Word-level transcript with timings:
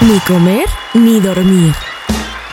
Ni 0.00 0.20
comer 0.20 0.64
ni 0.94 1.18
dormir. 1.18 1.74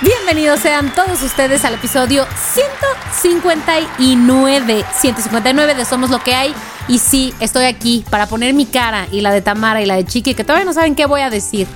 Bienvenidos 0.01 0.61
sean 0.61 0.91
todos 0.95 1.21
ustedes 1.21 1.63
al 1.63 1.75
episodio 1.75 2.25
159. 2.53 4.83
159 4.99 5.75
de 5.75 5.85
Somos 5.85 6.09
lo 6.09 6.23
que 6.23 6.33
hay. 6.33 6.55
Y 6.87 6.97
sí, 6.97 7.35
estoy 7.39 7.65
aquí 7.65 8.03
para 8.09 8.25
poner 8.25 8.55
mi 8.55 8.65
cara 8.65 9.05
y 9.11 9.21
la 9.21 9.31
de 9.31 9.43
Tamara 9.43 9.79
y 9.83 9.85
la 9.85 9.95
de 9.95 10.05
Chiqui, 10.05 10.33
que 10.33 10.43
todavía 10.43 10.65
no 10.65 10.73
saben 10.73 10.95
qué 10.95 11.05
voy 11.05 11.21
a 11.21 11.29
decir. 11.29 11.67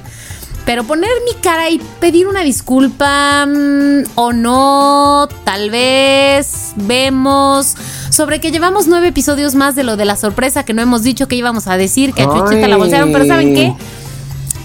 Pero 0.65 0.85
poner 0.85 1.11
mi 1.23 1.35
cara 1.39 1.69
y 1.69 1.79
pedir 1.99 2.27
una 2.27 2.41
disculpa 2.41 3.45
mm, 3.45 4.05
o 4.15 4.33
no, 4.33 5.29
tal 5.43 5.69
vez 5.69 6.73
vemos 6.77 7.75
sobre 8.09 8.39
que 8.39 8.49
llevamos 8.49 8.87
nueve 8.87 9.09
episodios 9.09 9.53
más 9.53 9.75
de 9.75 9.83
lo 9.83 9.97
de 9.97 10.05
la 10.05 10.15
sorpresa 10.15 10.65
que 10.65 10.73
no 10.73 10.81
hemos 10.81 11.03
dicho 11.03 11.27
que 11.27 11.35
íbamos 11.35 11.67
a 11.67 11.77
decir, 11.77 12.15
que 12.15 12.23
a 12.23 12.25
Chuchita 12.25 12.67
la 12.67 12.77
bolsearon, 12.77 13.11
pero 13.11 13.25
¿saben 13.25 13.53
qué? 13.53 13.71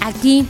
Aquí 0.01 0.49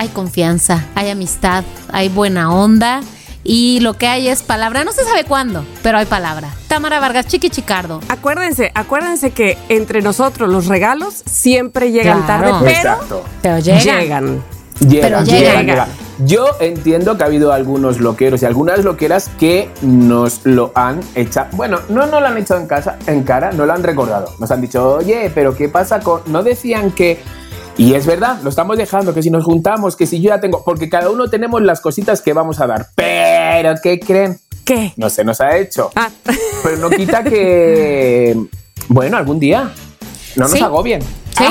hay 0.00 0.08
confianza, 0.08 0.86
hay 0.94 1.10
amistad, 1.10 1.62
hay 1.92 2.08
buena 2.08 2.50
onda 2.54 3.02
y 3.44 3.80
lo 3.80 3.98
que 3.98 4.06
hay 4.08 4.28
es 4.28 4.42
palabra. 4.42 4.82
No 4.82 4.92
se 4.92 5.04
sabe 5.04 5.24
cuándo, 5.24 5.62
pero 5.82 5.98
hay 5.98 6.06
palabra. 6.06 6.48
Tamara 6.68 7.00
Vargas, 7.00 7.26
Chiqui 7.26 7.50
Chicardo. 7.50 8.00
Acuérdense, 8.08 8.72
acuérdense 8.74 9.32
que 9.32 9.58
entre 9.68 10.00
nosotros 10.00 10.48
los 10.48 10.68
regalos 10.68 11.22
siempre 11.26 11.92
llegan 11.92 12.22
Claro. 12.22 12.48
tarde, 12.60 12.72
pero. 12.82 13.24
Pero 13.42 13.58
llegan. 13.58 14.00
llegan. 14.00 14.42
Llegan, 14.80 15.02
Pero 15.10 15.22
llegan, 15.24 15.42
llegan. 15.42 15.66
llegan. 15.66 15.88
Yo 16.24 16.46
entiendo 16.60 17.18
que 17.18 17.24
ha 17.24 17.26
habido 17.26 17.52
algunos 17.52 18.00
loqueros 18.00 18.40
y 18.40 18.46
algunas 18.46 18.82
loqueras 18.82 19.30
que 19.38 19.70
nos 19.82 20.40
lo 20.44 20.72
han 20.74 21.00
echado. 21.14 21.48
Bueno, 21.52 21.80
no 21.90 22.06
nos 22.06 22.22
lo 22.22 22.26
han 22.26 22.38
echado 22.38 22.58
en 22.60 22.66
casa, 22.66 22.96
en 23.06 23.22
cara, 23.24 23.52
no 23.52 23.66
lo 23.66 23.74
han 23.74 23.82
recordado. 23.82 24.32
Nos 24.38 24.50
han 24.50 24.62
dicho, 24.62 24.94
oye, 24.94 25.30
pero 25.34 25.54
¿qué 25.54 25.68
pasa 25.68 26.00
con.? 26.00 26.22
No 26.26 26.42
decían 26.42 26.92
que. 26.92 27.22
Y 27.80 27.94
es 27.94 28.04
verdad, 28.04 28.40
lo 28.42 28.50
estamos 28.50 28.76
dejando, 28.76 29.14
que 29.14 29.22
si 29.22 29.30
nos 29.30 29.44
juntamos, 29.44 29.96
que 29.96 30.06
si 30.06 30.20
yo 30.20 30.28
ya 30.28 30.40
tengo. 30.40 30.62
Porque 30.64 30.88
cada 30.90 31.08
uno 31.10 31.30
tenemos 31.30 31.62
las 31.62 31.80
cositas 31.80 32.20
que 32.20 32.32
vamos 32.34 32.60
a 32.60 32.66
dar. 32.66 32.88
Pero, 32.94 33.74
¿qué 33.82 33.98
creen? 33.98 34.38
¿Qué? 34.64 34.92
No 34.96 35.08
se 35.08 35.24
nos 35.24 35.40
ha 35.40 35.56
hecho. 35.56 35.90
Ah, 35.96 36.10
Pero 36.62 36.76
no 36.76 36.90
quita 36.90 37.24
que. 37.24 38.36
Bueno, 38.88 39.16
algún 39.16 39.40
día. 39.40 39.72
No 40.36 40.44
nos 40.44 40.52
Sí. 40.52 40.60
agobien. 40.60 41.00
Sí, 41.38 41.46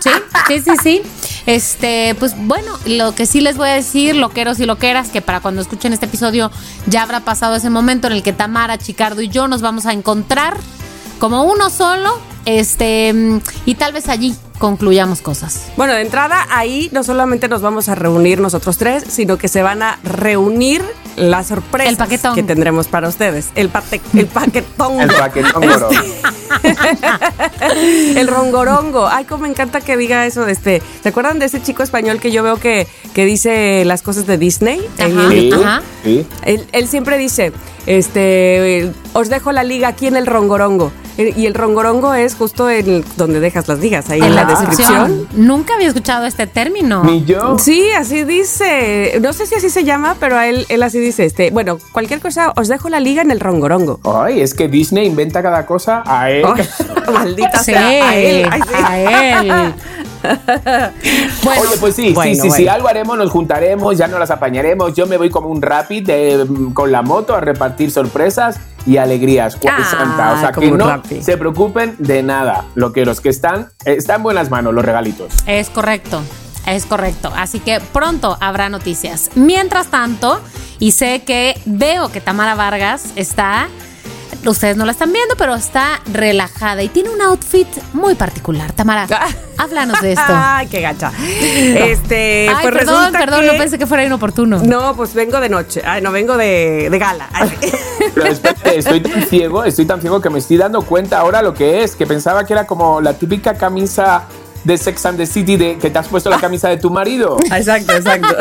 sí, 0.00 0.10
sí, 0.48 0.60
sí, 0.60 0.70
sí. 0.82 1.02
Este, 1.44 2.14
pues 2.18 2.34
bueno, 2.38 2.72
lo 2.86 3.14
que 3.14 3.26
sí 3.26 3.42
les 3.42 3.58
voy 3.58 3.68
a 3.68 3.74
decir, 3.74 4.16
loqueros 4.16 4.58
y 4.60 4.64
loqueras, 4.66 5.10
que 5.10 5.20
para 5.20 5.40
cuando 5.40 5.60
escuchen 5.60 5.92
este 5.92 6.06
episodio 6.06 6.50
ya 6.86 7.02
habrá 7.02 7.20
pasado 7.20 7.54
ese 7.56 7.68
momento 7.68 8.06
en 8.06 8.14
el 8.14 8.22
que 8.22 8.32
Tamara, 8.32 8.78
Chicardo 8.78 9.20
y 9.20 9.28
yo 9.28 9.48
nos 9.48 9.60
vamos 9.60 9.84
a 9.84 9.92
encontrar 9.92 10.56
como 11.18 11.44
uno 11.44 11.68
solo, 11.68 12.18
este, 12.44 13.12
mm, 13.12 13.40
y 13.66 13.74
tal 13.76 13.92
vez 13.92 14.08
allí 14.08 14.34
concluyamos 14.58 15.20
cosas. 15.20 15.66
bueno, 15.76 15.92
de 15.94 16.02
entrada 16.02 16.46
ahí 16.50 16.88
no 16.92 17.02
solamente 17.04 17.48
nos 17.48 17.60
vamos 17.60 17.88
a 17.88 17.94
reunir 17.96 18.40
nosotros 18.40 18.78
tres, 18.78 19.04
sino 19.08 19.36
que 19.36 19.48
se 19.48 19.62
van 19.62 19.82
a 19.82 19.98
reunir 20.04 20.82
las 21.16 21.48
sorpresas 21.48 21.90
El 21.90 21.96
paquetón. 21.96 22.34
que 22.34 22.42
tendremos 22.42 22.86
para 22.88 23.08
ustedes. 23.08 23.48
El, 23.56 23.68
pate- 23.70 24.00
el 24.14 24.26
paquetón. 24.26 25.00
El 25.00 25.12
paquetón 25.12 25.68
oro. 25.68 25.88
el 28.16 28.28
rongorongo. 28.28 29.06
Ay, 29.06 29.24
cómo 29.24 29.42
me 29.42 29.48
encanta 29.48 29.80
que 29.80 29.96
diga 29.96 30.26
eso 30.26 30.44
de 30.44 30.52
este. 30.52 30.82
¿Se 31.02 31.08
acuerdan 31.08 31.38
de 31.38 31.46
ese 31.46 31.62
chico 31.62 31.82
español 31.82 32.20
que 32.20 32.30
yo 32.30 32.42
veo 32.42 32.56
que, 32.56 32.86
que 33.14 33.24
dice 33.24 33.84
las 33.84 34.02
cosas 34.02 34.26
de 34.26 34.38
Disney? 34.38 34.80
en 34.98 35.18
Ajá. 35.18 35.28
Sí, 35.30 35.48
YouTube? 35.50 35.64
Ajá. 35.64 35.82
sí. 36.02 36.26
Él, 36.44 36.66
él 36.72 36.88
siempre 36.88 37.18
dice, 37.18 37.52
este, 37.86 38.90
os 39.12 39.28
dejo 39.28 39.52
la 39.52 39.64
liga 39.64 39.88
aquí 39.88 40.06
en 40.06 40.16
el 40.16 40.26
rongorongo. 40.26 40.92
Eh, 41.18 41.32
Y 41.36 41.46
el 41.46 41.54
rongorongo 41.54 42.14
es 42.14 42.34
justo 42.34 42.68
en 42.70 43.04
donde 43.16 43.40
dejas 43.40 43.68
las 43.68 43.78
ligas, 43.78 44.10
ahí 44.10 44.20
en 44.20 44.34
la 44.34 44.44
descripción. 44.44 45.28
Nunca 45.32 45.74
había 45.74 45.88
escuchado 45.88 46.26
este 46.26 46.46
término. 46.46 47.04
Ni 47.04 47.24
yo. 47.24 47.58
Sí, 47.58 47.88
así 47.96 48.24
dice. 48.24 49.18
No 49.20 49.32
sé 49.32 49.46
si 49.46 49.54
así 49.54 49.70
se 49.70 49.84
llama, 49.84 50.16
pero 50.18 50.36
a 50.36 50.48
él, 50.48 50.66
él 50.68 50.82
así 50.82 50.98
dice. 50.98 51.24
Este, 51.24 51.50
bueno, 51.50 51.78
cualquier 51.92 52.20
cosa, 52.20 52.52
os 52.56 52.68
dejo 52.68 52.88
la 52.88 53.00
liga 53.00 53.22
en 53.22 53.30
el 53.30 53.40
rongorongo. 53.40 54.00
Ay, 54.04 54.40
es 54.40 54.54
que 54.54 54.68
Disney 54.68 55.06
inventa 55.06 55.42
cada 55.42 55.66
cosa 55.66 56.02
a 56.06 56.30
él. 56.30 56.44
Ay, 56.46 56.66
maldita 57.12 57.58
Sí, 57.58 57.72
sea. 57.72 58.08
A 58.08 58.16
él. 58.16 58.48
Ay, 58.50 58.60
sí. 58.66 58.74
a 58.84 59.00
él. 59.40 59.74
Bueno, 61.44 61.62
Oye, 61.62 61.76
pues 61.78 61.94
sí, 61.94 62.12
Bueno, 62.14 62.34
sí, 62.34 62.40
sí, 62.40 62.50
sí, 62.50 62.68
algo 62.68 62.88
haremos, 62.88 63.18
nos 63.18 63.30
juntaremos, 63.30 63.98
ya 63.98 64.08
no 64.08 64.18
las 64.18 64.30
apañaremos. 64.30 64.94
Yo 64.94 65.06
me 65.06 65.18
voy 65.18 65.30
como 65.30 65.48
un 65.48 65.60
rapid 65.60 66.06
de, 66.06 66.46
con 66.72 66.90
la 66.90 67.02
moto 67.02 67.34
a 67.34 67.40
repartir 67.40 67.90
sorpresas 67.90 68.58
y 68.86 68.96
alegrías. 68.96 69.58
Ah, 69.68 69.84
Santa. 69.90 70.32
O 70.32 70.40
sea, 70.40 70.52
que 70.52 70.70
no 70.70 71.02
se 71.20 71.36
preocupen 71.36 71.96
de 71.98 72.22
nada. 72.22 72.64
Lo 72.74 72.92
que 72.92 73.04
los 73.04 73.20
que 73.20 73.28
están, 73.28 73.68
eh, 73.84 73.96
están 73.98 74.16
en 74.16 74.22
buenas 74.22 74.50
manos, 74.50 74.72
los 74.74 74.84
regalitos. 74.84 75.34
Es 75.46 75.70
correcto, 75.70 76.22
es 76.66 76.86
correcto. 76.86 77.30
Así 77.36 77.60
que 77.60 77.80
pronto 77.92 78.36
habrá 78.40 78.68
noticias. 78.68 79.30
Mientras 79.34 79.88
tanto, 79.88 80.40
y 80.78 80.92
sé 80.92 81.22
que 81.24 81.58
veo 81.66 82.10
que 82.10 82.20
Tamara 82.20 82.54
Vargas 82.54 83.12
está, 83.16 83.68
ustedes 84.50 84.76
no 84.76 84.84
la 84.84 84.92
están 84.92 85.12
viendo, 85.12 85.34
pero 85.36 85.54
está 85.54 86.00
relajada 86.12 86.82
y 86.82 86.88
tiene 86.88 87.10
un 87.10 87.20
outfit 87.22 87.68
muy 87.92 88.14
particular. 88.14 88.72
Tamara, 88.72 89.06
háblanos 89.58 90.00
de 90.00 90.12
esto. 90.12 90.22
Ay, 90.28 90.66
qué 90.68 90.80
gacha. 90.80 91.12
Este, 91.20 92.48
Ay, 92.48 92.56
pues 92.62 92.74
perdón, 92.74 92.96
resulta 92.96 93.18
perdón, 93.18 93.40
que- 93.42 93.46
no 93.46 93.58
pensé 93.58 93.78
que 93.78 93.86
fuera 93.86 94.04
inoportuno. 94.04 94.58
No, 94.62 94.94
pues 94.96 95.14
vengo 95.14 95.40
de 95.40 95.48
noche. 95.48 95.82
Ay, 95.84 96.02
no, 96.02 96.12
vengo 96.12 96.36
de, 96.36 96.88
de 96.90 96.98
gala. 96.98 97.28
Espérate, 98.16 98.78
estoy 98.78 99.00
tan 99.00 99.22
ciego, 99.26 99.64
estoy 99.64 99.86
tan 99.86 100.00
ciego 100.00 100.20
que 100.20 100.30
me 100.30 100.38
estoy 100.38 100.56
dando 100.56 100.82
cuenta 100.82 101.18
ahora 101.18 101.42
lo 101.42 101.54
que 101.54 101.82
es, 101.82 101.96
que 101.96 102.06
pensaba 102.06 102.44
que 102.44 102.52
era 102.52 102.66
como 102.66 103.00
la 103.00 103.14
típica 103.14 103.54
camisa 103.54 104.24
de 104.64 104.78
Sex 104.78 105.04
and 105.06 105.18
the 105.18 105.26
City 105.26 105.56
de 105.56 105.76
que 105.78 105.90
te 105.90 105.98
has 105.98 106.08
puesto 106.08 106.30
la 106.30 106.38
camisa 106.40 106.68
de 106.68 106.78
tu 106.78 106.90
marido. 106.90 107.36
Exacto, 107.54 107.92
exacto. 107.92 108.34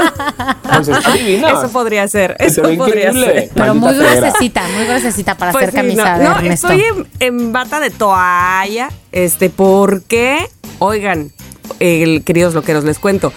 Pues 0.64 0.88
está 0.88 1.12
divino. 1.12 1.48
Eso 1.48 1.70
podría 1.70 2.08
ser. 2.08 2.36
Se 2.40 2.46
Eso 2.48 2.62
podría 2.64 3.10
increíble. 3.10 3.26
ser. 3.26 3.50
Pero 3.54 3.76
muy 3.76 3.94
Maldita 3.94 4.16
gruesecita, 4.16 4.64
muy 4.76 4.86
gruesecita 4.86 5.36
para 5.36 5.52
Pues 5.52 5.64
hacer 5.64 5.72
sí, 5.72 5.78
camisa 5.78 6.14
no, 6.14 6.20
de 6.20 6.24
no, 6.26 6.36
Ernesto. 6.38 6.68
estoy 6.70 6.84
en, 7.20 7.38
en 7.38 7.52
bata 7.54 7.80
de 7.80 7.90
toalla, 7.92 8.90
este, 9.12 9.50
porque, 9.50 10.48
oigan, 10.80 11.32
el, 11.80 12.24
queridos 12.24 12.54
loqueros, 12.54 12.84
les 12.84 13.00
cuento. 13.00 13.34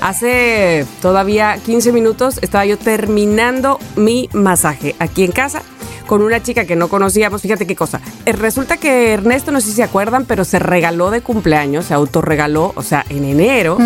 Hace 0.00 0.86
todavía 1.02 1.58
15 1.64 1.92
minutos 1.92 2.38
estaba 2.40 2.64
yo 2.64 2.78
terminando 2.78 3.78
mi 3.96 4.30
masaje 4.32 4.96
aquí 4.98 5.24
en 5.24 5.32
casa 5.32 5.62
con 6.10 6.22
una 6.22 6.42
chica 6.42 6.64
que 6.64 6.74
no 6.74 6.88
conocíamos. 6.88 7.40
Fíjate 7.40 7.68
qué 7.68 7.76
cosa. 7.76 8.00
Eh, 8.26 8.32
Resulta 8.32 8.78
que 8.78 9.12
Ernesto, 9.12 9.52
no 9.52 9.60
sé 9.60 9.68
si 9.68 9.74
se 9.74 9.84
acuerdan, 9.84 10.24
pero 10.24 10.44
se 10.44 10.58
regaló 10.58 11.12
de 11.12 11.20
cumpleaños, 11.20 11.84
se 11.84 11.94
autorregaló, 11.94 12.72
o 12.74 12.82
sea, 12.82 13.04
en 13.10 13.24
enero, 13.24 13.76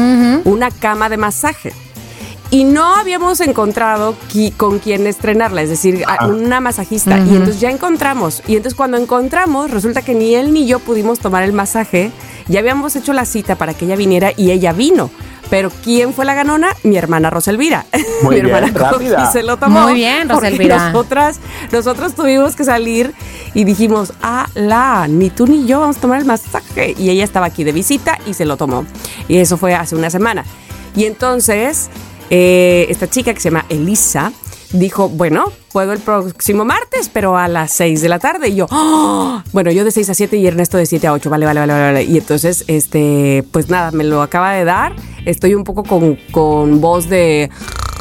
una 0.45 0.71
cama 0.71 1.11
de 1.11 1.19
masaje. 1.19 1.75
Y 2.51 2.65
no 2.65 2.95
habíamos 2.95 3.41
encontrado 3.41 4.15
qui- 4.33 4.57
con 4.57 4.79
quién 4.79 5.07
estrenarla, 5.07 5.61
es 5.61 5.69
decir, 5.69 6.03
a- 6.07 6.15
Ah. 6.21 6.27
una 6.29 6.61
masajista. 6.61 7.19
Y 7.19 7.31
entonces 7.37 7.61
ya 7.61 7.71
encontramos. 7.71 8.43
Y 8.47 8.57
entonces 8.57 8.75
cuando 8.75 8.97
encontramos, 8.97 9.71
resulta 9.71 10.01
que 10.01 10.15
ni 10.15 10.35
él 10.35 10.55
ni 10.55 10.67
yo 10.67 10.79
pudimos 10.79 11.19
tomar 11.19 11.43
el 11.43 11.53
masaje. 11.53 12.11
Ya 12.49 12.61
habíamos 12.61 12.97
hecho 12.97 13.13
la 13.13 13.27
cita 13.27 13.57
para 13.57 13.75
que 13.75 13.85
ella 13.85 13.97
viniera 13.97 14.33
y 14.35 14.51
ella 14.51 14.73
vino. 14.73 15.11
Pero 15.55 15.71
¿quién 15.85 16.13
fue 16.13 16.25
la 16.25 16.35
ganona? 16.35 16.75
Mi 16.83 16.97
hermana 16.97 17.31
Roselvira. 17.31 17.87
Muy 18.25 18.35
Mi 18.35 18.43
bien, 18.43 18.57
hermana 18.57 18.91
rápida. 18.91 19.31
Se 19.31 19.45
lo 19.45 19.57
tomó. 19.57 19.83
Muy 19.83 19.95
bien, 19.95 20.29
Roselvira. 20.29 20.91
Nosotras, 20.91 21.39
nosotros 21.71 22.17
tuvimos 22.17 22.57
que 22.57 22.65
salir 22.65 23.15
y 23.55 23.63
dijimos, 23.63 24.15
ah, 24.21 24.49
la, 24.55 25.07
ni 25.07 25.31
tú 25.31 25.47
ni 25.47 25.65
yo 25.65 25.79
vamos 25.79 25.99
a 25.99 26.01
tomar 26.01 26.19
el 26.19 26.25
masaje. 26.25 26.97
Y 26.99 27.09
ella 27.09 27.23
estaba 27.23 27.47
aquí 27.47 27.63
de 27.63 27.71
visita 27.71 28.19
y 28.27 28.35
se 28.35 28.47
lo 28.47 28.57
tomó. 28.57 28.85
Y 29.29 29.37
eso 29.39 29.57
fue 29.57 29.77
hace 29.77 29.95
una 29.95 30.11
semana. 30.11 30.45
Y 30.97 31.05
entonces, 31.05 31.89
eh, 32.31 32.87
esta 32.89 33.09
chica 33.09 33.33
que 33.33 33.39
se 33.39 33.51
llama 33.51 33.65
Elisa 33.69 34.33
dijo, 34.75 35.09
bueno, 35.09 35.51
puedo 35.73 35.93
el 35.93 36.01
próximo 36.01 36.65
martes, 36.65 37.09
pero 37.13 37.37
a 37.39 37.49
las 37.49 37.73
6 37.73 38.01
de 38.03 38.09
la 38.09 38.19
tarde. 38.19 38.49
Y 38.49 38.57
yo, 38.57 38.67
"Oh". 38.71 39.41
bueno, 39.53 39.71
yo 39.71 39.85
de 39.85 39.91
6 39.91 40.11
a 40.11 40.15
7 40.15 40.37
y 40.37 40.47
Ernesto 40.47 40.77
de 40.77 40.87
7 40.87 41.07
a 41.07 41.13
8, 41.13 41.31
vale, 41.31 41.47
vale, 41.47 41.61
vale, 41.61 41.73
vale. 41.73 41.85
vale. 41.85 42.03
Y 42.05 42.19
entonces, 42.19 42.65
este, 42.69 43.45
pues 43.53 43.71
nada, 43.71 43.91
me 43.93 44.05
lo 44.05 44.21
acaba 44.23 44.53
de 44.53 44.65
dar. 44.65 44.95
Estoy 45.25 45.55
un 45.55 45.65
poco 45.65 45.83
con, 45.85 46.17
con 46.31 46.81
voz 46.81 47.09
de... 47.09 47.51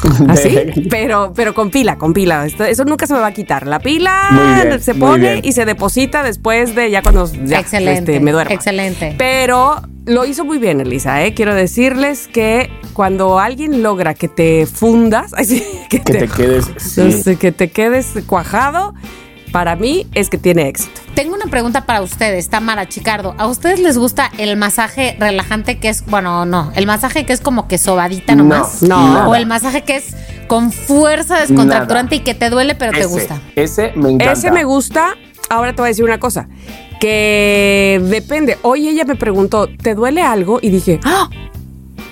Así, 0.28 0.58
pero, 0.90 1.32
pero 1.34 1.54
con 1.54 1.70
pila, 1.70 1.96
con 1.96 2.12
pila. 2.12 2.44
Esto- 2.44 2.64
eso 2.64 2.84
nunca 2.84 3.06
se 3.06 3.14
me 3.14 3.20
va 3.20 3.28
a 3.28 3.32
quitar. 3.32 3.66
La 3.66 3.78
pila 3.78 4.60
bien, 4.62 4.80
se 4.82 4.94
pone 4.94 5.40
y 5.42 5.52
se 5.52 5.64
deposita 5.64 6.22
después 6.22 6.74
de 6.74 6.90
ya 6.90 7.00
cuando 7.00 7.26
ya, 7.44 7.60
excelente. 7.60 8.12
este, 8.16 8.20
me 8.20 8.32
duermo. 8.32 8.52
Excelente. 8.52 9.14
Pero 9.16 9.80
lo 10.06 10.24
hizo 10.24 10.44
muy 10.44 10.58
bien, 10.58 10.80
Elisa, 10.80 11.24
¿eh? 11.24 11.34
Quiero 11.34 11.54
decirles 11.54 12.28
que 12.28 12.70
cuando 12.92 13.38
alguien 13.38 13.82
logra 13.82 14.14
que 14.14 14.28
te 14.28 14.66
fundas, 14.66 15.32
que, 15.88 16.00
Que 16.00 16.00
te 16.00 16.28
quedes. 16.28 16.70
sí. 16.76 17.22
no 17.26 17.38
que 17.38 17.52
te 17.52 17.70
quedes 17.70 18.12
cuajado, 18.26 18.94
para 19.52 19.76
mí 19.76 20.06
es 20.14 20.30
que 20.30 20.38
tiene 20.38 20.68
éxito. 20.68 21.00
Tengo 21.14 21.34
una 21.34 21.46
pregunta 21.46 21.86
para 21.86 22.02
ustedes, 22.02 22.48
Tamara 22.48 22.88
Chicardo. 22.88 23.36
¿A 23.38 23.46
ustedes 23.46 23.78
les 23.78 23.96
gusta 23.96 24.30
el 24.36 24.56
masaje 24.56 25.16
relajante 25.20 25.78
que 25.78 25.88
es, 25.88 26.04
bueno, 26.06 26.44
no, 26.44 26.72
el 26.74 26.86
masaje 26.86 27.24
que 27.24 27.32
es 27.32 27.40
como 27.40 27.68
que 27.68 27.78
sobadita 27.78 28.34
nomás? 28.34 28.82
No, 28.82 29.12
nada. 29.12 29.28
O 29.28 29.34
el 29.36 29.46
masaje 29.46 29.82
que 29.82 29.96
es 29.96 30.16
con 30.48 30.72
fuerza 30.72 31.38
descontracturante 31.38 32.16
y 32.16 32.20
que 32.20 32.34
te 32.34 32.50
duele 32.50 32.74
pero 32.74 32.92
te 32.92 33.06
gusta. 33.06 33.40
Ese 33.54 33.92
me 33.94 34.10
encanta. 34.10 34.32
Ese 34.32 34.50
me 34.50 34.64
gusta. 34.64 35.14
Ahora 35.48 35.72
te 35.72 35.82
voy 35.82 35.86
a 35.86 35.90
decir 35.90 36.04
una 36.04 36.18
cosa. 36.18 36.48
Que 37.04 38.00
depende. 38.02 38.56
Hoy 38.62 38.88
ella 38.88 39.04
me 39.04 39.14
preguntó, 39.14 39.68
¿te 39.68 39.94
duele 39.94 40.22
algo? 40.22 40.58
Y 40.62 40.70
dije, 40.70 41.00
¡Ah! 41.04 41.28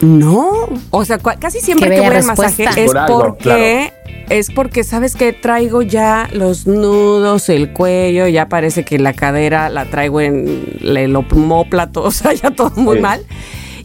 no. 0.03 0.69
O 0.91 1.05
sea, 1.07 1.17
casi 1.17 1.61
siempre 1.61 1.89
que 1.89 2.01
voy 2.03 2.15
al 2.15 2.25
masaje 2.25 2.65
es 2.77 2.89
Por 2.89 2.99
algo, 2.99 3.19
porque 3.21 3.91
es 4.29 4.51
porque 4.51 4.85
sabes 4.85 5.17
que 5.17 5.33
traigo 5.33 5.81
ya 5.81 6.29
los 6.35 6.67
nudos, 6.67 7.49
el 7.49 7.73
cuello, 7.73 8.29
ya 8.29 8.51
parece 8.51 8.85
que 8.85 8.99
la 8.99 9.15
cadera 9.15 9.71
la 9.71 9.87
traigo 9.87 10.21
en 10.21 10.63
el 10.83 11.17
omóplato, 11.17 12.03
o 12.05 12.11
sea, 12.11 12.35
ya 12.35 12.51
todo 12.51 12.71
muy 12.77 12.97
Sí. 12.97 13.01
mal. 13.03 13.25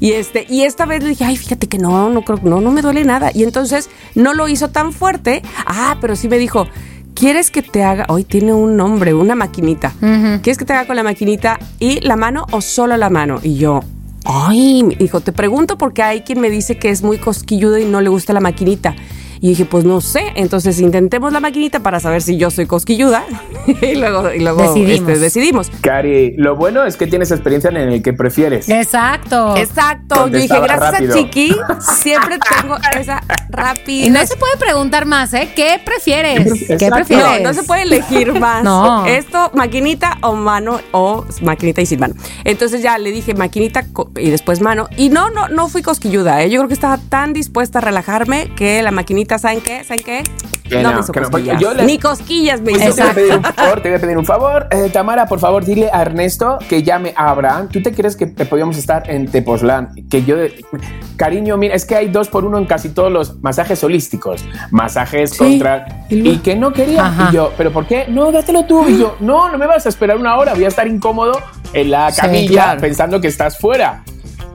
Y 0.02 0.12
este, 0.12 0.46
y 0.50 0.64
esta 0.64 0.86
vez 0.86 1.02
le 1.04 1.08
dije, 1.10 1.24
ay, 1.24 1.38
fíjate 1.38 1.68
que 1.68 1.78
no, 1.78 2.10
no 2.10 2.24
creo, 2.24 2.38
no, 2.44 2.60
no 2.60 2.70
me 2.72 2.82
duele 2.82 3.06
nada. 3.06 3.32
Y 3.34 3.44
entonces 3.44 3.90
no 4.14 4.34
lo 4.34 4.50
hizo 4.50 4.68
tan 4.72 4.92
fuerte. 4.92 5.42
Ah, 5.66 5.96
pero 6.02 6.18
sí 6.18 6.28
me 6.28 6.38
dijo, 6.38 6.68
¿quieres 7.18 7.50
que 7.50 7.62
te 7.62 7.84
haga? 7.84 8.06
Hoy 8.10 8.24
tiene 8.24 8.54
un 8.54 8.78
nombre, 8.78 9.14
una 9.14 9.36
maquinita. 9.36 9.94
Ujú. 10.02 10.42
¿Quieres 10.42 10.58
que 10.58 10.66
te 10.66 10.74
haga 10.74 10.86
con 10.86 10.96
la 10.96 11.04
maquinita 11.04 11.60
y 11.80 12.00
la 12.02 12.16
mano 12.16 12.46
o 12.52 12.62
solo 12.62 12.96
la 12.96 13.10
mano? 13.10 13.40
Y 13.42 13.56
yo, 13.56 13.82
ay, 14.24 14.84
me 14.84 14.96
dijo, 14.96 15.22
te 15.22 15.32
pregunto 15.32 15.78
porque 15.78 16.04
hay 16.04 16.22
quien 16.22 16.40
me 16.40 16.50
dice 16.50 16.78
que 16.78 16.90
es 16.90 17.02
muy 17.02 17.18
cosquilludo 17.18 17.78
y 17.78 17.86
no 17.86 18.02
le 18.02 18.10
gusta 18.10 18.34
la 18.34 18.40
maquinita. 18.40 18.96
Y 19.40 19.50
dije, 19.50 19.66
pues 19.66 19.86
no 19.86 20.02
sé, 20.02 20.22
entonces 20.36 20.80
intentemos 20.80 21.32
la 21.34 21.40
maquinita 21.40 21.80
para 21.82 22.00
saber 22.00 22.22
si 22.22 22.38
yo 22.38 22.52
soy 22.52 22.66
cosquilluda. 22.66 23.24
y 23.82 23.96
luego, 23.96 24.34
y 24.34 24.40
luego 24.40 24.62
Decidimos. 24.64 25.10
este, 25.10 25.20
decidimos. 25.20 25.72
Cari, 25.82 26.36
lo 26.38 26.56
bueno 26.56 26.86
es 26.86 26.98
que 26.98 27.08
tienes 27.08 27.32
experiencia 27.32 27.70
en 27.70 27.78
el 27.78 28.02
que 28.02 28.14
prefieres. 28.14 28.70
Exacto. 28.70 29.56
Exacto, 29.58 30.28
yo 30.28 30.38
dije, 30.40 30.60
gracias 30.60 30.92
rápido. 30.94 31.14
a 31.14 31.18
Chiqui, 31.18 31.56
siempre 32.02 32.38
tengo 32.62 32.78
esa 33.00 33.22
rápida. 33.50 34.06
Y 34.06 34.10
no 34.10 34.26
se 34.26 34.36
puede 34.38 34.58
preguntar 34.58 35.06
más, 35.06 35.34
¿eh? 35.34 35.50
¿Qué 35.56 35.80
prefieres? 35.84 36.66
¿Qué 36.68 36.90
prefieres? 36.90 37.42
No, 37.42 37.50
no 37.50 37.54
se 37.54 37.64
puede 37.64 37.84
elegir 37.84 38.34
más. 38.40 38.64
No. 38.64 39.06
Esto, 39.06 39.52
maquinita 39.54 40.18
o 40.22 40.34
mano 40.34 40.80
o 40.92 41.26
maquinita 41.42 41.82
y 41.82 41.86
sin 41.86 42.00
mano. 42.00 42.16
Entonces 42.44 42.82
ya 42.82 42.98
le 42.98 43.12
dije 43.12 43.34
maquinita 43.34 43.86
y 44.18 44.30
después 44.30 44.62
mano. 44.62 44.88
Y 44.98 45.10
no, 45.10 45.30
no, 45.30 45.48
no 45.50 45.68
fui 45.68 45.82
cosquilluda. 45.82 46.42
¿eh? 46.44 46.50
Yo 46.50 46.60
creo 46.60 46.68
que 46.68 46.74
estaba 46.74 46.98
tan 46.98 47.34
dispuesta 47.34 47.80
a 47.80 47.82
relajarme 47.82 48.50
que 48.56 48.82
la 48.82 48.92
maquinita, 48.92 49.27
¿saben 49.38 49.62
qué? 49.62 49.84
¿Saben 49.84 50.04
qué? 50.04 50.24
Que 50.68 50.84
no, 50.84 50.90
no, 50.90 50.96
me 50.96 51.00
hizo 51.02 51.14
que 51.14 51.22
cosquillas. 51.22 51.62
yo 51.62 51.74
le- 51.74 51.86
Ni 51.86 51.98
cosquillas 51.98 52.60
me 52.60 52.72
Pues 52.72 52.84
hizo. 52.88 52.90
yo 52.90 52.96
te 52.96 53.02
voy 53.04 53.10
a 53.12 53.14
pedir 53.16 53.38
un 53.38 53.44
favor, 53.44 53.82
te 53.82 53.90
voy 53.90 53.98
a 53.98 54.02
pedir 54.02 54.18
un 54.18 54.26
favor. 54.26 54.68
Eh, 54.72 54.90
Tamara, 54.92 55.26
por 55.26 55.40
favor, 55.40 55.64
dile 55.64 55.90
a 55.94 56.02
Ernesto 56.02 56.58
que 56.68 56.84
llame 56.84 57.14
a 57.16 57.30
Abraham. 57.30 57.70
¿Tú 57.70 57.82
te 57.82 57.94
crees 57.94 58.18
que 58.18 58.28
podíamos 58.28 58.78
estar 58.78 59.10
en 59.10 59.28
Tepoztlán? 59.28 59.92
Que 60.10 60.24
yo, 60.26 60.36
cariño, 61.16 61.56
mira, 61.58 61.74
es 61.76 61.86
que 61.86 61.96
hay 61.96 62.10
dos 62.10 62.28
por 62.28 62.44
uno 62.44 62.58
en 62.58 62.66
casi 62.66 62.90
todos 62.90 63.10
los 63.12 63.42
masajes 63.42 63.82
holísticos. 63.84 64.44
Masajes 64.72 65.38
contra... 65.38 66.06
y 66.10 66.38
que 66.40 66.56
no 66.58 66.74
quería. 66.74 67.06
Ajá. 67.08 67.30
Y 67.32 67.36
yo, 67.36 67.54
¿pero 67.58 67.72
por 67.72 67.88
qué? 67.88 68.06
No, 68.10 68.32
dátelo 68.32 68.66
tú. 68.66 68.86
Y 68.90 69.00
yo, 69.00 69.16
no, 69.22 69.50
no 69.50 69.58
me 69.58 69.68
vas 69.68 69.86
a 69.86 69.90
esperar 69.90 70.18
una 70.18 70.36
hora. 70.38 70.54
Voy 70.54 70.66
a 70.66 70.70
estar 70.70 70.88
incómodo 70.88 71.40
en 71.74 71.92
la 71.92 72.12
Sí, 72.12 72.22
camilla 72.22 72.64
claro. 72.64 72.82
pensando 72.82 73.22
que 73.22 73.28
estás 73.30 73.58
fuera. 73.58 74.04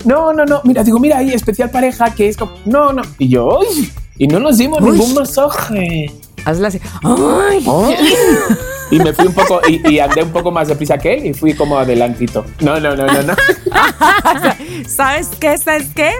No, 0.05 0.33
no, 0.35 0.45
no. 0.45 0.61
Mira, 0.65 0.83
digo, 0.85 0.99
mira, 0.99 1.19
hay 1.19 1.31
especial 1.33 1.71
pareja 1.71 2.13
que 2.15 2.29
es 2.29 2.37
como... 2.37 2.53
No, 2.67 2.93
no. 2.93 3.03
Y 3.19 3.29
yo, 3.29 3.61
uy, 3.61 3.91
y 4.23 4.29
no 4.29 4.39
nos 4.39 4.57
dimos 4.57 4.81
Uy. 4.81 4.93
ningún 4.93 5.15
masaje. 5.15 6.09
Hazla 6.45 6.69
así. 6.69 6.81
¡Ay! 7.03 7.67
Y 8.93 8.99
me 8.99 9.11
fui 9.15 9.27
un 9.27 9.33
poco, 9.33 9.59
y, 9.67 9.91
y 9.91 10.01
andé 10.01 10.23
un 10.23 10.31
poco 10.31 10.51
más 10.51 10.69
deprisa 10.69 10.99
que 10.99 11.15
él 11.15 11.25
y 11.25 11.33
fui 11.33 11.55
como 11.55 11.79
adelantito. 11.79 12.45
No, 12.61 12.79
no, 12.79 12.95
no, 12.95 13.07
no, 13.07 13.23
no. 13.23 13.35
¿Sabes 14.87 15.29
qué? 15.41 15.57
¿Sabes 15.57 15.89
qué? 15.95 16.13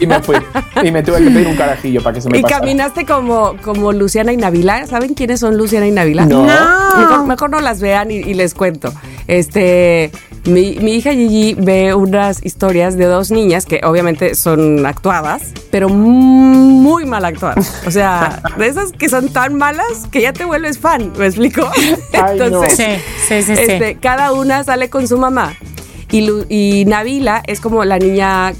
Y 0.00 0.06
me 0.06 0.20
fui. 0.22 0.36
Y 0.84 0.90
me 0.90 1.02
tuve 1.02 1.18
que 1.18 1.30
pedir 1.30 1.46
un 1.48 1.56
carajillo 1.56 2.02
para 2.02 2.14
que 2.14 2.20
se 2.20 2.28
me 2.28 2.38
Y 2.38 2.42
pasara. 2.42 2.60
caminaste 2.60 3.04
como, 3.06 3.56
como 3.62 3.92
Luciana 3.92 4.32
y 4.32 4.36
Navila. 4.36 4.86
¿Saben 4.86 5.14
quiénes 5.14 5.40
son 5.40 5.56
Luciana 5.56 5.86
y 5.86 5.90
Navila? 5.90 6.26
No. 6.26 6.44
Mejor, 6.44 7.26
mejor 7.26 7.50
no 7.50 7.60
las 7.60 7.80
vean 7.80 8.10
y, 8.10 8.16
y 8.16 8.34
les 8.34 8.54
cuento. 8.54 8.92
Este, 9.26 10.10
mi, 10.46 10.76
mi 10.80 10.94
hija 10.94 11.12
Gigi 11.12 11.54
ve 11.54 11.94
unas 11.94 12.44
historias 12.44 12.96
de 12.96 13.04
dos 13.06 13.30
niñas 13.30 13.66
que 13.66 13.80
obviamente 13.84 14.34
son 14.34 14.86
actuadas, 14.86 15.42
pero 15.70 15.88
muy 15.88 17.04
mal 17.04 17.24
actuadas. 17.24 17.82
O 17.86 17.90
sea, 17.90 18.42
de 18.56 18.66
esas 18.66 18.92
que 18.92 19.08
son 19.08 19.28
tan 19.30 19.54
malas 19.54 20.06
que 20.10 20.22
ya 20.22 20.32
te 20.32 20.44
vuelves 20.44 20.78
fan, 20.78 21.12
¿me 21.18 21.26
explico? 21.26 21.68
Ay, 22.12 22.38
no. 22.50 22.62
Sí, 22.68 22.76
sí, 23.28 23.42
sí, 23.42 23.42
sí. 23.42 23.52
este, 23.52 23.96
cada 24.00 24.32
una 24.32 24.64
sale 24.64 24.88
con 24.90 25.06
su 25.08 25.18
mamá. 25.18 25.54
Y, 26.10 26.22
Lu- 26.26 26.46
y 26.48 26.84
Nabila 26.86 27.42
es 27.46 27.60
como 27.60 27.84
la 27.84 27.98
niña 27.98 28.54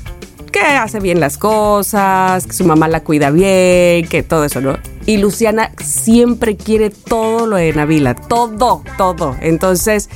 que 0.50 0.60
hace 0.60 1.00
bien 1.00 1.20
las 1.20 1.38
cosas, 1.38 2.46
que 2.46 2.52
su 2.52 2.64
mamá 2.64 2.88
la 2.88 3.00
cuida 3.00 3.30
bien, 3.30 4.06
que 4.08 4.22
todo 4.22 4.44
eso, 4.44 4.60
¿no? 4.60 4.78
Y 5.06 5.16
Luciana 5.18 5.72
siempre 5.82 6.56
quiere 6.56 6.90
todo 6.90 7.46
lo 7.46 7.56
de 7.56 7.72
Nabila, 7.72 8.14
todo, 8.14 8.82
todo. 8.96 9.36
Entonces, 9.40 10.10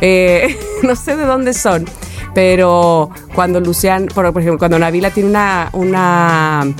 eh, 0.00 0.58
no 0.82 0.96
sé 0.96 1.16
de 1.16 1.24
dónde 1.24 1.54
son, 1.54 1.86
pero 2.34 3.10
cuando 3.34 3.60
Luciana, 3.60 4.06
por, 4.14 4.26
ejemplo, 4.26 4.58
cuando 4.58 4.78
Nabila 4.78 5.10
tiene 5.10 5.30
una, 5.30 5.70
una, 5.72 6.74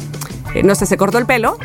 eh, 0.55 0.63
no 0.63 0.75
sé, 0.75 0.87
se 0.87 0.97
cortó 0.97 1.19
el 1.19 1.27
pelo, 1.27 1.59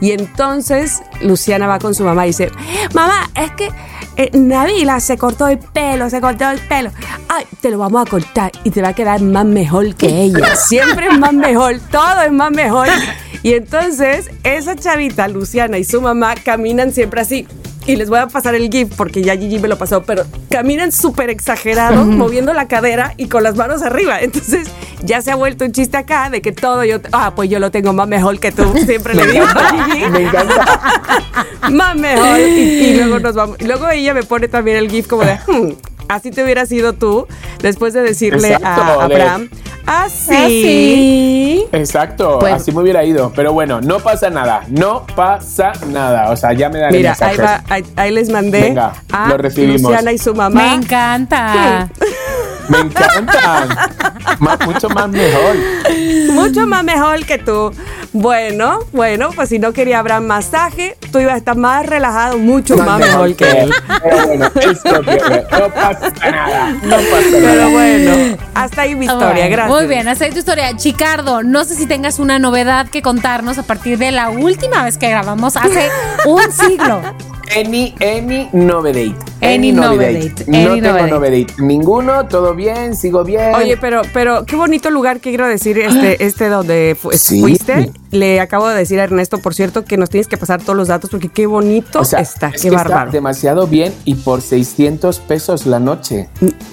y 0.00 0.10
entonces 0.10 1.02
Luciana 1.20 1.68
va 1.68 1.78
con 1.78 1.94
su 1.94 2.02
mamá 2.02 2.26
y 2.26 2.30
dice, 2.30 2.50
mamá, 2.92 3.30
es 3.36 3.52
que 3.52 3.68
eh, 4.16 4.30
Nabila 4.32 5.00
se 5.00 5.16
cortó 5.16 5.48
el 5.48 5.58
pelo, 5.58 6.10
se 6.10 6.20
cortó 6.20 6.50
el 6.50 6.58
pelo. 6.60 6.90
Ay, 7.28 7.44
te 7.60 7.70
lo 7.70 7.78
vamos 7.78 8.06
a 8.06 8.10
cortar 8.10 8.52
y 8.64 8.70
te 8.70 8.82
va 8.82 8.88
a 8.88 8.94
quedar 8.94 9.20
más 9.22 9.44
mejor 9.44 9.94
que 9.94 10.22
ella. 10.22 10.54
Siempre 10.68 11.08
es 11.08 11.18
más 11.18 11.32
mejor, 11.32 11.80
todo 11.90 12.22
es 12.22 12.32
más 12.32 12.50
mejor. 12.50 12.88
Y 13.42 13.54
entonces 13.54 14.30
esa 14.44 14.76
chavita, 14.76 15.26
Luciana 15.28 15.78
y 15.78 15.84
su 15.84 16.00
mamá 16.00 16.34
caminan 16.36 16.92
siempre 16.92 17.22
así. 17.22 17.46
Y 17.86 17.96
les 17.96 18.08
voy 18.08 18.18
a 18.20 18.28
pasar 18.28 18.54
el 18.54 18.70
GIF 18.70 18.94
porque 18.96 19.22
ya 19.22 19.36
Gigi 19.36 19.58
me 19.58 19.66
lo 19.68 19.76
pasó, 19.76 20.02
pero 20.04 20.24
caminan 20.50 20.92
súper 20.92 21.30
exagerados, 21.30 22.06
moviendo 22.06 22.52
la 22.52 22.68
cadera 22.68 23.14
y 23.16 23.26
con 23.28 23.42
las 23.42 23.56
manos 23.56 23.82
arriba. 23.82 24.20
Entonces 24.20 24.68
ya 25.02 25.20
se 25.20 25.32
ha 25.32 25.34
vuelto 25.34 25.64
un 25.64 25.72
chiste 25.72 25.96
acá 25.96 26.30
de 26.30 26.40
que 26.42 26.52
todo 26.52 26.84
yo, 26.84 27.00
ah, 27.10 27.32
pues 27.34 27.50
yo 27.50 27.58
lo 27.58 27.70
tengo 27.72 27.92
más 27.92 28.06
mejor 28.06 28.38
que 28.38 28.52
tú. 28.52 28.72
Siempre 28.86 29.14
le 29.14 29.26
digo 29.26 29.44
a 29.46 29.84
Gigi 29.84 30.08
Me 30.10 30.22
encanta. 30.22 30.80
más 31.70 31.96
mejor. 31.96 32.38
Y, 32.38 32.42
y 32.42 32.94
luego 32.96 33.18
nos 33.18 33.34
vamos. 33.34 33.56
Y 33.60 33.64
luego 33.64 33.88
ella 33.90 34.14
me 34.14 34.22
pone 34.22 34.46
también 34.48 34.76
el 34.76 34.88
GIF 34.90 35.08
como 35.08 35.24
de, 35.24 35.38
"Hmm, 35.46 35.72
así 36.14 36.30
te 36.30 36.42
hubieras 36.44 36.68
sido 36.68 36.92
tú, 36.92 37.26
después 37.60 37.92
de 37.94 38.02
decirle 38.02 38.52
Exacto, 38.54 38.82
a 38.82 39.04
Abraham, 39.04 39.48
así. 39.86 40.34
Así. 40.34 41.66
Exacto, 41.72 42.38
Pues- 42.40 42.54
así 42.54 42.72
me 42.72 42.80
hubiera 42.82 43.04
ido. 43.04 43.32
Pero 43.34 43.52
bueno, 43.52 43.80
no 43.80 43.98
pasa 44.00 44.30
nada. 44.30 44.62
No 44.68 45.06
pasa 45.14 45.72
nada. 45.88 46.30
O 46.30 46.36
sea, 46.36 46.52
ya 46.52 46.68
me 46.68 46.78
daré 46.78 46.96
Mira, 46.98 47.16
ahí, 47.20 47.36
va, 47.36 47.62
ahí, 47.68 47.84
ahí 47.96 48.10
les 48.12 48.28
mandé 48.30 48.60
Venga, 48.60 48.92
a 49.12 49.28
lo 49.28 49.38
recibimos. 49.38 49.82
Luciana 49.82 50.12
y 50.12 50.18
su 50.18 50.34
mamá. 50.34 50.62
Me 50.62 50.74
encanta. 50.74 51.88
Me 52.68 52.78
encantan. 52.78 53.68
Más- 54.38 54.60
mucho 54.66 54.88
más 54.90 55.08
mejor. 55.08 55.56
Mucho 56.32 56.66
más 56.66 56.84
mejor 56.84 57.24
que 57.26 57.38
tú. 57.38 57.72
Bueno, 58.12 58.80
bueno, 58.92 59.30
pues 59.34 59.48
si 59.48 59.58
no 59.58 59.72
quería 59.72 59.98
Abraham 59.98 60.26
masaje, 60.26 60.96
tú 61.10 61.18
ibas 61.18 61.34
a 61.34 61.36
estar 61.38 61.56
más 61.56 61.86
relajado, 61.86 62.36
mucho 62.38 62.76
más, 62.76 62.98
mejor 62.98 63.34
que 63.36 63.50
él. 63.50 63.72
Pero 64.02 64.26
bueno. 64.26 64.50
No 65.50 65.68
pasa 65.74 66.12
nada. 66.30 66.70
No 66.82 66.96
pasa 66.96 67.28
Pero 67.30 67.46
nada. 67.54 67.68
bueno, 67.68 68.36
hasta 68.54 68.82
ahí 68.82 68.94
mi 68.94 69.06
historia, 69.06 69.32
bueno, 69.32 69.50
gracias. 69.50 69.68
Muy 69.80 69.86
bien, 69.86 70.08
hasta 70.08 70.24
ahí 70.26 70.30
tu 70.32 70.38
historia. 70.38 70.76
Chicardo, 70.76 71.42
no 71.42 71.64
sé 71.64 71.74
si 71.74 71.86
tengas 71.86 72.18
una 72.18 72.38
novedad 72.38 72.88
que 72.88 73.00
contarnos 73.02 73.56
a 73.58 73.62
partir 73.62 73.96
de 73.98 74.12
la 74.12 74.28
última 74.28 74.82
vez 74.84 74.98
que 74.98 75.08
grabamos 75.08 75.56
hace 75.56 75.88
un 76.26 76.52
siglo. 76.52 77.00
Any, 77.56 77.94
any 78.00 78.48
novedade. 78.52 79.14
Any 79.42 79.72
novedade, 79.72 80.32
No 80.46 80.72
any 80.72 80.80
tengo 80.80 81.06
novedade. 81.08 81.46
Ninguno, 81.58 82.26
todo 82.28 82.54
bien, 82.54 82.94
sigo 82.96 83.24
bien. 83.24 83.54
Oye, 83.54 83.76
pero, 83.76 84.02
pero 84.14 84.46
qué 84.46 84.56
bonito 84.56 84.90
lugar 84.90 85.20
que 85.20 85.30
quiero 85.30 85.48
decir 85.48 85.78
este, 85.78 86.24
este 86.24 86.48
donde 86.48 86.96
fu- 86.98 87.10
Sí. 87.12 87.40
fuiste. 87.40 87.90
Le 88.10 88.40
acabo 88.40 88.68
de 88.68 88.76
decir 88.76 89.00
a 89.00 89.04
Ernesto, 89.04 89.38
por 89.38 89.54
cierto, 89.54 89.84
que 89.84 89.96
nos 89.96 90.10
tienes 90.10 90.28
que 90.28 90.36
pasar 90.36 90.62
todos 90.62 90.76
los 90.76 90.88
datos 90.88 91.10
porque 91.10 91.28
qué 91.28 91.46
bonito 91.46 92.00
O 92.00 92.04
sea, 92.04 92.20
está, 92.20 92.48
es 92.48 92.62
qué 92.62 92.68
que 92.70 92.76
bárbaro. 92.76 93.06
Está 93.06 93.12
demasiado 93.12 93.66
bien 93.66 93.92
y 94.04 94.14
por 94.16 94.40
600 94.42 95.18
pesos 95.20 95.66
la 95.66 95.80
noche. 95.80 96.28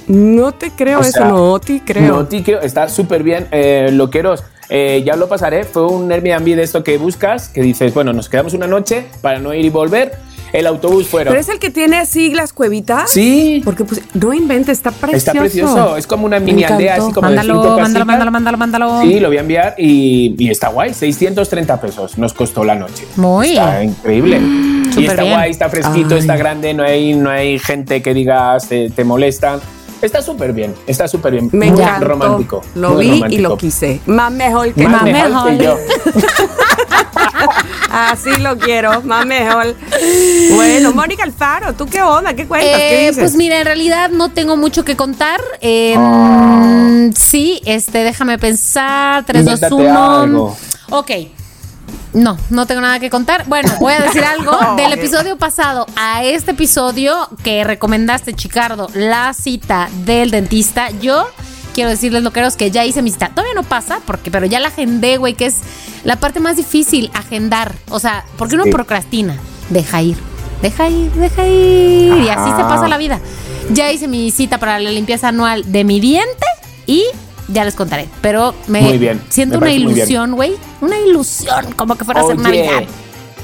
No 0.08 0.54
te 0.54 0.72
creo 0.72 1.00
O 1.00 1.02
eso, 1.02 1.12
sea, 1.12 1.26
no 1.30 1.60
te 1.60 1.82
creo. 1.84 2.08
No 2.16 2.28
te 2.28 2.44
creo, 2.44 2.62
está 2.62 2.88
súper 2.90 3.24
bien. 3.24 3.48
Eh, 3.52 3.90
loqueros, 3.92 4.44
eh, 4.70 5.02
ya 5.06 5.16
lo 5.16 5.28
pasaré. 5.30 5.64
Fue 5.64 5.88
un 5.88 6.12
Airbnb 6.12 6.56
de 6.56 6.64
esto 6.64 6.84
que 6.84 6.98
buscas, 6.98 7.48
que 7.50 7.62
dices, 7.62 7.94
bueno, 7.94 8.12
nos 8.14 8.28
quedamos 8.30 8.54
una 8.54 8.68
noche 8.68 9.06
para 9.22 9.40
no 9.40 9.54
ir 9.54 9.66
y 9.66 9.70
volver. 9.70 10.18
El 10.54 10.68
autobús 10.68 11.08
fueron. 11.08 11.32
Pero 11.32 11.42
es 11.42 11.50
el 11.50 11.60
que 11.60 11.70
tiene 11.70 11.98
así 11.98 12.34
las 12.34 12.54
cuevitas. 12.54 13.12
Sí. 13.12 13.62
Porque 13.64 13.84
pues 13.84 14.02
no 14.14 14.34
invente, 14.34 14.72
está 14.72 14.92
precioso. 14.92 15.18
Está 15.18 15.32
precioso. 15.40 15.98
Es 15.98 16.08
como 16.08 16.26
una 16.26 16.40
mini 16.40 16.64
aldea 16.64 16.96
así 16.96 17.12
como 17.12 17.28
Mándalo, 17.28 17.62
de 17.76 17.82
mándalo, 17.82 18.06
mándalo, 18.06 18.32
mándalo, 18.32 18.58
mándalo. 18.58 19.02
Sí, 19.02 19.20
lo 19.20 19.28
voy 19.30 19.38
a 19.38 19.42
enviar 19.42 19.76
y, 19.78 20.36
y 20.38 20.50
está 20.50 20.70
guay. 20.70 20.94
630 20.94 21.80
pesos 21.82 22.18
nos 22.18 22.34
costó 22.34 22.64
la 22.64 22.76
noche. 22.76 23.06
Muy. 23.16 23.50
Está 23.52 23.84
increíble. 23.84 24.38
y 24.90 24.94
Súper 24.94 25.10
está 25.12 25.22
bien. 25.24 25.34
guay, 25.36 25.52
está 25.52 25.70
fresquito, 25.70 26.16
Ay. 26.16 26.22
está 26.22 26.36
grande, 26.38 26.74
no 26.74 26.84
hay, 26.84 27.14
no 27.14 27.30
hay 27.30 27.60
gente 27.60 28.02
que 28.02 28.14
digas 28.14 28.68
te, 28.68 28.90
te 28.90 29.04
molesta. 29.04 29.60
Está 30.02 30.22
súper 30.22 30.54
bien, 30.54 30.74
está 30.88 31.10
súper 31.10 31.34
bien. 31.34 31.50
Me 31.52 31.70
muy 31.72 31.82
encantó. 31.82 32.06
romántico. 32.08 32.62
Lo 32.76 32.92
muy 32.92 33.22
vi 33.28 33.36
y 33.36 33.38
lo 33.40 33.58
quise. 33.58 34.00
Más 34.06 34.32
mejor 34.32 34.74
que 34.74 34.88
Más 34.88 35.04
mejor. 35.04 35.58
que 35.58 35.64
yo. 35.66 35.76
Así 37.92 38.30
lo 38.38 38.58
quiero, 38.58 39.02
más 39.02 39.26
mejor. 39.26 39.76
Bueno, 40.54 40.92
Mónica 40.94 41.24
Alfaro, 41.24 41.74
¿tú 41.74 41.86
qué 41.88 42.02
onda? 42.02 42.34
¿Qué 42.34 42.46
cuentas? 42.48 42.72
¿Qué 42.78 42.96
Eh, 42.96 43.08
dices? 43.10 43.18
pues 43.20 43.36
mira, 43.36 43.60
en 43.60 43.66
realidad 43.66 44.10
no 44.10 44.30
tengo 44.30 44.58
mucho 44.58 44.86
que 44.86 44.96
contar. 44.96 45.40
Eh, 45.62 45.96
Ah. 45.98 47.10
Sí, 47.16 47.62
este, 47.66 48.00
déjame 48.04 48.38
pensar. 48.38 49.26
3, 49.26 49.46
2, 49.46 49.54
Invéntate 49.56 49.74
1. 49.90 50.20
algo. 50.22 50.58
Ok. 50.92 51.12
No, 52.14 52.38
no 52.50 52.66
tengo 52.66 52.82
nada 52.82 53.00
que 53.00 53.10
contar. 53.10 53.46
Bueno, 53.48 53.72
voy 53.80 53.94
a 53.94 54.02
decir 54.02 54.24
algo 54.24 54.58
del 54.78 54.94
episodio 54.94 55.38
pasado 55.38 55.86
a 55.96 56.24
este 56.24 56.52
episodio 56.52 57.30
que 57.44 57.64
recomendaste, 57.64 58.34
Chicardo, 58.34 58.90
la 58.94 59.34
cita 59.34 59.90
del 60.06 60.32
dentista. 60.32 60.90
Yo 61.02 61.28
quiero 61.74 61.90
decirles, 61.90 62.24
loqueros, 62.24 62.56
que 62.56 62.72
ya 62.72 62.86
hice 62.86 63.02
mi 63.02 63.12
cita. 63.12 63.30
Todavía 63.30 63.54
no 63.56 63.64
pasa, 63.64 64.00
porque, 64.06 64.32
pero 64.32 64.46
ya 64.46 64.60
la 64.60 64.68
agendé, 64.70 65.18
güey, 65.18 65.34
que 65.34 65.46
es 65.46 65.56
la 66.04 66.16
parte 66.18 66.40
más 66.40 66.58
difícil, 66.58 67.10
agendar. 67.14 67.76
O 67.90 68.00
sea, 68.00 68.26
porque 68.38 68.56
uno 68.56 68.66
Sí. 68.66 68.72
procrastina. 68.72 69.38
Deja 69.70 70.02
ir, 70.02 70.18
deja 70.62 70.90
ir, 70.90 71.12
deja 71.12 71.48
ir. 71.48 72.14
Y 72.24 72.30
así 72.30 72.50
se 72.52 72.64
pasa 72.64 72.88
la 72.88 72.98
vida. 72.98 73.20
Ya 73.72 73.92
hice 73.92 74.08
mi 74.08 74.32
cita 74.32 74.58
para 74.58 74.80
la 74.80 74.90
limpieza 74.92 75.28
anual 75.30 75.72
de 75.72 75.84
mi 75.84 76.00
diente 76.00 76.46
y 76.88 77.04
ya 77.48 77.66
les 77.66 77.76
contaré. 77.76 78.08
Pero 78.22 78.56
me 78.68 78.82
Muy 78.82 78.98
bien, 78.98 79.22
siento 79.30 79.60
me 79.60 79.68
una 79.68 79.74
ilusión, 79.74 80.32
güey. 80.34 80.54
Una 80.82 80.98
ilusión, 81.00 81.72
como 81.76 81.96
que 81.96 82.06
fuera 82.06 82.22
a 82.22 82.26
ser 82.26 82.38
Navidad. 82.40 82.84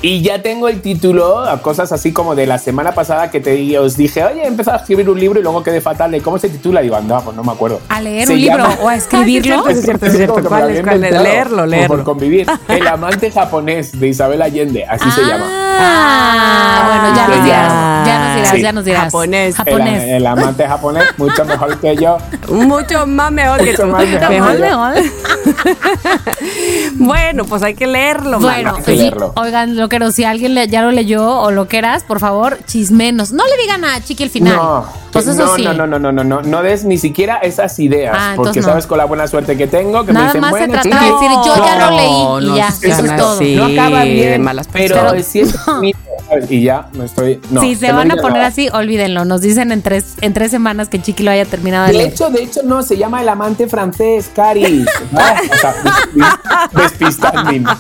Y 0.07 0.21
ya 0.21 0.39
tengo 0.39 0.67
el 0.67 0.81
título, 0.81 1.39
a 1.39 1.63
cosas 1.63 1.91
así 1.91 2.13
como 2.13 2.35
de 2.35 2.45
la 2.45 2.59
semana 2.59 2.91
pasada 2.91 3.31
que 3.31 3.39
te 3.39 3.79
os 3.79 3.97
dije, 3.97 4.23
oye, 4.23 4.43
he 4.43 4.45
empezado 4.45 4.77
a 4.77 4.79
escribir 4.81 5.09
un 5.09 5.19
libro 5.19 5.39
y 5.39 5.41
luego 5.41 5.63
quedé 5.63 5.81
fatal 5.81 6.11
de 6.11 6.21
cómo 6.21 6.37
se 6.37 6.47
titula. 6.47 6.81
Digo, 6.81 6.95
anda, 6.95 7.21
pues 7.21 7.35
no 7.35 7.43
me 7.43 7.51
acuerdo. 7.51 7.79
A 7.89 7.99
leer 8.01 8.27
Se 8.27 8.33
un 8.33 8.39
libro 8.41 8.67
o 8.83 8.87
a 8.87 8.95
escribirlo. 8.95 9.63
Ah, 9.65 9.71
es 9.71 9.81
cierto, 9.81 10.05
es 10.05 10.15
cierto. 10.15 10.35
que 10.35 10.41
me 10.43 10.47
¿Cuál 10.47 10.75
lo 11.01 11.23
Leerlo, 11.23 11.65
leerlo. 11.65 11.87
Por 11.95 12.03
convivir. 12.03 12.45
El 12.67 12.85
amante 12.85 13.31
japonés 13.31 13.99
de 13.99 14.07
Isabel 14.09 14.43
Allende, 14.43 14.85
así 14.85 15.09
se 15.09 15.21
llama. 15.21 15.45
Ah, 15.79 16.83
bueno, 17.01 17.15
ya 17.15 17.27
nos 17.27 17.43
dirás. 17.43 17.73
Ya 18.05 18.19
nos 18.19 18.35
dirás, 18.35 18.49
Sí. 18.51 18.61
ya 18.61 18.71
nos 18.73 18.85
dirás. 18.85 19.03
Japonés. 19.05 19.47
El, 19.49 19.55
Japonés. 19.55 20.03
el 20.03 20.27
amante 20.27 20.67
japonés, 20.67 21.03
mucho 21.17 21.45
mejor 21.45 21.79
que 21.79 21.95
yo. 21.95 22.17
Mucho 22.49 23.07
más 23.07 23.31
mejor 23.31 23.57
que 23.57 23.71
Mucho 23.71 23.81
tú. 23.83 23.87
más 23.89 24.07
mejor. 24.07 24.29
Mejor, 24.29 24.59
mejor. 24.59 24.93
Bueno, 26.97 27.45
pues 27.45 27.61
hay 27.63 27.75
que 27.75 27.87
leerlo, 27.87 28.39
Bueno, 28.39 28.71
mano. 28.73 28.83
que 28.83 28.91
sí, 28.93 28.97
leerlo. 28.97 29.33
oigan, 29.35 29.75
loqueros, 29.95 30.15
si 30.15 30.23
alguien 30.23 30.53
le- 30.55 30.67
ya 30.67 30.81
lo 30.81 30.91
leyó 30.91 31.25
o 31.39 31.51
lo 31.51 31.67
quieras, 31.67 32.03
por 32.03 32.19
favor, 32.19 32.57
chismenos. 32.65 33.31
No 33.31 33.43
le 33.45 33.61
digan 33.61 33.85
a 33.85 34.01
Chiqui 34.03 34.23
el 34.23 34.29
final. 34.29 34.55
No, 34.55 34.85
pues 35.11 35.27
eso 35.27 35.45
no, 35.45 35.55
sí. 35.55 35.63
no, 35.63 35.73
no, 35.73 35.87
no, 35.87 35.99
no, 35.99 36.11
no, 36.11 36.23
no, 36.23 36.41
no 36.41 36.61
des 36.63 36.83
ni 36.85 36.97
siquiera 36.97 37.37
esas 37.37 37.79
ideas, 37.79 38.15
Ah, 38.19 38.33
porque 38.35 38.59
no. 38.59 38.65
sabes 38.65 38.87
con 38.87 38.97
la 38.97 39.05
buena 39.05 39.27
suerte 39.27 39.55
que 39.57 39.67
tengo 39.67 40.01
que 40.05 40.07
me 40.11 40.19
Nada 40.19 40.25
dicen 40.27 40.41
más 40.41 40.51
se 40.53 40.57
bueno, 40.67 40.73
trata 40.73 40.89
Chiqui, 40.89 41.05
de 41.05 41.11
decir, 41.13 41.29
yo 41.45 41.55
ya 41.65 41.75
No, 41.79 41.89
lo 41.89 41.95
leí 41.97 42.45
y 42.45 42.49
no 42.49 42.57
ya, 42.57 42.67
eso 42.67 43.05
es 43.05 43.15
todo. 43.17 43.41
no 43.41 43.65
acaba 43.65 43.99
de 44.01 44.09
bien, 44.11 44.41
malas 44.41 44.67
pero 44.71 45.23
si 45.23 45.39
es 45.41 45.49
¿sabes? 45.65 45.95
Y 46.49 46.63
ya 46.63 46.87
no 46.93 47.03
estoy. 47.03 47.39
No, 47.51 47.61
si 47.61 47.75
se 47.75 47.89
no 47.89 47.95
van 47.97 48.11
a 48.11 48.15
poner 48.15 48.33
nada. 48.37 48.47
así, 48.47 48.67
olvídenlo. 48.73 49.25
Nos 49.25 49.41
dicen 49.41 49.71
en 49.71 49.81
tres, 49.81 50.15
en 50.21 50.33
tres 50.33 50.51
semanas 50.51 50.89
que 50.89 51.01
Chiqui 51.01 51.23
lo 51.23 51.31
haya 51.31 51.45
terminado 51.45 51.85
de 51.87 51.91
De 51.93 51.97
leer. 51.99 52.13
hecho, 52.13 52.29
de 52.29 52.43
hecho, 52.43 52.61
no, 52.63 52.81
se 52.83 52.97
llama 52.97 53.21
el 53.21 53.29
amante 53.29 53.67
francés, 53.67 54.29
Caris. 54.35 54.85
O 55.11 55.17
sea, 55.57 55.75
despis- 55.83 56.71
despistanding. 56.73 57.63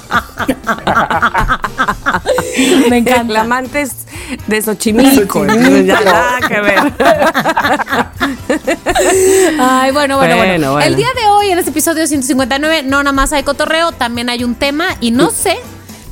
Me 2.57 2.85
El 2.87 2.93
encanta. 2.93 3.41
amante 3.41 3.81
es 3.81 3.91
de 4.47 4.61
Xochimilco. 4.61 5.45
Nada 5.45 6.39
que 6.47 6.61
ver. 6.61 6.79
Ay, 9.59 9.91
bueno, 9.91 10.17
bueno, 10.17 10.35
bueno, 10.35 10.37
Bueno, 10.37 10.71
bueno. 10.73 10.85
El 10.85 10.95
día 10.95 11.07
de 11.19 11.27
hoy, 11.29 11.49
en 11.49 11.59
este 11.59 11.71
episodio 11.71 12.07
159, 12.07 12.83
no 12.83 13.03
nada 13.03 13.11
más 13.13 13.33
hay 13.33 13.43
cotorreo, 13.43 13.91
también 13.91 14.29
hay 14.29 14.43
un 14.43 14.55
tema 14.55 14.85
y 15.01 15.11
no 15.11 15.29
sé, 15.31 15.57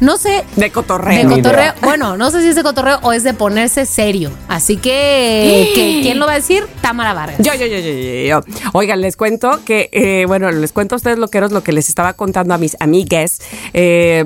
no 0.03 0.17
sé. 0.17 0.43
De 0.55 0.63
De 0.65 0.71
cotorreo. 0.71 1.23
Ni 1.29 1.35
cotorreo, 1.35 1.73
bueno, 1.81 2.17
no 2.17 2.29
sé 2.31 2.41
si 2.41 2.47
es 2.49 2.55
de 2.55 2.63
cotorreo 2.63 2.99
o 3.01 3.11
es 3.13 3.23
de 3.23 3.33
ponerse 3.33 3.85
serio. 3.85 4.31
Así 4.47 4.77
que, 4.77 5.71
que 5.75 5.99
¿quién 6.03 6.19
lo 6.19 6.25
va 6.25 6.33
a 6.33 6.35
decir? 6.35 6.65
Tamara 6.81 7.13
Vargas. 7.13 7.37
Yo, 7.39 7.53
yo, 7.55 7.65
yo, 7.65 7.77
yo, 7.79 7.91
yo, 7.91 8.25
yo. 8.27 8.69
Oigan, 8.73 9.01
les 9.01 9.15
cuento 9.15 9.59
que, 9.65 9.89
eh, 9.91 10.25
bueno, 10.27 10.51
les 10.51 10.71
cuento 10.71 10.95
a 10.95 10.97
ustedes 10.97 11.17
lo 11.17 11.27
que 11.29 11.37
era 11.39 11.47
lo 11.47 11.63
que 11.63 11.71
les 11.71 11.89
estaba 11.89 12.13
contando 12.13 12.53
a 12.53 12.57
mis 12.57 12.75
amigues. 12.79 13.39
Eh, 13.73 14.25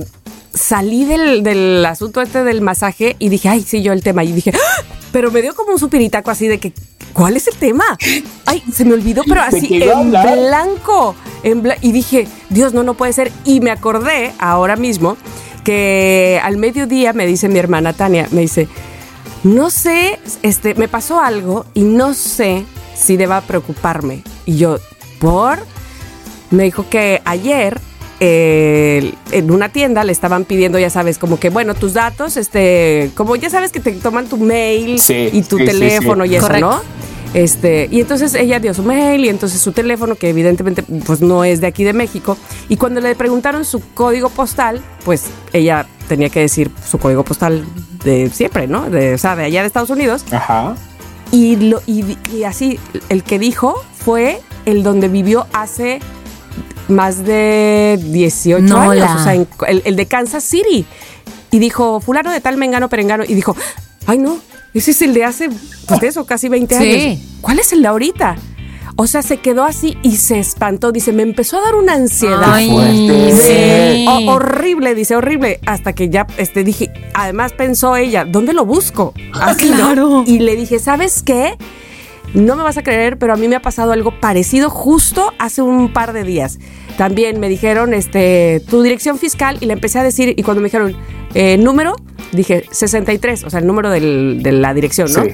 salí 0.53 1.05
del, 1.05 1.43
del 1.43 1.86
asunto 1.86 2.22
este 2.22 2.43
del 2.43 2.62
masaje 2.62 3.15
y 3.19 3.29
dije, 3.29 3.50
ay, 3.50 3.62
sí, 3.62 3.81
yo 3.84 3.93
el 3.93 4.01
tema. 4.03 4.24
Y 4.24 4.31
dije, 4.31 4.51
¡Ah! 4.55 4.84
pero 5.12 5.31
me 5.31 5.41
dio 5.41 5.53
como 5.55 5.72
un 5.72 5.79
supiritaco 5.79 6.31
así 6.31 6.48
de 6.48 6.57
que, 6.60 6.74
¿cuál 7.13 7.38
es 7.38 7.48
el 7.48 7.55
tema? 7.55 7.84
Ay, 8.46 8.63
se 8.74 8.84
me 8.86 8.93
olvidó, 8.93 9.22
pero 9.27 9.41
así 9.41 9.81
en 9.84 9.89
hablar. 9.91 10.38
blanco. 10.38 11.15
En 11.43 11.62
bla- 11.63 11.77
y 11.81 11.91
dije, 11.91 12.27
Dios, 12.50 12.74
no, 12.74 12.84
no 12.84 12.96
puede 12.96 13.13
ser. 13.13 13.31
Y 13.46 13.60
me 13.62 13.72
acordé 13.72 14.34
ahora 14.39 14.75
mismo 14.75 15.15
que 15.67 16.39
al 16.41 16.55
mediodía 16.55 17.12
me 17.12 17.27
dice 17.27 17.50
mi 17.50 17.59
hermana 17.59 17.91
Tania, 17.91 18.29
me 18.31 18.39
dice, 18.39 18.69
no 19.43 19.69
sé, 19.69 20.17
este, 20.41 20.75
me 20.75 20.88
pasó 20.88 21.19
algo 21.19 21.65
y 21.74 21.81
no 21.81 22.13
sé 22.13 22.63
si 22.95 23.17
deba 23.17 23.41
preocuparme. 23.41 24.24
Y 24.45 24.55
yo, 24.55 24.77
¿por? 25.19 25.59
Me 26.51 26.63
dijo 26.63 26.86
que 26.89 27.21
ayer 27.25 27.81
eh, 28.21 29.13
en 29.31 29.51
una 29.51 29.67
tienda 29.67 30.05
le 30.05 30.13
estaban 30.13 30.45
pidiendo, 30.45 30.79
ya 30.79 30.89
sabes, 30.89 31.17
como 31.17 31.38
que, 31.38 31.50
bueno, 31.50 31.75
tus 31.75 31.91
datos, 31.91 32.38
este, 32.38 33.12
como 33.15 33.36
ya 33.36 33.50
sabes 33.50 33.74
que 33.74 33.81
te 33.81 33.91
toman 33.91 34.27
tu 34.27 34.38
mail 34.38 34.97
Sí, 35.00 35.31
y 35.33 35.41
tu 35.41 35.57
sí, 35.57 35.65
teléfono 35.65 36.24
sí. 36.24 36.31
y 36.31 36.36
eso, 36.36 36.47
Correcto. 36.47 36.69
¿no? 36.69 36.81
Este, 37.34 37.88
y 37.91 38.00
entonces 38.01 38.34
ella 38.36 38.60
dio 38.60 38.74
su 38.74 38.84
mail 38.84 39.24
y 39.25 39.29
entonces 39.29 39.60
su 39.62 39.72
teléfono, 39.72 40.15
que 40.15 40.29
evidentemente 40.29 40.84
pues 41.05 41.22
no 41.22 41.43
es 41.43 41.62
de 41.62 41.67
aquí 41.67 41.84
de 41.84 41.93
México. 41.93 42.38
Y 42.69 42.77
cuando 42.77 43.00
le 43.01 43.15
preguntaron 43.15 43.65
su 43.65 43.81
código 43.93 44.29
postal, 44.29 44.81
pues 45.05 45.25
ella 45.53 45.86
tenía 46.07 46.29
que 46.29 46.39
decir 46.39 46.72
su 46.89 46.98
código 46.98 47.24
postal 47.24 47.65
de 48.03 48.29
siempre, 48.29 48.67
¿no? 48.67 48.89
De, 48.89 49.13
o 49.13 49.17
sea, 49.17 49.36
de 49.36 49.43
allá 49.43 49.62
de 49.62 49.67
Estados 49.67 49.89
Unidos. 49.89 50.24
Ajá. 50.31 50.75
Y, 51.31 51.57
lo, 51.57 51.81
y, 51.86 52.17
y 52.34 52.43
así, 52.46 52.79
el 53.10 53.24
que 53.24 53.38
dijo 53.39 53.75
fue 53.93 54.39
el 54.65 54.81
donde 54.84 55.10
vivió 55.10 55.46
hace 55.53 56.00
más 56.88 57.25
de 57.25 58.00
18 58.01 58.63
No, 58.63 58.77
años, 58.91 58.96
la- 59.05 59.15
o 59.15 59.24
sea, 59.24 59.36
en- 59.36 59.48
el, 59.67 59.81
el 59.86 59.96
de 59.98 60.05
Kansas 60.05 60.43
City. 60.46 60.86
Y 61.51 61.60
dijo, 61.60 62.00
fulano 62.00 62.31
de 62.31 62.39
tal, 62.41 62.55
mengano, 62.57 62.88
perengano. 62.89 63.24
Y 63.27 63.34
dijo, 63.36 63.55
ay 64.05 64.17
no, 64.17 64.39
ese 64.77 64.91
es 64.91 65.01
el 65.01 65.13
de 65.13 65.24
hace, 65.24 65.50
pues 65.88 66.00
de 66.01 66.07
eso, 66.07 66.25
casi 66.25 66.50
20 66.50 66.77
Sí. 66.77 66.84
años. 66.84 67.19
¿Cuál 67.41 67.60
es 67.60 67.72
el 67.74 67.81
de 67.81 67.88
ahorita? 67.88 68.36
O 69.00 69.05
sea, 69.05 69.22
se 69.22 69.38
quedó 69.38 69.63
así 69.63 69.96
y 70.01 70.17
se 70.17 70.39
espantó. 70.39 70.91
Dice, 70.91 71.12
me 71.13 71.22
empezó 71.22 71.57
a 71.60 71.62
dar 71.62 71.75
una 71.75 71.93
ansiedad. 71.93 72.41
Ay, 72.46 72.69
fuerte. 72.72 73.31
sí. 73.36 74.05
Horrible, 74.27 74.96
dice 74.96 75.15
horrible. 75.15 75.60
Hasta 75.67 75.93
que 75.93 76.10
ya 76.10 76.25
este, 76.38 76.63
dije, 76.63 76.91
además 77.13 77.53
pensó 77.53 77.96
ella, 77.96 78.25
¿dónde 78.25 78.53
lo 78.53 78.65
busco? 78.65 79.13
Así, 79.39 79.69
¿no? 79.69 79.75
Claro. 79.93 80.24
Y 80.25 80.39
le 80.39 80.55
dije, 80.55 80.79
¿sabes 80.79 81.22
qué? 81.24 81.53
No 82.34 82.55
me 82.55 82.63
vas 82.63 82.77
a 82.77 82.84
creer, 82.84 83.17
pero 83.19 83.34
a 83.34 83.38
mí 83.38 83.48
me 83.48 83.55
ha 83.55 83.62
pasado 83.62 83.91
algo 83.91 84.19
parecido 84.19 84.69
justo 84.72 85.31
hace 85.39 85.62
un 85.62 85.93
par 85.93 86.12
de 86.12 86.24
días. 86.24 86.57
También 86.98 87.39
me 87.39 87.50
dijeron, 87.50 87.93
este, 87.93 88.62
tu 88.67 88.81
dirección 88.81 89.17
fiscal, 89.19 89.57
y 89.62 89.67
le 89.67 89.74
empecé 89.74 90.00
a 90.00 90.03
decir, 90.03 90.34
y 90.36 90.41
cuando 90.43 90.62
me 90.62 90.65
dijeron, 90.69 90.96
eh, 91.36 91.57
número, 91.57 91.96
dije 92.31 92.65
63, 92.72 93.43
o 93.43 93.50
sea, 93.50 93.60
el 93.60 93.67
número 93.67 93.89
del- 93.89 94.41
de 94.43 94.51
la 94.51 94.74
dirección, 94.74 95.12
¿no? 95.13 95.24
Sí. 95.24 95.31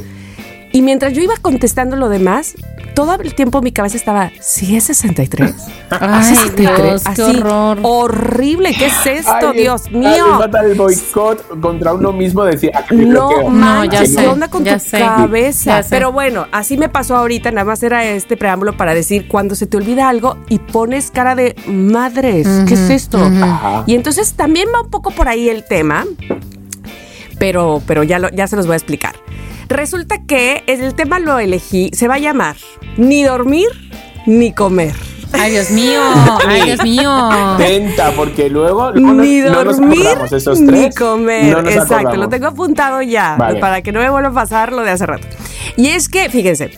Y 0.75 0.81
mientras 0.81 1.13
yo 1.13 1.21
iba 1.21 1.35
contestando 1.39 1.95
lo 1.95 2.09
demás, 2.09 2.55
todo 2.95 3.13
el 3.21 3.35
tiempo 3.35 3.61
mi 3.61 3.71
cabeza 3.71 3.95
estaba, 3.95 4.31
¿sí 4.41 4.75
es 4.75 4.85
63? 4.85 5.53
Ay, 5.91 6.35
Dios, 6.57 7.03
qué 7.15 7.21
horror. 7.21 7.77
Horrible, 7.83 8.73
¿qué 8.75 8.87
es 8.87 9.05
esto, 9.05 9.49
Ay, 9.53 9.59
Dios 9.59 9.91
mío? 9.91 10.25
el 10.63 10.73
boicot 10.73 11.59
contra 11.61 11.93
uno 11.93 12.11
mismo 12.11 12.43
decir, 12.43 12.71
¿a 12.75 12.83
qué 12.85 12.95
me 12.95 13.05
No 13.05 13.49
manches, 13.49 13.99
ya 13.99 14.05
sé, 14.07 14.15
¿qué 14.23 14.27
onda 14.27 14.47
con 14.47 14.63
ya 14.65 14.79
tu 14.79 14.85
sé, 14.85 14.97
cabeza? 14.99 15.81
Pero 15.91 16.11
bueno, 16.11 16.47
así 16.51 16.75
me 16.75 16.89
pasó 16.89 17.15
ahorita, 17.17 17.51
nada 17.51 17.65
más 17.65 17.83
era 17.83 18.03
este 18.05 18.35
preámbulo 18.35 18.75
para 18.75 18.95
decir 18.95 19.27
cuando 19.27 19.53
se 19.53 19.67
te 19.67 19.77
olvida 19.77 20.09
algo 20.09 20.37
y 20.49 20.57
pones 20.57 21.11
cara 21.11 21.35
de 21.35 21.55
madres, 21.67 22.47
¿qué 22.67 22.73
es 22.73 22.89
esto? 22.89 23.19
Ajá. 23.19 23.83
Y 23.85 23.93
entonces 23.93 24.33
también 24.33 24.69
va 24.73 24.81
un 24.81 24.89
poco 24.89 25.11
por 25.11 25.27
ahí 25.27 25.49
el 25.49 25.63
tema, 25.65 26.05
pero, 27.39 27.81
pero 27.87 28.03
ya, 28.03 28.19
lo- 28.19 28.29
ya 28.29 28.47
se 28.47 28.55
los 28.55 28.65
voy 28.67 28.73
a 28.73 28.77
explicar. 28.77 29.15
Resulta 29.69 30.17
que 30.27 30.63
el 30.67 30.93
tema 30.93 31.19
lo 31.19 31.39
elegí, 31.39 31.89
se 31.93 32.07
va 32.07 32.15
a 32.15 32.19
llamar 32.19 32.55
ni 32.97 33.23
dormir 33.23 33.67
ni 34.25 34.51
comer. 34.53 34.93
Ay, 35.31 35.51
Dios 35.51 35.71
mío. 35.71 35.99
Ay, 36.47 36.61
Dios 36.61 36.83
mío. 36.83 37.29
Tenta, 37.57 38.11
porque 38.11 38.49
luego 38.49 38.91
no, 38.91 39.13
nos- 39.13 39.25
ni 39.25 39.39
no 39.39 39.63
nos 39.63 39.77
dormir 39.77 39.99
acordamos 40.05 40.31
esos 40.33 40.59
ni 40.59 40.67
tres. 40.67 40.95
comer. 40.95 41.51
no 41.55 41.61
nos 41.63 41.71
Exacto, 41.71 41.95
acordamos. 41.95 42.17
lo 42.19 42.29
tengo 42.29 42.47
apuntado 42.47 43.01
ya 43.01 43.35
Vale. 43.37 43.59
para 43.59 43.81
que 43.81 43.91
no 43.91 43.99
me 43.99 44.09
vuelva 44.09 44.29
a 44.29 44.33
pasar 44.33 44.71
lo 44.71 44.83
de 44.83 44.91
hace 44.91 45.05
rato. 45.07 45.27
Y 45.75 45.87
es 45.87 46.07
que, 46.07 46.29
fíjense, 46.29 46.77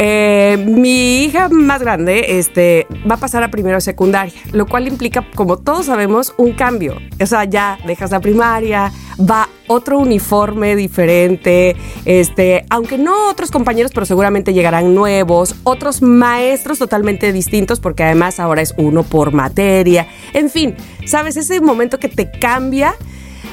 eh, 0.00 0.64
mi 0.64 1.24
hija 1.24 1.48
más 1.48 1.80
grande 1.80 2.38
este, 2.38 2.86
va 3.10 3.16
a 3.16 3.18
pasar 3.18 3.42
a 3.42 3.50
primero 3.50 3.80
secundaria, 3.80 4.32
lo 4.52 4.66
cual 4.66 4.86
implica, 4.86 5.26
como 5.34 5.56
todos 5.56 5.86
sabemos, 5.86 6.34
un 6.36 6.52
cambio. 6.52 6.98
O 7.20 7.26
sea, 7.26 7.44
ya 7.44 7.78
dejas 7.84 8.12
la 8.12 8.20
primaria, 8.20 8.92
va 9.18 9.48
otro 9.66 9.98
uniforme 9.98 10.76
diferente, 10.76 11.76
este, 12.04 12.64
aunque 12.70 12.96
no 12.96 13.28
otros 13.28 13.50
compañeros, 13.50 13.90
pero 13.92 14.06
seguramente 14.06 14.52
llegarán 14.52 14.94
nuevos, 14.94 15.56
otros 15.64 16.00
maestros 16.00 16.78
totalmente 16.78 17.32
distintos, 17.32 17.80
porque 17.80 18.04
además 18.04 18.38
ahora 18.38 18.62
es 18.62 18.74
uno 18.76 19.02
por 19.02 19.32
materia. 19.32 20.06
En 20.32 20.48
fin, 20.48 20.76
¿sabes? 21.06 21.36
Ese 21.36 21.60
momento 21.60 21.98
que 21.98 22.08
te 22.08 22.30
cambia. 22.30 22.94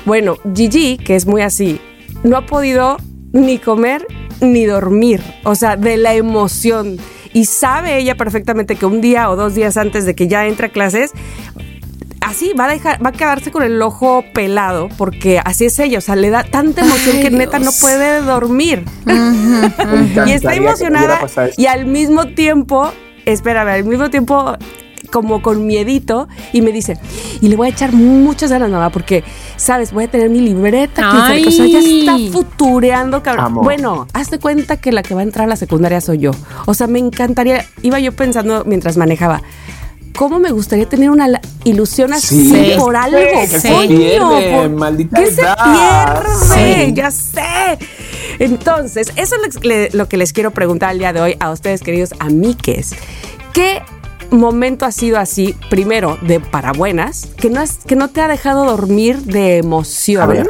Bueno, 0.06 0.38
Gigi, 0.54 0.98
que 0.98 1.16
es 1.16 1.26
muy 1.26 1.42
así, 1.42 1.80
no 2.24 2.38
ha 2.38 2.46
podido 2.46 2.98
ni 3.36 3.60
comer 3.60 4.08
ni 4.42 4.66
dormir, 4.66 5.22
o 5.44 5.56
sea, 5.56 5.76
de 5.76 5.98
la 5.98 6.14
emoción. 6.14 6.98
Y 7.34 7.46
sabe 7.46 7.98
ella 7.98 8.16
perfectamente 8.16 8.76
que 8.78 8.86
un 8.86 9.02
día 9.02 9.30
o 9.30 9.36
dos 9.36 9.56
días 9.56 9.78
antes 9.78 10.06
de 10.06 10.16
que 10.16 10.28
ya 10.28 10.48
entre 10.48 10.68
a 10.68 10.70
clases, 10.70 11.12
así 12.22 12.54
va 12.54 12.66
a 12.66 12.70
dejar, 12.70 13.06
va 13.06 13.10
a 13.10 13.14
quedarse 13.14 13.52
con 13.52 13.64
el 13.64 13.82
ojo 13.82 14.24
pelado, 14.34 14.88
porque 14.98 15.42
así 15.44 15.66
es 15.66 15.78
ella, 15.80 15.98
o 15.98 16.02
sea, 16.02 16.16
le 16.16 16.30
da 16.30 16.44
tanta 16.44 16.82
emoción 16.82 17.18
Ay, 17.18 17.24
que 17.24 17.32
neta 17.32 17.60
no 17.60 17.72
puede 17.82 18.22
dormir. 18.22 18.86
Y 20.26 20.32
está 20.32 20.56
emocionada 20.56 21.20
y 21.58 21.66
al 21.66 21.86
mismo 21.86 22.28
tiempo, 22.28 22.90
espérame, 23.26 23.70
al 23.70 23.84
mismo 23.84 24.10
tiempo 24.10 24.56
como 25.06 25.42
con 25.42 25.66
miedito 25.66 26.28
y 26.54 26.62
me 26.62 26.72
dice, 26.72 26.98
y 27.42 27.48
le 27.48 27.56
voy 27.56 27.68
a 27.68 27.70
echar 27.72 27.92
muchas 27.94 28.52
ganas, 28.52 28.70
mamá, 28.70 28.90
porque, 28.90 29.24
sabes, 29.58 29.92
voy 29.92 30.06
a 30.06 30.08
tener 30.10 30.30
mi 30.30 30.40
libreta, 30.42 31.02
qué". 31.02 31.48
o 31.48 31.52
sea, 31.52 31.66
ya 31.68 31.80
está 31.80 32.18
futureando, 32.32 33.22
cabrón. 33.24 33.46
Amo. 33.46 33.62
Bueno, 33.64 34.08
hazte 34.14 34.40
cuenta 34.40 34.78
que 34.78 34.92
la 34.92 35.04
que 35.04 35.14
va 35.16 35.22
a 35.22 35.24
entrar 35.24 35.46
a 35.46 35.50
la 35.50 35.56
secundaria 35.56 36.02
soy 36.02 36.20
yo. 36.20 36.32
O 36.66 36.74
sea, 36.74 36.88
me 36.88 37.00
encantaría, 37.00 37.66
iba 37.82 38.00
yo 38.00 38.12
pensando 38.12 38.64
mientras 38.66 38.98
manejaba, 38.98 39.42
¿cómo 40.16 40.40
me 40.40 40.52
gustaría 40.52 40.88
tener 40.88 41.10
una 41.10 41.28
ilusión 41.66 42.14
así 42.14 42.50
Sí. 42.50 42.74
por 42.78 42.96
algo? 42.96 43.18
Que 43.18 43.48
se 43.48 43.70
pierde, 43.88 44.56
por- 44.56 44.70
maldita 44.70 45.20
¿Qué 45.20 45.32
se 45.32 45.42
pierde? 45.42 46.86
Sí. 46.88 46.94
Ya 46.94 47.12
sé. 47.12 47.78
Entonces, 48.40 49.12
eso 49.16 49.36
es 49.48 49.58
que 49.58 49.90
lo 49.94 50.08
que 50.08 50.18
les 50.18 50.34
quiero 50.34 50.52
preguntar 50.52 50.92
el 50.92 51.00
día 51.00 51.14
de 51.14 51.22
hoy 51.22 51.36
a 51.40 51.52
ustedes, 51.52 51.82
queridos 51.82 52.14
amiques. 52.20 52.94
¿Qué 53.54 53.82
momento 54.32 54.86
ha 54.86 54.92
sido 54.92 55.20
así, 55.20 55.56
primero, 55.70 56.18
de 56.22 56.40
parabuenas, 56.40 57.28
que 57.38 57.50
no, 57.50 57.62
es, 57.62 57.80
que 57.86 57.96
no 57.96 58.10
te 58.10 58.22
ha 58.22 58.28
dejado 58.28 58.66
dormir 58.66 59.18
de 59.20 59.58
emoción? 59.58 60.24
A 60.24 60.26
ver. 60.26 60.50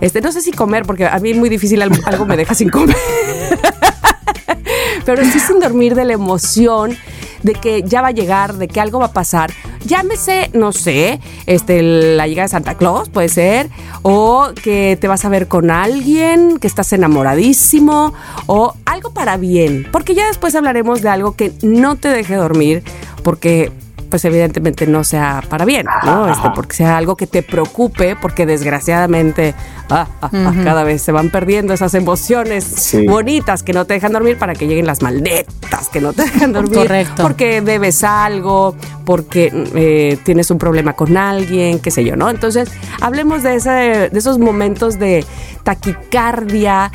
Este, 0.00 0.20
no 0.20 0.32
sé 0.32 0.40
si 0.40 0.52
comer, 0.52 0.84
porque 0.84 1.06
a 1.06 1.18
mí 1.18 1.30
es 1.30 1.36
muy 1.36 1.48
difícil, 1.48 1.80
algo, 1.82 1.96
algo 2.06 2.26
me 2.26 2.36
deja 2.36 2.54
sin 2.54 2.70
comer. 2.70 2.96
Pero 5.04 5.24
sí 5.24 5.38
sin 5.38 5.60
dormir 5.60 5.94
de 5.94 6.04
la 6.04 6.12
emoción 6.12 6.96
de 7.42 7.54
que 7.54 7.82
ya 7.82 8.02
va 8.02 8.08
a 8.08 8.12
llegar, 8.12 8.54
de 8.54 8.68
que 8.68 8.80
algo 8.80 8.98
va 8.98 9.06
a 9.06 9.12
pasar. 9.12 9.52
Llámese, 9.86 10.50
no 10.52 10.72
sé, 10.72 11.20
este, 11.46 11.82
la 11.82 12.26
llegada 12.26 12.44
de 12.44 12.50
Santa 12.50 12.74
Claus, 12.76 13.08
puede 13.08 13.28
ser, 13.28 13.68
o 14.02 14.50
que 14.62 14.96
te 15.00 15.08
vas 15.08 15.24
a 15.24 15.28
ver 15.28 15.48
con 15.48 15.70
alguien, 15.70 16.58
que 16.58 16.66
estás 16.66 16.92
enamoradísimo, 16.92 18.12
o 18.46 18.74
algo 18.84 19.12
para 19.12 19.36
bien. 19.36 19.86
Porque 19.90 20.14
ya 20.14 20.26
después 20.26 20.54
hablaremos 20.54 21.02
de 21.02 21.08
algo 21.08 21.34
que 21.36 21.52
no 21.62 21.96
te 21.96 22.08
deje 22.08 22.36
dormir, 22.36 22.82
porque 23.22 23.72
pues 24.12 24.26
evidentemente 24.26 24.86
no 24.86 25.04
sea 25.04 25.42
para 25.48 25.64
bien, 25.64 25.86
¿no? 26.04 26.28
Este, 26.28 26.50
porque 26.54 26.76
sea 26.76 26.98
algo 26.98 27.16
que 27.16 27.26
te 27.26 27.42
preocupe, 27.42 28.14
porque 28.14 28.44
desgraciadamente 28.44 29.54
ah, 29.88 30.06
ah, 30.20 30.28
ah, 30.30 30.52
cada 30.62 30.84
vez 30.84 31.00
se 31.00 31.12
van 31.12 31.30
perdiendo 31.30 31.72
esas 31.72 31.94
emociones 31.94 32.62
Sí. 32.62 33.06
bonitas 33.06 33.62
que 33.62 33.72
no 33.72 33.86
te 33.86 33.94
dejan 33.94 34.12
dormir 34.12 34.36
para 34.36 34.52
que 34.54 34.66
lleguen 34.66 34.86
las 34.86 35.00
malditas 35.00 35.88
que 35.90 36.02
no 36.02 36.12
te 36.12 36.24
dejan 36.24 36.52
dormir. 36.52 36.74
Correcto. 36.74 37.22
Porque 37.22 37.62
debes 37.62 38.04
algo, 38.04 38.76
porque 39.06 39.50
eh, 39.74 40.18
tienes 40.24 40.50
un 40.50 40.58
problema 40.58 40.92
con 40.92 41.16
alguien, 41.16 41.78
qué 41.78 41.90
sé 41.90 42.04
yo, 42.04 42.14
¿no? 42.14 42.28
Entonces, 42.28 42.70
hablemos 43.00 43.42
de, 43.42 43.54
ese, 43.54 43.70
de 44.10 44.18
esos 44.18 44.38
momentos 44.38 44.98
de 44.98 45.24
taquicardia, 45.62 46.90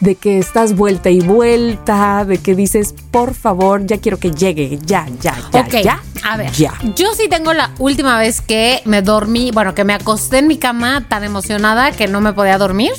de 0.00 0.14
que 0.14 0.38
estás 0.38 0.74
vuelta 0.74 1.10
y 1.10 1.20
vuelta, 1.20 2.24
de 2.24 2.38
que 2.38 2.54
dices, 2.54 2.94
por 3.10 3.34
favor, 3.34 3.84
ya 3.86 3.98
quiero 3.98 4.18
que 4.18 4.30
llegue, 4.30 4.78
ya, 4.84 5.06
ya, 5.20 5.34
ya, 5.52 5.60
ok, 5.60 5.74
ya. 5.84 6.00
a 6.28 6.36
ver. 6.36 6.50
Ya. 6.52 6.72
Yo 6.96 7.12
sí 7.14 7.28
tengo 7.28 7.52
la 7.52 7.70
última 7.78 8.18
vez 8.18 8.40
que 8.40 8.80
me 8.86 9.02
dormí, 9.02 9.50
bueno, 9.52 9.74
que 9.74 9.84
me 9.84 9.92
acosté 9.94 10.38
en 10.38 10.48
mi 10.48 10.56
cama 10.56 11.04
tan 11.08 11.24
emocionada 11.24 11.92
que 11.92 12.08
no 12.08 12.20
me 12.20 12.32
podía 12.32 12.58
dormir. 12.58 12.92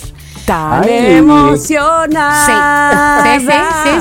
Tan 0.46 0.84
Ay. 0.84 1.18
emocionada. 1.18 3.24
Sí. 3.26 3.42
Sí, 3.42 3.48
sí, 3.48 3.54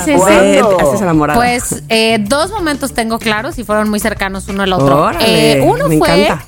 sí, 0.04 0.16
sí, 0.16 0.20
sí. 0.26 0.58
Haces 0.80 1.00
enamorada. 1.02 1.38
Pues 1.38 1.82
eh, 1.88 2.18
dos 2.20 2.50
momentos 2.50 2.94
tengo 2.94 3.18
claros 3.18 3.58
y 3.58 3.64
fueron 3.64 3.88
muy 3.90 4.00
cercanos 4.00 4.48
uno 4.48 4.62
al 4.62 4.72
otro. 4.72 5.02
Órale, 5.02 5.52
Eh, 5.52 5.60
uno 5.62 5.86
me 5.88 5.98
fue 5.98 6.24
encanta. 6.24 6.44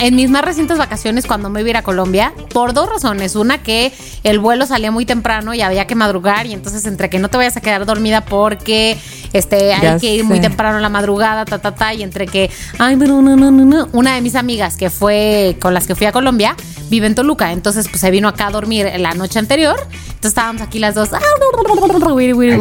En 0.00 0.16
mis 0.16 0.30
más 0.30 0.44
recientes 0.44 0.78
vacaciones 0.78 1.26
cuando 1.26 1.50
me 1.50 1.60
iba 1.60 1.68
a 1.68 1.70
ir 1.70 1.76
a 1.76 1.82
Colombia 1.82 2.32
por 2.52 2.72
dos 2.72 2.88
razones. 2.88 3.36
Una 3.36 3.62
que 3.62 3.92
el 4.22 4.38
vuelo 4.38 4.66
salía 4.66 4.90
muy 4.90 5.06
temprano 5.06 5.54
y 5.54 5.60
había 5.60 5.86
que 5.86 5.94
madrugar 5.94 6.46
y 6.46 6.52
entonces 6.52 6.84
entre 6.86 7.10
que 7.10 7.18
no 7.18 7.28
te 7.28 7.36
vayas 7.36 7.56
a 7.56 7.60
quedar 7.60 7.86
dormida 7.86 8.22
porque 8.22 8.96
este 9.32 9.72
hay 9.72 9.82
Ya 9.82 9.98
que 9.98 10.14
ir 10.14 10.24
muy 10.24 10.40
temprano 10.40 10.76
en 10.76 10.82
la 10.82 10.88
madrugada, 10.88 11.44
ta 11.44 11.58
ta 11.58 11.74
ta 11.74 11.94
y 11.94 12.02
entre 12.02 12.26
que 12.26 12.50
ay, 12.78 12.96
no 12.96 13.22
no 13.22 13.36
no 13.36 13.50
no, 13.50 13.88
una 13.92 14.14
de 14.14 14.20
mis 14.20 14.34
amigas 14.34 14.76
que 14.76 14.90
fue 14.90 15.56
con 15.60 15.74
las 15.74 15.86
que 15.86 15.94
fui 15.94 16.06
a 16.06 16.12
Colombia 16.12 16.56
vive 16.90 17.06
en 17.06 17.14
Toluca, 17.14 17.52
entonces 17.52 17.88
pues 17.88 18.00
se 18.00 18.10
vino 18.10 18.28
acá 18.28 18.48
a 18.48 18.50
dormir 18.50 18.90
la 18.98 19.14
noche 19.14 19.38
anterior. 19.38 19.76
Entonces 19.80 20.30
estábamos 20.30 20.62
aquí 20.62 20.78
las 20.78 20.94
dos. 20.94 21.10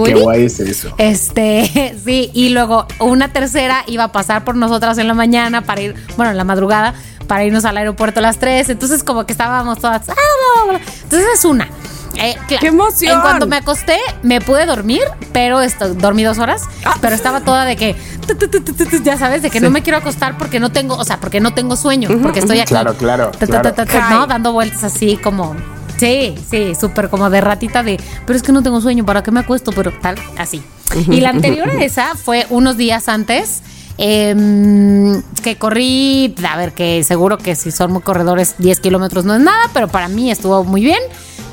qué 0.04 0.16
guay 0.16 0.46
es 0.46 0.60
eso. 0.60 0.94
Este, 0.98 1.96
sí, 2.06 2.32
y 2.34 2.50
luego 2.50 2.88
una 3.00 3.32
tercera 3.32 3.84
iba 3.88 4.06
a 4.06 4.12
pasar 4.12 4.44
por 4.44 4.56
nosotras 4.56 4.98
en 4.98 5.08
la 5.08 5.14
mañana 5.14 5.62
para 5.62 5.82
ir, 5.82 5.96
bueno, 6.18 6.32
en 6.32 6.38
la 6.38 6.44
madrugada, 6.44 6.94
para 7.28 7.44
irnos 7.44 7.66
al 7.66 7.78
aeropuerto 7.78 8.20
a 8.20 8.24
las 8.24 8.38
3. 8.40 8.70
Entonces, 8.70 9.04
como 9.04 9.26
que 9.26 9.32
estábamos 9.34 9.80
todas. 9.80 10.08
ah, 10.10 10.14
bla, 10.14 10.64
bla, 10.66 10.78
bla. 10.80 10.92
Entonces, 11.04 11.28
es 11.34 11.46
una. 11.46 11.68
Eh, 12.16 12.36
¡Qué 12.48 12.60
emoción! 12.68 13.16
En 13.16 13.22
cuanto 13.22 13.48
me 13.48 13.56
acosté, 13.56 13.98
me 14.22 14.40
pude 14.40 14.68
dormir, 14.68 15.02
pero 15.32 15.62
esto, 15.62 15.96
dormí 15.96 16.22
dos 16.24 16.38
horas, 16.38 16.62
Ah. 16.86 16.96
pero 17.02 17.16
estaba 17.16 17.42
toda 17.42 17.66
de 17.66 17.76
que, 17.76 17.96
tu, 18.28 18.36
tu, 18.36 18.62
tu, 18.62 19.04
ya 19.04 19.18
sabes, 19.18 19.42
de 19.42 19.50
que 19.50 19.60
no 19.60 19.72
me 19.72 19.82
quiero 19.82 19.98
acostar 19.98 20.38
porque 20.38 20.60
no 20.60 20.72
tengo, 20.72 20.96
o 20.96 21.04
sea, 21.06 21.20
porque 21.20 21.40
no 21.40 21.56
tengo 21.56 21.76
sueño, 21.76 22.10
porque 22.22 22.40
estoy 22.42 22.60
aquí. 22.60 22.70
Claro, 22.70 22.94
claro, 22.94 23.32
Ta, 23.32 23.40
ta, 23.40 23.46
claro. 23.48 23.74
ta, 23.74 23.86
ta, 23.86 23.92
ta, 23.92 24.10
¿no? 24.12 24.28
Dando 24.28 24.52
vueltas 24.54 24.84
así 24.84 25.18
como. 25.18 25.56
Sí, 25.98 26.36
sí, 26.52 26.74
súper 26.80 27.10
como 27.10 27.32
de 27.32 27.42
ratita 27.42 27.82
de. 27.82 28.00
Pero 28.28 28.38
es 28.38 28.44
que 28.44 28.52
no 28.52 28.62
tengo 28.62 28.80
sueño, 28.80 29.04
¿para 29.06 29.24
qué 29.24 29.32
me 29.32 29.40
acuesto? 29.40 29.72
Pero 29.72 29.92
tal, 30.00 30.16
así. 30.38 30.62
Y 31.10 31.20
la 31.20 31.30
anterior 31.30 31.68
a 31.68 31.84
esa 31.84 32.14
fue 32.16 32.46
unos 32.52 32.78
días 32.78 33.10
antes. 33.10 33.64
Em, 33.98 35.22
que 35.44 35.56
corrí, 35.58 36.34
a 36.50 36.58
ver, 36.58 36.74
que 36.74 37.04
seguro 37.04 37.38
que 37.38 37.56
si 37.56 37.72
son 37.72 37.92
muy 37.92 38.02
corredores, 38.02 38.56
10 38.58 38.80
kilómetros 38.80 39.26
no 39.26 39.36
es 39.36 39.42
nada, 39.42 39.70
pero 39.74 39.88
para 39.88 40.08
mí 40.08 40.32
estuvo 40.32 40.64
muy 40.64 40.82
bien. 40.82 41.00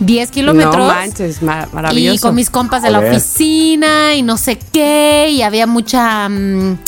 10 0.00 0.30
kilómetros. 0.30 0.76
No 0.76 0.86
manches, 0.86 1.42
ma- 1.42 1.68
maravilloso. 1.72 2.14
Y 2.14 2.18
con 2.18 2.34
mis 2.34 2.48
compas 2.48 2.82
de 2.82 2.90
la 2.90 3.00
oficina 3.10 4.14
y 4.14 4.22
no 4.22 4.36
sé 4.38 4.58
qué, 4.58 5.28
y 5.30 5.42
había 5.42 5.66
mucha... 5.66 6.28
mm, 6.28 6.78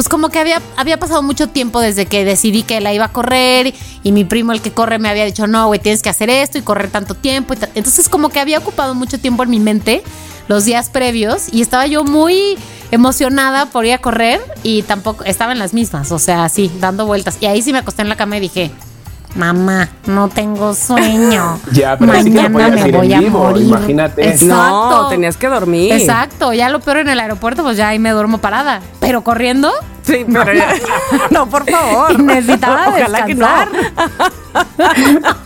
Pues 0.00 0.08
como 0.08 0.30
que 0.30 0.38
había, 0.38 0.62
había 0.78 0.98
pasado 0.98 1.22
mucho 1.22 1.48
tiempo 1.48 1.78
desde 1.78 2.06
que 2.06 2.24
decidí 2.24 2.62
que 2.62 2.80
la 2.80 2.94
iba 2.94 3.04
a 3.04 3.12
correr 3.12 3.74
y 4.02 4.12
mi 4.12 4.24
primo 4.24 4.52
el 4.52 4.62
que 4.62 4.72
corre 4.72 4.98
me 4.98 5.10
había 5.10 5.26
dicho, 5.26 5.46
no, 5.46 5.66
güey, 5.66 5.78
tienes 5.78 6.00
que 6.00 6.08
hacer 6.08 6.30
esto 6.30 6.56
y 6.56 6.62
correr 6.62 6.90
tanto 6.90 7.14
tiempo. 7.14 7.52
Entonces 7.74 8.08
como 8.08 8.30
que 8.30 8.40
había 8.40 8.60
ocupado 8.60 8.94
mucho 8.94 9.20
tiempo 9.20 9.42
en 9.42 9.50
mi 9.50 9.60
mente 9.60 10.02
los 10.48 10.64
días 10.64 10.88
previos 10.88 11.52
y 11.52 11.60
estaba 11.60 11.86
yo 11.86 12.02
muy 12.02 12.56
emocionada 12.90 13.66
por 13.66 13.84
ir 13.84 13.92
a 13.92 13.98
correr 13.98 14.40
y 14.62 14.84
tampoco 14.84 15.24
estaba 15.24 15.52
en 15.52 15.58
las 15.58 15.74
mismas, 15.74 16.10
o 16.12 16.18
sea, 16.18 16.48
sí, 16.48 16.70
dando 16.80 17.04
vueltas. 17.04 17.36
Y 17.38 17.44
ahí 17.44 17.60
sí 17.60 17.70
me 17.70 17.80
acosté 17.80 18.00
en 18.00 18.08
la 18.08 18.16
cama 18.16 18.38
y 18.38 18.40
dije, 18.40 18.70
mamá, 19.34 19.88
no 20.06 20.28
tengo 20.28 20.74
sueño. 20.74 21.58
Ya, 21.72 21.96
pero 21.98 22.12
sí 22.22 22.24
que 22.32 22.48
Mañana 22.48 22.52
podías 22.52 22.70
me 22.72 22.80
ir 22.88 22.94
en 22.94 23.00
voy 23.00 23.12
a 23.14 23.18
vivo, 23.20 23.38
morir. 23.44 23.66
imagínate. 23.66 24.28
Exacto. 24.28 24.48
No, 25.02 25.08
tenías 25.08 25.36
que 25.36 25.46
dormir. 25.48 25.92
Exacto, 25.92 26.52
ya 26.52 26.68
lo 26.68 26.80
peor 26.80 26.98
en 26.98 27.08
el 27.08 27.20
aeropuerto, 27.20 27.62
pues 27.62 27.76
ya 27.76 27.88
ahí 27.88 27.98
me 27.98 28.10
duermo 28.10 28.38
parada. 28.38 28.80
Pero 29.00 29.22
corriendo, 29.22 29.70
Sí, 30.10 30.24
pero 30.32 30.52
ya- 30.52 30.74
no, 31.30 31.48
por 31.48 31.68
favor. 31.70 32.18
necesitaba 32.20 32.88
Ojalá 32.88 33.24
que 33.26 33.34
no. 33.34 33.46
descansar. 33.46 33.68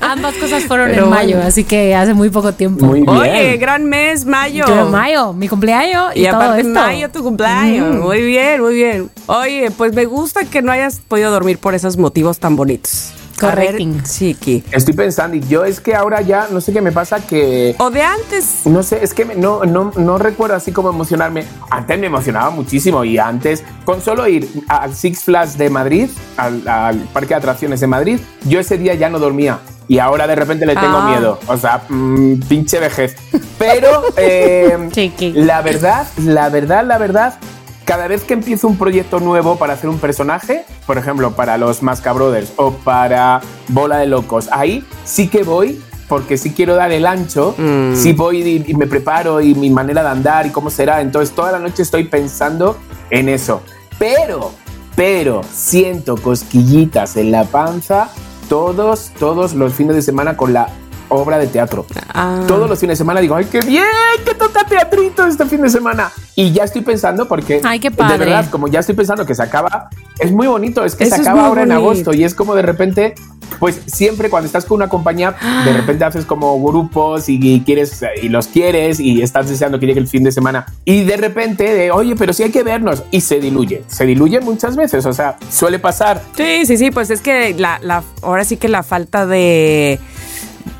Ambas 0.00 0.34
cosas 0.36 0.64
fueron 0.64 0.90
Pero 0.90 1.04
en 1.04 1.10
mayo, 1.10 1.34
bueno. 1.36 1.48
así 1.48 1.64
que 1.64 1.94
hace 1.94 2.14
muy 2.14 2.30
poco 2.30 2.52
tiempo. 2.52 2.86
Muy 2.86 3.00
bien. 3.02 3.08
Oye, 3.16 3.56
gran 3.56 3.84
mes, 3.84 4.24
mayo. 4.24 4.64
Yo, 4.66 4.86
mayo, 4.88 5.32
mi 5.32 5.48
cumpleaños 5.48 6.14
y, 6.14 6.20
Y 6.22 6.26
todo 6.26 6.36
aparte 6.36 6.60
esto. 6.60 6.72
mayo 6.72 7.10
tu 7.10 7.22
cumpleaños. 7.22 7.96
Muy 7.96 8.22
bien, 8.22 8.60
muy 8.62 8.74
bien. 8.74 9.10
Oye, 9.26 9.70
pues 9.76 9.92
me 9.94 10.04
gusta 10.06 10.44
que 10.44 10.62
no 10.62 10.72
hayas 10.72 11.00
podido 11.00 11.30
dormir 11.30 11.58
por 11.58 11.74
esos 11.74 11.96
motivos 11.96 12.38
tan 12.38 12.56
bonitos. 12.56 13.12
Correcting. 13.38 14.02
Chiqui. 14.02 14.64
Estoy 14.72 14.94
pensando, 14.94 15.36
y 15.36 15.40
yo 15.40 15.64
es 15.64 15.80
que 15.80 15.94
ahora 15.94 16.20
ya 16.22 16.48
no 16.50 16.60
sé 16.60 16.72
qué 16.72 16.80
me 16.80 16.92
pasa 16.92 17.20
que. 17.26 17.74
O 17.78 17.90
de 17.90 18.02
antes. 18.02 18.62
No 18.66 18.82
sé, 18.82 19.02
es 19.02 19.14
que 19.14 19.24
me- 19.24 19.34
no, 19.34 19.64
no, 19.64 19.92
no 19.96 20.18
recuerdo 20.18 20.56
así 20.56 20.72
como 20.72 20.88
emocionarme. 20.90 21.44
Antes 21.70 21.98
me 21.98 22.06
emocionaba 22.06 22.50
muchísimo 22.50 23.04
y 23.04 23.18
antes, 23.18 23.62
con 23.84 24.00
solo 24.00 24.26
ir 24.26 24.48
al 24.68 24.94
Six 24.94 25.24
Flags 25.24 25.58
de 25.58 25.70
Madrid, 25.70 26.08
al, 26.36 26.66
al 26.66 26.96
Parque 27.12 27.28
de 27.30 27.34
Atracciones 27.36 27.80
de 27.80 27.86
Madrid, 27.86 28.20
yo 28.44 28.60
ese 28.60 28.78
día 28.78 28.94
ya 28.94 29.08
no 29.10 29.18
dormía. 29.18 29.58
Y 29.88 30.00
ahora 30.00 30.26
de 30.26 30.34
repente 30.34 30.66
le 30.66 30.74
tengo 30.74 30.96
Ah. 30.96 31.10
miedo. 31.10 31.38
O 31.46 31.56
sea, 31.56 31.82
mm, 31.88 32.40
pinche 32.48 32.80
vejez. 32.80 33.14
Pero 33.56 34.02
eh, 34.16 34.88
Chiqui. 34.90 35.32
la 35.32 35.62
verdad, 35.62 36.06
la 36.18 36.48
verdad, 36.48 36.84
la 36.84 36.98
verdad, 36.98 37.38
cada 37.86 38.08
vez 38.08 38.24
que 38.24 38.34
empiezo 38.34 38.66
un 38.68 38.76
proyecto 38.76 39.20
nuevo 39.20 39.56
para 39.56 39.72
hacer 39.74 39.88
un 39.88 39.98
personaje, 39.98 40.66
por 40.86 40.98
ejemplo, 40.98 41.30
para 41.36 41.56
los 41.56 41.82
Masca 41.82 42.12
Brothers 42.12 42.52
o 42.56 42.72
para 42.72 43.40
Bola 43.68 43.98
de 43.98 44.06
Locos, 44.06 44.48
ahí 44.50 44.84
sí 45.04 45.28
que 45.28 45.44
voy 45.44 45.80
porque 46.08 46.36
sí 46.36 46.52
quiero 46.52 46.74
dar 46.74 46.90
el 46.92 47.06
ancho, 47.06 47.54
Mm. 47.56 47.94
sí 47.96 48.12
voy 48.12 48.42
y, 48.42 48.64
y 48.70 48.74
me 48.74 48.86
preparo 48.86 49.40
y 49.40 49.54
mi 49.54 49.70
manera 49.70 50.02
de 50.02 50.08
andar 50.10 50.46
y 50.46 50.50
cómo 50.50 50.68
será. 50.68 51.00
Entonces 51.00 51.34
toda 51.34 51.52
la 51.52 51.58
noche 51.60 51.82
estoy 51.82 52.04
pensando 52.04 52.76
en 53.10 53.28
eso. 53.28 53.62
Pero, 53.98 54.50
pero 54.96 55.40
siento 55.52 56.16
cosquillitas 56.16 57.16
en 57.16 57.30
la 57.30 57.44
panza 57.44 58.08
todos, 58.48 59.10
todos 59.18 59.54
los 59.54 59.74
fines 59.74 59.94
de 59.96 60.02
semana 60.02 60.36
con 60.36 60.52
la 60.52 60.68
obra 61.08 61.38
de 61.38 61.46
teatro. 61.46 61.86
Ah. 62.12 62.42
Todos 62.46 62.68
los 62.68 62.78
fines 62.78 62.98
de 62.98 63.02
semana 63.04 63.20
digo, 63.20 63.34
¡ay, 63.36 63.46
qué 63.50 63.60
bien! 63.60 63.84
¡Que 64.24 64.34
toca 64.34 64.64
teatrito 64.64 65.26
este 65.26 65.44
fin 65.46 65.62
de 65.62 65.68
semana! 65.70 66.10
Y 66.34 66.52
ya 66.52 66.64
estoy 66.64 66.82
pensando, 66.82 67.26
porque 67.28 67.60
Ay, 67.64 67.80
qué 67.80 67.90
de 67.90 67.96
padre. 67.96 68.18
verdad, 68.18 68.46
como 68.50 68.68
ya 68.68 68.80
estoy 68.80 68.94
pensando 68.94 69.24
que 69.24 69.34
se 69.34 69.42
acaba, 69.42 69.88
es 70.18 70.32
muy 70.32 70.46
bonito, 70.46 70.84
es 70.84 70.94
que 70.94 71.04
Eso 71.04 71.16
se 71.16 71.22
acaba 71.22 71.46
ahora 71.46 71.62
en 71.62 71.68
bonito. 71.70 71.86
agosto 71.88 72.14
y 72.14 72.24
es 72.24 72.34
como 72.34 72.54
de 72.54 72.62
repente, 72.62 73.14
pues 73.58 73.80
siempre 73.86 74.28
cuando 74.28 74.46
estás 74.46 74.66
con 74.66 74.76
una 74.76 74.88
compañía, 74.88 75.34
de 75.64 75.72
repente 75.72 76.04
haces 76.04 76.26
como 76.26 76.62
grupos 76.62 77.28
y, 77.30 77.38
y 77.42 77.60
quieres 77.62 78.02
y 78.22 78.28
los 78.28 78.48
quieres 78.48 79.00
y 79.00 79.22
estás 79.22 79.48
deseando 79.48 79.80
que 79.80 79.86
llegue 79.86 80.00
el 80.00 80.08
fin 80.08 80.24
de 80.24 80.32
semana 80.32 80.66
y 80.84 81.04
de 81.04 81.16
repente, 81.16 81.72
de, 81.72 81.90
oye, 81.90 82.14
pero 82.16 82.34
sí 82.34 82.42
hay 82.42 82.50
que 82.50 82.62
vernos 82.62 83.02
y 83.10 83.22
se 83.22 83.40
diluye, 83.40 83.84
se 83.86 84.04
diluye 84.04 84.40
muchas 84.40 84.76
veces, 84.76 85.06
o 85.06 85.12
sea, 85.14 85.38
suele 85.50 85.78
pasar. 85.78 86.20
Sí, 86.36 86.66
sí, 86.66 86.76
sí, 86.76 86.90
pues 86.90 87.08
es 87.08 87.22
que 87.22 87.54
la, 87.54 87.78
la, 87.82 88.02
ahora 88.22 88.44
sí 88.44 88.58
que 88.58 88.68
la 88.68 88.82
falta 88.82 89.24
de 89.26 89.98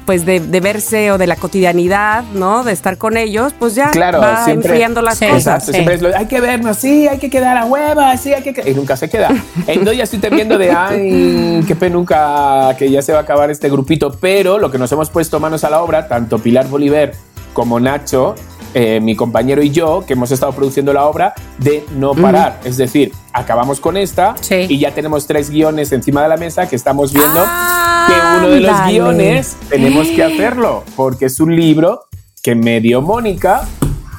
pues 0.06 0.24
de, 0.24 0.40
de 0.40 0.60
verse 0.60 1.10
o 1.12 1.18
de 1.18 1.26
la 1.26 1.36
cotidianidad, 1.36 2.22
¿no? 2.32 2.62
De 2.64 2.72
estar 2.72 2.96
con 2.96 3.16
ellos, 3.16 3.52
pues 3.58 3.74
ya 3.74 3.90
Claro, 3.90 4.20
va 4.20 4.44
siempre- 4.44 4.70
enfriando 4.70 5.02
las 5.02 5.18
Sí, 5.18 5.26
cosas. 5.26 5.38
Exacto, 5.40 5.66
sí. 5.66 5.72
siempre 5.72 5.94
es 5.96 6.02
lo, 6.02 6.16
hay 6.16 6.26
que 6.26 6.40
vernos, 6.40 6.76
sí, 6.78 7.08
hay 7.08 7.18
que 7.18 7.28
quedar 7.28 7.56
a 7.56 7.64
hueva, 7.66 8.16
sí, 8.16 8.32
hay 8.32 8.42
que... 8.42 8.54
que-". 8.54 8.70
Y 8.70 8.74
nunca 8.74 8.96
se 8.96 9.10
queda. 9.10 9.28
Entonces 9.66 9.98
ya 9.98 10.04
estoy 10.04 10.20
temiendo 10.20 10.56
de, 10.56 10.70
ay, 10.70 11.64
qué 11.66 11.74
penuca, 11.76 12.74
que 12.78 12.90
ya 12.90 13.02
se 13.02 13.12
va 13.12 13.18
a 13.18 13.22
acabar 13.22 13.50
este 13.50 13.68
grupito. 13.68 14.16
Pero 14.20 14.58
lo 14.58 14.70
que 14.70 14.78
nos 14.78 14.90
hemos 14.92 15.10
puesto 15.10 15.40
manos 15.40 15.64
a 15.64 15.70
la 15.70 15.82
obra, 15.82 16.06
tanto 16.08 16.38
Pilar 16.38 16.68
Bolívar 16.68 17.12
como 17.52 17.80
Nacho, 17.80 18.34
eh, 18.74 19.00
mi 19.00 19.16
compañero 19.16 19.62
y 19.62 19.70
yo, 19.70 20.04
que 20.06 20.12
hemos 20.12 20.30
estado 20.30 20.52
produciendo 20.52 20.92
la 20.92 21.06
obra, 21.06 21.34
de 21.58 21.84
no 21.96 22.14
parar. 22.14 22.60
Es 22.64 22.76
decir, 22.76 23.12
acabamos 23.38 23.80
con 23.80 23.96
esta 23.96 24.34
Sí. 24.40 24.66
y 24.68 24.78
ya 24.78 24.92
tenemos 24.92 25.26
tres 25.26 25.50
guiones 25.50 25.92
encima 25.92 26.22
de 26.22 26.28
la 26.28 26.36
mesa 26.36 26.68
que 26.68 26.76
estamos 26.76 27.12
viendo 27.12 27.42
Ah, 27.46 28.06
que 28.08 28.38
uno 28.38 28.48
de 28.54 28.60
los 28.60 28.70
Ándale. 28.70 28.92
guiones 28.92 29.56
tenemos 29.68 30.08
que 30.08 30.24
hacerlo, 30.24 30.84
porque 30.96 31.26
es 31.26 31.38
un 31.40 31.54
libro 31.54 32.04
que 32.42 32.54
me 32.54 32.80
dio 32.80 33.02
Mónica 33.02 33.62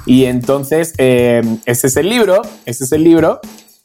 y 0.05 0.25
entonces 0.25 0.93
eh, 0.97 1.41
ese 1.65 1.87
es 1.87 1.97
el 1.97 2.09
libro, 2.09 2.41
ese 2.65 2.83
es 2.83 2.91
el 2.91 3.03
libro, 3.03 3.39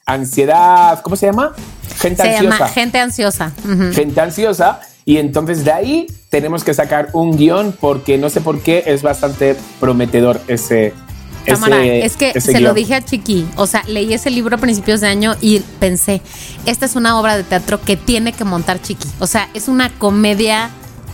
Ansiedad, 0.05 1.01
¿cómo 1.03 1.17
se 1.17 1.27
llama? 1.27 1.53
Gente 1.99 2.23
Se 2.23 2.29
ansiosa. 2.37 2.59
llama 2.59 2.69
Gente 2.69 2.99
Ansiosa. 2.99 3.53
Ujú. 3.65 3.93
Gente 3.93 4.21
ansiosa 4.21 4.81
y 5.05 5.17
entonces 5.19 5.65
de 5.65 5.73
ahí 5.73 6.07
tenemos 6.29 6.65
que 6.65 6.75
sacar 6.75 7.09
un 7.13 7.37
guion 7.37 7.75
porque 7.81 8.19
no 8.19 8.29
sé 8.29 8.41
por 8.41 8.61
qué 8.61 8.83
es 8.87 9.03
bastante 9.03 9.57
prometedor 9.81 10.41
ese... 10.49 10.93
Cámara, 11.45 11.85
ese- 11.85 12.07
es 12.07 12.17
que 12.17 12.41
se 12.41 12.61
lo 12.61 12.75
dije 12.75 12.95
a 12.95 13.03
Chiqui, 13.05 13.47
o 13.57 13.67
sea, 13.67 13.83
leí 13.87 14.13
ese 14.15 14.31
libro 14.31 14.57
a 14.57 14.59
principios 14.59 15.01
de 15.01 15.09
año 15.09 15.37
y 15.41 15.61
pensé, 15.81 16.21
esta 16.67 16.87
es 16.87 16.97
una 16.97 17.19
obra 17.19 17.37
de 17.37 17.45
teatro 17.45 17.81
que 17.81 17.97
tiene 17.97 18.33
que 18.33 18.45
montar 18.45 18.81
Chiqui, 18.81 19.09
o 19.19 19.27
sea, 19.27 19.49
es 19.55 19.69
una 19.69 19.91
comedia 19.91 20.71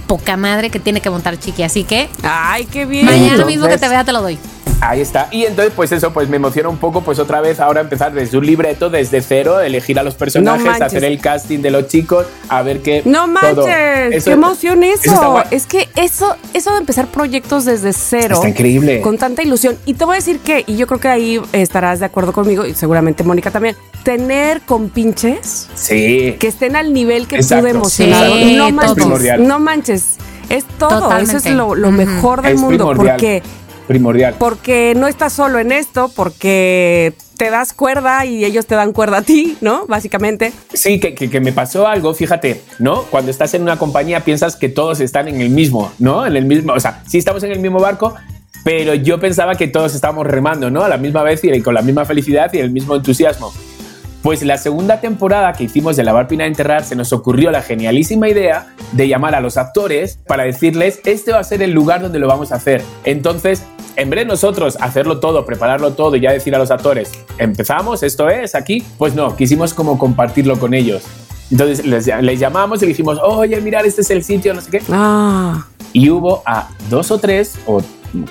poca 0.06 0.36
madre 0.36 0.70
que 0.70 0.80
tiene 0.80 1.00
que 1.00 1.10
montar 1.10 1.38
Chiqui, 1.38 1.62
así 1.62 1.84
que 1.84 2.08
Ay, 2.22 2.64
qué 2.66 2.86
bien. 2.86 3.04
mañana 3.06 3.24
Entonces- 3.34 3.46
mismo 3.46 3.68
que 3.68 3.78
te 3.78 3.88
vea 3.88 4.04
te 4.04 4.12
lo 4.12 4.22
doy. 4.22 4.38
Ahí 4.80 5.00
está. 5.00 5.26
Y 5.32 5.44
entonces, 5.44 5.72
pues 5.74 5.90
eso, 5.90 6.12
pues 6.12 6.28
me 6.28 6.36
emociona 6.36 6.68
un 6.68 6.76
poco, 6.76 7.00
pues 7.00 7.18
otra 7.18 7.40
vez 7.40 7.58
ahora 7.58 7.80
empezar 7.80 8.12
desde 8.12 8.38
un 8.38 8.46
libreto, 8.46 8.90
desde 8.90 9.20
cero, 9.22 9.58
elegir 9.60 9.98
a 9.98 10.04
los 10.04 10.14
personajes, 10.14 10.80
hacer 10.80 11.02
el 11.04 11.20
casting 11.20 11.58
de 11.60 11.70
los 11.72 11.88
chicos, 11.88 12.26
a 12.48 12.62
ver 12.62 12.80
qué. 12.80 13.02
No 13.04 13.24
todo. 13.24 13.26
manches, 13.66 14.14
Eso- 14.14 14.24
qué 14.26 14.30
emoción 14.32 14.84
eso. 14.84 15.42
es 15.50 15.66
que 15.66 15.88
eso, 15.96 16.36
eso 16.54 16.70
de 16.72 16.78
empezar 16.78 17.08
proyectos 17.08 17.64
desde 17.64 17.92
cero. 17.92 18.36
Está 18.36 18.48
increíble. 18.50 19.00
Con 19.00 19.18
tanta 19.18 19.42
ilusión. 19.42 19.76
Y 19.84 19.94
te 19.94 20.04
voy 20.04 20.14
a 20.14 20.16
decir 20.16 20.38
que, 20.40 20.62
y 20.66 20.76
yo 20.76 20.86
creo 20.86 21.00
que 21.00 21.08
ahí 21.08 21.40
estarás 21.52 21.98
de 21.98 22.06
acuerdo 22.06 22.32
conmigo, 22.32 22.64
y 22.64 22.74
seguramente 22.74 23.24
Mónica 23.24 23.50
también, 23.50 23.74
tener 24.04 24.60
compinches 24.60 25.68
Sí. 25.74 26.36
que 26.38 26.46
estén 26.46 26.76
al 26.76 26.92
nivel 26.92 27.26
que 27.26 27.36
Exacto. 27.36 27.62
tú 27.62 27.64
de 27.64 27.70
emocionado. 27.72 28.34
Sí, 28.34 28.54
no 28.54 28.70
manches, 28.70 29.38
no 29.40 29.58
manches. 29.58 30.04
Es 30.48 30.64
todo, 30.78 31.00
Totalmente. 31.00 31.36
eso 31.36 31.48
es 31.48 31.54
lo, 31.54 31.90
mejor 31.90 32.42
del 32.42 32.52
Es 32.54 32.60
mundo. 32.60 32.88
primordial. 32.88 33.16
Porque, 33.16 33.42
Primordial. 33.88 34.36
porque 34.38 34.92
no 34.96 35.08
estás 35.08 35.32
solo 35.32 35.58
en 35.58 35.72
esto, 35.72 36.12
porque 36.14 37.14
te 37.36 37.50
das 37.50 37.72
cuerda 37.72 38.24
y 38.26 38.44
ellos 38.44 38.66
te 38.66 38.74
dan 38.76 38.92
cuerda 38.92 39.18
a 39.18 39.22
ti, 39.22 39.56
¿no? 39.60 39.86
Básicamente. 39.86 40.52
Sí, 40.72 41.00
que, 41.00 41.14
que- 41.14 41.28
que 41.30 41.40
me 41.40 41.52
pasó 41.52 41.86
algo, 41.88 42.12
fíjate, 42.14 42.62
¿no? 42.78 43.02
Cuando 43.04 43.30
estás 43.30 43.54
en 43.54 43.62
una 43.62 43.78
compañía 43.78 44.20
piensas 44.24 44.54
que 44.56 44.68
todos 44.68 45.00
están 45.00 45.26
en 45.28 45.40
el 45.40 45.50
mismo, 45.50 45.90
¿no? 45.98 46.26
En 46.26 46.36
el 46.36 46.44
mismo, 46.44 46.72
o 46.74 46.80
sea, 46.80 47.02
sí 47.08 47.18
estamos 47.18 47.42
en 47.44 47.50
el 47.52 47.60
mismo 47.60 47.80
barco, 47.80 48.14
pero 48.64 48.92
yo 48.94 49.18
pensaba 49.18 49.54
que 49.54 49.68
todos 49.68 49.94
estábamos 49.94 50.26
remando, 50.26 50.70
¿no? 50.70 50.82
A 50.82 50.88
la 50.88 50.96
misma 50.98 51.22
vez 51.22 51.42
y 51.42 51.60
con 51.62 51.74
la 51.74 51.82
misma 51.82 52.04
felicidad 52.04 52.52
y 52.52 52.58
el 52.58 52.70
mismo 52.70 52.94
entusiasmo. 52.96 53.52
Pues 54.28 54.42
la 54.42 54.58
segunda 54.58 55.00
temporada 55.00 55.54
que 55.54 55.64
hicimos 55.64 55.96
de 55.96 56.04
Lavar, 56.04 56.28
Pina 56.28 56.44
Enterrar 56.44 56.84
se 56.84 56.94
nos 56.94 57.14
ocurrió 57.14 57.50
la 57.50 57.62
genialísima 57.62 58.28
idea 58.28 58.66
de 58.92 59.08
llamar 59.08 59.34
a 59.34 59.40
los 59.40 59.56
actores 59.56 60.18
para 60.26 60.44
decirles, 60.44 61.00
este 61.06 61.32
va 61.32 61.38
a 61.38 61.44
ser 61.44 61.62
el 61.62 61.70
lugar 61.70 62.02
donde 62.02 62.18
lo 62.18 62.28
vamos 62.28 62.52
a 62.52 62.56
hacer. 62.56 62.82
Entonces, 63.04 63.64
en 63.96 64.10
vez 64.10 64.18
de 64.18 64.24
nosotros 64.26 64.76
hacerlo 64.82 65.18
todo, 65.18 65.46
prepararlo 65.46 65.94
todo 65.94 66.14
y 66.14 66.20
ya 66.20 66.30
decir 66.30 66.54
a 66.54 66.58
los 66.58 66.70
actores, 66.70 67.10
empezamos, 67.38 68.02
esto 68.02 68.28
es 68.28 68.54
aquí, 68.54 68.84
pues 68.98 69.14
no, 69.14 69.34
quisimos 69.34 69.72
como 69.72 69.96
compartirlo 69.96 70.58
con 70.58 70.74
ellos. 70.74 71.04
Entonces 71.50 71.86
les, 71.86 72.06
les 72.06 72.38
llamamos 72.38 72.82
y 72.82 72.84
le 72.84 72.88
dijimos, 72.88 73.18
oye, 73.22 73.58
mirar, 73.62 73.86
este 73.86 74.02
es 74.02 74.10
el 74.10 74.22
sitio, 74.22 74.52
no 74.52 74.60
sé 74.60 74.70
qué. 74.70 74.82
Ah. 74.90 75.64
Y 75.94 76.10
hubo 76.10 76.42
a 76.44 76.68
dos 76.90 77.10
o 77.10 77.16
tres 77.16 77.54
o 77.64 77.80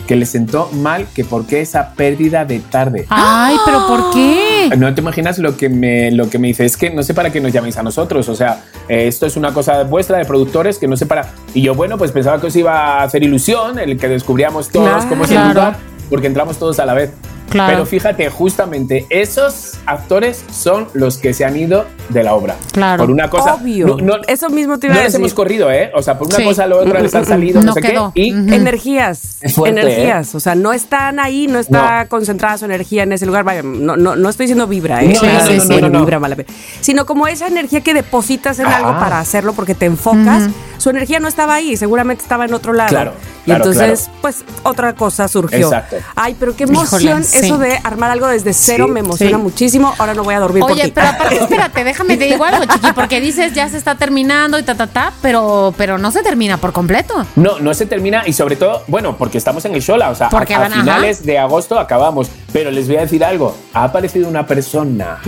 que 0.07 0.15
les 0.15 0.29
sentó 0.29 0.69
mal 0.73 1.07
que 1.13 1.23
por 1.23 1.45
qué 1.45 1.61
esa 1.61 1.93
pérdida 1.93 2.45
de 2.45 2.59
tarde. 2.59 3.05
Ay, 3.09 3.55
pero 3.65 3.87
¿por 3.87 4.11
qué? 4.11 4.69
No 4.77 4.93
te 4.93 5.01
imaginas 5.01 5.37
lo 5.39 5.55
que 5.55 5.69
me 5.69 6.11
lo 6.11 6.29
que 6.29 6.39
me 6.39 6.47
dice 6.47 6.65
es 6.65 6.75
que 6.77 6.89
no 6.89 7.03
sé 7.03 7.13
para 7.13 7.29
qué 7.31 7.39
nos 7.39 7.53
llaméis 7.53 7.77
a 7.77 7.83
nosotros, 7.83 8.27
o 8.29 8.35
sea, 8.35 8.63
eh, 8.89 9.07
esto 9.07 9.25
es 9.25 9.37
una 9.37 9.53
cosa 9.53 9.83
vuestra 9.83 10.17
de 10.17 10.25
productores 10.25 10.77
que 10.79 10.87
no 10.87 10.97
sé 10.97 11.05
para 11.05 11.29
y 11.53 11.61
yo 11.61 11.75
bueno, 11.75 11.97
pues 11.97 12.11
pensaba 12.11 12.39
que 12.41 12.47
os 12.47 12.55
iba 12.55 12.99
a 12.99 13.03
hacer 13.03 13.23
ilusión 13.23 13.79
el 13.79 13.97
que 13.97 14.07
descubríamos 14.07 14.69
todos 14.69 14.87
Claro. 14.89 15.09
cómo 15.09 15.23
es 15.25 15.31
el 15.31 15.37
Claro. 15.37 15.53
lugar 15.53 15.77
porque 16.09 16.27
entramos 16.27 16.57
todos 16.57 16.79
a 16.79 16.85
la 16.85 16.93
vez. 16.93 17.11
Claro. 17.49 17.71
Pero 17.73 17.85
fíjate, 17.85 18.29
justamente 18.29 19.05
esos 19.09 19.75
actores 19.85 20.43
son 20.51 20.87
los 20.93 21.17
que 21.17 21.33
se 21.33 21.45
han 21.45 21.55
ido 21.57 21.85
de 22.09 22.23
la 22.23 22.33
obra. 22.35 22.55
Claro. 22.73 23.03
Por 23.03 23.11
una 23.11 23.29
cosa. 23.29 23.55
Obvio. 23.55 23.87
No, 23.87 23.97
no- 23.97 24.15
Eso 24.27 24.49
mismo 24.49 24.77
te 24.79 24.87
iba 24.87 24.95
no 24.95 24.99
a 24.99 25.03
les 25.03 25.13
decir. 25.13 25.21
hemos 25.23 25.33
corrido, 25.33 25.71
¿eh? 25.71 25.91
O 25.95 26.01
sea, 26.01 26.17
por 26.17 26.27
una 26.27 26.37
Sí. 26.37 26.43
cosa 26.43 26.63
a 26.63 26.67
la 26.67 26.75
otra 26.75 26.99
les 26.99 27.13
han 27.15 27.25
salido, 27.25 27.59
no, 27.61 27.67
No 27.67 27.73
sé 27.73 27.81
quedó. 27.81 28.11
qué. 28.13 28.21
Y. 28.21 28.29
Energías, 28.31 29.37
Es 29.41 29.53
fuerte, 29.53 29.79
¿eh? 29.79 29.83
energías, 29.83 30.35
o 30.35 30.39
sea, 30.39 30.55
no 30.55 30.73
están 30.73 31.19
ahí, 31.19 31.47
no 31.47 31.59
está 31.59 32.07
concentrada 32.09 32.57
su 32.57 32.65
energía 32.65 33.03
en 33.03 33.11
ese 33.13 33.25
lugar. 33.25 33.43
Vaya, 33.43 33.63
no, 33.63 33.95
no, 33.97 34.15
no 34.15 34.29
estoy 34.29 34.45
diciendo 34.45 34.67
vibra, 34.67 35.03
¿eh? 35.03 35.13
No, 35.13 35.21
no, 35.21 35.27
no, 35.27 35.39
no, 35.39 35.63
no, 35.63 35.79
no, 35.81 35.89
no. 35.89 35.99
vibra, 36.01 36.19
mala 36.19 36.35
Sino 36.81 37.05
como 37.05 37.27
esa 37.27 37.47
energía 37.47 37.81
que 37.81 37.93
depositas 37.93 38.59
en 38.59 38.65
Ah. 38.67 38.77
algo 38.77 38.91
para 38.99 39.19
hacerlo 39.19 39.53
porque 39.53 39.73
te 39.75 39.85
enfocas, 39.85 40.49
su 40.77 40.89
energía 40.89 41.19
no 41.19 41.27
estaba 41.27 41.55
ahí, 41.55 41.75
seguramente 41.77 42.23
estaba 42.23 42.45
en 42.45 42.53
otro 42.53 42.73
lado. 42.73 42.89
Claro, 42.89 43.13
y 43.43 43.45
claro, 43.45 43.63
entonces, 43.65 44.03
claro. 44.05 44.17
pues, 44.21 44.43
otra 44.63 44.93
cosa 44.93 45.27
surgió. 45.27 45.67
Exacto. 45.67 45.97
Ay, 46.15 46.35
pero 46.39 46.55
qué 46.55 46.63
Híjole, 46.65 46.79
emoción 46.79 47.23
sí. 47.23 47.37
eso 47.45 47.57
de 47.57 47.79
armar 47.83 48.11
algo 48.11 48.27
desde 48.27 48.53
cero, 48.53 48.85
Sí, 48.87 48.91
me 48.91 48.99
emociona 49.01 49.37
sí. 49.37 49.43
muchísimo. 49.43 49.93
Ahora 49.97 50.13
no 50.13 50.23
voy 50.23 50.35
a 50.35 50.39
dormir 50.39 50.61
por 50.61 50.71
Oye, 50.71 50.85
ti. 50.85 50.91
pero 50.93 51.07
aparte, 51.09 51.35
espérate, 51.37 51.83
déjame 51.83 52.17
te 52.17 52.25
digo 52.25 52.43
algo, 52.43 52.63
chiqui, 52.65 52.91
porque 52.93 53.19
dices 53.21 53.53
ya 53.53 53.69
se 53.69 53.77
está 53.77 53.95
terminando 53.95 54.59
y 54.59 54.63
ta, 54.63 54.75
ta, 54.75 54.87
ta, 54.87 55.13
pero, 55.21 55.73
pero 55.77 55.97
no 55.97 56.11
se 56.11 56.23
termina 56.23 56.57
por 56.57 56.73
completo. 56.73 57.25
No, 57.35 57.59
no 57.59 57.73
se 57.73 57.85
termina 57.85 58.23
y 58.25 58.33
sobre 58.33 58.55
todo, 58.55 58.83
bueno, 58.87 59.17
porque 59.17 59.37
estamos 59.37 59.63
en 59.65 59.73
el 59.75 59.81
Shola, 59.81 60.09
o 60.09 60.15
sea, 60.15 60.29
Porque 60.29 60.53
a, 60.53 60.57
a 60.57 60.61
van- 60.61 60.73
ajá. 60.73 60.81
finales 60.81 61.25
de 61.25 61.37
agosto 61.39 61.79
acabamos. 61.79 62.29
Pero 62.53 62.71
les 62.71 62.87
voy 62.87 62.97
a 62.97 63.01
decir 63.01 63.23
algo, 63.23 63.55
ha 63.73 63.83
aparecido 63.83 64.27
una 64.27 64.45
persona 64.47 65.19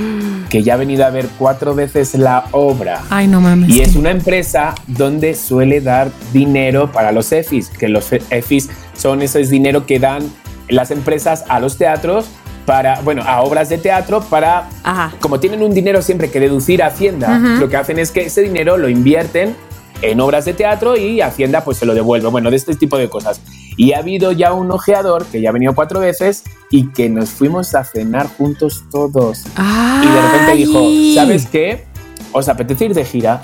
que 0.50 0.64
ya 0.64 0.74
ha 0.74 0.78
venido 0.78 1.06
a 1.06 1.10
ver 1.10 1.28
cuatro 1.38 1.76
veces 1.76 2.16
la 2.16 2.46
obra. 2.52 3.02
Ay, 3.10 3.28
no 3.28 3.40
mames. 3.42 3.70
Y 3.70 3.82
es 3.82 3.96
una 3.96 4.10
empresa 4.12 4.74
donde 4.88 5.36
suele 5.40 5.82
dar 5.82 6.12
dinero 6.34 6.92
para 6.92 7.12
los 7.12 7.32
EFIs, 7.32 7.70
que 7.70 7.88
los 7.90 8.12
EFIs 8.12 8.70
son 8.94 9.22
ese 9.22 9.40
dinero 9.40 9.86
que 9.86 10.00
dan 10.00 10.32
las 10.68 10.92
empresas 10.92 11.46
a 11.48 11.60
los 11.60 11.78
teatros 11.78 12.26
para, 12.66 13.02
bueno, 13.02 13.24
a 13.26 13.42
obras 13.42 13.70
de 13.70 13.80
teatro 13.80 14.22
para, 14.22 14.70
Ajá. 14.84 15.14
como 15.20 15.40
tienen 15.40 15.64
un 15.64 15.74
dinero 15.74 16.04
siempre 16.04 16.30
que 16.30 16.40
deducir 16.40 16.84
a 16.84 16.88
Hacienda, 16.88 17.40
lo 17.40 17.68
que 17.68 17.78
hacen 17.78 17.98
es 17.98 18.12
que 18.12 18.28
ese 18.28 18.42
dinero 18.42 18.78
lo 18.78 18.90
invierten 18.90 19.56
en 20.02 20.22
obras 20.22 20.46
de 20.46 20.54
teatro 20.54 20.96
y 20.96 21.22
Hacienda 21.22 21.64
pues 21.64 21.78
se 21.78 21.86
lo 21.86 21.94
devuelve. 21.94 22.28
Bueno, 22.30 22.52
de 22.52 22.58
este 22.58 22.76
tipo 22.76 22.98
de 22.98 23.10
cosas. 23.10 23.42
Y 23.76 23.94
ha 23.94 24.00
habido 24.00 24.32
ya 24.34 24.54
un 24.54 24.72
ojeador 24.72 25.26
que 25.26 25.42
ya 25.42 25.50
ha 25.50 25.52
venido 25.52 25.74
cuatro 25.74 26.00
veces 26.00 26.44
y 26.70 26.90
que 26.92 27.10
nos 27.10 27.30
fuimos 27.30 27.74
a 27.76 27.84
cenar 27.84 28.28
juntos 28.28 28.84
todos. 28.92 29.46
Y 29.48 30.08
de 30.08 30.22
repente 30.22 30.56
dijo, 30.56 30.80
Ay. 30.80 31.16
¿sabes 31.16 31.48
qué? 31.48 31.86
¿Os 32.32 32.48
apetece 32.50 32.86
ir 32.86 32.94
de 32.94 33.06
gira? 33.06 33.42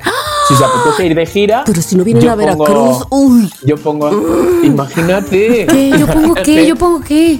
Si 0.48 0.54
os 0.54 0.62
apetece 0.62 1.06
ir 1.08 1.16
de 1.16 1.26
gira... 1.26 1.64
Pero 1.66 1.82
si 1.82 1.96
no 1.96 2.04
vienen 2.04 2.30
a 2.30 2.36
Veracruz, 2.36 2.68
pongo- 2.68 3.08
uy. 3.10 3.52
Yo 3.66 3.78
pongo... 3.78 4.10
Imagínate. 4.64 5.66
¿Qué? 5.66 5.90
¿Yo 5.98 6.08
pongo 6.08 6.36
qué? 6.36 6.68
¿Yo 6.68 6.76
pongo 6.76 7.02
qué? 7.02 7.40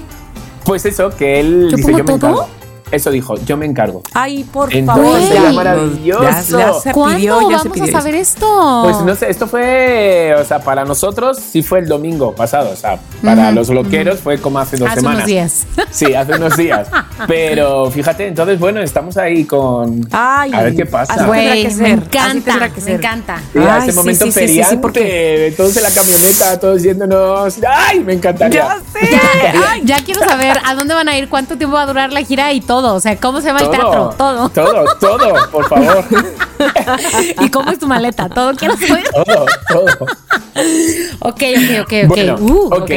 Pues 0.64 0.86
eso, 0.86 1.10
que 1.12 1.40
él 1.40 1.68
¿Yo 1.70 1.78
dice, 1.78 1.92
pongo 1.92 1.98
yo 2.00 2.04
me 2.04 2.20
todo? 2.20 2.30
encargo. 2.32 2.48
Eso 2.92 3.10
dijo, 3.10 3.36
yo 3.46 3.58
me 3.58 3.66
encargo. 3.66 4.04
Ay, 4.14 4.44
por 4.44 4.74
Entonces 4.74 5.30
favor. 5.30 5.44
ya. 5.50 5.52
maravilloso. 5.54 6.24
Ya, 6.60 6.72
ya 6.84 6.92
¿Cuándo 6.94 7.18
pidió, 7.18 7.50
ya 7.50 7.58
vamos 7.58 7.82
a 7.82 7.92
saber 7.92 8.16
esto? 8.16 8.82
Pues 8.84 8.98
no 9.02 9.16
sé, 9.16 9.30
esto 9.32 9.48
fue, 9.48 10.36
o 10.40 10.46
sea, 10.46 10.60
para 10.60 10.86
nosotros 10.86 11.38
sí 11.40 11.64
fue 11.64 11.80
el 11.80 11.88
domingo 11.88 12.34
pasado, 12.36 12.70
o 12.72 12.76
sea, 12.76 13.00
para 13.24 13.52
los 13.52 13.70
loqueros 13.70 14.20
fue 14.20 14.38
como 14.40 14.60
hace 14.60 14.78
dos 14.78 14.88
Hace 14.88 15.00
semanas. 15.00 15.18
unos 15.20 15.28
días. 15.28 15.66
Sí, 15.90 16.14
hace 16.14 16.34
unos 16.34 16.56
días. 16.58 16.88
Pero 17.28 17.90
fíjate, 17.90 18.28
entonces 18.28 18.60
bueno, 18.60 18.82
estamos 18.82 19.18
ahí 19.18 19.46
con... 19.46 20.08
Ay, 20.12 20.54
a 20.54 20.62
ver 20.62 20.76
qué 20.76 20.86
pasa. 20.86 21.26
Güey, 21.26 21.64
que 21.64 21.68
me 21.70 21.74
ser, 21.74 21.86
así 21.86 21.94
encanta, 21.94 22.70
que 22.70 22.76
me 22.76 22.82
ser. 22.82 22.96
encanta. 22.96 23.42
Sí, 23.52 23.60
a 23.60 23.76
Ay, 23.76 23.82
ese 23.82 23.92
sí, 23.92 23.98
momento 23.98 24.26
sí, 24.26 24.32
sí, 24.32 24.40
sí, 24.40 24.46
sí, 24.48 24.48
feriante, 24.54 24.78
porque- 24.78 25.54
todos 25.58 25.76
en 25.76 25.84
la 25.84 25.92
camioneta, 25.92 26.60
todos 26.60 26.84
yéndonos... 26.84 27.56
¡Ay, 27.68 28.00
me 28.02 28.14
encantaría! 28.14 28.62
Ya 28.62 28.82
sé. 28.94 29.10
Ya, 29.56 29.72
ay, 29.72 29.82
ya 29.86 29.98
quiero 30.04 30.22
saber 30.22 30.60
a 30.64 30.76
dónde 30.76 30.94
van 30.94 31.08
a 31.10 31.18
ir, 31.18 31.30
cuánto 31.30 31.58
tiempo 31.58 31.76
va 31.76 31.84
a 31.84 31.86
durar 31.86 32.12
la 32.14 32.22
gira 32.22 32.52
y 32.54 32.62
todo. 32.62 32.75
O 32.84 33.00
sea, 33.00 33.16
cómo 33.18 33.40
se 33.42 33.48
llama 33.48 33.60
el 33.62 33.70
teatro, 33.70 34.14
todo. 34.18 34.50
Todo, 34.50 34.86
todo, 35.00 35.50
por 35.52 35.68
favor. 35.70 36.04
y 37.42 37.50
cómo 37.50 37.72
es 37.72 37.80
tu 37.80 37.88
maleta, 37.88 38.30
todo 38.30 38.54
quiero 38.56 38.76
saber. 38.78 39.04
todo, 39.12 39.46
todo. 39.70 39.86
Ok, 41.20 41.42
ok, 41.42 41.82
ok, 41.82 41.94
ok. 42.04 42.08
Bueno, 42.08 42.36
Uh, 42.40 42.74
ok. 42.76 42.92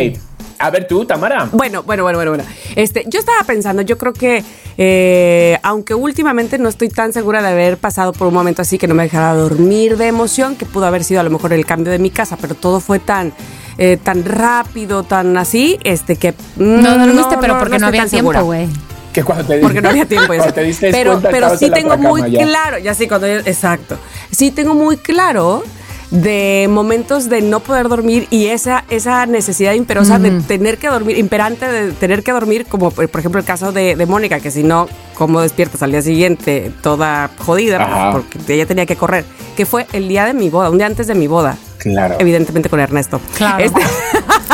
A 0.60 0.70
ver 0.70 0.88
tú, 0.88 1.04
Tamara. 1.04 1.48
Bueno, 1.52 1.84
bueno, 1.84 2.02
bueno, 2.02 2.18
bueno, 2.18 2.32
bueno. 2.32 2.44
Este, 2.74 3.04
yo 3.06 3.20
estaba 3.20 3.44
pensando, 3.44 3.80
yo 3.82 3.96
creo 3.96 4.12
que, 4.12 4.42
eh, 4.76 5.56
aunque 5.62 5.94
últimamente 5.94 6.58
no 6.58 6.68
estoy 6.68 6.88
tan 6.88 7.12
segura 7.12 7.40
de 7.42 7.48
haber 7.48 7.76
pasado 7.78 8.12
por 8.12 8.26
un 8.26 8.34
momento 8.34 8.60
así 8.62 8.76
que 8.76 8.88
no 8.88 8.94
me 8.96 9.04
dejara 9.04 9.34
dormir 9.34 9.96
de 9.96 10.08
emoción, 10.08 10.56
que 10.56 10.66
pudo 10.66 10.86
haber 10.86 11.04
sido 11.04 11.20
a 11.20 11.22
lo 11.22 11.30
mejor 11.30 11.52
el 11.52 11.64
cambio 11.64 11.92
de 11.92 12.00
mi 12.00 12.10
casa, 12.10 12.36
pero 12.40 12.56
todo 12.56 12.80
fue 12.80 12.98
tan, 12.98 13.32
eh, 13.78 13.98
tan 14.02 14.24
rápido, 14.24 15.04
tan 15.04 15.36
así, 15.36 15.78
este, 15.84 16.16
que 16.16 16.32
mm, 16.32 16.36
No 16.82 16.98
dormiste, 17.06 17.36
pero 17.40 17.56
porque 17.60 17.78
no, 17.78 17.86
estoy 17.86 18.00
había 18.00 18.10
tiempo, 18.10 18.32
segura. 18.32 18.40
güey. 18.40 18.68
Que 19.12 19.22
cuando 19.24 19.44
te 19.44 19.58
Porque 19.58 19.80
no 19.80 19.88
había 19.88 20.06
tiempo. 20.06 20.32
te 20.54 20.62
diste 20.62 20.90
pero 20.90 21.12
cuenta, 21.12 21.30
pero 21.30 21.56
sí 21.58 21.70
tengo 21.70 21.96
muy 21.96 22.20
cama 22.22 22.34
claro, 22.44 22.78
ya 22.78 22.94
sí, 22.94 23.08
cuando 23.08 23.26
yo- 23.26 23.38
exacto. 23.44 23.98
Sí 24.30 24.50
tengo 24.50 24.74
muy 24.74 24.96
claro 24.96 25.62
de 26.10 26.66
momentos 26.70 27.28
de 27.28 27.42
no 27.42 27.60
poder 27.60 27.88
dormir 27.88 28.26
y 28.30 28.46
esa, 28.46 28.84
esa 28.88 29.26
necesidad 29.26 29.74
imperosa 29.74 30.18
de 30.18 30.30
tener 30.40 30.78
que 30.78 30.88
dormir, 30.88 31.18
imperante 31.18 31.66
de 31.68 31.92
tener 31.92 32.22
que 32.22 32.32
dormir, 32.32 32.64
como 32.66 32.90
por 32.90 33.08
por 33.10 33.20
ejemplo 33.20 33.38
el 33.40 33.46
caso 33.46 33.72
de, 33.72 33.94
de 33.94 34.06
Mónica, 34.06 34.40
que 34.40 34.50
si 34.50 34.62
no, 34.62 34.88
¿cómo 35.14 35.40
despiertas 35.42 35.82
al 35.82 35.90
día 35.90 36.00
siguiente 36.00 36.72
toda 36.82 37.28
jodida? 37.38 37.76
Pues, 37.78 37.90
Ajá. 37.90 38.12
porque 38.12 38.54
ella 38.54 38.64
tenía 38.64 38.86
que 38.86 38.96
correr, 38.96 39.24
que 39.56 39.66
fue 39.66 39.86
el 39.92 40.08
día 40.08 40.24
de 40.24 40.32
mi 40.32 40.48
boda, 40.48 40.70
un 40.70 40.78
día 40.78 40.86
antes 40.86 41.06
de 41.08 41.14
mi 41.14 41.26
boda. 41.26 41.58
Claro. 41.78 42.16
Evidentemente 42.18 42.68
con 42.70 42.80
Ernesto. 42.80 43.20
Claro. 43.36 43.62
Este- 43.64 43.80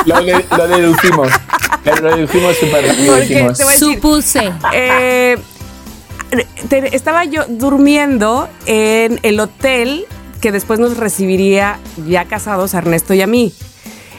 Lo, 0.06 0.22
de- 0.22 0.44
lo 0.56 0.68
deducimos. 0.68 1.28
Lo 2.03 2.16
deducimos 2.16 2.57
súper 2.57 2.87
rápido. 2.87 3.12
Porque 3.14 3.29
dijimos. 3.29 3.59
te 3.59 3.64
voy 3.64 3.72
a 3.72 3.77
decir- 3.77 3.94
Supuse. 3.94 4.53
Eh, 4.72 5.37
te- 6.68 6.94
estaba 6.96 7.24
yo 7.24 7.44
durmiendo 7.48 8.48
en 8.66 9.20
el 9.22 9.40
hotel 9.40 10.07
que 10.40 10.53
después 10.53 10.79
nos 10.81 10.96
recibiría 10.96 11.79
ya 12.07 12.24
casados 12.27 12.74
a 12.74 12.79
Ernesto 12.79 13.14
y 13.14 13.22
a 13.22 13.27
mí. 13.27 13.53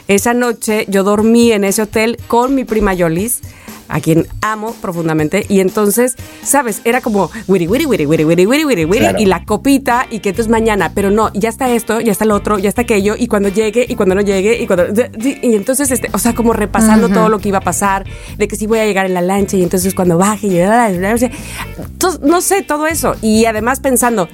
Esa 0.08 0.34
noche 0.34 0.86
yo 0.88 1.02
dormí 1.02 1.52
en 1.52 1.64
ese 1.64 1.82
hotel 1.82 2.16
con 2.28 2.54
mi 2.54 2.64
prima 2.64 2.94
Yolis, 2.94 3.40
a 3.88 4.00
quien 4.00 4.26
amo 4.40 4.74
profundamente, 4.80 5.46
y 5.48 5.60
entonces, 5.60 6.16
¿sabes? 6.42 6.80
Era 6.84 7.00
como 7.00 7.30
wiri 7.48 7.66
wiri 7.66 7.86
wiri 7.86 8.06
wiri 8.06 8.24
wiri 8.24 8.46
wiri 8.46 8.64
wiri 8.64 8.84
wiri 8.84 8.98
Claro. 9.00 9.18
y 9.20 9.26
la 9.26 9.44
copita 9.44 10.06
y 10.10 10.20
que 10.20 10.30
entonces 10.30 10.50
mañana, 10.50 10.92
pero 10.94 11.10
no, 11.10 11.30
ya 11.34 11.48
está 11.48 11.70
esto, 11.70 12.00
ya 12.00 12.12
está 12.12 12.24
lo 12.24 12.34
otro, 12.34 12.58
ya 12.58 12.68
está 12.68 12.82
aquello 12.82 13.14
y 13.18 13.26
cuando 13.26 13.48
llegue 13.48 13.86
y 13.88 13.94
cuando 13.94 14.14
no 14.14 14.20
llegue 14.22 14.60
y 14.60 14.66
cuando 14.66 14.84
y 14.86 15.54
entonces 15.54 15.90
este, 15.90 16.08
o 16.12 16.18
sea, 16.18 16.34
como 16.34 16.52
repasando 16.52 17.08
todo 17.08 17.28
lo 17.28 17.38
que 17.38 17.48
iba 17.48 17.58
a 17.58 17.62
pasar, 17.62 18.04
de 18.38 18.48
que 18.48 18.56
si 18.56 18.66
voy 18.66 18.78
a 18.78 18.86
llegar 18.86 19.06
en 19.06 19.14
la 19.14 19.22
lancha 19.22 19.56
y 19.56 19.62
entonces 19.62 19.94
cuando 19.94 20.18
baje 20.18 20.46
y 20.48 20.58
no 22.22 22.40
sé 22.40 22.62
todo 22.62 22.86
eso 22.86 23.14
y 23.22 23.44
además 23.44 23.80
pensando 23.80 24.28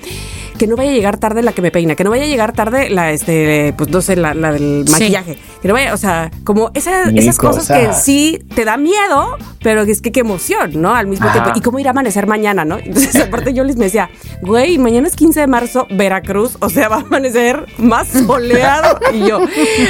que 0.63 0.69
no 0.69 0.77
vaya 0.77 0.91
a 0.93 0.95
llegar 0.95 1.17
tarde 1.17 1.43
la 1.43 1.51
que 1.53 1.61
me 1.61 1.73
peina, 1.73 1.97
que 1.97 2.05
no 2.05 2.11
vaya 2.11 2.23
a 2.23 2.27
llegar 2.29 2.53
tarde 2.53 2.89
la, 2.89 3.11
este, 3.11 3.75
pues 3.77 3.91
no 3.91 4.01
sé, 4.01 4.15
la, 4.15 4.33
la 4.33 4.53
del 4.53 4.85
Sí. 4.87 4.93
maquillaje, 4.93 5.37
que 5.61 5.67
no 5.67 5.75
vaya, 5.75 5.93
o 5.93 5.97
sea, 5.97 6.31
como 6.45 6.71
esa- 6.75 7.11
esas 7.11 7.37
cosas, 7.39 7.67
que 7.67 7.93
sí 7.93 8.39
te 8.55 8.65
da 8.65 8.77
miedo, 8.77 9.39
pero 9.61 9.83
es 9.83 10.01
que 10.01 10.13
qué 10.13 10.21
emoción, 10.21 10.81
¿no? 10.81 10.95
Al 10.95 11.09
mismo 11.09 11.27
Ajá. 11.27 11.43
tiempo. 11.43 11.59
¿Y 11.59 11.63
cómo 11.63 11.81
ir 11.81 11.89
a 11.89 11.91
amanecer 11.91 12.29
mañana, 12.29 12.65
no? 12.65 12.79
Entonces, 12.85 13.17
aparte, 13.17 13.53
yo 13.55 13.65
les 13.65 13.77
me 13.77 13.87
decía, 13.87 14.09
güey, 14.41 14.79
mañana 14.79 15.09
es 15.09 15.17
15 15.17 15.41
de 15.41 15.47
marzo, 15.49 15.89
Veracruz, 15.91 16.57
o 16.61 16.69
sea, 16.69 16.89
va 16.89 16.99
a 16.99 17.01
amanecer 17.01 17.67
más 17.79 18.07
soleado. 18.27 19.01
Y 19.13 19.27
yo, 19.27 19.41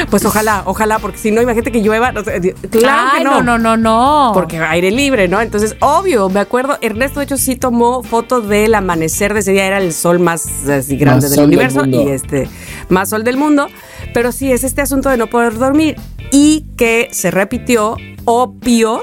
pues 0.09 0.25
ojalá, 0.25 0.63
ojalá, 0.65 1.01
porque 1.01 1.19
si 1.19 1.31
no, 1.33 1.43
imagínate 1.43 1.71
que 1.71 1.83
llueva. 1.83 2.13
no 2.13 2.25
sé, 2.25 2.55
claro 2.71 3.11
Ay, 3.13 3.19
que 3.19 3.25
no. 3.25 3.43
no, 3.43 3.59
no, 3.59 3.59
no, 3.59 3.77
no. 3.77 4.31
Porque 4.33 4.59
aire 4.59 4.91
libre, 4.91 5.29
¿no? 5.29 5.39
Entonces, 5.43 5.77
obvio, 5.81 6.31
me 6.31 6.41
acuerdo, 6.41 6.79
Ernesto 6.81 7.21
de 7.21 7.25
hecho 7.25 7.37
sí 7.37 7.57
tomó 7.57 8.03
foto 8.03 8.41
del 8.41 8.75
amanecer 8.75 9.35
de 9.35 9.41
ese 9.41 9.53
día, 9.53 9.67
era 9.67 9.77
el 9.79 9.93
sol 9.93 10.19
más 10.19 10.62
así 10.68 10.96
grande 10.96 11.27
Más 11.27 11.31
del 11.31 11.40
del 11.40 11.46
universo 11.46 11.81
mundo. 11.81 12.03
y 12.03 12.11
este, 12.11 12.48
más 12.88 13.09
sol 13.11 13.25
del 13.25 13.37
mundo, 13.37 13.68
pero 14.14 14.33
sí 14.33 14.53
es 14.53 14.64
este 14.64 14.83
asunto 14.83 15.09
de 15.09 15.16
no 15.16 15.29
poder 15.29 15.59
dormir 15.59 15.96
y 16.31 16.64
que 16.77 17.09
se 17.12 17.31
repitió, 17.31 17.96
obvio, 18.25 19.03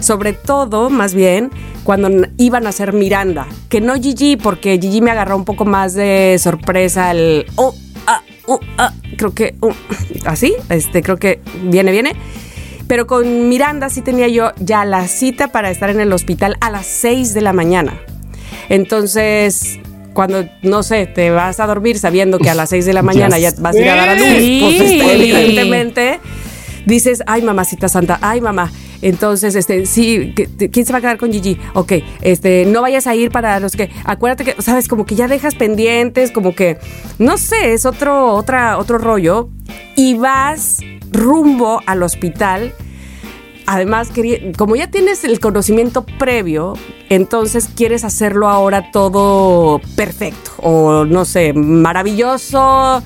sobre 0.00 0.32
todo, 0.32 0.90
más 0.90 1.14
bien, 1.14 1.50
cuando 1.84 2.10
iban 2.36 2.66
a 2.66 2.70
hacer 2.70 2.92
Miranda, 2.92 3.46
que 3.68 3.80
no 3.80 3.94
Gigi, 3.94 4.36
porque 4.36 4.78
Gigi 4.80 5.00
me 5.00 5.10
agarró 5.10 5.36
un 5.36 5.44
poco 5.44 5.64
más 5.64 5.94
de 5.94 6.38
sorpresa 6.40 7.10
el... 7.10 7.46
Oh, 7.56 7.74
ah, 8.06 8.22
uh, 8.46 8.58
ah, 8.78 8.92
creo 9.16 9.34
que... 9.34 9.54
uh, 9.60 9.72
así, 10.24 10.54
este, 10.68 11.02
creo 11.02 11.16
que 11.16 11.40
viene, 11.64 11.92
viene. 11.92 12.12
Pero 12.86 13.06
con 13.06 13.48
Miranda 13.48 13.88
sí 13.88 14.02
tenía 14.02 14.26
yo 14.28 14.52
ya 14.58 14.84
la 14.84 15.06
cita 15.06 15.48
para 15.48 15.70
estar 15.70 15.90
en 15.90 16.00
el 16.00 16.12
hospital 16.12 16.56
a 16.60 16.70
las 16.70 16.86
6 16.86 17.34
de 17.34 17.40
la 17.40 17.52
mañana. 17.52 18.00
Entonces, 18.68 19.78
cuando, 20.12 20.44
no 20.62 20.82
sé, 20.82 21.06
te 21.06 21.30
vas 21.30 21.60
a 21.60 21.66
dormir 21.66 21.98
sabiendo 21.98 22.38
que 22.38 22.50
a 22.50 22.54
las 22.54 22.70
6 22.70 22.86
de 22.86 22.92
la 22.92 23.02
mañana 23.02 23.38
ya, 23.38 23.52
vas 23.58 23.76
a 23.76 23.80
ir 23.80 23.88
a 23.88 23.96
dar 23.96 24.08
a 24.10 24.14
luz, 24.14 24.26
Sí. 24.38 24.60
pues 24.62 24.80
este, 24.80 25.14
evidentemente 25.14 26.20
dices, 26.86 27.22
ay 27.26 27.42
mamacita 27.42 27.88
santa, 27.88 28.18
ay 28.22 28.40
mamá. 28.40 28.70
Entonces, 29.02 29.54
este, 29.54 29.86
sí, 29.86 30.34
¿quién 30.70 30.84
se 30.84 30.92
va 30.92 30.98
a 30.98 31.00
quedar 31.00 31.16
con 31.16 31.32
Gigi? 31.32 31.58
Ok, 31.72 31.92
este, 32.20 32.66
no 32.66 32.82
vayas 32.82 33.06
a 33.06 33.14
ir 33.14 33.30
para 33.30 33.58
los 33.58 33.72
que, 33.74 33.88
acuérdate 34.04 34.44
que, 34.44 34.60
sabes, 34.60 34.88
como 34.88 35.06
que 35.06 35.14
ya 35.14 35.26
dejas 35.26 35.54
pendientes, 35.54 36.30
como 36.30 36.54
que, 36.54 36.76
no 37.18 37.38
sé, 37.38 37.72
es 37.72 37.86
otro, 37.86 38.34
otra, 38.34 38.76
otro 38.76 38.98
rollo. 38.98 39.48
Y 39.96 40.14
vas 40.14 40.78
rumbo 41.12 41.80
al 41.86 42.02
hospital 42.02 42.74
además, 43.70 44.10
como 44.58 44.74
ya 44.74 44.90
tienes 44.90 45.22
el 45.22 45.38
conocimiento 45.38 46.04
previo, 46.04 46.74
entonces 47.08 47.68
quieres 47.72 48.02
hacerlo 48.02 48.48
ahora 48.48 48.90
todo 48.90 49.80
perfecto 49.94 50.50
o 50.56 51.04
no 51.04 51.24
sé, 51.24 51.52
maravilloso. 51.52 53.00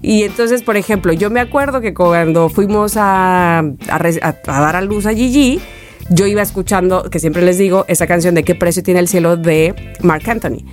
Y 0.00 0.22
entonces, 0.22 0.62
por 0.62 0.78
ejemplo, 0.78 1.12
yo 1.12 1.28
me 1.28 1.40
acuerdo 1.40 1.82
que 1.82 1.92
cuando 1.92 2.48
fuimos 2.48 2.94
a, 2.96 3.62
dar 3.86 4.76
a 4.76 4.80
luz 4.80 5.04
a 5.04 5.12
Gigi, 5.12 5.60
yo 6.08 6.26
iba 6.26 6.40
escuchando, 6.40 7.10
que 7.10 7.18
siempre 7.18 7.42
les 7.42 7.58
digo, 7.58 7.84
esa 7.86 8.06
canción 8.06 8.34
de 8.34 8.42
qué 8.42 8.54
precio 8.54 8.82
tiene 8.82 9.00
el 9.00 9.08
cielo 9.08 9.36
de 9.36 9.74
Mark 10.00 10.22
Anthony. 10.30 10.64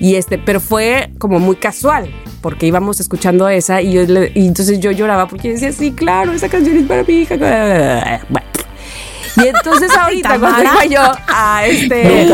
Y 0.00 0.16
este, 0.16 0.36
pero 0.36 0.60
fue 0.60 1.12
como 1.18 1.38
muy 1.38 1.56
casual, 1.56 2.10
porque 2.42 2.66
íbamos 2.66 3.00
escuchando 3.00 3.48
esa 3.48 3.80
y, 3.80 3.96
y 3.96 4.46
entonces 4.46 4.80
yo 4.80 4.90
lloraba 4.90 5.28
porque 5.28 5.52
decía, 5.52 5.72
sí, 5.72 5.92
claro, 5.92 6.32
esa 6.32 6.50
canción 6.50 6.76
es 6.76 6.86
para 6.86 7.04
mi 7.04 7.22
hija. 7.22 7.36
Bueno. 8.28 8.51
Y 9.42 9.48
entonces 9.48 9.90
ahorita 9.96 10.38
cuando 10.38 10.62
iba 10.62 10.84
yo 10.86 11.00
a 11.28 11.66
este 11.66 12.28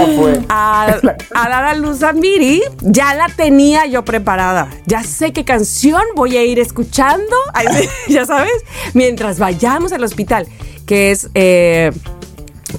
a, 0.48 0.96
a 1.34 1.48
dar 1.48 1.64
a 1.64 1.74
luz 1.74 2.02
a 2.02 2.12
Miri, 2.12 2.62
ya 2.80 3.14
la 3.14 3.28
tenía 3.28 3.86
yo 3.86 4.04
preparada. 4.04 4.68
Ya 4.86 5.02
sé 5.02 5.32
qué 5.32 5.44
canción 5.44 6.02
voy 6.14 6.36
a 6.36 6.44
ir 6.44 6.58
escuchando, 6.58 7.36
ya 8.08 8.26
sabes, 8.26 8.52
mientras 8.94 9.38
vayamos 9.38 9.92
al 9.92 10.04
hospital, 10.04 10.46
que 10.86 11.10
es 11.10 11.30
eh, 11.34 11.92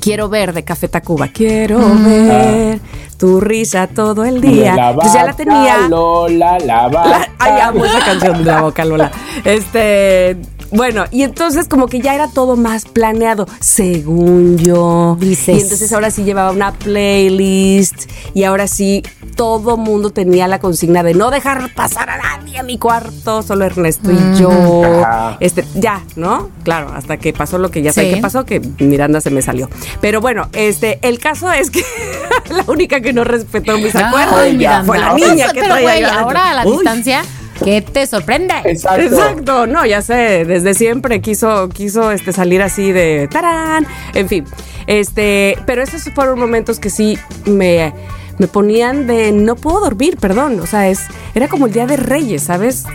Quiero 0.02 0.30
ver 0.30 0.54
de 0.54 0.64
Café 0.64 0.88
Tacuba. 0.88 1.30
Quiero 1.30 1.80
ver 1.80 2.80
tu 3.18 3.42
risa 3.42 3.88
todo 3.88 4.24
el 4.24 4.40
día. 4.40 4.76
La 4.76 4.90
Entonces 4.92 5.14
ya 5.14 5.24
la 5.26 5.34
tenía. 5.34 5.78
Lola, 5.90 6.60
la 6.60 6.88
vaca. 6.88 7.10
La- 7.10 7.30
ay, 7.40 7.62
amo 7.62 7.86
esa 7.86 8.00
canción 8.06 8.38
de 8.44 8.52
la 8.52 8.62
boca 8.62 8.86
Lola. 8.86 9.12
Este, 9.44 10.38
bueno, 10.72 11.06
y 11.12 11.24
entonces 11.24 11.68
como 11.68 11.88
que 11.88 12.00
ya 12.02 12.14
era 12.16 12.28
todo 12.28 12.56
más 12.56 12.86
planeado, 12.86 13.48
según 13.60 14.58
yo. 14.58 15.18
Dices. 15.20 15.58
Y 15.58 15.62
entonces 15.62 15.92
ahora 15.94 16.12
sí 16.12 16.24
llevaba 16.24 16.52
una 16.52 16.72
playlist 16.74 18.10
y 18.34 18.44
ahora 18.44 18.68
sí 18.68 19.04
todo 19.36 19.78
mundo 19.78 20.10
tenía 20.12 20.48
la 20.48 20.60
consigna 20.60 21.02
de 21.04 21.14
no 21.14 21.32
dejar 21.32 21.74
pasar 21.74 22.10
a 22.10 22.18
nadie 22.18 22.58
a 22.60 22.64
mi 22.64 22.78
cuarto, 22.78 23.42
solo 23.42 23.66
Ernesto 23.66 24.12
y 24.12 24.40
yo. 24.40 24.84
Ajá. 25.04 25.38
Este, 25.40 25.64
ya, 25.76 26.04
¿no? 26.16 26.50
Claro, 26.64 26.92
hasta 26.94 27.18
que 27.18 27.32
pasó 27.34 27.58
lo 27.58 27.72
que 27.72 27.82
ya 27.82 27.94
sé 27.94 28.00
Sí. 28.10 28.16
que 28.16 28.22
pasó, 28.22 28.46
que 28.46 28.60
Miranda 28.80 29.22
se 29.22 29.30
me 29.30 29.42
salió. 29.42 29.70
Pero 30.02 30.22
bueno, 30.22 30.48
este, 30.54 31.00
el 31.02 31.20
caso 31.20 31.52
es 31.52 31.70
que 31.72 31.84
la 32.50 32.64
única 32.68 33.02
que 33.02 33.14
no 33.14 33.24
respetó 33.24 33.78
mis 33.78 33.96
acuerdos 33.96 34.46
fue 34.86 35.00
la 35.00 35.14
niña 35.14 35.52
que 35.54 35.62
pero, 35.62 35.76
traía 35.76 36.20
ahora 36.20 36.50
a 36.52 36.54
la 36.56 36.66
Uy. 36.66 36.74
distancia, 36.74 37.24
¿qué 37.64 37.82
te 37.82 38.06
sorprende? 38.08 38.54
Exacto. 38.66 39.02
Exacto, 39.02 39.68
no, 39.68 39.86
ya 39.86 40.02
sé, 40.02 40.46
desde 40.46 40.74
siempre 40.74 41.22
quiso, 41.22 41.70
quiso 41.70 42.12
este, 42.12 42.34
salir 42.34 42.62
así 42.62 42.92
de 42.92 43.28
tarán, 43.32 43.86
en 44.14 44.28
fin, 44.28 44.46
este, 44.88 45.58
pero 45.66 45.82
esos 45.82 46.04
fueron 46.14 46.40
momentos 46.40 46.80
que 46.80 46.90
sí 46.90 47.18
me, 47.46 47.94
me 48.38 48.48
ponían 48.48 49.08
de 49.08 49.32
no 49.32 49.56
puedo 49.56 49.82
dormir, 49.82 50.18
perdón, 50.18 50.60
o 50.60 50.66
sea, 50.66 50.90
es, 50.90 51.02
era 51.36 51.48
como 51.48 51.68
el 51.68 51.74
día 51.74 51.86
de 51.86 51.98
Reyes, 51.98 52.44
¿sabes? 52.44 52.86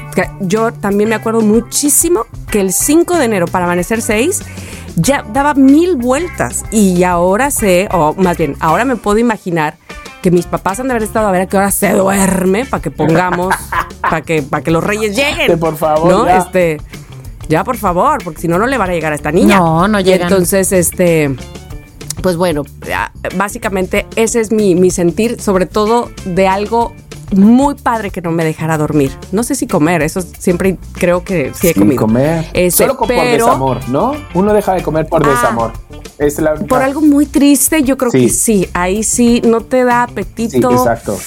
Yo 0.40 0.72
también 0.72 1.10
me 1.10 1.14
acuerdo 1.14 1.40
muchísimo 1.40 2.26
que 2.50 2.60
el 2.60 2.72
5 2.72 3.18
de 3.18 3.24
enero 3.24 3.46
para 3.46 3.66
amanecer 3.66 4.02
6 4.02 4.40
ya 4.96 5.24
daba 5.32 5.54
mil 5.54 5.96
vueltas 5.96 6.64
y 6.70 7.02
ahora 7.02 7.50
sé, 7.50 7.88
o 7.92 8.14
más 8.14 8.38
bien, 8.38 8.56
ahora 8.60 8.84
me 8.84 8.96
puedo 8.96 9.18
imaginar 9.18 9.76
que 10.24 10.30
mis 10.30 10.46
papás 10.46 10.80
han 10.80 10.86
de 10.88 10.92
haber 10.92 11.02
estado 11.02 11.28
a 11.28 11.32
ver 11.32 11.42
a 11.42 11.46
qué 11.46 11.58
hora 11.58 11.70
se 11.70 11.92
duerme 11.92 12.64
para 12.64 12.82
que 12.82 12.90
pongamos, 12.90 13.54
para 14.00 14.22
que, 14.22 14.40
para 14.40 14.64
que 14.64 14.70
los 14.70 14.82
reyes 14.82 15.14
lleguen. 15.14 15.48
Que 15.48 15.58
por 15.58 15.76
favor, 15.76 16.10
¿No? 16.10 16.24
ya. 16.24 16.38
Este, 16.38 16.80
ya 17.46 17.62
por 17.62 17.76
favor, 17.76 18.24
porque 18.24 18.40
si 18.40 18.48
no, 18.48 18.58
no 18.58 18.66
le 18.66 18.78
van 18.78 18.88
a 18.88 18.94
llegar 18.94 19.12
a 19.12 19.16
esta 19.16 19.30
niña. 19.30 19.58
No, 19.58 19.86
no 19.86 20.00
Y 20.00 20.04
llegan. 20.04 20.22
entonces, 20.22 20.72
este, 20.72 21.36
pues 22.22 22.38
bueno, 22.38 22.62
básicamente 23.36 24.06
ese 24.16 24.40
es 24.40 24.50
mi, 24.50 24.74
mi 24.74 24.90
sentir, 24.90 25.42
sobre 25.42 25.66
todo 25.66 26.10
de 26.24 26.48
algo 26.48 26.94
muy 27.34 27.74
padre 27.74 28.10
que 28.10 28.20
no 28.22 28.30
me 28.30 28.44
dejara 28.44 28.76
dormir. 28.78 29.12
No 29.32 29.42
sé 29.42 29.54
si 29.54 29.66
comer, 29.66 30.02
eso 30.02 30.20
siempre 30.22 30.76
creo 30.94 31.22
que 31.24 31.52
sí 31.54 31.68
he 31.68 31.72
Sin 31.72 31.82
comido. 31.82 32.02
comer. 32.02 32.46
Este, 32.52 32.84
Solo 32.84 32.96
con- 32.96 33.08
por 33.08 33.16
desamor, 33.24 33.88
¿no? 33.88 34.12
Uno 34.34 34.52
deja 34.52 34.74
de 34.74 34.82
comer 34.82 35.06
por 35.08 35.24
Ah. 35.26 35.30
desamor. 35.30 35.72
Es 36.18 36.38
la 36.38 36.54
Por 36.54 36.82
algo 36.82 37.00
muy 37.00 37.26
triste, 37.26 37.82
yo 37.82 37.96
creo 37.96 38.10
Sí. 38.10 38.20
que 38.22 38.28
sí. 38.28 38.68
Ahí 38.72 39.02
sí 39.02 39.42
no 39.44 39.60
te 39.62 39.84
da 39.84 40.06
Sí, 40.06 40.12
apetito 40.12 40.70
exacto. 40.70 41.18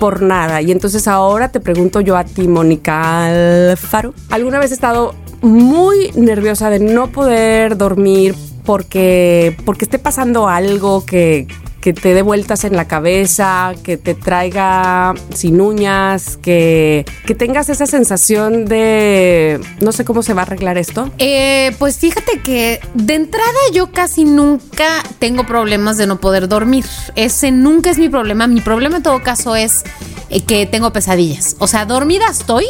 por 0.00 0.22
nada. 0.22 0.62
Y 0.62 0.72
entonces 0.72 1.06
ahora 1.08 1.50
te 1.50 1.60
pregunto 1.60 2.00
yo 2.00 2.16
a 2.16 2.24
ti, 2.24 2.48
Mónica 2.48 3.26
Alfaro. 3.70 4.14
¿Alguna 4.30 4.58
vez 4.58 4.66
has 4.66 4.72
estado 4.72 5.14
muy 5.42 6.10
nerviosa 6.16 6.70
de 6.70 6.78
no 6.80 7.08
poder 7.08 7.76
dormir 7.76 8.34
porque, 8.64 9.56
porque 9.64 9.84
esté 9.84 9.98
pasando 9.98 10.48
algo 10.48 11.04
que, 11.04 11.46
que 11.86 11.92
te 11.92 12.14
dé 12.14 12.22
vueltas 12.22 12.64
en 12.64 12.74
la 12.74 12.88
cabeza, 12.88 13.72
que 13.84 13.96
te 13.96 14.16
traiga 14.16 15.14
sin 15.32 15.60
uñas, 15.60 16.36
que, 16.36 17.06
que 17.24 17.36
tengas 17.36 17.68
esa 17.68 17.86
sensación 17.86 18.64
de 18.64 19.60
no 19.78 19.92
sé 19.92 20.04
cómo 20.04 20.24
se 20.24 20.34
va 20.34 20.42
a 20.42 20.46
arreglar 20.46 20.78
esto? 20.78 21.08
Eh, 21.18 21.76
pues 21.78 21.98
fíjate 21.98 22.40
que 22.40 22.80
de 22.94 23.14
entrada 23.14 23.46
yo 23.72 23.92
casi 23.92 24.24
nunca 24.24 25.00
tengo 25.20 25.46
problemas 25.46 25.96
de 25.96 26.08
no 26.08 26.18
poder 26.18 26.48
dormir. 26.48 26.84
Ese 27.14 27.52
nunca 27.52 27.90
es 27.90 27.98
mi 27.98 28.08
problema. 28.08 28.48
Mi 28.48 28.62
problema 28.62 28.96
en 28.96 29.04
todo 29.04 29.22
caso 29.22 29.54
es 29.54 29.84
eh, 30.28 30.40
que 30.40 30.66
tengo 30.66 30.92
pesadillas. 30.92 31.54
O 31.60 31.68
sea, 31.68 31.86
dormida 31.86 32.26
estoy, 32.28 32.64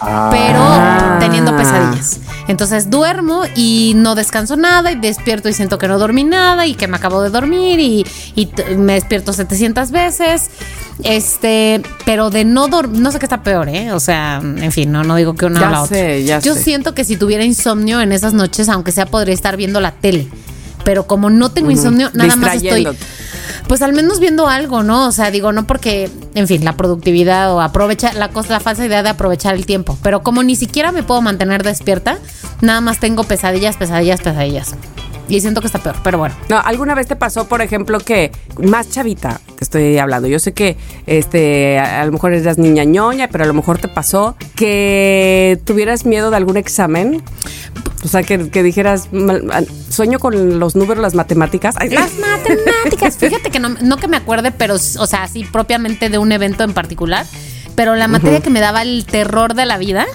Ah. 0.00 0.28
pero 0.30 1.18
teniendo 1.20 1.56
pesadillas. 1.56 2.20
Entonces 2.46 2.88
duermo 2.88 3.42
y 3.54 3.92
no 3.96 4.14
descanso 4.14 4.56
nada 4.56 4.92
y 4.92 4.96
despierto 4.96 5.48
y 5.48 5.52
siento 5.52 5.78
que 5.78 5.88
no 5.88 5.98
dormí 5.98 6.24
nada 6.24 6.66
y 6.66 6.74
que 6.74 6.86
me 6.88 6.96
acabo 6.96 7.20
de 7.22 7.30
dormir 7.30 7.78
y, 7.80 8.06
me 8.76 8.94
despierto 8.94 9.32
700 9.32 9.90
veces. 9.90 10.50
Este, 11.04 11.82
pero 12.04 12.30
de 12.30 12.44
no 12.44 12.68
dormir, 12.68 13.00
no 13.00 13.12
sé 13.12 13.18
qué 13.18 13.26
está 13.26 13.42
peor, 13.42 13.68
¿eh? 13.68 13.92
O 13.92 14.00
sea, 14.00 14.40
en 14.42 14.72
fin, 14.72 14.90
no, 14.90 15.04
no 15.04 15.14
digo 15.16 15.34
que 15.34 15.46
una 15.46 15.60
Ya 15.60 15.68
o 15.68 15.70
la 15.70 15.82
otra. 15.82 15.96
sé, 15.96 16.24
ya 16.24 16.40
Yo 16.40 16.54
sé. 16.54 16.62
siento 16.62 16.94
que 16.94 17.04
si 17.04 17.16
tuviera 17.16 17.44
insomnio 17.44 18.00
en 18.00 18.12
esas 18.12 18.34
noches, 18.34 18.68
aunque 18.68 18.92
sea, 18.92 19.06
podría 19.06 19.34
estar 19.34 19.56
viendo 19.56 19.80
la 19.80 19.92
tele. 19.92 20.28
Pero 20.84 21.06
como 21.06 21.28
no 21.30 21.50
tengo 21.50 21.70
insomnio, 21.70 22.10
nada 22.14 22.34
más 22.36 22.56
estoy. 22.56 22.88
Pues 23.66 23.82
al 23.82 23.92
menos 23.92 24.20
viendo 24.20 24.48
algo, 24.48 24.82
¿no? 24.82 25.06
O 25.06 25.12
sea, 25.12 25.30
digo, 25.30 25.52
no 25.52 25.66
porque, 25.66 26.10
en 26.34 26.46
fin, 26.46 26.64
la 26.64 26.76
productividad 26.76 27.52
o 27.52 27.60
aprovechar 27.60 28.14
la 28.14 28.28
cosa, 28.28 28.54
la 28.54 28.60
falsa 28.60 28.86
idea 28.86 29.02
de 29.02 29.10
aprovechar 29.10 29.54
el 29.54 29.66
tiempo. 29.66 29.98
Pero 30.02 30.22
como 30.22 30.42
ni 30.42 30.56
siquiera 30.56 30.92
me 30.92 31.02
puedo 31.02 31.20
mantener 31.22 31.62
despierta, 31.62 32.18
nada 32.60 32.80
más 32.80 33.00
tengo 33.00 33.24
pesadillas, 33.24 33.76
pesadillas, 33.76 34.20
pesadillas. 34.20 34.74
Y 35.28 35.40
siento 35.42 35.60
que 35.60 35.66
está 35.66 35.78
peor, 35.78 35.96
pero 36.02 36.16
bueno. 36.16 36.34
No, 36.48 36.58
¿alguna 36.58 36.94
vez 36.94 37.06
te 37.06 37.14
pasó, 37.14 37.46
por 37.48 37.60
ejemplo, 37.60 38.00
que 38.00 38.32
más 38.62 38.88
chavita, 38.88 39.40
te 39.56 39.64
estoy 39.64 39.98
hablando, 39.98 40.26
yo 40.26 40.38
sé 40.38 40.54
que 40.54 40.78
este 41.06 41.78
a, 41.78 42.00
a 42.00 42.06
lo 42.06 42.12
mejor 42.12 42.32
eras 42.32 42.56
niña 42.56 42.84
ñoña, 42.84 43.28
pero 43.28 43.44
a 43.44 43.46
lo 43.46 43.52
mejor 43.52 43.78
te 43.78 43.88
pasó 43.88 44.36
que 44.56 45.60
tuvieras 45.66 46.06
miedo 46.06 46.30
de 46.30 46.36
algún 46.38 46.56
examen? 46.56 47.22
O 48.08 48.10
sea, 48.10 48.22
que, 48.22 48.48
que 48.48 48.62
dijeras, 48.62 49.12
"Mal- 49.12 49.50
an- 49.52 49.66
sueño 49.90 50.18
con 50.18 50.58
los 50.58 50.74
números, 50.76 51.02
las 51.02 51.14
matemáticas. 51.14 51.74
Ay, 51.78 51.90
Las 51.90 52.12
matemáticas, 52.18 53.18
fíjate 53.18 53.50
que 53.50 53.60
no, 53.60 53.68
no 53.68 53.98
que 53.98 54.08
me 54.08 54.16
acuerde, 54.16 54.50
pero, 54.50 54.76
o 54.76 54.78
sea, 55.06 55.24
así 55.24 55.44
propiamente 55.44 56.08
de 56.08 56.16
un 56.16 56.32
evento 56.32 56.64
en 56.64 56.72
particular, 56.72 57.26
pero 57.74 57.96
la 57.96 58.08
materia 58.08 58.40
que 58.40 58.48
me 58.48 58.60
daba 58.60 58.80
el 58.80 59.04
terror 59.04 59.52
de 59.52 59.66
la 59.66 59.76
vida 59.76 60.06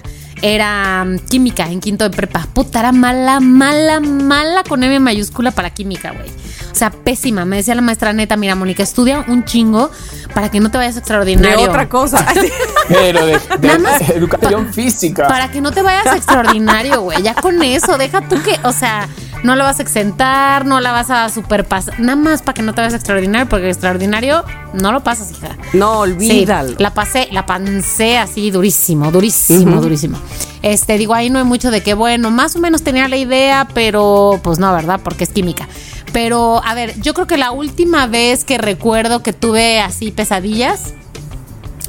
era 0.44 1.04
mm, 1.06 1.20
química 1.30 1.66
en 1.72 1.80
quinto 1.80 2.04
de 2.08 2.16
prepa. 2.16 2.46
Puta, 2.54 2.80
era 2.82 2.92
mala, 2.92 3.40
mala, 3.40 4.00
mala 4.02 4.64
con 4.64 4.84
M 4.84 5.00
mayúscula 5.00 5.52
para 5.52 5.70
química, 5.72 6.12
güey. 6.12 6.30
O 6.72 6.76
sea, 6.76 6.90
pésima. 6.92 7.46
Me 7.46 7.58
decía 7.58 7.76
la 7.76 7.82
maestra 7.82 8.14
neta, 8.14 8.36
mira, 8.36 8.54
Mónica, 8.56 8.84
estudia 8.84 9.24
un 9.28 9.46
chingo 9.46 9.90
para 10.34 10.50
que 10.52 10.60
no 10.60 10.70
te 10.70 10.78
vayas 10.78 10.96
de 10.96 11.00
extraordinario. 11.00 11.70
otra 11.70 11.88
cosa. 11.88 12.26
Pero 12.90 13.26
de, 13.26 13.40
de 13.60 13.68
Nada 13.68 13.80
más- 13.80 14.10
educación 14.10 14.74
física. 14.74 15.28
Para 15.28 15.50
que 15.50 15.62
no 15.62 15.72
te 15.72 15.82
vayas 15.82 16.14
extraordinario, 16.16 17.02
güey. 17.02 17.22
Ya 17.24 17.36
con 17.36 17.62
eso, 17.64 17.98
deja 17.98 18.22
tú 18.28 18.42
que, 18.44 18.60
o 18.64 18.74
sea, 18.74 19.08
no 19.44 19.56
la 19.56 19.64
vas 19.66 19.80
a 19.80 19.84
exentar, 19.84 20.66
no 20.66 20.80
la 20.80 20.92
vas 20.92 21.10
a 21.10 21.30
superpasar. 21.30 22.00
Nada 22.00 22.16
más 22.16 22.42
para 22.42 22.54
que 22.56 22.62
no 22.62 22.74
te 22.74 22.82
vayas 22.82 22.94
extraordinario, 22.94 23.48
porque 23.50 23.70
extraordinario 23.70 24.44
no 24.74 24.92
lo 24.92 25.04
pasas, 25.04 25.32
hija. 25.32 25.58
No, 25.74 26.06
Sí, 26.06 26.12
olvídalo. 26.14 26.76
la 26.80 26.94
pasé, 26.94 27.28
la 27.32 27.46
pancé 27.46 28.18
así 28.18 28.50
durísimo, 28.52 29.12
durísimo, 29.12 29.82
durísimo. 29.82 30.18
Este, 30.62 30.98
digo, 30.98 31.14
ahí 31.14 31.30
no 31.30 31.40
hay 31.40 31.46
mucho 31.46 31.72
de 31.72 31.82
que, 31.82 31.94
bueno, 31.94 32.32
más 32.32 32.56
o 32.56 32.60
menos 32.60 32.84
tenía 32.84 33.08
la 33.10 33.18
idea, 33.18 33.68
pero 33.74 34.40
pues 34.44 34.60
no, 34.60 34.72
¿verdad? 34.74 35.02
Porque 35.04 35.26
es 35.26 35.30
química. 35.30 35.68
Pero, 36.14 36.64
a 36.64 36.74
ver, 36.74 37.00
yo 37.02 37.14
creo 37.14 37.28
que 37.28 37.38
la 37.38 37.52
última 37.52 38.08
vez 38.08 38.46
que 38.46 38.58
recuerdo 38.58 39.24
que 39.24 39.34
tuve 39.34 39.80
así 39.82 40.12
pesadillas, 40.12 40.94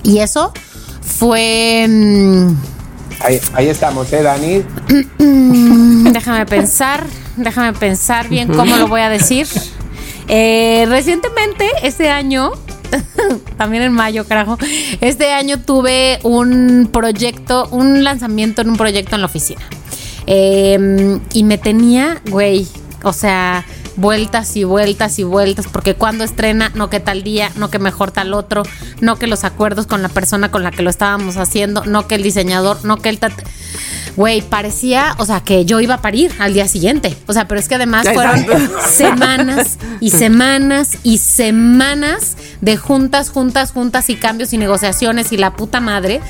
y 0.03 0.19
eso 0.19 0.53
fue. 1.03 1.87
Ahí, 3.21 3.40
ahí 3.55 3.69
estamos, 3.69 4.12
¿eh, 4.12 4.23
Dani? 4.23 4.62
Déjame 6.12 6.47
pensar, 6.47 7.05
déjame 7.37 7.73
pensar 7.73 8.29
bien 8.29 8.49
cómo 8.49 8.77
lo 8.77 8.88
voy 8.88 9.01
a 9.01 9.09
decir. 9.09 9.47
Eh, 10.29 10.87
recientemente, 10.88 11.69
este 11.83 12.11
año, 12.11 12.53
también 13.57 13.83
en 13.83 13.93
mayo, 13.93 14.27
carajo, 14.27 14.59
este 15.01 15.33
año 15.33 15.61
tuve 15.61 16.19
un 16.23 16.88
proyecto, 16.93 17.69
un 17.71 18.05
lanzamiento 18.05 18.62
en 18.62 18.71
un 18.71 18.77
proyecto 18.77 19.14
en 19.17 19.21
la 19.23 19.27
oficina. 19.27 19.62
Eh, 20.27 21.19
y 21.33 21.45
me 21.45 21.59
tenía, 21.59 22.21
güey, 22.31 22.67
o 23.03 23.12
sea, 23.12 23.64
vueltas 23.97 24.57
y 24.57 24.64
vueltas 24.64 25.19
y 25.19 25.25
vueltas, 25.25 25.67
porque 25.71 25.95
cuando 25.95 26.25
estrena, 26.25 26.71
no 26.75 26.88
que 26.90 27.01
tal 27.01 27.23
día, 27.23 27.51
no 27.57 27.71
que 27.71 27.79
mejor 27.79 28.11
tal 28.11 28.33
otro, 28.35 28.62
no 29.01 29.17
que 29.17 29.27
los 29.27 29.45
acuerdos 29.45 29.87
con 29.87 30.03
la 30.03 30.09
persona 30.09 30.51
con 30.51 30.62
la 30.62 30.71
que 30.71 30.83
lo 30.83 30.90
estábamos 30.90 31.37
haciendo, 31.37 31.85
no 31.85 32.07
que 32.09 32.14
el 32.14 32.23
diseñador, 32.23 32.85
no 32.85 32.97
que 32.99 33.09
el... 33.11 33.21
tat- 33.21 33.43
Güey, 34.16 34.42
parecía, 34.42 35.14
o 35.18 35.27
sea, 35.27 35.40
que 35.40 35.64
yo 35.64 35.81
iba 35.81 35.94
a 35.94 36.00
parir 36.03 36.33
al 36.38 36.55
día 36.55 36.68
siguiente. 36.68 37.16
O 37.27 37.33
sea, 37.33 37.48
pero 37.48 37.59
es 37.61 37.68
que 37.68 37.74
además 37.74 38.07
fueron 38.14 38.44
semanas 38.90 39.79
y 40.00 40.11
semanas 40.11 40.90
y 41.03 41.18
semanas 41.18 42.37
de 42.61 42.77
juntas, 42.77 43.31
juntas, 43.31 43.72
juntas 43.72 44.11
y 44.11 44.16
cambios 44.16 44.53
y 44.53 44.59
negociaciones 44.59 45.33
y 45.33 45.37
la 45.37 45.57
puta 45.57 45.81
madre. 45.81 46.20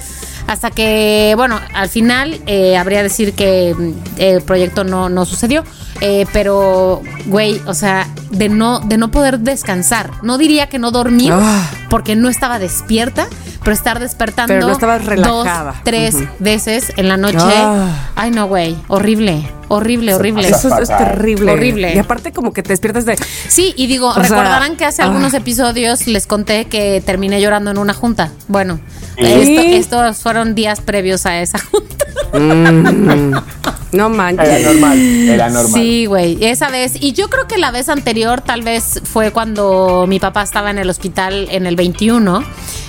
Hasta 0.47 0.71
que, 0.71 1.33
bueno, 1.37 1.59
al 1.75 1.89
final 1.89 2.39
eh, 2.47 2.77
habría 2.77 3.03
decir 3.03 3.33
que 3.33 3.75
mm, 3.75 3.93
el 4.19 4.43
proyecto 4.43 4.85
no, 4.85 5.09
no 5.09 5.25
sucedió. 5.25 5.65
Eh, 6.03 6.27
pero, 6.35 7.01
güey, 7.27 7.63
o 7.67 7.73
sea, 7.73 8.09
de 8.31 8.51
no, 8.51 8.81
de 8.81 8.99
no 8.99 9.11
poder 9.11 9.39
descansar. 9.41 10.11
No 10.23 10.37
diría 10.37 10.69
que 10.69 10.79
no 10.79 10.91
dormir, 10.91 11.33
Ah. 11.35 11.71
porque 11.89 12.15
no 12.15 12.29
estaba 12.29 12.59
despierta, 12.59 13.27
pero 13.65 13.75
estar 13.75 13.99
despertando 13.99 14.53
Pero 14.55 14.67
no 14.67 14.73
estabas 14.73 15.05
relajada. 15.05 15.73
dos, 15.73 15.81
tres 15.85 16.17
veces 16.39 16.93
en 16.97 17.09
la 17.09 17.17
noche. 17.17 17.39
Ah. 17.41 18.11
Ay, 18.15 18.31
no, 18.31 18.47
güey. 18.47 18.77
Horrible, 18.89 19.49
horrible, 19.69 20.15
horrible. 20.15 20.47
Eso 20.49 20.79
es, 20.79 20.89
terrible. 20.89 21.53
Horrible. 21.53 21.95
Y 21.95 21.99
aparte 21.99 22.33
como 22.33 22.53
que 22.53 22.63
te 22.63 22.69
despiertas 22.71 23.05
de... 23.07 23.17
Sí, 23.49 23.73
y 23.77 23.87
digo, 23.87 24.13
recordarán 24.13 24.77
que 24.77 24.85
hace 24.85 25.03
ah. 25.03 25.07
algunos 25.07 25.33
episodios 25.35 26.07
les 26.07 26.27
conté 26.27 26.67
que 26.67 27.03
terminé 27.05 27.41
llorando 27.41 27.71
en 27.71 27.79
una 27.79 27.95
junta. 27.95 28.31
Bueno, 28.49 28.81
Sí. 29.17 29.57
esto- 29.57 29.97
estos 30.05 30.19
fueron 30.23 30.55
días 30.55 30.81
previos 30.81 31.25
a 31.27 31.41
esa 31.41 31.59
junta. 31.59 32.05
Mm. 32.39 33.35
No 33.95 34.09
manches. 34.09 34.49
Era 34.49 34.73
normal, 34.73 34.99
era 34.99 35.49
normal. 35.51 35.73
Sí, 35.73 36.07
güey, 36.07 36.39
esa 36.41 36.69
vez. 36.71 36.95
Y 37.01 37.13
yo 37.13 37.29
creo 37.29 37.47
que 37.47 37.59
la 37.59 37.71
vez 37.71 37.89
anterior 37.89 38.41
tal 38.41 38.63
vez 38.63 39.01
fue 39.05 39.31
cuando 39.31 40.07
mi 40.09 40.19
papá 40.21 40.43
estaba 40.43 40.71
en 40.71 40.79
el 40.79 40.91
hospital 40.91 41.49
en 41.51 41.67
el 41.67 41.77
21, 41.77 42.43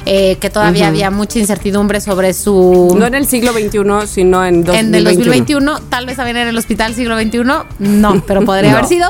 eh, 0.06 0.38
que 0.40 0.50
todavía 0.50 0.88
había 0.88 1.12
mucha 1.12 1.40
incertidumbre 1.40 2.00
sobre 2.02 2.34
su... 2.34 2.96
No 2.98 3.06
en 3.08 3.16
el 3.16 3.28
siglo 3.28 3.54
XXI, 3.54 4.08
sino 4.08 4.46
en 4.46 4.64
2021. 4.64 4.80
En 4.80 4.96
el 4.96 5.04
2021, 5.04 5.80
tal 5.90 6.06
vez 6.06 6.20
había 6.20 6.42
en 6.42 6.48
el 6.48 6.58
hospital 6.58 6.94
siglo 6.96 7.20
XXI, 7.20 7.40
no, 7.80 8.24
pero 8.26 8.44
podría 8.46 8.72
No. 8.76 8.78
haber 8.78 8.90
sido. 8.90 9.10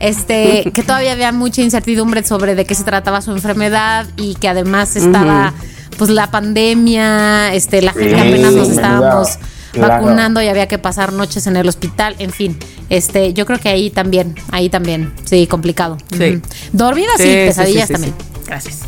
Este, 0.00 0.70
que 0.72 0.82
todavía 0.82 1.12
había 1.12 1.32
mucha 1.32 1.62
incertidumbre 1.62 2.22
sobre 2.24 2.54
de 2.54 2.64
qué 2.64 2.74
se 2.74 2.84
trataba 2.84 3.20
su 3.20 3.30
enfermedad 3.32 4.06
y 4.16 4.34
que 4.36 4.48
además 4.48 4.96
estaba, 4.96 5.52
pues, 5.98 6.10
la 6.10 6.30
pandemia, 6.30 7.52
este, 7.54 7.82
la 7.82 7.92
gente 7.92 8.14
Sí, 8.14 8.20
apenas 8.20 8.52
nos 8.52 8.68
estábamos 8.70 9.28
claro. 9.76 10.04
vacunando 10.04 10.42
y 10.42 10.48
había 10.48 10.66
que 10.68 10.78
pasar 10.78 11.12
noches 11.12 11.46
en 11.46 11.56
el 11.56 11.68
hospital, 11.68 12.16
en 12.18 12.30
fin. 12.30 12.58
Este, 12.90 13.32
yo 13.32 13.46
creo 13.46 13.58
que 13.58 13.68
ahí 13.68 13.90
también, 13.90 14.34
ahí 14.50 14.68
también, 14.68 15.12
sí, 15.24 15.46
complicado. 15.46 15.96
Sí. 16.16 16.40
Dormidas 16.72 17.16
Sí, 17.18 17.24
y 17.28 17.30
sí, 17.30 17.36
pesadillas 17.46 17.88
sí, 17.88 17.94
sí, 17.94 18.00
también. 18.00 18.14
sí. 18.18 18.42
Gracias. 18.46 18.80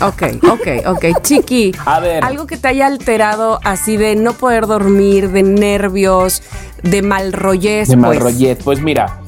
Ok, 0.00 0.22
ok, 0.48 0.68
ok. 0.86 1.22
Chiqui, 1.22 1.72
A 1.84 1.98
ver. 1.98 2.24
algo 2.24 2.46
que 2.46 2.56
te 2.56 2.68
haya 2.68 2.86
alterado 2.86 3.58
así 3.64 3.96
de 3.96 4.14
no 4.14 4.32
poder 4.34 4.66
dormir, 4.66 5.30
de 5.30 5.42
nervios, 5.42 6.42
de 6.84 7.02
mal 7.02 7.32
rollez, 7.32 7.88
De 7.88 7.96
pues. 7.96 7.98
mal 7.98 8.20
rollez. 8.20 8.58
Pues 8.62 8.80
mira, 8.80 9.18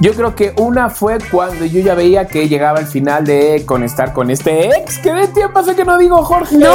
yo 0.00 0.12
creo 0.14 0.34
que 0.34 0.52
una 0.56 0.90
fue 0.90 1.18
cuando 1.30 1.64
yo 1.64 1.80
ya 1.80 1.94
veía 1.94 2.26
que 2.26 2.48
llegaba 2.48 2.78
el 2.80 2.86
final 2.86 3.24
de 3.24 3.64
conectar 3.64 4.12
con 4.12 4.30
este 4.30 4.68
ex. 4.68 4.98
¿Qué 4.98 5.12
de 5.12 5.26
tiempo 5.28 5.58
hace 5.58 5.74
que 5.74 5.84
no 5.84 5.96
digo 5.98 6.22
Jorge? 6.22 6.56
¡No! 6.56 6.68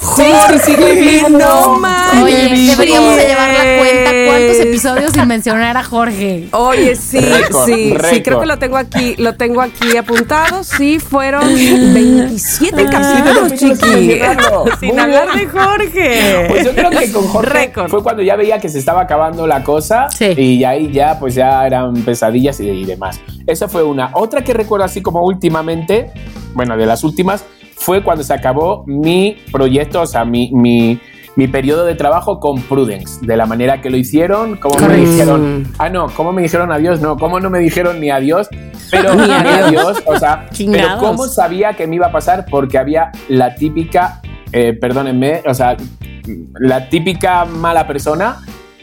Jorge 0.00 0.58
sigue 0.60 0.92
vivo. 1.00 1.28
No 1.30 1.78
manches. 1.78 2.22
Oye, 2.22 2.66
deberíamos 2.66 3.16
de 3.16 3.26
llevar 3.26 3.48
la 3.48 3.78
cuenta 3.78 4.10
cuántos 4.26 4.56
episodios 4.60 5.12
sin 5.12 5.28
mencionar 5.28 5.76
a 5.76 5.82
Jorge. 5.82 6.48
Oye, 6.52 6.94
sí, 6.96 7.18
sí, 7.66 7.94
sí, 8.10 8.22
creo 8.22 8.40
que 8.40 8.46
lo 8.46 8.58
tengo 8.58 8.76
aquí, 8.76 9.14
lo 9.18 9.34
tengo 9.36 9.60
aquí 9.62 9.96
apuntado. 9.96 10.62
Sí, 10.62 10.98
fueron 10.98 11.42
27 11.54 12.84
capítulos, 12.86 13.52
capítulos 13.52 13.52
sin 13.60 13.76
chiqui. 13.78 14.20
Sin 14.80 15.00
hablar 15.00 15.32
de 15.34 15.46
Jorge. 15.46 16.46
Pues 16.48 16.64
yo 16.64 16.72
creo 16.72 16.90
que 16.90 17.12
con 17.12 17.26
Jorge 17.28 17.72
fue 17.88 18.02
cuando 18.02 18.22
ya 18.22 18.36
veía 18.36 18.58
que 18.60 18.68
se 18.68 18.78
estaba 18.78 19.02
acabando 19.02 19.46
la 19.46 19.62
cosa 19.64 20.08
Sí. 20.10 20.32
y 20.36 20.64
ahí 20.64 20.90
ya 20.92 21.18
pues 21.18 21.34
ya 21.34 21.66
eran 21.66 22.04
pesadillas 22.10 22.58
y, 22.58 22.68
y 22.68 22.84
demás. 22.84 23.20
Esa 23.46 23.68
fue 23.68 23.84
una. 23.84 24.10
Otra 24.14 24.42
que 24.42 24.52
recuerdo 24.52 24.84
así 24.84 25.00
como 25.00 25.24
últimamente, 25.24 26.10
bueno, 26.54 26.76
de 26.76 26.84
las 26.84 27.04
últimas, 27.04 27.44
fue 27.76 28.02
cuando 28.02 28.24
se 28.24 28.34
acabó 28.34 28.82
mi 28.88 29.36
proyecto, 29.52 30.00
o 30.00 30.06
sea, 30.06 30.24
mi, 30.24 30.50
mi, 30.52 30.98
mi 31.36 31.46
periodo 31.46 31.84
de 31.84 31.94
trabajo 31.94 32.40
con 32.40 32.60
Prudence, 32.62 33.24
de 33.24 33.36
la 33.36 33.46
manera 33.46 33.80
que 33.80 33.90
lo 33.90 33.96
hicieron, 33.96 34.56
cómo 34.56 34.76
me 34.88 34.96
dijeron, 34.96 35.72
ah, 35.78 35.88
no, 35.88 36.08
cómo 36.08 36.32
me 36.32 36.42
dijeron 36.42 36.72
adiós, 36.72 37.00
no, 37.00 37.16
cómo 37.16 37.38
no 37.38 37.48
me 37.48 37.60
dijeron 37.60 38.00
ni 38.00 38.10
adiós, 38.10 38.48
pero 38.90 39.14
Ni 39.14 39.30
adiós. 39.30 40.02
o 40.04 40.18
sea, 40.18 40.48
pero 40.58 40.98
cómo 40.98 41.28
sabía 41.28 41.74
que 41.74 41.86
me 41.86 41.94
iba 41.94 42.08
a 42.08 42.12
pasar 42.12 42.44
porque 42.50 42.76
había 42.76 43.12
la 43.28 43.54
típica, 43.54 44.20
eh, 44.50 44.72
perdónenme, 44.72 45.42
o 45.46 45.54
sea, 45.54 45.76
la 46.58 46.88
típica 46.88 47.44
mala 47.44 47.86
persona 47.86 48.40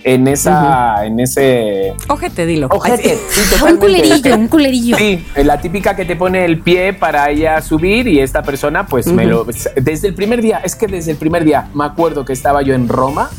en 0.07 0.25
esa, 0.29 1.05
en 1.05 1.19
ese 1.19 1.93
Ojete, 2.07 2.45
dilo. 2.45 2.67
ojete. 2.71 3.17
Sí, 3.29 3.63
Un 3.69 3.75
culerillo, 3.75 4.35
un 4.35 4.47
culerillo. 4.47 4.95
Sí, 4.97 5.25
la 5.35 5.59
típica 5.59 5.97
que 5.97 6.05
te 6.05 6.15
pone 6.15 6.45
el 6.45 6.59
pie 6.61 6.93
para 6.93 7.29
ella 7.29 7.61
subir 7.61 8.07
y 8.07 8.19
esta 8.19 8.41
persona, 8.41 8.85
pues 8.87 9.07
me 9.07 9.25
lo. 9.25 9.45
Desde 9.75 10.07
el 10.07 10.13
primer 10.13 10.41
día, 10.41 10.61
es 10.63 10.77
que 10.77 10.87
desde 10.87 11.11
el 11.11 11.17
primer 11.17 11.43
día 11.43 11.67
me 11.73 11.83
acuerdo 11.83 12.23
que 12.23 12.31
estaba 12.31 12.61
yo 12.61 12.73
en 12.73 12.87
Roma. 12.87 13.29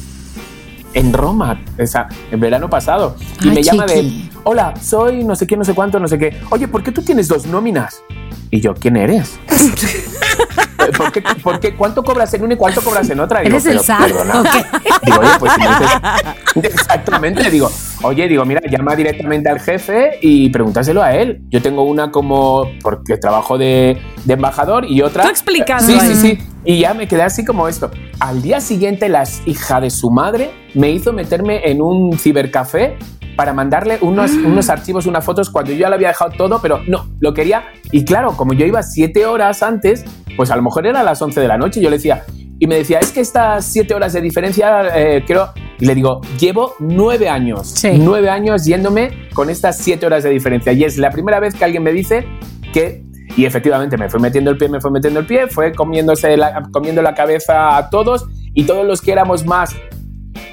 En 0.92 1.14
Roma, 1.14 1.58
o 1.78 1.86
sea, 1.86 2.08
en 2.30 2.40
verano 2.40 2.68
pasado. 2.68 3.16
Y 3.42 3.48
Ay, 3.48 3.54
me 3.54 3.62
llama 3.62 3.86
de. 3.86 4.28
Hola, 4.44 4.74
soy 4.78 5.24
no 5.24 5.36
sé 5.36 5.46
qué, 5.46 5.56
no 5.56 5.64
sé 5.64 5.72
cuánto, 5.74 5.98
no 5.98 6.06
sé 6.06 6.18
qué. 6.18 6.38
Oye, 6.50 6.68
¿por 6.68 6.82
qué 6.82 6.92
tú 6.92 7.00
tienes 7.00 7.28
dos 7.28 7.46
nóminas? 7.46 8.02
Y 8.50 8.60
yo, 8.60 8.74
¿quién 8.74 8.96
eres? 8.98 9.38
¿Por 10.97 11.12
qué, 11.12 11.22
por 11.43 11.61
qué? 11.61 11.74
¿Cuánto 11.74 12.03
cobras 12.03 12.32
en 12.34 12.43
una 12.45 12.55
y 12.55 12.57
cuánto 12.57 12.80
cobras 12.82 13.09
en 13.11 13.20
otra? 13.20 13.41
Digo, 13.41 13.57
¿Eres 13.57 13.66
el 13.66 13.72
"Pero, 13.72 13.82
SAT? 13.82 14.01
perdona". 14.01 14.41
¿O 14.41 14.43
qué? 14.45 14.64
Digo, 15.05 15.18
oye, 15.20 15.28
pues 15.39 15.53
si 15.53 15.61
me 15.61 15.66
dices- 15.68 16.72
Exactamente, 16.74 17.51
digo, 17.51 17.70
oye, 18.03 18.28
digo, 18.28 18.45
mira, 18.45 18.61
llama 18.70 18.95
directamente 18.97 19.49
al 19.49 19.61
jefe 19.61 20.18
y 20.20 20.49
pregúntaselo 20.51 21.03
a 21.03 21.14
él. 21.14 21.43
Yo 21.49 21.62
tengo 21.62 21.82
una 21.84 22.11
como, 22.11 22.66
porque 22.82 23.16
trabajo 23.16 23.59
de, 23.59 24.01
de 24.24 24.34
embajador 24.34 24.84
y 24.89 25.03
otra... 25.03 25.22
Tú 25.24 25.30
explicando 25.30 25.84
Sí, 25.86 25.99
sí, 26.01 26.14
sí. 26.14 26.39
Y 26.64 26.80
ya 26.80 26.95
me 26.95 27.07
quedé 27.09 27.22
así 27.22 27.45
como 27.45 27.68
esto. 27.68 27.91
Al 28.20 28.43
día 28.43 28.61
siguiente, 28.61 29.09
la 29.09 29.24
hija 29.47 29.80
de 29.80 29.91
su 29.91 30.11
madre 30.11 30.51
me 30.74 30.91
hizo 30.91 31.12
meterme 31.12 31.70
en 31.70 31.80
un 31.80 32.18
cibercafé 32.18 32.97
para 33.36 33.53
mandarle 33.53 33.99
unos, 34.01 34.32
unos 34.45 34.68
archivos, 34.68 35.07
unas 35.07 35.24
fotos, 35.24 35.49
cuando 35.51 35.70
yo 35.72 35.78
ya 35.78 35.89
lo 35.89 35.95
había 35.95 36.09
dejado 36.09 36.32
todo, 36.36 36.61
pero 36.61 36.80
no, 36.89 37.07
lo 37.20 37.32
quería. 37.32 37.64
Y 37.93 38.05
claro, 38.05 38.36
como 38.36 38.53
yo 38.53 38.66
iba 38.66 38.82
siete 38.82 39.24
horas 39.26 39.62
antes, 39.62 40.05
pues 40.39 40.53
a 40.53 40.57
lo 40.57 40.62
mejor 40.62 40.86
era 40.86 41.01
a 41.01 41.03
las 41.03 41.20
11 41.20 41.41
de 41.41 41.49
la 41.49 41.59
noche, 41.59 41.80
yo 41.80 41.91
le 41.91 41.97
decía, 41.97 42.22
y 42.61 42.68
me 42.68 42.76
decía, 42.76 43.01
es 43.01 43.11
que 43.11 43.18
estas 43.20 43.64
siete 43.64 43.93
horas 43.93 44.12
de 44.12 44.20
diferencia, 44.20 44.82
eh, 44.97 45.24
creo, 45.26 45.49
y 45.80 45.84
le 45.84 45.97
digo, 45.97 46.20
llevo 46.39 46.74
nueve 46.78 47.28
años, 47.28 47.72
Sí. 47.74 47.91
nueve 47.99 48.30
años 48.30 48.64
yéndome 48.64 49.28
con 49.34 49.51
estas 49.51 49.78
siete 49.78 50.07
horas 50.07 50.22
de 50.22 50.30
diferencia. 50.30 50.72
Y 50.72 50.84
es 50.84 50.97
la 50.97 51.11
primera 51.11 51.41
vez 51.41 51.57
que 51.57 51.64
alguien 51.64 51.82
me 51.82 51.93
dice 51.93 52.24
que, 52.72 53.03
y 53.36 53.47
efectivamente 53.47 53.97
me 53.97 54.09
fue 54.09 54.20
metiendo 54.20 54.53
el 54.53 54.59
pie, 54.59 54.68
me 54.68 54.80
fue 54.80 54.93
metiendo 54.93 55.18
el 55.18 55.26
pie, 55.26 55.49
fue 55.49 55.72
comiéndose 55.72 56.36
la, 56.36 56.62
comiendo 56.70 57.03
la 57.03 57.14
cabeza 57.14 57.76
a 57.76 57.91
todos, 57.91 58.26
y 58.55 58.62
todos 58.62 58.86
los 58.86 59.01
que 59.03 59.11
éramos 59.11 59.45
más 59.45 59.74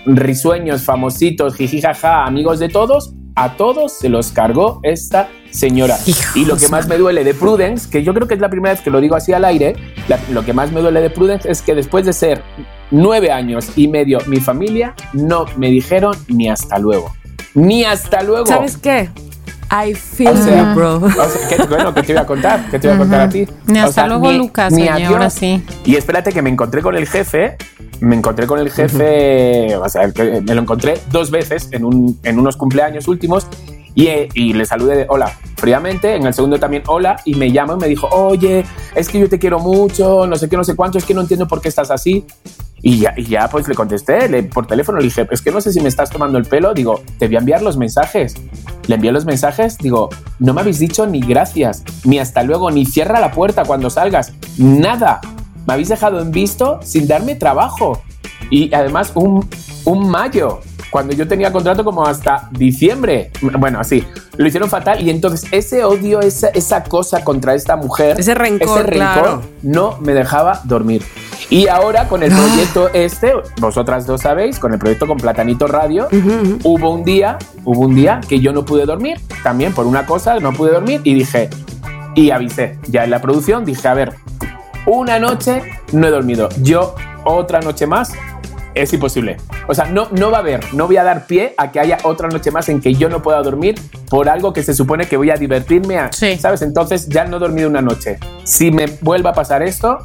risueños, 0.07 0.81
famositos, 0.83 1.55
jijijaja, 1.55 2.25
amigos 2.25 2.57
de 2.59 2.69
todos, 2.69 3.13
a 3.35 3.53
todos 3.57 3.93
se 3.93 4.09
los 4.09 4.31
cargó 4.31 4.79
esta 4.83 5.29
señora. 5.51 5.97
Hijo 6.05 6.39
y 6.39 6.45
lo 6.45 6.57
que 6.57 6.67
más 6.69 6.87
me 6.87 6.97
duele 6.97 7.23
de 7.23 7.33
Prudence, 7.33 7.89
que 7.89 8.03
yo 8.03 8.13
creo 8.13 8.27
que 8.27 8.33
es 8.35 8.39
la 8.39 8.49
primera 8.49 8.73
vez 8.73 8.81
que 8.81 8.89
lo 8.89 8.99
digo 9.01 9.15
así 9.15 9.33
al 9.33 9.45
aire, 9.45 9.75
la- 10.07 10.19
lo 10.31 10.43
que 10.45 10.53
más 10.53 10.71
me 10.71 10.81
duele 10.81 11.01
de 11.01 11.09
Prudence 11.09 11.49
es 11.49 11.61
que 11.61 11.75
después 11.75 12.05
de 12.05 12.13
ser 12.13 12.41
nueve 12.91 13.31
años 13.31 13.67
y 13.75 13.87
medio 13.87 14.19
mi 14.27 14.39
familia, 14.39 14.93
no 15.13 15.45
me 15.57 15.69
dijeron 15.69 16.15
ni 16.27 16.49
hasta 16.49 16.77
luego. 16.79 17.13
Ni 17.53 17.83
hasta 17.85 18.21
luego. 18.23 18.45
¿Sabes 18.45 18.77
qué? 18.77 19.09
I 19.71 19.93
feel 19.95 20.29
O 20.29 20.37
sea, 20.37 20.69
you, 20.73 20.75
bro. 20.75 20.95
O 20.97 21.09
sea, 21.09 21.47
¿qué, 21.49 21.63
bueno, 21.63 21.93
¿qué 21.93 22.03
te 22.03 22.11
iba 22.11 22.21
a 22.21 22.25
contar? 22.25 22.69
¿Qué 22.69 22.77
te 22.79 22.87
iba 22.87 22.95
a 22.95 22.99
contar 22.99 23.21
a 23.21 23.29
ti? 23.29 23.47
Ni 23.65 23.79
O 23.79 23.83
hasta 23.83 23.93
sea, 23.93 24.07
luego, 24.07 24.31
ni- 24.31 24.37
Lucas, 24.37 24.71
ni 24.71 24.83
oye, 24.83 24.91
adiós. 24.91 25.11
ahora 25.11 25.29
sí. 25.31 25.63
Y 25.85 25.95
espérate 25.95 26.31
que 26.31 26.41
me 26.43 26.49
encontré 26.51 26.81
con 26.83 26.95
el 26.95 27.07
jefe, 27.07 27.57
me 28.01 28.15
encontré 28.15 28.45
con 28.47 28.59
el 28.59 28.69
jefe, 28.71 29.75
o 29.75 29.87
sea, 29.89 30.11
me 30.43 30.53
lo 30.55 30.61
encontré 30.61 30.99
dos 31.11 31.31
veces 31.31 31.69
en, 31.71 31.85
un, 31.85 32.19
en 32.23 32.39
unos 32.39 32.57
cumpleaños 32.57 33.07
últimos 33.07 33.47
y, 33.93 34.07
eh, 34.07 34.29
y 34.33 34.53
le 34.53 34.65
saludé 34.65 34.95
de 34.97 35.05
hola 35.07 35.31
fríamente, 35.55 36.15
en 36.15 36.25
el 36.27 36.33
segundo 36.33 36.59
también 36.59 36.83
hola 36.87 37.15
y 37.25 37.35
me 37.35 37.51
llamó 37.51 37.73
y 37.75 37.77
me 37.77 37.87
dijo, 37.87 38.07
oye, 38.11 38.65
es 38.93 39.07
que 39.09 39.19
yo 39.19 39.29
te 39.29 39.39
quiero 39.39 39.59
mucho, 39.59 40.27
no 40.27 40.35
sé 40.35 40.49
qué, 40.49 40.57
no 40.57 40.63
sé 40.63 40.75
cuánto, 40.75 40.97
es 40.97 41.05
que 41.05 41.13
no 41.13 41.21
entiendo 41.21 41.47
por 41.47 41.61
qué 41.61 41.69
estás 41.69 41.89
así. 41.91 42.25
Y 42.81 42.99
ya, 42.99 43.13
y 43.17 43.23
ya 43.23 43.47
pues 43.49 43.67
le 43.67 43.73
contesté 43.73 44.29
le- 44.29 44.43
por 44.43 44.67
teléfono, 44.67 44.99
le 44.99 45.05
dije, 45.05 45.25
es 45.31 45.41
que 45.41 45.49
no 45.49 45.59
sé 45.59 45.71
si 45.73 45.79
me 45.79 45.87
estás 45.89 46.11
tomando 46.11 46.37
el 46.37 46.43
pelo, 46.45 46.73
digo, 46.73 47.01
te 47.17 47.25
voy 47.27 47.37
a 47.37 47.39
enviar 47.39 47.63
los 47.63 47.77
mensajes. 47.77 48.35
Le 48.85 48.95
envié 48.95 49.11
los 49.11 49.25
mensajes, 49.25 49.77
digo, 49.79 50.09
no 50.37 50.53
me 50.53 50.61
habéis 50.61 50.77
dicho 50.77 51.07
ni 51.07 51.19
gracias, 51.21 51.83
ni 52.03 52.19
hasta 52.19 52.43
luego, 52.43 52.69
ni 52.69 52.85
cierra 52.85 53.19
la 53.19 53.31
puerta 53.31 53.63
cuando 53.63 53.89
salgas, 53.89 54.33
nada. 54.59 55.19
Me 55.65 55.73
habéis 55.73 55.89
dejado 55.89 56.21
en 56.21 56.31
visto 56.31 56.79
sin 56.83 57.07
darme 57.07 57.35
trabajo. 57.35 58.01
Y 58.49 58.73
además 58.73 59.11
un, 59.15 59.47
un 59.85 60.09
mayo, 60.09 60.61
cuando 60.95 61.13
yo 61.13 61.27
tenía 61.27 61.51
contrato 61.51 61.83
como 61.83 62.05
hasta 62.05 62.47
diciembre. 62.51 63.31
Bueno, 63.59 63.79
así, 63.79 64.05
lo 64.37 64.47
hicieron 64.47 64.69
fatal 64.69 65.01
y 65.01 65.09
entonces 65.09 65.45
ese 65.51 65.83
odio, 65.83 66.21
esa, 66.21 66.47
esa 66.49 66.83
cosa 66.83 67.23
contra 67.23 67.53
esta 67.53 67.75
mujer, 67.75 68.17
Ese 68.19 68.33
rencor, 68.33 68.89
claro. 68.89 69.41
no 69.61 69.97
me 69.99 70.13
dejaba 70.13 70.61
dormir. 70.63 71.03
Y 71.49 71.67
ahora 71.67 72.07
con 72.07 72.23
el 72.23 72.31
proyecto 72.35 72.89
este, 72.93 73.33
vosotras 73.59 74.05
dos 74.05 74.21
sabéis, 74.21 74.57
con 74.57 74.71
el 74.73 74.79
proyecto 74.79 75.05
con 75.05 75.17
Platanito 75.17 75.67
Radio, 75.67 76.07
hubo 76.63 76.91
un 76.91 77.03
día, 77.03 77.37
hubo 77.65 77.81
un 77.81 77.95
día 77.95 78.21
que 78.27 78.39
yo 78.39 78.53
no 78.53 78.63
pude 78.63 78.85
dormir, 78.85 79.19
también 79.43 79.73
por 79.73 79.87
una 79.87 80.05
cosa, 80.05 80.39
no 80.39 80.53
pude 80.53 80.71
dormir 80.71 81.01
y 81.03 81.13
dije, 81.13 81.49
y 82.15 82.31
avisé, 82.31 82.79
ya 82.87 83.03
en 83.03 83.09
la 83.09 83.19
producción 83.19 83.65
dije, 83.65 83.87
a 83.87 83.93
ver, 83.93 84.15
una 84.85 85.19
noche 85.19 85.61
no 85.91 86.07
he 86.07 86.11
dormido, 86.11 86.49
yo 86.61 86.95
otra 87.23 87.59
noche 87.59 87.87
más 87.87 88.13
es 88.75 88.91
imposible. 88.93 89.37
O 89.67 89.73
sea, 89.73 89.85
no, 89.85 90.09
no 90.11 90.29
va 90.31 90.37
a 90.37 90.39
haber, 90.41 90.73
no 90.73 90.85
voy 90.85 90.97
a 90.97 91.03
dar 91.03 91.25
pie 91.27 91.55
a 91.57 91.71
que 91.71 91.79
haya 91.79 91.97
otra 92.03 92.27
noche 92.27 92.51
más 92.51 92.67
en 92.69 92.81
que 92.81 92.93
yo 92.93 93.07
no 93.09 93.21
pueda 93.21 93.41
dormir 93.41 93.75
por 94.09 94.27
algo 94.29 94.51
que 94.53 94.63
se 94.63 94.73
supone 94.73 95.07
que 95.07 95.15
voy 95.17 95.29
a 95.31 95.35
divertirme, 95.35 95.97
a, 95.97 96.11
Sí. 96.11 96.37
¿sabes? 96.37 96.61
Entonces 96.61 97.07
ya 97.07 97.23
no 97.25 97.37
he 97.37 97.39
dormido 97.39 97.69
una 97.69 97.81
noche. 97.81 98.19
Si 98.43 98.71
me 98.71 98.85
vuelva 99.01 99.29
a 99.31 99.33
pasar 99.33 99.63
esto, 99.63 99.99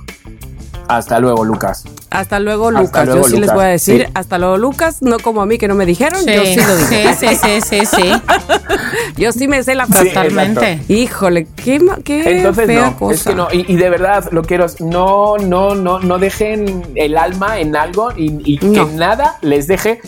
hasta 0.97 1.19
luego, 1.21 1.45
Lucas. 1.45 1.85
Hasta 2.11 2.41
luego, 2.41 2.69
Hasta 2.69 2.81
Lucas. 2.81 3.07
luego, 3.07 3.23
yo 3.23 3.29
sí 3.29 3.37
les 3.41 3.53
voy 3.53 3.65
a 3.65 3.69
decir, 3.69 4.03
Sí. 4.07 4.13
hasta 4.15 4.39
luego, 4.39 4.57
Lucas. 4.59 5.03
No 5.03 5.19
como 5.19 5.43
a 5.43 5.47
mí 5.47 5.59
que 5.59 5.69
no 5.69 5.75
me 5.75 5.87
dijeron, 5.87 6.21
yo 6.27 6.45
sí 6.45 6.57
lo 6.57 6.77
digo. 6.77 6.89
sí, 6.89 7.05
sí, 7.19 7.37
sí, 7.37 7.61
sí, 7.61 7.87
sí. 7.87 8.13
Yo 9.17 9.33
sí 9.33 9.49
me 9.49 9.63
sé 9.63 9.75
la 9.75 9.87
frase. 9.87 10.05
Sí, 10.05 10.09
Totalmente. 10.11 10.81
Híjole, 10.89 11.47
qué, 11.57 11.81
qué 12.05 12.39
Entonces 12.39 12.67
fea 12.67 12.91
no, 12.91 12.97
cosa. 12.97 13.15
es 13.15 13.23
que 13.25 13.35
no, 13.35 13.49
y, 13.53 13.71
y 13.71 13.77
de 13.77 13.91
verdad, 13.91 14.29
lo 14.33 14.43
quiero, 14.43 14.67
no, 14.81 15.37
no, 15.37 15.75
no, 15.75 15.99
no 16.01 16.19
dejen 16.19 16.83
el 16.95 17.17
alma 17.19 17.59
en 17.61 17.77
algo 17.77 18.11
y, 18.17 18.41
y 18.55 18.59
No. 18.65 18.87
que 18.89 18.95
nada 18.95 19.37
les 19.43 19.67
deje 19.67 20.01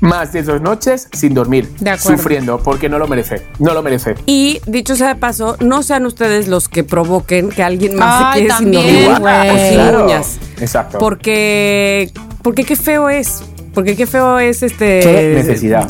más 0.00 0.32
de 0.32 0.42
dos 0.42 0.60
noches 0.60 1.08
sin 1.12 1.32
dormir, 1.34 1.68
De 1.80 1.90
acuerdo. 1.90 2.18
sufriendo, 2.18 2.58
porque 2.58 2.88
no 2.88 2.98
lo 2.98 3.06
merece, 3.08 3.42
no 3.58 3.72
lo 3.74 3.82
merece. 3.82 4.14
Y 4.26 4.60
dicho 4.66 4.96
sea 4.96 5.08
de 5.08 5.16
paso, 5.16 5.56
no 5.60 5.82
sean 5.82 6.04
ustedes 6.06 6.46
los 6.48 6.68
que 6.68 6.84
provoquen 6.84 7.48
que 7.50 7.62
alguien 7.62 7.96
más 7.96 8.34
Ay, 8.34 8.42
se 8.42 8.46
quede 8.48 8.56
sin 8.58 8.64
también, 8.72 9.04
dormir 9.04 9.20
güey. 9.20 9.50
o 9.50 9.58
sin 9.58 9.74
Claro. 9.74 10.04
uñas. 10.04 10.38
Exacto. 10.60 10.98
Porque, 10.98 12.10
porque 12.42 12.64
qué 12.64 12.76
feo 12.76 13.08
es. 13.08 13.42
Porque 13.72 13.96
qué 13.96 14.06
feo 14.06 14.38
es 14.38 14.62
este. 14.62 15.00
Qué 15.00 15.32
necesidad. 15.36 15.88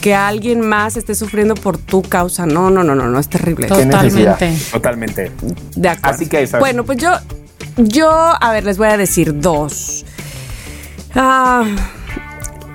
Que 0.00 0.14
alguien 0.14 0.60
más 0.60 0.96
esté 0.96 1.14
sufriendo 1.16 1.54
por 1.54 1.78
tu 1.78 2.02
causa. 2.02 2.46
No, 2.46 2.70
no, 2.70 2.84
no, 2.84 2.94
no, 2.94 3.08
no, 3.08 3.18
es 3.18 3.28
terrible. 3.28 3.66
Totalmente. 3.66 4.54
Totalmente. 4.70 5.32
De 5.74 5.88
acuerdo. 5.88 6.14
Así 6.14 6.26
que 6.26 6.42
eso 6.44 6.58
es. 6.58 6.60
Bueno, 6.60 6.84
pues 6.84 6.98
yo, 6.98 7.10
yo, 7.76 8.08
a 8.10 8.52
ver, 8.52 8.62
les 8.64 8.78
voy 8.78 8.86
a 8.88 8.96
decir 8.96 9.40
dos. 9.40 10.04
Ah, 11.16 11.64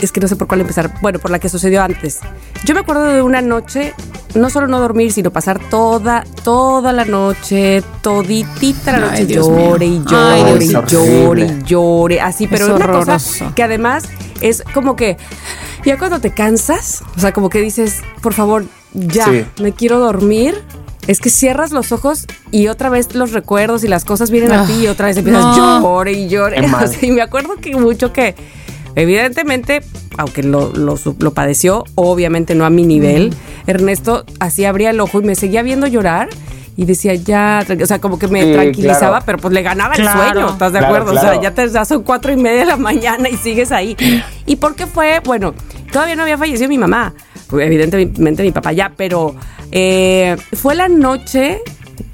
es 0.06 0.12
que 0.12 0.20
no 0.22 0.28
sé 0.28 0.36
por 0.36 0.47
cuál 0.47 0.62
empezar. 0.62 0.91
Bueno, 1.02 1.20
por 1.20 1.32
la 1.32 1.39
que 1.39 1.49
sucedió 1.49 1.82
antes. 1.84 2.20
Yo 2.66 2.74
me 2.74 2.82
acuerdo 2.82 3.04
de 3.06 3.22
una 3.22 3.41
noche, 3.41 3.93
no 4.36 4.49
solo 4.49 4.68
no 4.68 4.80
dormir, 4.80 5.12
sino 5.12 5.32
pasar 5.32 5.60
toda, 5.70 6.24
toda 6.43 6.93
la 6.93 7.06
noche, 7.06 7.84
toditita 8.02 8.91
la 8.91 8.97
Ay, 8.97 9.12
noche, 9.12 9.26
Dios 9.26 9.47
llore 9.47 9.88
mío. 9.88 10.02
y 10.06 10.12
llore 10.12 10.41
Ay, 10.43 10.58
y 10.62 10.70
llore 10.91 11.41
y 11.45 11.64
llore. 11.64 12.22
Así, 12.22 12.47
pero 12.47 12.66
Es 12.68 12.72
una 12.74 12.88
cosa 12.88 13.54
que 13.56 13.64
además 13.64 14.04
es 14.41 14.64
como 14.74 14.95
que 14.95 15.18
ya 15.86 15.97
cuando 15.97 16.20
te 16.20 16.32
cansas, 16.32 17.04
o 17.16 17.20
sea, 17.20 17.34
como 17.34 17.49
que 17.49 17.60
dices, 17.60 18.02
por 18.22 18.34
favor, 18.34 18.66
ya, 18.93 19.26
Sí. 19.26 19.45
me 19.62 19.72
quiero 19.74 19.99
dormir. 19.99 20.62
Es 21.08 21.20
que 21.20 21.32
cierras 21.32 21.72
los 21.72 21.91
ojos 21.91 22.28
y 22.52 22.68
otra 22.68 22.89
vez 22.89 23.16
los 23.16 23.32
recuerdos 23.32 23.84
y 23.84 23.88
las 23.88 24.06
cosas 24.06 24.30
vienen 24.30 24.52
a 24.52 24.62
Ah, 24.64 24.68
ti 24.68 24.84
y 24.84 24.88
otra 24.88 25.08
vez 25.08 25.18
empiezas 25.18 25.43
no. 25.58 25.82
llore 25.82 26.12
y 26.14 26.28
llore. 26.30 26.62
O 26.84 26.88
sea, 26.88 26.99
y 27.02 27.10
me 27.12 27.24
acuerdo 27.24 27.56
que 27.60 27.76
mucho 27.76 28.14
que, 28.14 28.36
evidentemente, 28.96 29.82
aunque 30.18 30.44
lo, 30.44 30.72
lo, 30.74 31.34
padeció, 31.34 31.84
obviamente 31.96 32.56
no 32.56 32.66
a 32.66 32.70
mi 32.70 32.84
nivel, 32.86 33.34
Ernesto 33.68 34.26
así 34.39 34.66
abría 34.66 34.89
el 34.92 35.00
ojo 35.00 35.22
y 35.22 35.24
me 35.26 35.36
seguía 35.36 35.62
viendo 35.64 35.88
llorar. 35.88 36.30
Y 36.78 36.86
decía, 36.86 37.14
ya, 37.14 37.66
o 37.82 37.86
sea, 37.86 38.00
como 38.00 38.18
que 38.18 38.30
me 38.30 38.44
Sí, 38.44 38.54
tranquilizaba, 38.54 39.00
claro. 39.20 39.24
pero 39.26 39.38
pues 39.39 39.54
le 39.54 39.62
ganaba 39.62 39.94
Claro. 39.94 40.22
el 40.24 40.32
sueño, 40.34 40.50
¿estás 40.54 40.72
de 40.72 40.80
Claro, 40.80 40.96
acuerdo? 40.96 41.20
O 41.20 41.22
sea, 41.22 41.39
ya 41.42 41.52
te 41.54 41.70
ya 41.70 41.84
son 41.84 42.02
cuatro 42.02 42.32
y 42.32 42.38
media 42.38 42.62
de 42.62 42.66
la 42.66 42.78
mañana 42.78 43.28
y 43.30 43.36
sigues 43.36 43.74
ahí. 43.74 43.96
¿Y 44.46 44.56
por 44.56 44.76
qué 44.76 44.88
fue? 44.88 45.20
Bueno, 45.24 45.54
todavía 45.92 46.16
no 46.16 46.24
había 46.24 46.38
fallecido 46.38 46.70
mi 46.70 46.78
mamá, 46.78 47.14
evidentemente 47.52 48.42
mi 48.42 48.52
papá 48.52 48.72
ya, 48.72 48.94
pero 48.96 49.36
eh, 49.72 50.38
fue 50.54 50.74
la 50.74 50.88
noche 50.88 51.60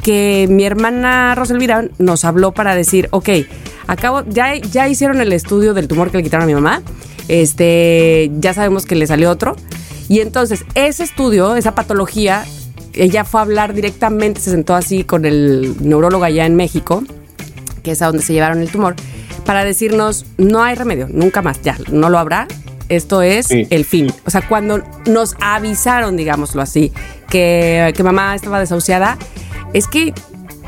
que 0.02 0.48
mi 0.50 0.66
hermana 0.66 1.36
Roselvira 1.36 1.86
nos 2.00 2.26
habló 2.26 2.52
para 2.52 2.76
decir, 2.76 3.08
ok, 3.12 3.30
acabo, 3.88 4.24
ya, 4.28 4.56
ya 4.56 4.88
hicieron 4.88 5.20
el 5.22 5.34
estudio 5.34 5.74
del 5.74 5.88
tumor 5.88 6.12
que 6.12 6.18
le 6.18 6.24
quitaron 6.24 6.44
a 6.44 6.48
mi 6.48 6.54
mamá, 6.54 6.82
este, 7.28 8.32
ya 8.40 8.54
sabemos 8.54 8.86
que 8.86 8.96
le 8.96 9.08
salió 9.08 9.30
otro, 9.30 9.56
y 10.10 10.20
entonces 10.22 10.64
ese 10.76 11.04
estudio, 11.04 11.56
esa 11.56 11.76
patología, 11.76 12.46
ella 12.94 13.24
fue 13.26 13.42
a 13.42 13.44
hablar 13.44 13.74
directamente, 13.74 14.40
se 14.42 14.52
sentó 14.52 14.76
así 14.76 15.04
con 15.04 15.26
el 15.26 15.76
neurólogo 15.82 16.24
allá 16.24 16.46
en 16.46 16.56
México, 16.56 17.04
que 17.84 17.92
es 17.92 18.02
a 18.02 18.08
donde 18.08 18.24
se 18.24 18.34
llevaron 18.34 18.60
el 18.62 18.70
tumor, 18.70 18.96
para 19.46 19.64
decirnos, 19.64 20.26
no 20.38 20.64
hay 20.64 20.76
remedio, 20.76 21.08
nunca 21.10 21.42
más, 21.42 21.62
ya, 21.62 21.78
no 21.92 22.10
lo 22.10 22.18
habrá. 22.20 22.48
Esto 22.90 23.22
es 23.22 23.48
Sí. 23.48 23.68
el 23.70 23.84
fin. 23.84 24.14
O 24.26 24.30
sea, 24.30 24.48
cuando 24.48 24.82
nos 25.06 25.36
avisaron, 25.42 26.16
digámoslo 26.16 26.62
así, 26.62 26.94
que, 27.30 27.94
que 27.96 28.02
mamá 28.04 28.34
estaba 28.34 28.60
desahuciada, 28.62 29.18
es 29.74 29.88
que 29.88 30.14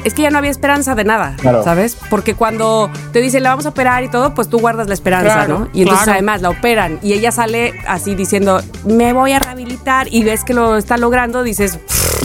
es 0.04 0.14
que 0.14 0.22
ya 0.24 0.30
no 0.30 0.38
había 0.38 0.52
esperanza 0.52 0.96
de 0.96 1.04
nada, 1.04 1.36
Claro. 1.40 1.64
¿sabes? 1.64 1.98
Porque 2.10 2.34
cuando 2.36 2.90
te 3.12 3.20
dicen 3.22 3.44
la 3.44 3.50
vamos 3.52 3.66
a 3.66 3.70
operar 3.70 4.04
y 4.04 4.10
todo, 4.10 4.34
pues 4.34 4.50
tú 4.50 4.60
guardas 4.60 4.88
la 4.88 4.94
esperanza, 4.94 5.34
Claro, 5.34 5.60
¿no? 5.60 5.70
Y 5.74 5.82
entonces 5.82 6.04
claro. 6.06 6.18
además 6.18 6.42
la 6.42 6.50
operan 6.50 7.00
y 7.02 7.14
ella 7.14 7.32
sale 7.32 7.74
así 7.88 8.16
diciendo, 8.16 8.62
me 8.86 9.14
voy 9.14 9.32
a 9.34 9.40
rehabilitar 9.40 10.08
y 10.12 10.24
ves 10.24 10.44
que 10.44 10.54
lo 10.54 10.78
está 10.78 10.98
logrando, 10.98 11.44
dices, 11.44 11.80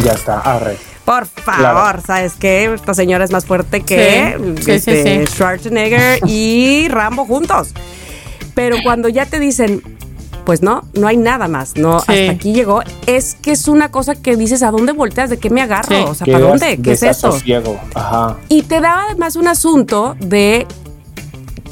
Ya 0.05 0.13
está, 0.13 0.41
arre. 0.41 0.77
por 1.05 1.27
favor, 1.27 1.61
Claro. 1.61 2.03
¿sabes 2.07 2.35
qué? 2.39 2.73
Esta 2.75 2.95
señora 2.95 3.25
es 3.25 3.31
más 3.31 3.45
fuerte 3.45 3.83
que 3.83 4.37
Sí, 4.59 4.63
sí, 4.65 4.71
este, 4.73 5.03
sí, 5.21 5.27
sí. 5.27 5.33
Schwarzenegger 5.37 6.21
y 6.27 6.89
Rambo 6.89 7.25
juntos. 7.27 7.73
Pero 8.55 8.77
cuando 8.85 9.09
ya 9.09 9.27
te 9.27 9.41
dicen, 9.41 9.83
pues 10.45 10.63
no, 10.63 10.83
no 10.95 11.07
hay 11.07 11.17
nada 11.17 11.49
más, 11.49 11.77
no, 11.77 12.01
Sí. 12.01 12.07
hasta 12.09 12.33
aquí 12.33 12.53
llegó, 12.53 12.83
es 13.07 13.35
que 13.35 13.53
es 13.53 13.67
una 13.69 13.91
cosa 13.91 14.15
que 14.15 14.37
dices, 14.37 14.63
¿a 14.63 14.71
dónde 14.71 14.93
volteas? 14.93 15.31
¿De 15.31 15.39
qué 15.39 15.49
me 15.51 15.63
agarro? 15.63 15.97
Sí. 15.97 16.05
O 16.07 16.15
sea, 16.15 16.27
¿para 16.27 16.39
dónde? 16.41 16.79
¿Qué 16.83 16.93
es 16.93 17.03
esto? 17.03 17.29
desasosiego. 17.29 17.81
Ajá. 17.95 18.37
Y 18.49 18.63
te 18.63 18.81
da 18.81 19.05
además 19.09 19.37
un 19.37 19.49
asunto 19.49 20.17
de 20.21 20.67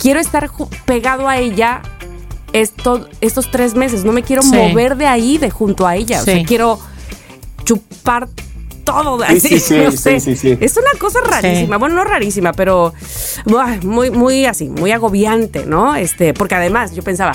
quiero 0.00 0.20
estar 0.20 0.50
pegado 0.86 1.28
a 1.28 1.38
ella 1.38 1.82
esto- 2.54 3.08
estos 3.20 3.50
tres 3.50 3.74
meses, 3.74 4.04
no 4.04 4.12
me 4.12 4.22
quiero 4.22 4.42
Sí. 4.42 4.54
mover 4.54 4.96
de 4.96 5.06
ahí, 5.06 5.38
de 5.38 5.50
junto 5.50 5.86
a 5.86 5.96
ella, 5.96 6.20
o 6.20 6.24
sea, 6.24 6.42
quiero 6.44 6.78
chupar 7.64 8.28
todo 8.84 9.16
de 9.18 9.26
Sí, 9.26 9.32
ahí. 9.32 9.40
sí, 9.40 9.60
sí, 9.60 9.76
no 9.84 9.90
sí, 9.92 9.96
sé. 9.96 10.20
sí, 10.20 10.36
sí. 10.36 10.58
Es 10.60 10.76
una 10.76 10.90
cosa 10.98 11.20
rarísima, 11.24 11.78
bueno, 11.78 11.94
no 11.94 12.04
rarísima, 12.04 12.52
pero 12.52 12.92
buah, 13.46 13.76
muy, 13.84 14.10
muy 14.10 14.44
así, 14.46 14.68
muy 14.68 14.90
agobiante, 14.92 15.64
¿no? 15.66 15.94
Este, 15.94 16.34
porque 16.34 16.56
además 16.56 16.94
yo 16.94 17.02
pensaba, 17.02 17.32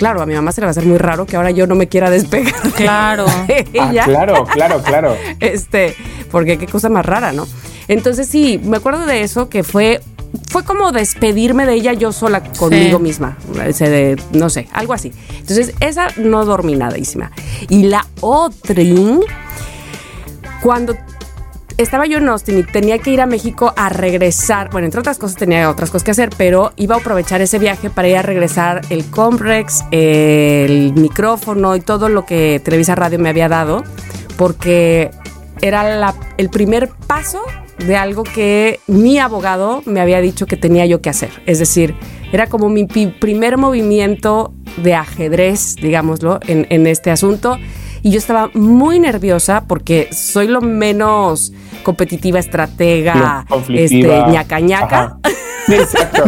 claro, 0.00 0.22
a 0.22 0.26
mi 0.26 0.32
mamá 0.32 0.50
se 0.50 0.62
le 0.62 0.64
va 0.64 0.70
a 0.70 0.72
hacer 0.72 0.86
muy 0.86 0.96
raro 0.96 1.26
que 1.26 1.36
ahora 1.36 1.50
yo 1.50 1.66
no 1.66 1.74
me 1.74 1.86
quiera 1.88 2.08
despegar. 2.08 2.54
de 2.62 2.70
Claro. 2.70 3.26
Ah, 3.78 3.92
claro, 4.06 4.44
claro, 4.46 4.82
claro. 4.82 5.14
Este, 5.40 5.94
porque 6.30 6.56
qué 6.56 6.66
cosa 6.66 6.88
más 6.88 7.04
rara, 7.04 7.32
¿no? 7.32 7.46
Entonces 7.86 8.26
sí, 8.26 8.58
me 8.64 8.78
acuerdo 8.78 9.04
de 9.04 9.20
eso 9.22 9.50
que 9.50 9.62
fue 9.62 10.00
fue 10.48 10.64
como 10.64 10.90
despedirme 10.90 11.66
de 11.66 11.74
ella 11.74 11.92
yo 11.92 12.12
sola 12.12 12.42
conmigo 12.42 12.96
Sí. 12.96 13.02
misma, 13.02 13.36
ese 13.66 13.90
de, 13.90 14.22
no 14.32 14.48
sé, 14.48 14.68
algo 14.72 14.94
así. 14.94 15.12
Entonces 15.38 15.74
esa 15.80 16.06
no 16.16 16.46
dormí 16.46 16.76
nadísima. 16.76 17.30
Y 17.68 17.82
la 17.84 18.06
otra, 18.22 18.82
cuando 20.62 20.96
estaba 21.76 22.06
yo 22.06 22.18
en 22.18 22.28
Austin 22.28 22.58
y 22.58 22.62
tenía 22.62 22.98
que 22.98 23.10
ir 23.10 23.20
a 23.20 23.26
México 23.26 23.72
a 23.76 23.88
regresar. 23.88 24.70
Bueno, 24.70 24.86
entre 24.86 25.00
otras 25.00 25.18
cosas 25.18 25.36
tenía 25.36 25.70
otras 25.70 25.90
cosas 25.90 26.04
que 26.04 26.10
hacer, 26.10 26.30
pero 26.36 26.72
iba 26.76 26.96
a 26.96 26.98
aprovechar 26.98 27.40
ese 27.40 27.58
viaje 27.58 27.90
para 27.90 28.08
ir 28.08 28.16
a 28.16 28.22
regresar 28.22 28.82
el 28.90 29.04
Comprex, 29.10 29.84
el 29.90 30.92
micrófono 30.94 31.76
y 31.76 31.80
todo 31.80 32.08
lo 32.08 32.26
que 32.26 32.60
Televisa 32.64 32.94
Radio 32.94 33.18
me 33.18 33.28
había 33.28 33.48
dado, 33.48 33.82
porque 34.36 35.10
era 35.62 36.14
el 36.36 36.50
primer 36.50 36.90
paso 37.06 37.42
de 37.78 37.96
algo 37.96 38.24
que 38.24 38.80
mi 38.86 39.18
abogado 39.18 39.82
me 39.86 40.00
había 40.00 40.20
dicho 40.20 40.46
que 40.46 40.56
tenía 40.56 40.86
yo 40.86 41.00
que 41.00 41.10
hacer. 41.10 41.30
Es 41.46 41.58
decir, 41.58 41.94
era 42.32 42.46
como 42.46 42.68
mi 42.68 42.84
primer 42.84 43.56
movimiento 43.56 44.52
de 44.76 44.94
ajedrez, 44.94 45.76
digámoslo, 45.76 46.40
en 46.46 46.86
este 46.86 47.10
asunto. 47.10 47.56
Y 48.02 48.10
yo 48.10 48.18
estaba 48.18 48.50
muy 48.54 48.98
nerviosa 48.98 49.64
porque 49.66 50.08
soy 50.12 50.48
lo 50.48 50.60
menos 50.60 51.52
competitiva, 51.82 52.38
estratega, 52.38 53.44
conflictiva. 53.48 54.16
este, 54.18 54.30
ñaca 54.32 54.60
ñaca. 54.60 55.16
Exacto. 55.68 56.26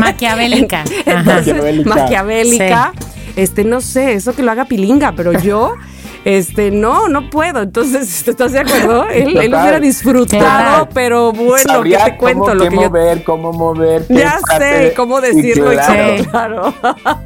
Entonces, 1.07 1.55
Maquiavélica. 1.55 1.91
maquiavélica. 1.91 2.93
Este, 3.37 3.65
no 3.65 3.81
sé, 3.81 4.13
eso 4.15 4.35
que 4.35 4.43
lo 4.43 4.51
haga 4.51 4.67
pilinga, 4.67 5.13
pero 5.17 5.33
yo, 5.33 5.75
este, 6.25 6.71
no, 6.71 7.09
no 7.09 7.31
puedo. 7.31 7.63
Entonces, 7.63 8.27
¿estás 8.29 8.53
de 8.53 8.61
acuerdo? 8.61 9.09
Él, 9.09 9.37
él 9.37 9.49
hubiera 9.55 9.81
disfrutado, 9.81 10.41
Claro. 10.43 10.89
pero 10.95 11.33
bueno, 11.33 11.83
¿qué 11.83 11.97
te 11.97 12.17
cuento? 12.17 12.45
Cómo, 12.45 12.55
lo 12.55 12.63
qué 12.65 12.69
que 12.71 12.77
yo 12.77 12.83
mover, 12.83 13.25
cómo 13.25 13.53
mover. 13.53 14.07
qué 14.07 14.15
ya 14.15 14.39
sé 14.59 14.93
cómo 14.97 15.21
decirlo 15.21 15.73
y 15.73 15.77
claro. 15.77 16.25
claro, 16.31 16.75
claro. 16.81 17.17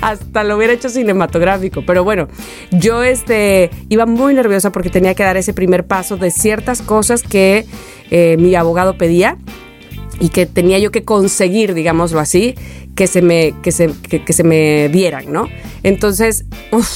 Hasta 0.00 0.44
lo 0.44 0.56
hubiera 0.56 0.72
hecho 0.72 0.88
cinematográfico. 0.88 1.82
Pero 1.86 2.04
bueno, 2.04 2.28
yo 2.70 3.02
este, 3.02 3.70
iba 3.88 4.06
muy 4.06 4.34
nerviosa 4.34 4.70
porque 4.72 4.90
tenía 4.90 5.14
que 5.14 5.22
dar 5.22 5.36
ese 5.36 5.52
primer 5.52 5.86
paso 5.86 6.16
de 6.16 6.30
ciertas 6.30 6.82
cosas 6.82 7.22
que 7.22 7.66
eh, 8.10 8.36
mi 8.38 8.54
abogado 8.54 8.96
pedía 8.96 9.36
y 10.20 10.28
que 10.30 10.46
tenía 10.46 10.78
yo 10.78 10.90
que 10.90 11.04
conseguir, 11.04 11.74
digámoslo 11.74 12.20
así, 12.20 12.54
que 12.96 13.06
se 13.06 13.20
me, 13.22 13.54
que 13.62 13.70
se, 13.72 13.92
que, 14.08 14.24
que 14.24 14.32
se 14.32 14.42
me 14.42 14.88
dieran, 14.88 15.30
¿no? 15.30 15.48
Entonces, 15.82 16.46
uf, 16.72 16.88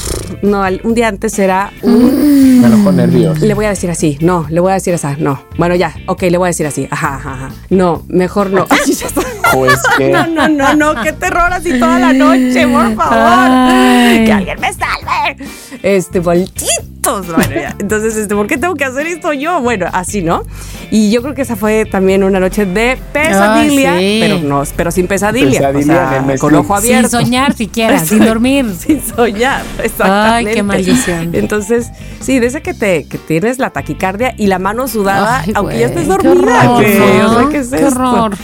no, 0.43 0.63
un 0.83 0.95
día 0.95 1.09
antes 1.09 1.39
era 1.39 1.73
un 1.83 2.61
Me 2.63 2.67
enojó 2.67 2.91
nervios. 2.91 3.39
le 3.41 3.53
voy 3.55 3.67
a 3.67 3.69
decir 3.69 3.91
así, 3.91 4.17
no, 4.23 4.47
le 4.49 4.61
voy 4.61 4.73
a 4.73 4.75
decir 4.75 4.95
así, 4.95 5.07
no. 5.19 5.45
Bueno, 5.59 5.75
ya, 5.75 5.95
ok, 6.07 6.23
le 6.23 6.39
voy 6.39 6.47
a 6.47 6.49
decir 6.49 6.67
así, 6.67 6.89
ajá, 6.91 7.17
ajá, 7.17 7.33
ajá. 7.35 7.51
No, 7.69 8.03
mejor 8.09 8.51
no. 8.51 8.67
Ay, 8.71 8.93
ya 8.95 9.07
está. 9.07 9.21
Pues 9.53 9.79
que. 9.99 10.09
No, 10.09 10.27
no, 10.27 10.49
no, 10.49 10.75
no, 10.75 11.03
qué 11.03 11.13
terror 11.13 11.53
así 11.53 11.79
toda 11.79 11.99
la 11.99 12.13
noche, 12.15 12.67
por 12.67 12.95
favor. 12.95 13.19
Ay. 13.19 14.25
Que 14.25 14.33
alguien 14.33 14.59
me 14.61 14.73
salve. 14.73 15.37
Este, 15.83 16.21
Bueno. 17.03 17.75
Entonces, 17.79 18.17
este, 18.17 18.35
¿por 18.35 18.47
qué 18.47 18.59
tengo 18.59 18.75
que 18.75 18.85
hacer 18.85 19.07
esto 19.07 19.33
yo? 19.33 19.61
Bueno, 19.61 19.87
así, 19.93 20.23
¿no? 20.23 20.43
Y 20.91 21.11
yo 21.11 21.23
creo 21.23 21.35
que 21.35 21.43
esa 21.43 21.57
fue 21.57 21.85
también 21.87 22.23
una 22.25 22.41
noche 22.41 22.67
de 22.67 22.99
pesadilla, 23.13 23.99
sí. 23.99 24.19
pero 24.21 24.39
no, 24.41 24.63
pero 24.77 24.91
sin 24.91 25.07
pesadilla. 25.07 25.73
Pesadilla 25.73 26.21
o 26.23 26.27
sea, 26.27 26.37
con 26.39 26.55
ojo 26.55 26.81
Sin 26.81 26.95
abierto. 26.95 27.09
soñar 27.21 27.53
siquiera, 27.55 27.99
sin 28.05 28.25
dormir. 28.25 28.67
Sin 28.79 29.03
soñar, 29.03 29.63
exactamente. 29.83 30.51
Ay, 30.51 30.55
qué 30.57 30.63
maldición. 30.63 31.35
Entonces, 31.35 31.91
sí, 32.21 32.39
de 32.39 32.47
ese 32.47 32.63
que 32.63 32.75
te 32.75 33.05
que 33.07 33.19
tienes 33.19 33.59
la 33.59 33.71
taquicardia 33.71 34.35
y 34.37 34.47
la 34.47 34.59
mano 34.59 34.87
sudada, 34.89 35.41
Ay, 35.41 35.53
aunque 35.55 35.79
ya 35.79 35.87
estés 35.87 36.03
qué 36.03 36.09
dormida. 36.29 36.71
horror, 36.71 36.85
que, 36.85 36.99
¿no? 36.99 37.31
o 37.31 37.35
sea, 37.41 37.49
¿qué 37.51 37.57
es 37.59 37.69
Qué 37.69 37.77
esto? 37.77 37.87
horror. 38.01 38.37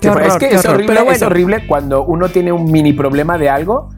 Qué 0.00 0.08
horror, 0.10 0.26
es 0.26 0.32
que 0.34 0.48
qué 0.48 0.54
es 0.56 0.60
horror. 0.64 0.74
horrible, 0.74 0.94
Pero 0.94 1.00
es 1.00 1.06
bueno. 1.20 1.26
horrible 1.26 1.66
cuando 1.66 2.04
uno 2.04 2.28
tiene 2.28 2.52
un 2.52 2.70
mini 2.70 2.92
problema 2.92 3.38
de 3.38 3.48
algo 3.48 3.90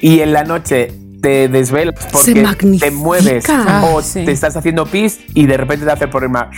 y 0.00 0.20
en 0.20 0.32
la 0.32 0.44
noche 0.44 0.92
te 1.20 1.48
desvelas 1.48 1.94
porque 2.12 2.44
te 2.78 2.90
mueves 2.90 3.44
Ah, 3.48 3.90
o 3.92 4.02
sí. 4.02 4.24
te 4.24 4.32
estás 4.32 4.56
haciendo 4.56 4.86
pis 4.86 5.20
y 5.34 5.46
de 5.46 5.56
repente 5.56 5.84
te 5.84 5.92
hace 5.92 6.04
el 6.04 6.10
problema 6.10 6.50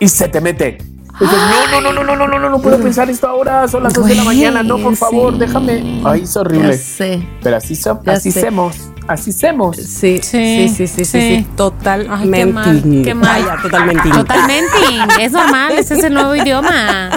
y 0.00 0.08
se 0.08 0.28
te 0.28 0.40
mete. 0.40 0.78
Dices, 1.20 1.36
no, 1.70 1.80
no, 1.80 1.92
no, 1.92 2.02
no, 2.02 2.16
no, 2.16 2.26
no, 2.26 2.38
no, 2.38 2.50
no 2.50 2.60
puedo 2.62 2.78
pensar 2.80 3.08
esto 3.10 3.28
ahora, 3.28 3.68
son 3.68 3.82
las 3.82 3.92
2 3.92 4.06
de 4.06 4.14
la 4.16 4.24
mañana, 4.24 4.62
no, 4.62 4.78
por 4.78 4.96
favor, 4.96 5.34
sí. 5.34 5.38
déjame. 5.40 6.00
Ay, 6.04 6.22
es 6.22 6.36
horrible. 6.36 6.70
Ya 6.72 6.76
sé. 6.78 7.22
Pero 7.42 7.56
así, 7.58 7.76
so- 7.76 8.00
Ya 8.04 8.12
así 8.14 8.32
sé. 8.32 8.40
semos, 8.40 8.76
así 9.06 9.30
semos. 9.30 9.76
Sí, 9.76 10.18
sí, 10.22 10.68
Sí, 10.68 10.68
sí, 10.74 10.86
sí, 10.88 11.04
sí, 11.04 11.46
totalmente. 11.54 12.38
Qué 12.38 12.46
mal, 12.46 12.82
qué 13.04 13.14
mal. 13.14 13.42
Vaya, 13.44 13.62
totalmente. 13.62 14.08
Totalmente. 14.10 14.72
Es 15.20 15.32
normal, 15.32 15.72
ese 15.78 15.94
es 15.98 16.04
el 16.04 16.14
nuevo 16.14 16.34
idioma. 16.34 17.10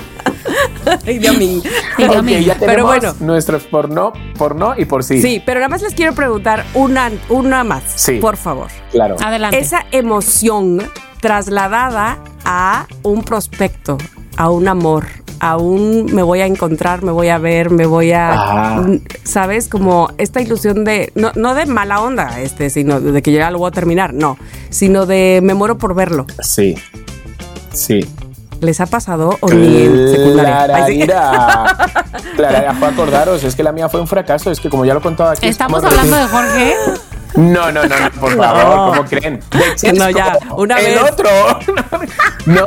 Idiomín. 1.08 1.62
Ok, 1.98 2.26
ya 2.26 2.56
tenemos 2.56 2.58
Pero 2.60 2.86
bueno. 2.86 3.16
nuestros 3.22 3.64
porno, 3.64 4.12
porno 4.38 4.74
y 4.78 4.86
por 4.86 5.04
sí. 5.04 5.22
Sí, 5.22 5.42
pero 5.46 5.60
nada 5.60 5.70
más 5.70 5.82
les 5.82 5.94
quiero 5.94 6.14
preguntar 6.14 6.66
una, 6.74 7.10
una 7.30 7.64
más, 7.64 7.84
Sí. 7.96 8.14
por 8.20 8.38
favor. 8.38 8.68
Claro. 8.92 9.16
Adelante. 9.24 9.58
Esa 9.60 9.86
emoción 9.92 10.82
trasladada 11.22 12.20
a 12.44 12.86
un 13.04 13.24
prospecto, 13.24 13.98
a 14.38 14.50
un 14.50 14.68
amor, 14.68 15.06
a 15.40 15.58
un 15.58 16.06
me 16.14 16.22
voy 16.24 16.42
a 16.42 16.46
encontrar, 16.46 17.02
me 17.04 17.12
voy 17.12 17.30
a 17.30 17.38
ver, 17.38 17.70
me 17.72 17.86
voy 17.86 18.12
a, 18.12 18.30
Ah. 18.34 18.86
¿sabes? 19.24 19.68
Como 19.68 20.10
esta 20.18 20.42
ilusión 20.42 20.84
de, 20.84 21.12
no, 21.16 21.32
no 21.36 21.56
de 21.56 21.66
mala 21.66 22.02
onda, 22.02 22.40
este, 22.42 22.70
sino 22.70 23.00
de 23.02 23.22
que 23.22 23.32
ya 23.32 23.50
lo 23.52 23.58
voy 23.60 23.70
a 23.70 23.72
terminar, 23.72 24.14
no, 24.14 24.38
sino 24.70 25.06
de 25.06 25.40
me 25.44 25.54
muero 25.54 25.78
por 25.78 25.96
verlo. 25.96 26.26
Sí. 26.42 26.76
Sí. 27.74 28.06
¿Les 28.66 28.82
ha 28.82 28.88
pasado 28.88 29.38
o 29.42 29.50
ni 29.50 29.84
en 29.84 30.10
secundaria? 30.12 30.66
Clara, 32.36 32.74
fue 32.80 32.88
acordaros, 32.88 33.44
es 33.44 33.56
que 33.56 33.62
la 33.64 33.72
mía 33.72 33.90
fue 33.90 34.02
un 34.02 34.08
fracaso, 34.08 34.50
es 34.52 34.60
que 34.60 34.70
como 34.70 34.86
ya 34.86 34.94
lo 34.94 35.00
he 35.00 35.04
contado 35.04 35.30
aquí. 35.30 35.46
es 35.46 35.52
¿Estamos 35.52 35.82
como 35.82 35.92
hablando 35.92 36.18
de 36.18 36.26
Jorge? 36.28 36.76
No, 37.36 37.72
no, 37.72 37.84
no, 37.86 38.00
no, 38.00 38.12
por 38.20 38.36
favor, 38.36 38.96
¿cómo 38.96 39.06
creen? 39.10 39.40
Chesco, 39.76 39.98
No, 39.98 40.10
ya, 40.10 40.38
una 40.56 40.78
el 40.80 40.96
vez. 40.96 41.12
otro. 41.12 41.30
No, 42.46 42.64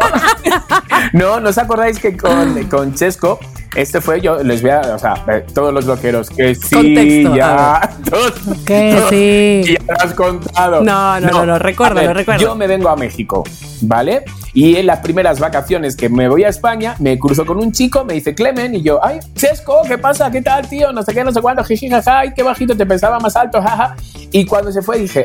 no, 1.12 1.38
¿no 1.40 1.48
os 1.50 1.56
acordáis 1.58 1.98
que 2.00 2.16
con, 2.16 2.64
con 2.64 2.92
Chesco, 2.94 3.38
este 3.76 4.00
fue 4.00 4.20
yo, 4.20 4.42
les 4.42 4.60
voy 4.60 4.72
a, 4.72 4.80
o 4.80 4.98
sea, 4.98 5.14
todos 5.54 5.72
los 5.72 5.84
loqueros, 5.86 6.28
que 6.30 6.54
sí, 6.56 6.74
Contexto, 6.74 7.36
ya, 7.36 7.90
todos- 8.10 8.32
Que 8.66 8.94
todos- 8.96 9.10
sí. 9.10 9.62
Ya 9.78 9.94
lo 9.94 10.00
has 10.04 10.14
contado. 10.14 10.82
No, 10.82 11.20
no, 11.20 11.30
no, 11.30 11.46
no, 11.46 11.58
recuérdalo, 11.60 12.08
ver, 12.08 12.16
recuérdalo. 12.16 12.48
Yo 12.48 12.56
me 12.56 12.66
vengo 12.66 12.88
a 12.88 12.96
México, 12.96 13.44
¿vale? 13.82 14.24
Y 14.58 14.74
en 14.74 14.86
las 14.86 14.98
primeras 14.98 15.38
vacaciones 15.38 15.94
que 15.94 16.08
me 16.08 16.28
voy 16.28 16.42
a 16.42 16.48
España, 16.48 16.96
me 16.98 17.16
cruzo 17.16 17.46
con 17.46 17.58
un 17.58 17.70
chico, 17.70 18.04
me 18.04 18.14
dice 18.14 18.34
Clemen, 18.34 18.74
y 18.74 18.82
yo, 18.82 18.98
ay, 19.04 19.20
Chesco, 19.36 19.82
¿qué 19.86 19.98
pasa? 19.98 20.32
¿Qué 20.32 20.42
tal, 20.42 20.68
tío? 20.68 20.90
No 20.92 21.04
sé 21.04 21.14
qué, 21.14 21.22
no 21.22 21.32
sé 21.32 21.40
cuándo, 21.40 21.62
jiji, 21.62 21.88
jaja, 21.88 22.18
ay, 22.18 22.32
qué 22.34 22.42
bajito, 22.42 22.76
te 22.76 22.84
pensaba 22.84 23.20
más 23.20 23.36
alto, 23.36 23.62
jaja. 23.62 23.94
Y 24.32 24.46
cuando 24.46 24.72
se 24.72 24.82
fue 24.82 24.98
dije, 24.98 25.22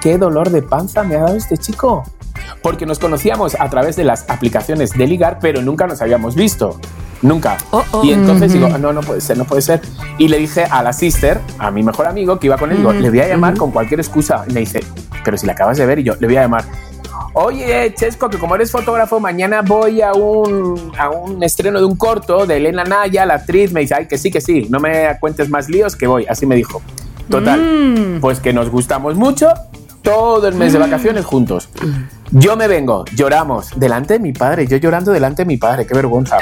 qué 0.00 0.16
dolor 0.16 0.48
de 0.48 0.62
panza 0.62 1.02
me 1.02 1.16
ha 1.16 1.24
dado 1.24 1.36
este 1.36 1.58
chico. 1.58 2.04
Porque 2.62 2.86
nos 2.86 2.98
conocíamos 2.98 3.54
a 3.60 3.68
través 3.68 3.96
de 3.96 4.04
las 4.04 4.24
aplicaciones 4.30 4.92
de 4.92 5.06
ligar, 5.06 5.40
pero 5.42 5.60
nunca 5.60 5.86
nos 5.86 6.00
habíamos 6.00 6.34
visto. 6.34 6.80
Nunca. 7.20 7.58
Oh, 7.72 7.84
oh. 7.90 8.02
Y 8.02 8.14
entonces 8.14 8.50
digo, 8.50 8.66
no, 8.78 8.94
no 8.94 9.02
puede 9.02 9.20
ser, 9.20 9.36
no 9.36 9.44
puede 9.44 9.60
ser. 9.60 9.82
Y 10.16 10.28
le 10.28 10.38
dije 10.38 10.64
a 10.64 10.82
la 10.82 10.94
sister, 10.94 11.38
a 11.58 11.70
mi 11.70 11.82
mejor 11.82 12.06
amigo 12.06 12.38
que 12.38 12.46
iba 12.46 12.56
con 12.56 12.70
él, 12.70 12.78
digo, 12.78 12.94
le 12.94 13.10
voy 13.10 13.20
a 13.20 13.28
llamar 13.28 13.58
con 13.58 13.72
cualquier 13.72 14.00
excusa. 14.00 14.42
Y 14.48 14.54
me 14.54 14.60
dice, 14.60 14.80
pero 15.22 15.36
si 15.36 15.44
la 15.44 15.52
acabas 15.52 15.76
de 15.76 15.84
ver, 15.84 15.98
y 15.98 16.04
yo, 16.04 16.14
le 16.18 16.26
voy 16.26 16.38
a 16.38 16.40
llamar. 16.40 16.64
Oye, 17.32 17.94
Chesco, 17.94 18.28
que 18.28 18.38
como 18.38 18.54
eres 18.54 18.70
fotógrafo, 18.70 19.20
mañana 19.20 19.62
voy 19.62 20.02
a 20.02 20.12
un, 20.12 20.92
a 20.98 21.10
un 21.10 21.42
estreno 21.42 21.78
de 21.78 21.84
un 21.84 21.96
corto 21.96 22.46
de 22.46 22.56
Elena 22.56 22.84
Naya, 22.84 23.24
la 23.26 23.34
actriz. 23.34 23.72
Me 23.72 23.80
dice, 23.80 23.94
ay, 23.94 24.06
que 24.06 24.18
sí, 24.18 24.30
que 24.30 24.40
sí, 24.40 24.66
no 24.70 24.80
me 24.80 25.16
cuentes 25.20 25.48
más 25.48 25.68
líos, 25.68 25.96
que 25.96 26.06
voy. 26.06 26.26
Así 26.28 26.46
me 26.46 26.56
dijo. 26.56 26.82
Total, 27.28 28.18
pues 28.20 28.40
que 28.40 28.52
nos 28.52 28.70
gustamos 28.70 29.14
mucho, 29.14 29.52
todo 30.02 30.48
el 30.48 30.56
mes 30.56 30.72
de 30.72 30.80
vacaciones 30.80 31.24
juntos. 31.24 31.68
Yo 32.32 32.56
me 32.56 32.68
vengo, 32.68 33.04
lloramos 33.16 33.70
delante 33.74 34.14
de 34.14 34.20
mi 34.20 34.32
padre, 34.32 34.66
yo 34.66 34.76
llorando 34.76 35.10
delante 35.10 35.42
de 35.42 35.46
mi 35.46 35.56
padre, 35.56 35.84
qué 35.84 35.94
vergüenza. 35.94 36.38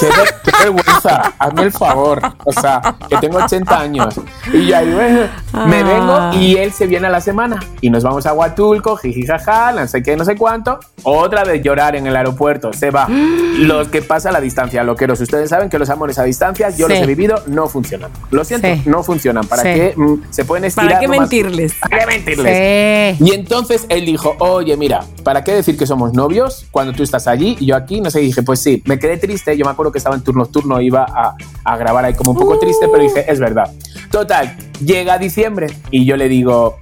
Qué, 0.00 0.06
ver- 0.06 0.34
qué 0.42 0.50
vergüenza, 0.64 1.34
hazme 1.38 1.62
el 1.64 1.72
favor. 1.72 2.20
O 2.44 2.52
sea, 2.52 2.80
que 3.08 3.16
tengo 3.18 3.38
80 3.38 3.78
años. 3.80 4.14
Y 4.52 4.72
ahí, 4.72 4.90
bueno, 4.92 5.28
me 5.66 5.82
vengo 5.82 6.32
y 6.32 6.56
él 6.56 6.72
se 6.72 6.86
viene 6.86 7.06
a 7.06 7.10
la 7.10 7.20
semana. 7.20 7.60
Y 7.82 7.90
nos 7.90 8.02
vamos 8.02 8.24
a 8.24 8.32
Huatulco, 8.32 8.96
jijijaja, 8.96 9.72
no 9.72 9.86
sé 9.86 10.02
qué, 10.02 10.16
no 10.16 10.24
sé 10.24 10.36
cuánto. 10.36 10.78
Otra 11.02 11.44
vez 11.44 11.62
llorar 11.62 11.96
en 11.96 12.06
el 12.06 12.16
aeropuerto, 12.16 12.72
se 12.72 12.90
va. 12.90 13.06
Los 13.58 13.88
que 13.88 14.00
pasa 14.02 14.30
a 14.30 14.32
la 14.32 14.40
distancia, 14.40 14.82
loqueros. 14.84 15.20
Ustedes 15.20 15.50
saben 15.50 15.68
que 15.70 15.78
los 15.78 15.88
amores 15.90 16.18
a 16.18 16.24
distancia, 16.24 16.70
yo 16.70 16.86
Sí. 16.86 16.92
los 16.94 17.02
he 17.02 17.06
vivido, 17.06 17.42
no 17.46 17.68
funcionan. 17.68 18.10
Lo 18.30 18.44
siento, 18.44 18.68
Sí. 18.68 18.82
no 18.86 19.02
funcionan. 19.02 19.46
¿Para 19.46 19.62
Sí. 19.62 19.68
qué 19.68 19.94
mm, 19.96 20.14
se 20.30 20.44
pueden 20.44 20.64
estirar? 20.66 20.88
¿Para 20.88 21.00
qué 21.00 21.06
nomás? 21.06 21.20
mentirles? 21.20 21.74
¿Para 21.80 21.98
qué 21.98 22.06
mentirles? 22.06 23.20
Y 23.20 23.34
entonces 23.34 23.86
él 23.88 24.04
dijo, 24.06 24.34
oye, 24.38 24.76
mira, 24.76 25.04
¿para 25.26 25.42
qué 25.42 25.54
decir 25.54 25.76
que 25.76 25.88
somos 25.88 26.12
novios 26.12 26.66
cuando 26.70 26.92
tú 26.92 27.02
estás 27.02 27.26
allí 27.26 27.56
y 27.58 27.66
yo 27.66 27.74
aquí? 27.74 28.00
No 28.00 28.12
sé, 28.12 28.20
dije, 28.20 28.44
pues 28.44 28.62
sí, 28.62 28.80
me 28.86 28.96
quedé 28.96 29.16
triste, 29.16 29.56
yo 29.56 29.64
me 29.64 29.72
acuerdo 29.72 29.90
que 29.90 29.98
estaba 29.98 30.14
en 30.14 30.22
turno 30.22 30.44
nocturno, 30.44 30.80
iba 30.80 31.04
a, 31.04 31.34
a 31.64 31.76
grabar 31.76 32.04
ahí 32.04 32.14
como 32.14 32.30
un 32.30 32.38
poco 32.38 32.60
triste, 32.60 32.86
pero 32.86 33.02
dije, 33.02 33.24
es 33.28 33.40
verdad. 33.40 33.68
Total, 34.12 34.56
llega 34.84 35.18
diciembre 35.18 35.66
y 35.90 36.04
yo 36.04 36.16
le 36.16 36.28
digo, 36.28 36.76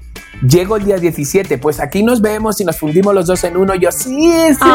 llego 0.47 0.77
el 0.77 0.85
día 0.85 0.99
17, 0.99 1.59
pues 1.59 1.81
aquí 1.81 2.03
nos 2.03 2.21
vemos 2.21 2.61
y 2.61 2.67
nos 2.67 2.77
fundimos 2.77 3.15
los 3.15 3.27
dos 3.27 3.43
en 3.45 3.57
uno, 3.57 3.75
yo 3.77 3.91
sí, 3.91 4.11
sí. 4.11 4.69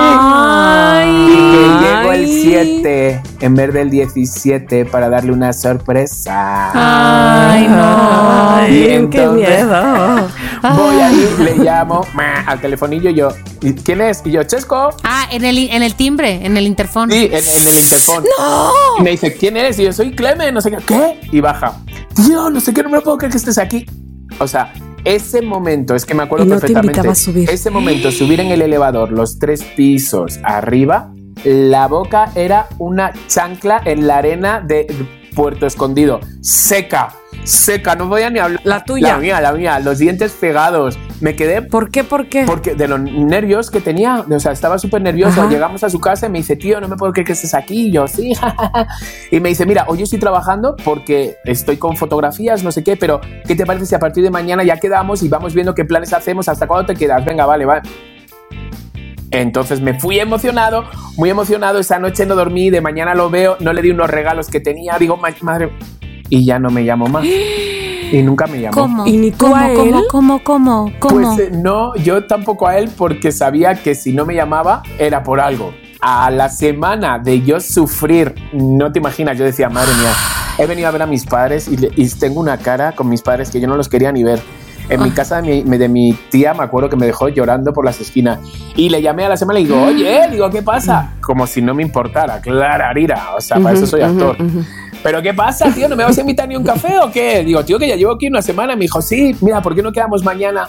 Y 1.28 1.36
que 1.52 1.68
llego 1.80 2.12
el 2.12 2.28
7 2.28 3.22
en 3.42 3.56
vez 3.56 3.74
del 3.74 3.90
17 3.92 4.86
para 4.86 5.10
darle 5.10 5.32
una 5.32 5.54
sorpresa. 5.54 6.72
Ay, 6.74 7.68
no. 7.68 8.56
Ay, 8.56 9.04
Y 9.04 9.08
qué 9.10 9.28
miedo. 9.28 10.28
Voy 10.62 10.96
ahí, 10.98 11.36
le 11.40 11.56
llamo 11.58 12.06
ma, 12.14 12.42
al 12.42 12.60
telefonillo 12.60 13.10
y 13.10 13.16
yo, 13.16 13.30
¿y 13.62 13.74
¿quién 13.74 14.02
es? 14.02 14.22
Y 14.26 14.32
yo, 14.32 14.44
Chesco. 14.44 14.90
Ah, 15.04 15.28
en 15.32 15.46
el, 15.46 15.58
en 15.58 15.84
el 15.84 15.96
timbre, 15.96 16.46
en 16.46 16.58
el 16.58 16.68
interfón. 16.68 17.12
Sí, 17.12 17.26
en, 17.32 17.34
en 17.34 17.68
el 17.68 17.80
interfón. 17.80 18.24
Y 19.00 19.04
me 19.04 19.12
dice, 19.12 19.34
¿quién 19.36 19.58
eres? 19.58 19.80
Y 19.80 19.84
yo, 19.86 19.94
soy 19.94 20.12
Clemen, 20.12 20.54
no 20.54 20.62
sé 20.62 20.72
qué. 20.72 20.78
¿Qué? 20.86 21.22
Y 21.32 21.40
baja. 21.40 21.74
Tío, 22.16 22.50
no 22.50 22.60
sé 22.60 22.74
qué, 22.74 22.84
no 22.84 22.90
me 22.90 22.98
lo 22.98 23.04
puedo 23.04 23.18
creer 23.18 23.32
que 23.32 23.38
estés 23.38 23.58
aquí. 23.58 23.86
O 24.40 24.48
sea, 24.48 24.74
ese 25.06 25.42
momento, 25.42 25.96
es 25.96 26.06
que 26.06 26.14
me 26.14 26.24
acuerdo 26.24 26.46
Y 26.46 26.50
no 26.50 26.56
te 26.56 26.62
perfectamente. 26.62 26.98
invitaba 27.00 27.12
a 27.14 27.16
subir. 27.16 27.50
Ese 27.50 27.70
momento, 27.70 28.12
subir 28.12 28.40
en 28.42 28.48
el 28.48 28.62
elevador 28.62 29.12
los 29.12 29.40
tres 29.40 29.64
pisos 29.64 30.40
arriba, 30.44 31.12
la 31.46 31.88
boca 31.88 32.32
era 32.36 32.68
una 32.80 33.14
chancla 33.28 33.82
en 33.86 34.08
la 34.08 34.18
arena 34.18 34.60
de 34.60 34.88
Puerto 35.36 35.66
Escondido. 35.66 36.20
Seca, 36.42 37.14
seca, 37.44 37.96
no 37.96 38.10
podía 38.10 38.30
ni 38.30 38.40
hablar. 38.40 38.62
La 38.64 38.84
tuya. 38.84 39.14
La 39.14 39.18
mía, 39.18 39.42
la 39.42 39.54
mía, 39.54 39.80
los 39.80 40.00
dientes 40.00 40.32
pegados. 40.34 40.98
Me 41.22 41.36
quedé 41.36 41.62
¿Por 41.62 41.92
qué? 41.92 42.04
¿Por 42.04 42.28
qué? 42.28 42.44
porque 42.46 42.76
de 42.76 42.88
los 42.88 43.00
nervios 43.00 43.70
que 43.70 43.82
tenía, 43.82 44.26
o 44.30 44.40
sea, 44.40 44.52
estaba 44.52 44.80
súper 44.80 45.02
nervioso. 45.02 45.42
Ajá. 45.42 45.50
Llegamos 45.50 45.84
a 45.84 45.90
su 45.90 46.00
casa 46.00 46.28
y 46.28 46.30
me 46.30 46.40
dice, 46.40 46.56
tío, 46.56 46.80
no 46.80 46.88
me 46.88 46.96
puedo 46.96 47.12
creer 47.12 47.28
que 47.28 47.34
estés 47.34 47.54
aquí. 47.54 47.88
Y 47.88 47.92
yo, 47.92 48.08
sí. 48.08 48.34
Y 49.32 49.40
me 49.40 49.50
dice, 49.50 49.66
mira, 49.66 49.86
hoy 49.88 50.02
estoy 50.02 50.20
trabajando 50.20 50.76
porque 50.84 51.38
estoy 51.46 51.78
con 51.78 51.98
fotografías, 51.98 52.64
no 52.64 52.72
sé 52.72 52.84
qué, 52.84 52.98
pero 52.98 53.22
¿qué 53.46 53.56
te 53.56 53.66
parece 53.66 53.86
si 53.86 53.96
a 53.96 54.00
partir 54.00 54.24
de 54.24 54.32
mañana 54.32 54.64
ya 54.64 54.78
quedamos 54.78 55.22
y 55.24 55.30
vamos 55.30 55.54
viendo 55.54 55.76
qué 55.76 55.86
planes 55.86 56.14
hacemos? 56.14 56.48
¿Hasta 56.48 56.68
cuándo 56.68 56.88
te 56.88 56.96
quedas? 56.96 57.24
Venga, 57.26 57.46
vale, 57.46 57.66
vale. 57.66 57.82
Entonces 59.32 59.82
me 59.82 60.00
fui 60.00 60.20
emocionado, 60.20 60.86
muy 61.18 61.30
emocionado. 61.30 61.80
Esa 61.80 62.00
noche 62.00 62.26
no 62.26 62.36
dormí, 62.36 62.70
de 62.70 62.82
mañana 62.82 63.14
lo 63.16 63.30
veo, 63.30 63.58
no 63.60 63.74
le 63.74 63.82
di 63.82 63.92
unos 63.92 64.10
regalos 64.10 64.48
que 64.48 64.60
tenía. 64.60 64.98
Digo, 64.98 65.18
"Ma- 65.18 65.30
madre. 65.42 65.72
Y 66.30 66.46
ya 66.46 66.60
no 66.60 66.70
me 66.70 66.82
llamo 66.82 67.08
más. 67.08 67.26
Y 68.12 68.24
nunca 68.24 68.48
me 68.48 68.60
llamó. 68.60 68.74
¿Cómo? 68.74 69.06
¿Y 69.06 69.18
ni 69.18 69.30
tú 69.30 69.46
¿Cómo, 69.46 69.56
a 69.56 69.68
cómo, 69.72 70.00
él? 70.00 70.04
cómo, 70.10 70.44
cómo, 70.44 70.92
cómo? 70.98 71.36
Pues 71.36 71.48
eh, 71.48 71.52
no, 71.54 71.94
yo 71.96 72.26
tampoco 72.26 72.68
a 72.68 72.76
él 72.80 72.90
porque 72.98 73.32
sabía 73.32 73.76
que 73.76 73.94
si 73.94 74.14
no 74.14 74.26
me 74.26 74.34
llamaba 74.34 74.82
era 74.98 75.22
por 75.22 75.40
algo. 75.40 75.76
A 76.02 76.32
la 76.32 76.50
semana 76.50 77.20
de 77.20 77.44
yo 77.44 77.60
sufrir, 77.60 78.34
no 78.52 78.92
te 78.92 78.98
imaginas, 78.98 79.38
yo 79.38 79.46
decía, 79.46 79.70
madre 79.70 79.92
mía, 79.94 80.12
he 80.58 80.66
venido 80.66 80.88
a 80.88 80.92
ver 80.92 81.04
a 81.04 81.06
mis 81.06 81.24
padres 81.24 81.70
y 81.70 82.10
tengo 82.16 82.40
una 82.40 82.58
cara 82.58 82.94
con 82.94 83.08
mis 83.10 83.22
padres 83.22 83.52
que 83.52 83.60
yo 83.60 83.68
no 83.68 83.76
los 83.78 83.88
quería 83.88 84.12
ni 84.12 84.24
ver. 84.24 84.42
En 84.90 85.04
mi 85.04 85.12
casa 85.12 85.42
de 85.42 85.64
mi, 85.64 85.78
de 85.78 85.88
mi 85.88 86.14
tía 86.32 86.54
me 86.54 86.64
acuerdo 86.64 86.90
que 86.90 86.96
me 86.96 87.06
dejó 87.06 87.30
llorando 87.30 87.72
por 87.74 87.86
las 87.86 88.02
esquinas 88.02 88.40
y 88.76 88.90
le 88.90 89.02
llamé 89.02 89.26
a 89.26 89.30
la 89.30 89.38
semana 89.38 89.60
y 89.60 89.64
le 89.64 89.70
digo, 89.70 89.84
oye, 89.84 90.28
digo, 90.32 90.50
¿qué 90.50 90.64
pasa? 90.64 91.14
Como 91.22 91.46
si 91.46 91.62
no 91.62 91.76
me 91.76 91.84
importara, 91.84 92.42
Clara, 92.42 92.90
Arira, 92.90 93.36
o 93.38 93.42
sea, 93.42 93.60
para 93.60 93.76
eso 93.76 93.86
soy 93.86 94.02
actor. 94.02 94.36
¿Pero 95.04 95.22
qué 95.22 95.34
pasa, 95.34 95.72
tío? 95.74 95.88
¿No 95.88 95.96
me 95.96 96.04
vas 96.04 96.18
a 96.18 96.22
invitar 96.22 96.48
ni 96.48 96.56
un 96.56 96.64
café 96.64 97.00
o 97.00 97.12
qué? 97.12 97.44
Digo, 97.44 97.64
tío, 97.64 97.80
que 97.80 97.88
ya 97.88 97.96
llevo 97.96 98.14
aquí 98.14 98.28
una 98.28 98.42
semana. 98.42 98.76
Me 98.76 98.82
dijo, 98.82 99.02
sí, 99.02 99.36
mira, 99.42 99.62
¿por 99.62 99.76
qué 99.76 99.82
no 99.82 99.92
quedamos 99.92 100.24
mañana? 100.24 100.68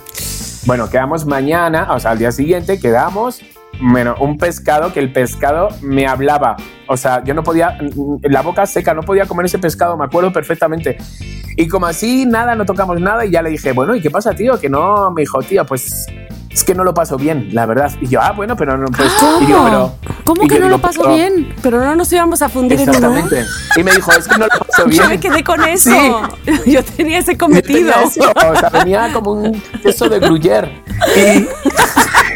Bueno, 0.67 0.89
quedamos 0.91 1.25
mañana, 1.25 1.89
o 1.95 1.99
sea, 1.99 2.11
al 2.11 2.19
día 2.19 2.31
siguiente 2.31 2.79
quedamos, 2.79 3.41
bueno, 3.81 4.15
un 4.21 4.37
pescado 4.39 4.93
que 4.93 5.01
el 5.01 5.13
pescado 5.13 5.69
me 5.83 6.07
hablaba. 6.07 6.57
O 6.87 6.97
sea, 6.97 7.23
yo 7.25 7.35
no 7.35 7.43
podía, 7.43 7.79
mm, 7.81 8.17
la 8.31 8.43
boca 8.43 8.67
seca, 8.67 8.95
no 8.95 9.03
podía 9.03 9.27
comer 9.27 9.47
ese 9.47 9.59
pescado, 9.59 9.97
me 9.97 10.05
acuerdo 10.05 10.33
perfectamente. 10.33 10.99
Y 11.57 11.69
como 11.69 11.87
así, 11.87 12.27
nada, 12.27 12.55
no 12.55 12.65
tocamos 12.65 13.01
nada 13.01 13.25
y 13.25 13.31
ya 13.31 13.43
le 13.43 13.51
dije, 13.51 13.73
bueno, 13.73 13.95
¿y 13.95 14.01
qué 14.01 14.11
pasa, 14.11 14.33
tío? 14.35 14.59
Que 14.59 14.69
no, 14.69 15.11
me 15.11 15.23
dijo, 15.23 15.41
tío, 15.43 15.65
pues 15.67 16.07
es 16.51 16.65
que 16.65 16.75
no 16.75 16.83
lo 16.83 16.93
paso 16.95 17.17
bien, 17.17 17.49
la 17.53 17.65
verdad. 17.67 17.93
Y 18.01 18.09
yo, 18.09 18.21
ah, 18.21 18.33
bueno, 18.33 18.57
pero 18.57 18.77
no, 18.77 18.87
pues. 18.87 19.13
¿Cómo? 19.21 19.41
y 19.43 19.47
digo, 19.47 19.65
pero- 19.65 19.95
¿Cómo 20.25 20.45
y 20.45 20.49
que 20.49 20.55
no 20.59 20.67
digo, 20.67 20.77
lo 20.77 20.83
pasó 20.83 21.03
pero- 21.03 21.15
bien? 21.15 21.55
Pero 21.63 21.81
no 21.85 21.95
nos 21.95 22.13
íbamos 22.13 22.43
a 22.43 22.49
fundir 22.49 22.81
en 22.81 22.89
uno. 22.91 22.99
Exactamente. 23.17 23.45
Y 23.77 23.83
me 23.85 23.93
dijo, 23.95 24.11
es 24.13 24.27
que 24.27 24.39
no 24.39 24.47
lo 24.47 24.65
paso 24.67 24.87
bien. 24.87 25.03
Yo 25.03 25.09
me 25.09 25.21
quedé 25.21 25.45
con 25.45 25.63
eso. 25.65 25.91
Sí. 26.45 26.53
Yo 26.73 26.83
tenía 26.85 27.19
ese 27.19 27.37
cometido. 27.37 27.93
tenía 27.93 28.03
eso, 28.03 28.21
o 28.51 28.57
sea, 28.57 28.69
venía 28.71 29.13
como 29.13 29.33
un 29.33 29.63
queso 29.83 30.09
de 30.09 30.19
gruyère. 30.21 30.83
Y, 31.17 31.47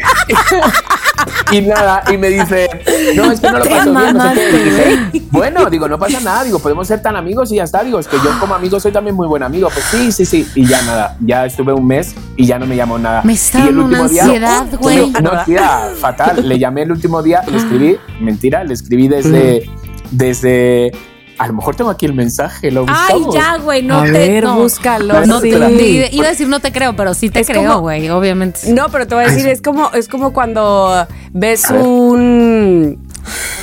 y 1.51 1.61
nada, 1.61 2.03
y 2.11 2.17
me 2.17 2.29
dice, 2.29 2.67
no, 3.15 3.31
es 3.31 3.39
que 3.39 3.51
no 3.51 3.57
lo 3.59 3.63
Te 3.63 3.69
paso 3.69 3.93
bien. 3.93 4.17
No 4.17 4.33
sé 4.33 4.35
qué. 4.35 4.57
Y 4.57 4.63
dije, 4.63 5.27
bueno, 5.31 5.69
digo, 5.69 5.87
no 5.87 5.97
pasa 5.99 6.19
nada, 6.21 6.43
digo, 6.43 6.59
podemos 6.59 6.87
ser 6.87 7.01
tan 7.01 7.15
amigos 7.15 7.51
y 7.51 7.55
ya 7.57 7.63
está. 7.63 7.83
Digo, 7.83 7.99
es 7.99 8.07
que 8.07 8.17
yo 8.17 8.39
como 8.39 8.55
amigo 8.55 8.79
soy 8.79 8.91
también 8.91 9.15
muy 9.15 9.27
buen 9.27 9.43
amigo. 9.43 9.69
Pues 9.73 9.85
sí, 9.85 10.11
sí, 10.11 10.25
sí. 10.25 10.47
Y 10.55 10.65
ya 10.65 10.81
nada, 10.83 11.17
ya 11.21 11.45
estuve 11.45 11.73
un 11.73 11.85
mes 11.87 12.15
y 12.35 12.45
ya 12.45 12.57
no 12.59 12.65
me 12.65 12.75
llamó 12.75 12.97
nada. 12.97 13.21
Me 13.23 13.33
está 13.33 13.59
dando 13.59 13.85
una 13.85 14.01
último 14.01 14.09
día- 14.09 14.23
ansiedad, 14.23 14.65
güey. 14.79 15.11
No, 15.21 15.31
tía, 15.45 15.89
fatal. 15.99 16.47
Le 16.47 16.57
llamé 16.59 16.83
el 16.83 16.91
último 16.91 17.21
día, 17.21 17.43
le 17.49 17.57
escribí, 17.57 17.97
mentira, 18.19 18.63
le 18.63 18.73
escribí 18.73 19.07
desde, 19.07 19.69
desde, 20.11 20.91
a 21.37 21.47
lo 21.47 21.53
mejor 21.53 21.75
tengo 21.75 21.89
aquí 21.89 22.05
el 22.05 22.13
mensaje, 22.13 22.71
lo 22.71 22.85
Ay, 22.87 23.19
buscamos. 23.21 23.35
ya, 23.35 23.57
güey, 23.57 23.83
no 23.83 23.99
a 23.99 24.03
te. 24.05 24.11
ver, 24.11 24.43
no. 24.43 24.57
búscalo. 24.57 25.25
No 25.25 25.39
sí. 25.41 25.49
te- 25.51 26.09
iba 26.15 26.25
a 26.27 26.29
decir 26.29 26.47
no 26.47 26.59
te 26.59 26.71
creo, 26.71 26.95
pero 26.95 27.13
sí 27.13 27.29
te 27.29 27.41
Es 27.41 27.47
creo, 27.47 27.79
güey, 27.79 28.09
obviamente. 28.09 28.71
No, 28.73 28.89
pero 28.89 29.07
te 29.07 29.15
voy 29.15 29.25
a 29.25 29.27
decir, 29.27 29.47
es 29.47 29.61
como, 29.61 29.91
es 29.93 30.07
como 30.07 30.33
cuando 30.33 31.07
ves 31.33 31.65
un 31.69 33.04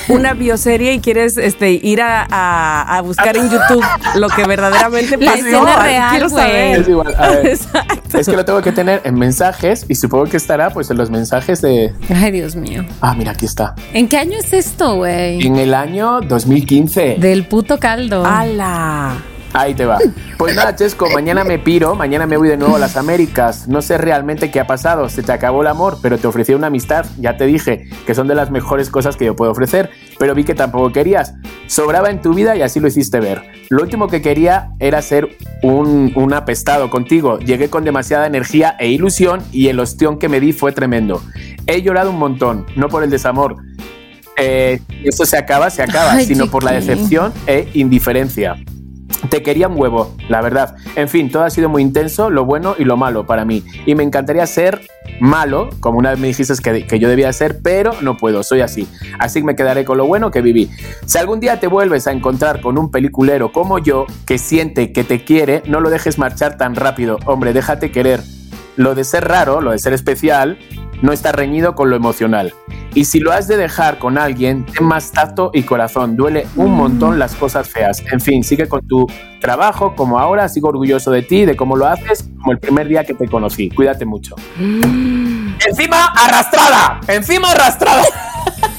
una 0.08 0.34
bioserie 0.34 0.94
y 0.94 1.00
quieres 1.00 1.36
este, 1.36 1.72
ir 1.72 2.00
a, 2.02 2.26
a- 2.30 2.96
a 2.96 3.00
buscar 3.02 3.36
en 3.36 3.50
YouTube 3.50 3.84
lo 4.16 4.28
que 4.28 4.44
verdaderamente 4.46 5.16
La 5.16 5.32
pasó. 5.32 5.44
escena 5.46 5.74
Ay, 5.78 5.90
real, 5.92 6.10
quiero 6.10 6.28
güey. 6.30 6.44
saber. 6.44 6.80
Es 6.80 6.88
igual, 6.88 7.14
a 7.18 7.28
ver. 7.30 7.46
Exacto. 7.46 8.18
Es 8.18 8.26
que 8.28 8.36
lo 8.36 8.44
tengo 8.44 8.60
que 8.62 8.72
tener 8.72 9.00
en 9.04 9.14
mensajes 9.14 9.86
y 9.88 9.94
supongo 9.94 10.24
que 10.24 10.36
estará 10.36 10.70
pues 10.70 10.90
en 10.90 10.98
los 10.98 11.10
mensajes 11.10 11.62
de... 11.62 11.94
Ay, 12.14 12.30
Dios 12.30 12.56
mío. 12.56 12.84
Ah, 13.00 13.14
mira, 13.14 13.32
aquí 13.32 13.46
está. 13.46 13.74
¿En 13.92 14.08
qué 14.08 14.18
año 14.18 14.38
es 14.38 14.52
esto, 14.52 14.96
güey? 14.96 15.46
En 15.46 15.56
el 15.56 15.72
año 15.74 16.20
2015. 16.20 17.16
Del 17.18 17.46
puto 17.46 17.78
caldo. 17.78 18.24
¡Hala! 18.26 19.16
Ahí 19.52 19.74
te 19.74 19.84
va. 19.84 19.98
Pues 20.38 20.56
nada, 20.56 20.74
Chesco, 20.74 21.08
mañana 21.10 21.44
me 21.44 21.58
piro, 21.58 21.94
mañana 21.94 22.26
me 22.26 22.36
voy 22.36 22.48
de 22.48 22.56
nuevo 22.56 22.76
a 22.76 22.78
las 22.78 22.96
Américas. 22.96 23.68
No 23.68 23.82
sé 23.82 23.98
realmente 23.98 24.50
qué 24.50 24.60
ha 24.60 24.66
pasado, 24.66 25.08
se 25.08 25.22
te 25.22 25.32
acabó 25.32 25.62
el 25.62 25.68
amor, 25.68 25.98
pero 26.02 26.18
te 26.18 26.26
ofrecí 26.26 26.54
una 26.54 26.68
amistad. 26.68 27.06
Ya 27.18 27.36
te 27.36 27.46
dije 27.46 27.88
que 28.06 28.14
son 28.14 28.28
de 28.28 28.34
las 28.34 28.50
mejores 28.50 28.90
cosas 28.90 29.16
que 29.16 29.26
yo 29.26 29.36
puedo 29.36 29.52
ofrecer, 29.52 29.90
pero 30.18 30.34
vi 30.34 30.44
que 30.44 30.54
tampoco 30.54 30.90
querías. 30.90 31.34
Sobraba 31.66 32.10
en 32.10 32.20
tu 32.20 32.34
vida 32.34 32.56
y 32.56 32.62
así 32.62 32.80
lo 32.80 32.88
hiciste 32.88 33.20
ver. 33.20 33.42
Lo 33.68 33.82
último 33.82 34.08
que 34.08 34.22
quería 34.22 34.70
era 34.78 35.00
ser 35.02 35.36
un, 35.62 36.12
un 36.14 36.32
apestado 36.34 36.90
contigo. 36.90 37.38
Llegué 37.38 37.70
con 37.70 37.84
demasiada 37.84 38.26
energía 38.26 38.76
e 38.78 38.88
ilusión 38.88 39.42
y 39.52 39.68
el 39.68 39.80
ostión 39.80 40.18
que 40.18 40.28
me 40.28 40.40
di 40.40 40.52
fue 40.52 40.72
tremendo. 40.72 41.22
He 41.66 41.82
llorado 41.82 42.10
un 42.10 42.18
montón, 42.18 42.66
no 42.74 42.88
por 42.88 43.04
el 43.04 43.10
desamor. 43.10 43.56
Eh, 44.36 44.80
esto 45.04 45.24
se 45.24 45.36
acaba, 45.36 45.70
se 45.70 45.82
acaba, 45.82 46.12
Ay, 46.12 46.26
sino 46.26 46.50
por 46.50 46.64
la 46.64 46.72
decepción 46.72 47.32
e 47.46 47.68
indiferencia. 47.74 48.56
Te 49.28 49.42
quería 49.42 49.68
un 49.68 49.80
huevo, 49.80 50.14
la 50.28 50.40
verdad. 50.40 50.76
En 50.96 51.08
fin, 51.08 51.30
todo 51.30 51.44
ha 51.44 51.50
sido 51.50 51.68
muy 51.68 51.82
intenso, 51.82 52.30
lo 52.30 52.44
bueno 52.44 52.74
y 52.78 52.84
lo 52.84 52.96
malo 52.96 53.26
para 53.26 53.44
mí. 53.44 53.62
Y 53.86 53.94
me 53.94 54.02
encantaría 54.02 54.46
ser 54.46 54.82
malo, 55.20 55.70
como 55.80 55.98
una 55.98 56.10
vez 56.10 56.18
me 56.18 56.26
dijiste 56.26 56.54
que, 56.62 56.86
que 56.86 56.98
yo 56.98 57.08
debía 57.08 57.32
ser, 57.32 57.60
pero 57.62 57.92
no 58.02 58.16
puedo, 58.16 58.42
soy 58.42 58.60
así. 58.60 58.88
Así 59.18 59.42
me 59.42 59.56
quedaré 59.56 59.84
con 59.84 59.98
lo 59.98 60.06
bueno 60.06 60.30
que 60.30 60.42
viví. 60.42 60.70
Si 61.06 61.18
algún 61.18 61.40
día 61.40 61.60
te 61.60 61.66
vuelves 61.66 62.06
a 62.06 62.12
encontrar 62.12 62.60
con 62.60 62.78
un 62.78 62.90
peliculero 62.90 63.52
como 63.52 63.78
yo, 63.78 64.06
que 64.26 64.38
siente 64.38 64.92
que 64.92 65.04
te 65.04 65.24
quiere, 65.24 65.62
no 65.66 65.80
lo 65.80 65.90
dejes 65.90 66.18
marchar 66.18 66.56
tan 66.56 66.74
rápido. 66.74 67.18
Hombre, 67.26 67.52
déjate 67.52 67.90
querer. 67.90 68.20
Lo 68.76 68.94
de 68.94 69.04
ser 69.04 69.28
raro, 69.28 69.60
lo 69.60 69.72
de 69.72 69.78
ser 69.78 69.92
especial, 69.92 70.58
no 71.02 71.12
está 71.12 71.32
reñido 71.32 71.74
con 71.74 71.90
lo 71.90 71.96
emocional. 71.96 72.54
Y 72.94 73.04
si 73.04 73.20
lo 73.20 73.32
has 73.32 73.48
de 73.48 73.56
dejar 73.56 73.98
con 73.98 74.18
alguien, 74.18 74.64
ten 74.64 74.86
más 74.86 75.12
tacto 75.12 75.50
y 75.52 75.62
corazón. 75.62 76.16
Duele 76.16 76.46
un 76.56 76.72
montón 76.72 77.18
las 77.18 77.34
cosas 77.34 77.68
feas. 77.68 78.02
En 78.10 78.20
fin, 78.20 78.44
sigue 78.44 78.68
con 78.68 78.86
tu 78.86 79.06
trabajo 79.40 79.94
como 79.94 80.18
ahora. 80.18 80.48
Sigo 80.48 80.68
orgulloso 80.68 81.10
de 81.10 81.22
ti, 81.22 81.44
de 81.44 81.56
cómo 81.56 81.76
lo 81.76 81.86
haces, 81.86 82.28
como 82.38 82.52
el 82.52 82.58
primer 82.58 82.88
día 82.88 83.04
que 83.04 83.14
te 83.14 83.28
conocí. 83.28 83.70
Cuídate 83.70 84.04
mucho. 84.04 84.36
Encima 84.58 86.06
arrastrada. 86.16 87.00
Encima 87.08 87.50
arrastrada. 87.50 88.04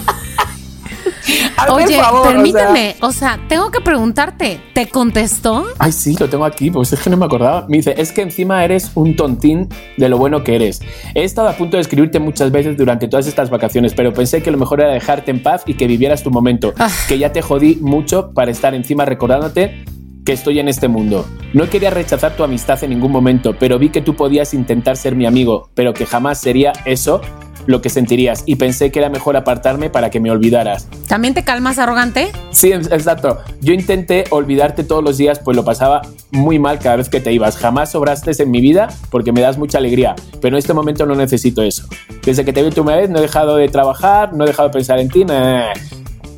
Oye, 1.69 1.97
favor, 1.97 2.19
o 2.19 2.23
sea. 2.23 2.31
permíteme, 2.33 2.95
o 3.01 3.11
sea, 3.11 3.39
tengo 3.47 3.71
que 3.71 3.81
preguntarte, 3.81 4.59
¿te 4.73 4.87
contestó? 4.87 5.65
Ay, 5.79 5.91
sí, 5.91 6.15
lo 6.19 6.29
tengo 6.29 6.45
aquí, 6.45 6.69
pues 6.69 6.93
es 6.93 6.99
que 6.99 7.09
no 7.09 7.17
me 7.17 7.25
acordaba. 7.25 7.65
Me 7.69 7.77
dice, 7.77 7.95
es 7.97 8.11
que 8.11 8.21
encima 8.21 8.63
eres 8.63 8.91
un 8.95 9.15
tontín 9.15 9.69
de 9.97 10.09
lo 10.09 10.17
bueno 10.17 10.43
que 10.43 10.55
eres. 10.55 10.81
He 11.15 11.23
estado 11.23 11.47
a 11.47 11.53
punto 11.53 11.77
de 11.77 11.81
escribirte 11.81 12.19
muchas 12.19 12.51
veces 12.51 12.77
durante 12.77 13.07
todas 13.07 13.27
estas 13.27 13.49
vacaciones, 13.49 13.93
pero 13.93 14.13
pensé 14.13 14.43
que 14.43 14.51
lo 14.51 14.57
mejor 14.57 14.81
era 14.81 14.91
dejarte 14.91 15.31
en 15.31 15.41
paz 15.41 15.63
y 15.65 15.75
que 15.75 15.87
vivieras 15.87 16.23
tu 16.23 16.31
momento. 16.31 16.73
Ah. 16.77 16.89
Que 17.07 17.17
ya 17.17 17.31
te 17.31 17.41
jodí 17.41 17.77
mucho 17.81 18.31
para 18.33 18.51
estar 18.51 18.73
encima 18.73 19.05
recordándote 19.05 19.85
que 20.25 20.33
estoy 20.33 20.59
en 20.59 20.67
este 20.67 20.87
mundo. 20.87 21.25
No 21.53 21.69
quería 21.69 21.89
rechazar 21.89 22.35
tu 22.35 22.43
amistad 22.43 22.81
en 22.83 22.91
ningún 22.91 23.11
momento, 23.11 23.55
pero 23.59 23.77
vi 23.77 23.89
que 23.89 24.01
tú 24.01 24.15
podías 24.15 24.53
intentar 24.53 24.97
ser 24.97 25.15
mi 25.15 25.25
amigo, 25.25 25.69
pero 25.73 25.93
que 25.93 26.05
jamás 26.05 26.39
sería 26.39 26.73
eso 26.85 27.21
lo 27.65 27.81
que 27.81 27.89
sentirías 27.89 28.43
y 28.45 28.55
pensé 28.55 28.91
que 28.91 28.99
era 28.99 29.09
mejor 29.09 29.37
apartarme 29.37 29.89
para 29.89 30.09
que 30.09 30.19
me 30.19 30.31
olvidaras. 30.31 30.87
¿También 31.07 31.33
te 31.33 31.43
calmas 31.43 31.79
arrogante? 31.79 32.31
Sí, 32.51 32.71
exacto. 32.71 33.39
Yo 33.61 33.73
intenté 33.73 34.25
olvidarte 34.29 34.83
todos 34.83 35.03
los 35.03 35.17
días, 35.17 35.39
pues 35.39 35.55
lo 35.55 35.63
pasaba 35.63 36.01
muy 36.31 36.59
mal 36.59 36.79
cada 36.79 36.97
vez 36.97 37.09
que 37.09 37.19
te 37.19 37.31
ibas. 37.31 37.57
Jamás 37.57 37.91
sobraste 37.91 38.31
en 38.41 38.51
mi 38.51 38.61
vida 38.61 38.87
porque 39.09 39.31
me 39.31 39.41
das 39.41 39.57
mucha 39.57 39.77
alegría, 39.77 40.15
pero 40.41 40.55
en 40.55 40.59
este 40.59 40.73
momento 40.73 41.05
no 41.05 41.15
necesito 41.15 41.61
eso. 41.61 41.87
Desde 42.23 42.45
que 42.45 42.53
te 42.53 42.63
vi 42.63 42.69
tu 42.69 42.83
vez 42.83 43.09
no 43.09 43.19
he 43.19 43.21
dejado 43.21 43.57
de 43.57 43.67
trabajar, 43.67 44.33
no 44.33 44.43
he 44.43 44.47
dejado 44.47 44.69
de 44.69 44.73
pensar 44.73 44.99
en 44.99 45.09
ti. 45.09 45.25
nah. 45.25 45.73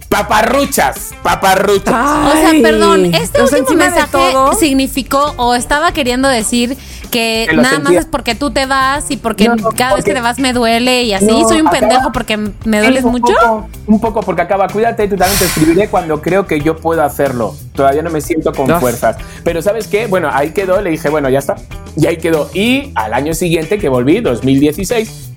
Paparruchas, 0.10 1.12
paparruchas. 1.24 1.94
O 1.94 2.32
sea, 2.32 2.52
perdón, 2.62 3.06
este 3.14 3.42
último 3.42 3.80
mensaje 3.80 4.10
significó 4.60 5.34
o 5.38 5.56
estaba 5.56 5.92
queriendo 5.92 6.28
decir 6.30 6.78
que 7.12 7.48
nada 7.54 7.80
más 7.80 7.94
es 7.94 8.06
porque 8.06 8.36
tú 8.36 8.52
te 8.52 8.66
vas 8.66 9.10
y 9.10 9.18
porque 9.18 9.48
No, 9.48 9.56
no, 9.56 9.70
cada 9.72 9.96
vez 9.96 10.06
que 10.06 10.14
te 10.14 10.22
vas 10.22 10.38
me 10.40 10.54
duele 10.54 11.04
y 11.04 11.14
así. 11.14 11.26
No, 11.26 11.48
Soy 11.48 11.62
un 11.62 11.68
acaba- 11.68 11.80
pendejo 11.80 12.12
porque 12.12 12.38
me 12.38 12.80
dueles 12.80 13.04
un 13.04 13.12
mucho. 13.12 13.34
poco, 13.34 13.68
un 13.88 14.00
poco, 14.00 14.22
porque 14.22 14.42
acaba, 14.42 14.68
cuídate 14.68 15.08
tú 15.08 15.16
también 15.16 15.38
te 15.40 15.46
escribiré 15.46 15.88
cuando 15.90 16.22
creo 16.22 16.46
que 16.46 16.62
yo 16.62 16.78
puedo 16.78 17.04
hacerlo. 17.04 17.56
Todavía 17.74 18.02
no 18.02 18.10
me 18.10 18.22
siento 18.22 18.54
con 18.54 18.68
fuerzas. 18.80 19.18
Pero 19.44 19.62
¿sabes 19.62 19.88
qué? 19.88 20.08
Bueno, 20.08 20.30
ahí 20.32 20.52
quedó, 20.52 20.82
le 20.82 20.92
dije, 20.92 21.10
bueno, 21.10 21.30
ya 21.30 21.40
está. 21.40 21.56
Y 21.98 22.06
ahí 22.08 22.18
quedó. 22.18 22.50
Y 22.54 22.92
al 22.96 23.14
año 23.14 23.34
siguiente 23.34 23.80
que 23.80 23.90
volví, 23.90 24.20
2016, 24.22 25.32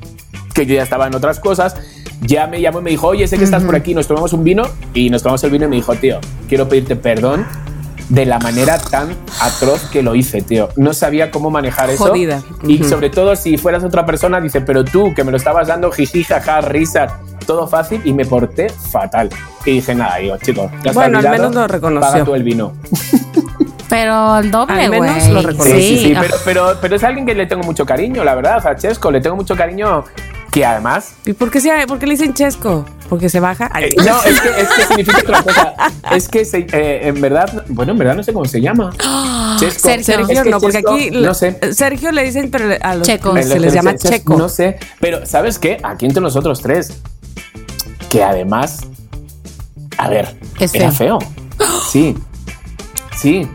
que 0.55 0.67
yo 0.67 0.75
ya 0.75 0.83
estaba 0.83 1.07
en 1.07 1.15
otras 1.15 1.39
cosas, 1.41 1.77
ya 2.21 2.47
me 2.47 2.61
llamó 2.61 2.81
y 2.81 2.83
me 2.85 2.91
dijo, 2.91 3.09
oye, 3.09 3.27
sé 3.29 3.39
que 3.39 3.45
estás 3.45 3.63
por 3.65 3.77
aquí, 3.77 3.95
nos 3.95 4.07
tomamos 4.07 4.33
un 4.33 4.45
vino. 4.45 4.65
Y 4.95 5.11
nos 5.11 5.23
tomamos 5.23 5.43
el 5.45 5.51
vino 5.51 5.67
y 5.67 5.69
me 5.69 5.77
dijo, 5.77 5.95
tío, 5.95 6.19
quiero 6.49 6.69
pedirte 6.69 6.97
perdón 6.97 7.47
de 8.09 8.25
la 8.25 8.39
manera 8.39 8.79
tan 8.79 9.15
atroz 9.43 9.83
que 9.93 10.03
lo 10.03 10.15
hice, 10.15 10.41
tío. 10.43 10.71
No 10.77 10.95
sabía 10.95 11.31
cómo 11.31 11.51
manejar 11.51 11.91
eso. 11.91 12.07
Jodida. 12.07 12.43
Y 12.67 12.83
sobre 12.85 13.11
todo 13.11 13.37
si 13.37 13.59
fueras 13.59 13.85
otra 13.85 14.07
persona, 14.07 14.41
dice, 14.41 14.61
pero 14.63 14.85
tú 14.85 15.13
que 15.15 15.25
me 15.25 15.31
lo 15.31 15.37
estabas 15.37 15.69
dando 15.69 15.91
jiji, 15.93 16.25
jaja, 16.25 16.61
risas, 16.63 17.13
todo 17.47 17.67
fácil 17.67 18.01
y 18.05 18.13
me 18.15 18.25
porté 18.25 18.69
fatal. 18.71 19.29
Y 19.67 19.73
dije, 19.73 19.95
nada, 19.95 20.17
digo, 20.17 20.37
chicos, 20.39 20.71
ya 20.83 20.91
está 20.91 20.93
Bueno, 20.93 21.19
al 21.19 21.27
olvidado, 21.27 21.49
menos 21.51 21.55
lo 21.55 21.69
reconoció. 21.69 22.11
Paga 22.13 22.25
tú 22.25 22.35
el 22.35 22.43
vino. 22.43 22.73
Pero 23.89 24.39
el 24.39 24.51
doble, 24.51 24.85
Al 24.85 24.91
menos 24.91 25.15
güey. 25.15 25.33
lo 25.33 25.41
Sí, 25.41 25.47
reconoció. 25.47 25.75
sí, 25.77 25.99
sí, 25.99 26.15
ah. 26.15 26.21
pero, 26.23 26.37
pero, 26.45 26.73
pero 26.81 26.97
es 26.97 27.05
alguien 27.05 27.25
que 27.27 27.35
le 27.35 27.47
tengo 27.47 27.63
mucho 27.63 27.87
cariño, 27.87 28.23
la 28.23 28.35
verdad, 28.35 28.67
a 28.67 28.77
Chesco, 28.77 29.11
le 29.11 29.21
tengo 29.21 29.37
mucho 29.37 29.57
cariño 29.57 30.05
que 30.51 30.65
además 30.65 31.13
¿Y 31.27 31.33
por 31.35 31.51
qué, 31.51 31.61
se, 31.61 31.71
por 31.87 31.99
qué 31.99 32.07
le 32.07 32.13
dicen 32.13 32.33
Chesco? 32.35 32.85
¿Porque 33.09 33.29
se 33.29 33.41
baja? 33.41 33.71
Eh, 33.81 33.95
no, 34.07 34.23
es 34.23 34.41
que, 34.41 34.49
es 34.61 34.69
que 34.69 34.83
significa 34.87 35.19
otra 35.21 35.43
cosa. 35.43 35.75
Es 36.13 36.29
que 36.29 36.45
se- 36.45 36.67
eh, 36.73 37.09
en 37.09 37.21
verdad, 37.21 37.65
bueno, 37.69 37.93
en 37.93 37.99
verdad 37.99 38.15
no 38.17 38.23
sé 38.23 38.33
cómo 38.33 38.45
se 38.47 38.61
llama. 38.61 38.91
Chesco. 39.59 39.81
Sergio. 39.89 40.05
Sergio 40.05 40.33
Es 40.37 40.43
que 40.43 40.51
no, 40.51 40.61
porque 40.61 40.77
Chesco, 40.79 40.95
aquí 40.95 41.11
no 41.11 41.35
sé. 41.35 41.59
Sergio 41.75 42.13
le 42.13 42.25
dicen, 42.25 42.51
pero 42.51 42.75
a 42.81 42.95
los 42.97 43.07
Checo. 43.07 43.35
se 43.43 43.59
les 43.61 43.73
llama 43.73 43.97
Checo. 43.97 44.37
No 44.37 44.49
sé, 44.49 44.79
pero 45.01 45.25
¿sabes 45.27 45.59
qué? 45.59 45.79
Aquí 45.83 46.07
entre 46.07 46.21
nosotros 46.23 46.61
tres, 46.61 46.99
que 48.11 48.23
además, 48.23 48.81
a 49.97 50.09
ver, 50.09 50.37
Es 50.59 50.75
era 50.75 50.93
feo. 50.93 51.19
Sí, 51.91 52.15
sí. 53.17 53.49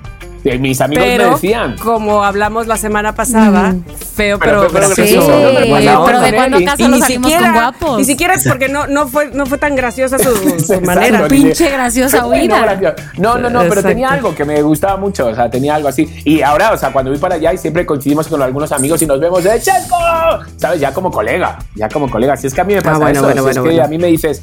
Eh, 0.45 0.57
Mis 0.59 0.81
amigos 0.81 1.05
me 1.05 1.17
pero 1.17 1.29
decían. 1.31 1.77
como 1.77 2.23
hablamos 2.23 2.67
la 2.67 2.75
semana 2.77 3.15
pasada, 3.15 3.75
feo 4.15 4.37
pero, 4.39 4.67
Pero- 4.67 4.73
pero 4.73 4.87
Sí, 4.89 5.17
pero 6.05 6.19
de 6.21 6.31
¿no? 6.31 6.35
cuando 6.35 6.57
solo 6.59 6.59
ni 6.59 6.65
salimos 7.01 7.07
siquiera, 7.07 7.43
con 7.45 7.53
guapos. 7.53 7.97
ni 7.99 8.03
siquiera 8.05 8.33
es 8.33 8.47
porque 8.47 8.67
no, 8.69 8.85
no, 8.87 9.07
fue, 9.07 9.29
no 9.33 9.45
fue 9.45 9.57
tan 9.57 9.75
graciosa 9.75 10.17
su, 10.19 10.35
su 10.35 10.49
Exacto, 10.49 10.85
manera. 10.85 11.27
Pinche 11.29 11.69
graciosa 11.69 12.25
huida. 12.27 12.77
No, 13.17 13.37
no, 13.37 13.49
no, 13.49 13.59
pero 13.59 13.65
Exacto. 13.75 13.87
tenía 13.87 14.09
algo 14.09 14.35
que 14.35 14.43
me 14.45 14.61
gustaba 14.61 14.97
mucho, 14.97 15.27
o 15.27 15.35
sea, 15.35 15.49
tenía 15.49 15.75
algo 15.75 15.87
así. 15.87 16.09
Y 16.25 16.41
ahora, 16.41 16.73
o 16.73 16.77
sea, 16.77 16.91
cuando 16.91 17.11
voy 17.11 17.19
para 17.19 17.35
allá 17.35 17.53
y 17.53 17.57
siempre 17.57 17.85
coincidimos 17.85 18.27
con 18.27 18.41
algunos 18.41 18.71
amigos 18.73 19.01
y 19.01 19.05
nos 19.05 19.19
vemos 19.19 19.43
de 19.43 19.59
Chesco, 19.61 19.95
¿sabes? 20.57 20.79
Ya 20.81 20.93
como 20.93 21.09
colega, 21.09 21.57
ya 21.75 21.87
como 21.89 22.09
colega. 22.09 22.35
Si 22.35 22.47
es 22.47 22.53
que 22.53 22.61
a 22.61 22.63
mí 22.65 22.73
me 22.73 22.81
pasa 22.81 22.95
Ah, 22.95 22.99
bueno, 22.99 23.19
eso, 23.19 23.23
bueno, 23.23 23.43
si 23.43 23.49
es 23.49 23.55
bueno, 23.57 23.63
que 23.63 23.69
bueno. 23.69 23.83
a 23.85 23.87
mí 23.87 23.97
me 23.97 24.07
dices, 24.07 24.41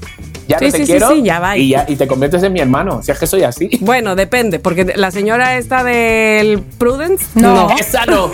ya 0.48 0.58
Sí, 0.58 0.64
no 0.66 0.70
te 0.72 0.76
sí, 0.78 0.86
sí, 0.86 0.90
quiero 0.92 1.08
sí, 1.10 1.22
ya 1.22 1.38
va. 1.40 1.56
y, 1.56 1.68
ya, 1.68 1.84
y 1.86 1.96
te 1.96 2.06
conviertes 2.08 2.42
en 2.42 2.52
mi 2.52 2.60
hermano, 2.60 3.02
si 3.02 3.12
es 3.12 3.18
que 3.18 3.26
soy 3.26 3.42
así. 3.44 3.68
Bueno, 3.80 4.16
depende, 4.16 4.58
porque 4.58 4.92
la 4.96 5.10
señora 5.10 5.56
esta 5.58 5.82
del 5.90 6.60
Prudence, 6.60 7.26
No. 7.34 7.70
Esa 7.78 8.06
no. 8.06 8.30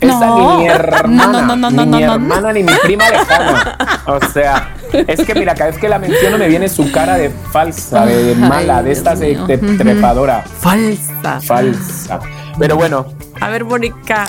Esa 0.00 0.26
No. 0.26 0.56
ni 0.58 0.64
mi 0.64 0.68
hermana, 0.68 1.26
No, 1.26 1.42
no, 1.42 1.56
no, 1.56 1.70
no, 1.70 1.70
ni 1.70 1.76
no, 1.76 1.84
mi 1.98 2.02
no, 2.02 2.06
no. 2.08 2.14
hermana, 2.14 2.52
ni 2.52 2.62
mi 2.62 2.72
prima 2.82 3.08
lejana. 3.10 3.78
O 4.06 4.20
sea, 4.32 4.74
es 4.92 5.20
que 5.24 5.34
mira, 5.34 5.54
cada 5.54 5.70
vez 5.70 5.78
que 5.78 5.88
la 5.88 5.98
menciono 5.98 6.36
me 6.36 6.48
viene 6.48 6.68
su 6.68 6.90
cara 6.92 7.16
de 7.16 7.30
falsa, 7.30 8.04
de, 8.04 8.22
de 8.22 8.30
Ay, 8.32 8.48
mala, 8.48 8.82
de 8.82 8.90
Dios 8.90 8.98
estas 8.98 9.20
de, 9.20 9.34
de 9.46 9.56
trepadora. 9.58 10.42
Falsa. 10.60 11.40
Falsa. 11.40 12.20
Pero 12.58 12.76
bueno, 12.76 13.06
A 13.40 13.48
ver, 13.48 13.64
Mónica, 13.64 14.28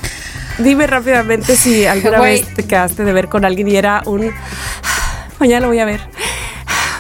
dime 0.60 0.88
rápidamente 0.88 1.56
si 1.56 1.86
alguna 1.86 2.20
vez 2.22 2.48
te 2.54 2.64
quedaste 2.66 3.04
de 3.04 3.12
ver 3.14 3.28
con 3.28 3.44
alguien 3.46 3.68
y 3.68 3.76
era 3.76 4.02
un. 4.06 4.32
Mañana 5.40 5.62
lo 5.62 5.68
voy 5.68 5.80
a 5.80 5.86
ver. 5.86 6.00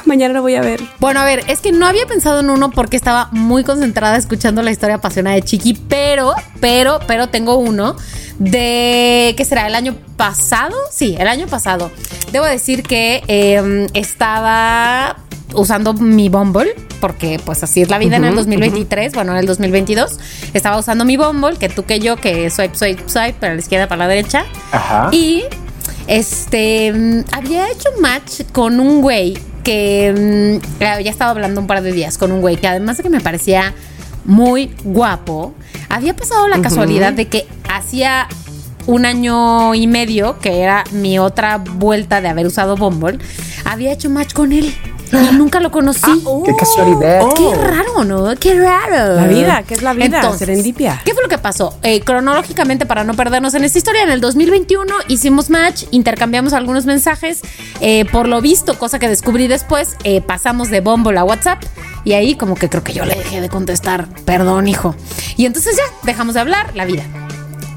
Mañana 0.16 0.34
lo 0.34 0.42
voy 0.42 0.56
a 0.56 0.62
ver. 0.62 0.82
Bueno, 1.00 1.20
a 1.20 1.26
ver, 1.26 1.44
es 1.48 1.60
que 1.60 1.72
no 1.72 1.86
había 1.86 2.06
pensado 2.06 2.40
en 2.40 2.50
uno 2.50 2.70
porque 2.72 2.96
estaba 2.96 3.30
muy 3.32 3.64
concentrada 3.64 4.18
escuchando 4.18 4.62
la 4.62 4.72
historia 4.72 4.96
apasionada 4.96 5.36
de 5.36 5.42
Chiqui, 5.42 5.74
pero, 5.74 6.34
pero, 6.60 7.00
pero 7.08 7.28
tengo 7.30 7.58
uno 7.58 7.96
de, 8.40 9.34
¿qué 9.38 9.46
será? 9.46 9.68
¿El 9.68 9.76
año 9.76 9.96
pasado? 10.18 10.76
Sí, 10.92 11.16
el 11.20 11.28
año 11.28 11.48
pasado. 11.48 11.92
Debo 12.32 12.46
decir 12.46 12.84
que 12.84 13.24
eh, 13.28 13.88
estaba 13.94 15.18
usando 15.54 15.94
mi 15.94 16.30
Bumble, 16.30 16.76
porque 17.00 17.40
pues 17.44 17.64
así 17.64 17.82
es 17.82 17.90
la 17.90 17.98
vida 17.98 18.18
en 18.18 18.26
el 18.26 18.36
2023, 18.36 19.14
bueno, 19.14 19.32
en 19.32 19.40
el 19.40 19.46
2022, 19.46 20.20
estaba 20.54 20.78
usando 20.78 21.06
mi 21.06 21.18
Bumble, 21.18 21.58
que 21.58 21.70
tú 21.70 21.86
que 21.86 22.00
yo, 22.00 22.18
que 22.18 22.50
swipe, 22.50 22.76
swipe, 22.76 23.04
swipe, 23.08 23.34
para 23.34 23.54
la 23.54 23.60
izquierda, 23.60 23.88
para 23.88 24.00
la 24.00 24.08
derecha, 24.10 24.46
ajá. 24.72 25.10
y 25.12 25.44
este 26.08 26.92
mm, 26.94 27.24
había 27.32 27.72
hecho 27.72 27.90
match 28.00 28.42
con 28.52 28.80
un 28.80 29.02
güey 29.02 29.38
que 29.66 30.62
mm, 30.62 30.80
ya 30.80 31.12
estaba 31.12 31.32
hablando 31.32 31.60
un 31.60 31.68
par 31.68 31.82
de 31.82 31.92
días 31.92 32.18
con 32.18 32.32
un 32.32 32.40
güey 32.40 32.56
que 32.56 32.68
además 32.68 32.98
de 32.98 33.04
que 33.04 33.10
me 33.10 33.20
parecía 33.20 33.74
muy 34.24 34.74
guapo, 34.84 35.54
había 35.90 36.16
pasado 36.16 36.48
la 36.48 36.62
casualidad 36.62 37.12
de 37.12 37.28
que 37.28 37.46
hacía 37.68 38.28
un 38.86 39.06
año 39.06 39.74
y 39.74 39.88
medio, 39.88 40.40
que 40.40 40.62
era 40.62 40.84
mi 40.92 41.20
otra 41.20 41.58
vuelta 41.58 42.22
de 42.22 42.28
haber 42.30 42.46
usado 42.46 42.78
Bumble, 42.78 43.18
había 43.66 43.92
hecho 43.92 44.10
match 44.10 44.34
con 44.34 44.54
él 44.54 44.74
y 45.12 45.36
nunca 45.36 45.60
lo 45.60 45.72
conocí. 45.72 46.24
Qué 46.46 46.56
casualidad. 46.56 47.22
Qué 47.36 47.56
raro, 47.56 48.04
¿no? 48.04 48.36
Qué 48.40 48.60
raro. 48.60 49.16
La 49.16 49.28
vida, 49.28 49.64
¿qué 49.68 49.74
es 49.76 49.82
la 49.82 49.94
vida? 49.94 50.34
Serendipia. 50.38 51.02
¿Qué 51.04 51.14
fue 51.14 51.24
lo 51.24 51.30
que 51.30 51.38
pasó? 51.38 51.78
Eh, 51.84 52.02
cronológicamente, 52.02 52.86
para 52.86 53.04
no 53.04 53.14
perdernos 53.14 53.54
en 53.54 53.64
esta 53.64 53.78
historia, 53.78 54.04
en 54.04 54.10
el 54.10 54.22
2021 54.22 54.94
hicimos 55.08 55.50
match, 55.50 55.84
intercambiamos 55.92 56.54
algunos 56.54 56.86
mensajes. 56.86 57.42
eh, 57.82 58.06
por 58.06 58.28
lo 58.28 58.42
visto, 58.42 58.78
cosa 58.78 59.00
que 59.00 59.08
descubrí 59.10 59.48
después, 59.48 59.96
eh, 60.04 60.22
pasamos 60.22 60.70
de 60.70 60.82
Bumble 60.82 61.18
a 61.18 61.24
WhatsApp. 61.24 61.64
Y 62.04 62.14
ahí 62.14 62.36
como 62.36 62.56
que 62.56 62.70
creo 62.70 62.84
que 62.84 62.94
yo 62.94 63.04
le 63.06 63.16
dejé 63.16 63.42
de 63.42 63.50
contestar. 63.50 64.08
Perdón, 64.26 64.68
hijo. 64.68 64.96
Y 65.38 65.46
entonces 65.46 65.76
ya, 65.76 65.84
dejamos 66.04 66.36
de 66.36 66.42
hablar, 66.42 66.76
la 66.76 66.86
vida. 66.86 67.04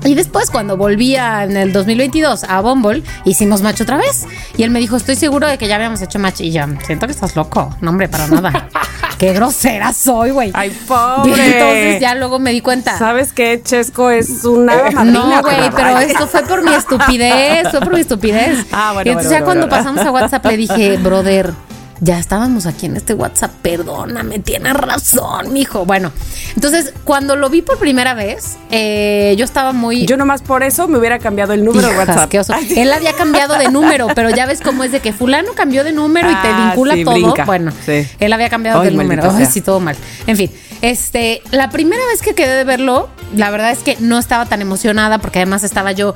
Y 0.05 0.15
después, 0.15 0.51
cuando 0.51 0.77
volvía 0.77 1.45
en 1.45 1.57
el 1.57 1.73
2022 1.73 2.45
a 2.45 2.61
Bumble, 2.61 3.03
hicimos 3.25 3.63
match 3.63 3.81
otra 3.81 3.97
vez. 3.97 4.27
Y 4.57 4.63
él 4.63 4.71
me 4.71 4.79
dijo, 4.79 4.97
estoy 4.97 5.17
seguro 5.17 5.47
de 5.49 5.59
que 5.59 5.67
ya 5.69 5.75
habíamos 5.77 6.01
hecho 6.03 6.19
match. 6.19 6.41
Y 6.41 6.53
yo, 6.53 6.63
siento 6.87 7.07
que 7.07 7.13
estás 7.13 7.35
loco. 7.37 7.75
No, 7.81 7.91
hombre, 7.91 8.09
para 8.09 8.27
nada. 8.29 8.69
Qué 9.19 9.33
grosera 9.33 9.93
soy, 9.93 10.31
güey. 10.31 10.53
Ay, 10.55 10.69
Y 10.71 10.87
pobre. 10.87 11.45
entonces 11.47 12.01
ya 12.01 12.15
luego 12.15 12.39
me 12.39 12.53
di 12.53 12.61
cuenta. 12.61 12.97
¿Sabes 12.97 13.33
qué? 13.33 13.61
Chesco 13.65 14.11
es 14.11 14.45
una 14.45 14.77
madrina. 14.77 15.05
No, 15.05 15.43
güey, 15.43 15.71
pero 15.75 15.99
esto 15.99 16.29
fue 16.29 16.43
por 16.45 16.63
mi 16.63 16.73
estupidez, 16.73 17.69
fue 17.71 17.81
por 17.81 17.95
mi 17.95 18.01
estupidez. 18.01 18.65
Ah, 18.71 18.93
bueno, 18.95 19.09
Y 19.09 19.13
entonces 19.13 19.33
bueno, 19.33 19.41
ya 19.41 19.45
bueno, 19.45 19.61
cuando 19.69 19.69
pasamos 19.69 20.07
a 20.07 20.11
WhatsApp 20.13 20.47
le 20.47 20.57
dije, 20.57 20.97
brother, 20.99 21.53
ya 22.01 22.19
estábamos 22.19 22.67
aquí 22.67 22.87
en 22.87 22.97
este 22.97 23.15
WhatsApp, 23.15 23.51
perdóname, 23.63 24.39
tienes 24.39 24.73
razón, 24.75 25.53
mijo. 25.53 25.85
Bueno, 25.85 26.13
entonces 26.55 26.93
cuando 27.05 27.37
lo 27.37 27.51
vi 27.51 27.63
por 27.63 27.79
primera 27.79 28.15
vez, 28.15 28.57
eh, 28.71 29.35
yo 29.39 29.45
estaba 29.45 29.73
muy... 29.73 30.07
Yo 30.07 30.17
nomás 30.17 30.43
por 30.43 30.63
eso 30.63 30.87
me 30.89 30.99
hubiera 30.99 31.19
cambiado 31.19 31.53
el 31.55 31.65
número 31.65 31.89
de 31.89 31.97
WhatsApp. 31.99 32.29
qué 32.31 32.41
oso. 32.41 32.55
Él 32.77 32.93
había 32.93 33.13
cambiado 33.15 33.57
de 33.59 33.69
número, 33.71 34.07
pero 34.15 34.31
ya 34.31 34.47
ves 34.47 34.61
cómo 34.61 34.85
es 34.85 34.93
de 34.93 35.01
que 35.01 35.13
fulano 35.13 35.53
cambió 35.55 35.85
de 35.85 35.93
número 35.93 36.31
y 36.31 36.35
te 36.35 36.49
Ah, 36.49 36.67
vincula 36.71 36.95
sí, 36.95 37.05
todo. 37.05 37.15
brinca. 37.15 37.45
Bueno, 37.45 37.73
Sí. 37.85 38.07
él 38.21 38.33
había 38.33 38.49
cambiado 38.49 38.81
Ay, 38.81 38.91
de 38.91 38.97
número. 38.97 39.31
Ay, 39.31 39.47
sí, 39.47 39.61
todo 39.61 39.81
mal. 39.81 39.97
En 40.27 40.37
fin, 40.37 40.51
este, 40.83 41.43
la 41.51 41.71
primera 41.71 42.05
vez 42.07 42.23
que 42.23 42.35
quedé 42.35 42.55
de 42.55 42.65
verlo, 42.65 43.09
la 43.35 43.51
verdad 43.51 43.71
es 43.73 43.81
que 43.81 43.97
no 44.01 44.19
estaba 44.19 44.47
tan 44.47 44.63
emocionada 44.63 45.19
porque 45.19 45.41
además 45.41 45.65
estaba 45.65 45.93
yo 45.93 46.15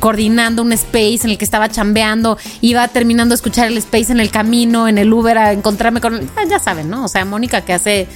coordinando 0.00 0.62
un 0.62 0.72
space 0.72 1.20
en 1.24 1.30
el 1.30 1.38
que 1.38 1.44
estaba 1.44 1.68
chambeando, 1.68 2.38
iba 2.60 2.86
terminando 2.88 3.32
de 3.32 3.36
escuchar 3.36 3.68
el 3.68 3.78
space 3.78 4.12
en 4.12 4.20
el 4.20 4.30
camino, 4.30 4.88
en 4.88 4.98
el 4.98 5.12
Uber 5.12 5.38
a 5.38 5.52
encontrarme 5.52 6.00
con, 6.00 6.28
ah, 6.36 6.44
ya 6.48 6.58
saben, 6.58 6.90
¿no? 6.90 7.04
O 7.04 7.08
sea, 7.08 7.24
Mónica 7.24 7.62
que 7.62 7.72
hace 7.72 8.08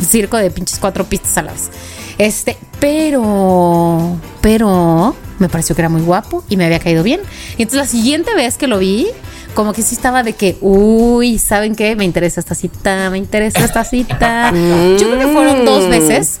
circo 0.00 0.36
de 0.36 0.50
pinches 0.50 0.78
cuatro 0.78 1.04
pistas 1.04 1.36
a 1.38 1.42
la 1.42 1.52
vez. 1.52 1.70
Este, 2.18 2.56
pero, 2.80 4.18
pero 4.40 5.14
me 5.38 5.48
pareció 5.48 5.74
que 5.74 5.82
era 5.82 5.88
muy 5.88 6.02
guapo 6.02 6.44
y 6.48 6.56
me 6.56 6.64
había 6.64 6.78
caído 6.78 7.02
bien. 7.02 7.20
Y 7.56 7.62
entonces 7.62 7.78
la 7.78 7.86
siguiente 7.86 8.34
vez 8.34 8.56
que 8.56 8.66
lo 8.66 8.78
vi, 8.78 9.08
como 9.56 9.72
que 9.72 9.80
sí 9.82 9.94
estaba 9.94 10.22
de 10.22 10.34
que, 10.34 10.58
uy, 10.60 11.38
¿saben 11.38 11.74
qué? 11.74 11.96
Me 11.96 12.04
interesa 12.04 12.40
esta 12.40 12.54
cita, 12.54 13.08
me 13.10 13.16
interesa 13.16 13.64
esta 13.64 13.84
cita. 13.84 14.50
Yo 15.00 15.08
creo 15.08 15.18
que 15.18 15.26
fueron 15.28 15.64
dos 15.64 15.88
veces. 15.88 16.40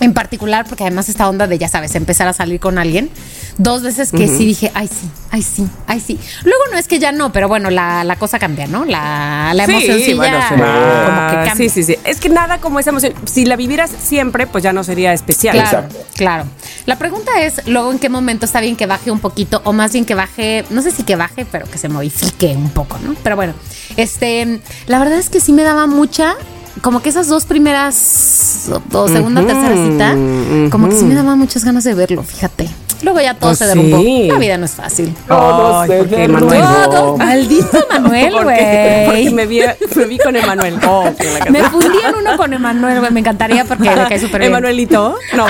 En 0.00 0.14
particular, 0.14 0.64
porque 0.68 0.84
además 0.84 1.08
esta 1.08 1.28
onda 1.28 1.46
de, 1.48 1.58
ya 1.58 1.68
sabes, 1.68 1.94
empezar 1.96 2.28
a 2.28 2.32
salir 2.32 2.60
con 2.60 2.78
alguien, 2.78 3.10
dos 3.56 3.82
veces 3.82 4.12
que 4.12 4.28
sí 4.28 4.44
dije, 4.46 4.70
ay 4.74 4.86
sí, 4.86 5.08
ay 5.32 5.42
sí, 5.42 5.66
ay 5.88 5.98
sí. 6.00 6.18
Luego 6.44 6.62
no 6.70 6.78
es 6.78 6.86
que 6.86 7.00
ya 7.00 7.10
no, 7.10 7.32
pero 7.32 7.48
bueno, 7.48 7.68
la, 7.70 8.04
la 8.04 8.14
cosa 8.16 8.38
cambia, 8.38 8.66
¿no? 8.68 8.84
La, 8.84 9.50
la 9.54 9.66
Sí, 9.66 9.72
emocioncilla 9.72 10.16
bueno, 10.16 10.38
sí. 10.42 10.48
como 10.50 10.62
que 10.62 10.68
Ah, 10.68 11.42
cambia. 11.48 11.54
Sí, 11.56 11.68
sí, 11.68 11.82
sí. 11.82 11.96
Es 12.04 12.20
que 12.20 12.28
nada 12.28 12.58
como 12.58 12.78
esa 12.78 12.90
emoción. 12.90 13.12
Si 13.24 13.44
la 13.44 13.56
vivieras 13.56 13.90
siempre, 14.00 14.46
pues 14.46 14.62
ya 14.62 14.72
no 14.72 14.84
sería 14.84 15.12
especial. 15.12 15.54
Claro, 15.56 15.78
Exacto. 15.86 16.06
claro. 16.16 16.44
La 16.86 16.96
pregunta 16.96 17.42
es, 17.42 17.66
luego, 17.66 17.90
¿en 17.90 17.98
qué 17.98 18.08
momento 18.08 18.46
está 18.46 18.60
bien 18.60 18.76
que 18.76 18.86
baje 18.86 19.10
un 19.10 19.18
poquito? 19.18 19.60
O 19.64 19.72
más 19.72 19.92
bien 19.92 20.04
que 20.04 20.14
baje, 20.14 20.64
no 20.70 20.80
sé 20.80 20.92
si 20.92 21.02
que 21.02 21.16
baje, 21.16 21.44
pero 21.44 21.66
que 21.68 21.78
se 21.78 21.88
modifique 21.88 22.54
un 22.56 22.70
poco, 22.70 22.98
¿no? 23.02 23.16
Pero 23.24 23.34
bueno, 23.34 23.54
este, 23.96 24.60
la 24.86 24.98
verdad 25.00 25.18
es 25.18 25.28
que 25.28 25.40
sí 25.40 25.52
me 25.52 25.64
daba 25.64 25.86
mucha, 25.88 26.34
como 26.82 27.00
que 27.00 27.08
esas 27.08 27.28
dos 27.28 27.44
primeras, 27.44 28.68
o, 28.72 28.98
o 28.98 29.08
segunda, 29.08 29.42
tercera 29.46 29.74
cita, 29.74 30.70
como 30.70 30.88
que 30.88 30.96
sí 30.96 31.04
me 31.04 31.14
daba 31.14 31.36
muchas 31.36 31.64
ganas 31.64 31.84
de 31.84 31.94
verlo, 31.94 32.22
fíjate. 32.22 32.68
Luego 33.02 33.20
ya 33.20 33.32
todo 33.34 33.50
Pues 33.50 33.58
se 33.60 33.66
derrumbó. 33.66 33.98
sí. 34.00 34.26
La 34.28 34.38
vida 34.38 34.56
no 34.58 34.64
es 34.64 34.72
fácil. 34.72 35.14
Ay, 35.28 35.88
porque. 35.98 36.26
Manuel. 36.26 36.60
Todo, 36.90 37.16
maldito 37.16 37.86
Manuel, 37.92 38.32
Porque, 38.32 39.04
porque 39.06 39.06
güey. 39.06 39.32
me 39.32 39.46
vi, 39.46 39.60
me 39.94 40.04
vi 40.06 40.18
con 40.18 40.34
Emanuel. 40.34 40.80
Oh, 40.84 41.04
Me 41.48 41.60
casa. 41.60 41.70
fundí 41.70 41.86
en 42.04 42.14
uno 42.16 42.36
con 42.36 42.52
Emanuel, 42.52 42.98
güey. 42.98 43.12
Me 43.12 43.20
encantaría 43.20 43.64
porque 43.64 43.84
le 43.84 44.08
cae 44.08 44.18
súper 44.18 44.40
bien. 44.40 44.50
Emanuelito. 44.50 45.14
No. 45.36 45.46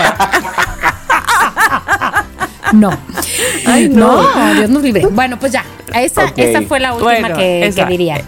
No. 2.73 2.91
Ay, 3.67 3.89
no. 3.89 4.23
no. 4.23 4.55
Dios 4.55 4.69
nos 4.69 4.83
libre. 4.83 5.07
Bueno, 5.11 5.39
pues 5.39 5.53
ya. 5.53 5.65
Esa, 5.95 6.33
esa 6.37 6.61
fue 6.63 6.81
la 6.81 6.93
última 6.93 7.11
Bueno, 7.13 7.35
que, 7.37 7.67
esa. 7.67 7.85
que 7.87 7.91
diría. 7.93 8.21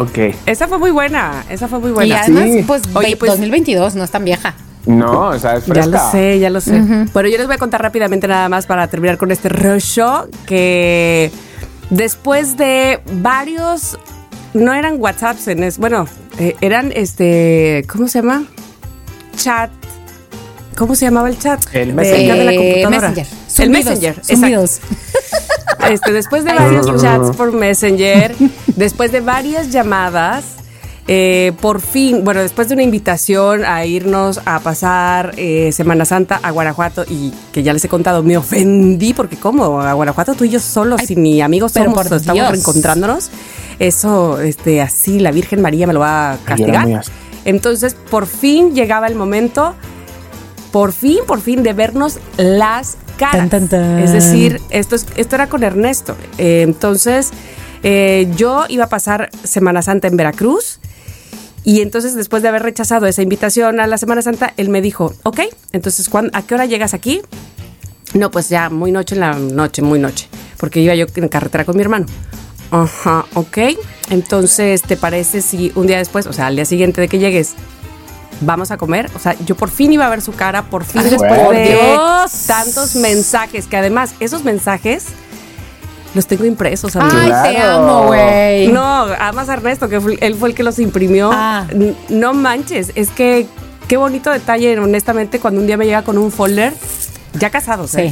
Ok. 0.00 0.34
Esa 0.46 0.66
fue 0.68 0.78
muy 0.78 0.90
buena. 0.90 1.44
Esa 1.50 1.68
fue 1.68 1.78
muy 1.78 1.90
y 1.90 1.92
buena. 1.92 2.20
además, 2.22 2.44
Sí. 2.44 2.64
pues, 2.66 2.82
Oye, 2.94 3.10
ve- 3.10 3.16
pues- 3.16 3.30
2022 3.32 3.94
no 3.94 4.04
es 4.04 4.10
tan 4.10 4.24
vieja. 4.24 4.54
No, 4.86 5.28
o 5.28 5.38
sea, 5.38 5.56
es 5.56 5.66
Ya 5.66 5.74
fresca. 5.74 5.90
lo 6.04 6.10
sé, 6.10 6.38
ya 6.38 6.48
lo 6.50 6.60
sé. 6.62 6.80
Bueno, 7.12 7.28
yo 7.28 7.36
les 7.36 7.46
voy 7.46 7.54
a 7.56 7.58
contar 7.58 7.82
rápidamente 7.82 8.26
nada 8.26 8.48
más 8.48 8.64
para 8.66 8.88
terminar 8.88 9.18
con 9.18 9.30
este 9.30 9.50
rollo 9.50 10.26
que 10.46 11.30
después 11.90 12.56
de 12.56 13.00
varios 13.20 13.98
no 14.54 14.72
eran 14.72 14.96
WhatsApps 14.98 15.48
en 15.48 15.64
es, 15.64 15.76
bueno, 15.76 16.06
eh, 16.38 16.56
eran 16.62 16.92
este, 16.96 17.84
¿cómo 17.92 18.08
se 18.08 18.20
llama? 18.22 18.44
Chat. 19.36 19.70
¿Cómo 20.80 20.94
se 20.94 21.04
llamaba 21.04 21.28
el 21.28 21.38
chat? 21.38 21.60
El 21.74 21.88
De- 21.88 21.92
Messenger. 21.92 22.38
de 22.38 22.44
la 22.44 22.52
Eh, 22.54 22.56
computadora. 22.56 23.08
Messenger. 23.10 23.26
El 23.26 23.50
Zumbidos, 23.52 23.84
Messenger. 23.84 24.10
exacto. 24.16 24.34
zumbidos. 24.34 24.80
Este, 25.90 26.12
después 26.12 26.44
de 26.44 26.52
varios 26.54 26.86
chats 27.02 27.36
por 27.36 27.52
Messenger, 27.52 28.34
después 28.76 29.12
de 29.12 29.20
varias 29.20 29.70
llamadas, 29.70 30.44
eh, 31.06 31.52
por 31.60 31.80
fin, 31.82 32.22
bueno, 32.24 32.40
después 32.40 32.68
de 32.68 32.74
una 32.74 32.82
invitación 32.82 33.64
a 33.64 33.84
irnos 33.86 34.40
a 34.46 34.60
pasar 34.60 35.32
eh, 35.36 35.70
Semana 35.72 36.04
Santa 36.06 36.38
a 36.42 36.50
Guanajuato 36.50 37.04
y 37.08 37.32
que 37.52 37.62
ya 37.62 37.72
les 37.74 37.84
he 37.84 37.88
contado, 37.88 38.22
me 38.22 38.36
ofendí 38.38 39.12
porque 39.14 39.36
¿cómo? 39.36 39.80
A 39.80 39.92
Guanajuato 39.94 40.34
tú 40.34 40.44
y 40.44 40.48
yo 40.50 40.60
solos, 40.60 41.00
Ay, 41.00 41.06
si 41.08 41.16
ni 41.16 41.40
amigos 41.42 41.72
pero 41.72 41.90
somos, 41.90 42.06
por 42.08 42.16
estamos 42.16 42.40
Dios. 42.42 42.50
reencontrándonos. 42.52 43.30
Eso, 43.78 44.40
este, 44.40 44.80
así 44.82 45.18
la 45.18 45.30
Virgen 45.30 45.60
María 45.62 45.86
me 45.86 45.92
lo 45.94 46.00
va 46.00 46.32
a 46.32 46.36
castigar. 46.38 46.86
Entonces, 47.46 47.94
por 48.10 48.26
fin 48.26 48.74
llegaba 48.74 49.06
el 49.06 49.14
momento, 49.14 49.74
por 50.72 50.92
fin, 50.92 51.18
por 51.26 51.40
fin, 51.40 51.62
de 51.62 51.72
vernos 51.72 52.18
las 52.36 52.96
caras. 53.18 53.48
Tan, 53.48 53.50
tan, 53.50 53.68
tan. 53.68 53.98
Es 53.98 54.12
decir, 54.12 54.60
esto, 54.70 54.96
es- 54.96 55.06
esto 55.16 55.34
era 55.36 55.48
con 55.48 55.62
Ernesto. 55.64 56.16
Eh, 56.38 56.62
entonces, 56.62 57.30
eh, 57.82 58.30
yo 58.36 58.64
iba 58.68 58.84
a 58.84 58.88
pasar 58.88 59.30
Semana 59.44 59.82
Santa 59.82 60.08
en 60.08 60.16
Veracruz. 60.16 60.78
Y 61.62 61.82
entonces, 61.82 62.14
después 62.14 62.42
de 62.42 62.48
haber 62.48 62.62
rechazado 62.62 63.06
esa 63.06 63.20
invitación 63.22 63.80
a 63.80 63.86
la 63.86 63.98
Semana 63.98 64.22
Santa, 64.22 64.54
él 64.56 64.70
me 64.70 64.80
dijo, 64.80 65.12
ok, 65.24 65.40
entonces, 65.72 66.08
¿cuándo- 66.08 66.30
¿a 66.34 66.42
qué 66.42 66.54
hora 66.54 66.64
llegas 66.66 66.94
aquí? 66.94 67.20
No, 68.14 68.30
pues 68.30 68.48
ya 68.48 68.70
muy 68.70 68.90
noche 68.92 69.14
en 69.14 69.20
la 69.20 69.34
noche, 69.34 69.82
muy 69.82 69.98
noche, 69.98 70.28
porque 70.56 70.80
iba 70.80 70.94
yo 70.94 71.04
en 71.14 71.28
carretera 71.28 71.64
con 71.66 71.76
mi 71.76 71.82
hermano. 71.82 72.06
Ajá, 72.70 73.26
ok. 73.34 73.58
Entonces, 74.10 74.82
¿te 74.82 74.96
parece 74.96 75.42
si 75.42 75.70
un 75.74 75.86
día 75.86 75.98
después, 75.98 76.26
o 76.26 76.32
sea, 76.32 76.46
al 76.46 76.56
día 76.56 76.64
siguiente 76.64 77.00
de 77.00 77.08
que 77.08 77.18
llegues, 77.18 77.52
vamos 78.40 78.70
a 78.70 78.76
comer. 78.76 79.10
O 79.14 79.18
sea, 79.18 79.36
yo 79.46 79.54
por 79.54 79.70
fin 79.70 79.92
iba 79.92 80.06
a 80.06 80.10
ver 80.10 80.22
su 80.22 80.32
cara, 80.32 80.62
por 80.64 80.84
fin 80.84 81.02
Ay, 81.04 81.10
después 81.10 81.38
por 81.40 81.54
de 81.54 81.64
Dios. 81.64 82.32
tantos 82.46 82.96
mensajes, 82.96 83.66
que 83.66 83.76
además 83.76 84.14
esos 84.20 84.44
mensajes 84.44 85.06
los 86.14 86.26
tengo 86.26 86.44
impresos, 86.44 86.96
Ay, 86.96 87.30
te 87.52 87.58
amo, 87.58 88.06
güey. 88.06 88.68
No, 88.68 89.02
además 89.02 89.48
Ernesto, 89.48 89.88
que 89.88 90.00
fue- 90.00 90.18
él 90.20 90.34
fue 90.34 90.48
el 90.48 90.54
que 90.54 90.62
los 90.64 90.78
imprimió. 90.80 91.30
Ah. 91.32 91.66
No 92.08 92.34
manches, 92.34 92.90
es 92.96 93.10
que 93.10 93.46
qué 93.86 93.96
bonito 93.96 94.30
detalle, 94.30 94.76
honestamente, 94.78 95.38
cuando 95.38 95.60
un 95.60 95.66
día 95.68 95.76
me 95.76 95.84
llega 95.86 96.02
con 96.02 96.18
un 96.18 96.32
folder, 96.32 96.72
ya 97.34 97.50
casados, 97.50 97.94
¿eh? 97.94 98.08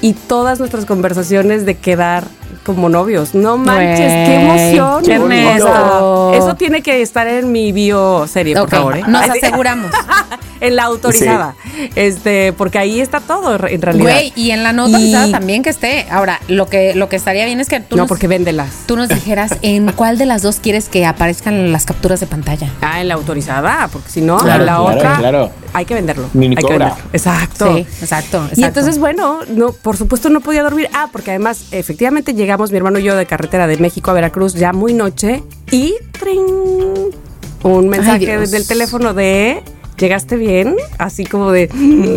Sí. 0.00 0.06
Y 0.08 0.12
todas 0.12 0.58
nuestras 0.60 0.84
conversaciones 0.86 1.64
de 1.66 1.76
quedar 1.76 2.24
como 2.64 2.88
novios. 2.88 3.34
No 3.34 3.56
manches, 3.56 3.98
qué 3.98 4.34
emoción. 4.40 5.04
qué 5.04 6.36
eso 6.38 6.54
tiene 6.56 6.82
que 6.82 7.02
estar 7.02 7.26
en 7.26 7.52
mi 7.52 7.72
bio 7.72 8.26
serie, 8.26 8.54
por 8.56 8.68
favor. 8.70 8.96
¿eh? 8.96 9.02
nos 9.06 9.22
aseguramos. 9.28 9.90
en 10.60 10.76
la 10.76 10.84
autorizada. 10.84 11.54
Este, 11.94 12.52
porque 12.54 12.78
ahí 12.78 13.00
está 13.00 13.20
todo, 13.20 13.54
en 13.66 13.82
realidad. 13.82 14.04
Güey, 14.04 14.32
y 14.34 14.50
en 14.52 14.62
la 14.62 14.72
no 14.72 14.88
Y- 14.88 14.94
autorizada 14.94 15.30
también 15.30 15.62
que 15.62 15.70
esté. 15.70 16.06
Ahora, 16.10 16.40
lo 16.48 16.66
que, 16.68 16.94
lo 16.94 17.08
que 17.08 17.16
estaría 17.16 17.44
bien 17.44 17.60
es 17.60 17.68
que 17.68 17.80
tú 17.80 17.96
No, 17.96 18.02
nos, 18.02 18.08
porque 18.08 18.28
véndelas. 18.28 18.70
tú 18.86 18.96
nos 18.96 19.08
dijeras 19.08 19.54
en 19.62 19.92
cuál 19.92 20.16
de 20.16 20.26
las 20.26 20.42
dos 20.42 20.60
quieres 20.60 20.88
que 20.88 21.04
aparezcan 21.06 21.70
las 21.72 21.84
capturas 21.84 22.20
de 22.20 22.26
pantalla. 22.26 22.70
Ah, 22.80 23.00
en 23.00 23.08
la 23.08 23.14
autorizada, 23.14 23.88
porque 23.92 24.08
si 24.10 24.20
no, 24.22 24.38
Claro, 24.38 24.60
en 24.62 24.66
la 24.66 24.76
claro, 24.76 24.96
otra 24.96 25.16
claro. 25.18 25.50
hay 25.72 25.84
que 25.84 25.94
venderlo. 25.94 26.28
Hay 26.34 26.48
que 26.54 26.62
cobra. 26.62 26.78
venderlo. 26.78 27.10
Exacto. 27.12 27.74
Sí, 27.74 27.80
exacto, 28.00 28.38
exacto. 28.44 28.60
Y 28.60 28.64
entonces, 28.64 28.98
bueno, 28.98 29.40
no, 29.48 29.72
por 29.72 29.96
supuesto 29.96 30.30
no 30.30 30.40
podía 30.40 30.62
dormir. 30.62 30.88
Ah, 30.94 31.08
porque 31.12 31.30
además, 31.30 31.64
efectivamente 31.72 32.32
llegamos 32.54 32.70
mi 32.70 32.76
hermano 32.76 33.00
y 33.00 33.02
yo 33.02 33.16
de 33.16 33.26
carretera 33.26 33.66
de 33.66 33.78
México 33.78 34.12
a 34.12 34.14
Veracruz 34.14 34.54
ya 34.54 34.72
muy 34.72 34.94
noche 34.94 35.42
y 35.72 35.96
¡trin! 36.12 36.40
un 37.64 37.88
mensaje 37.88 38.18
Dios. 38.26 38.52
del 38.52 38.64
teléfono 38.64 39.12
de 39.12 39.60
¿Llegaste 39.98 40.36
bien? 40.36 40.76
Así 40.98 41.24
como 41.24 41.50
de, 41.50 41.68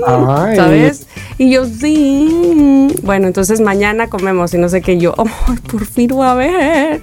Ay. 0.06 0.56
¿sabes? 0.56 1.08
Y 1.40 1.52
yo, 1.52 1.66
sí. 1.66 2.88
Bueno, 3.04 3.28
entonces 3.28 3.62
mañana 3.62 4.10
comemos 4.10 4.54
y 4.54 4.58
no 4.58 4.68
sé 4.68 4.82
qué. 4.82 4.94
Y 4.94 5.00
yo, 5.00 5.14
¡ay, 5.48 5.58
por 5.72 5.86
fin 5.86 6.10
voy 6.10 6.28
a 6.28 6.34
ver! 6.34 7.02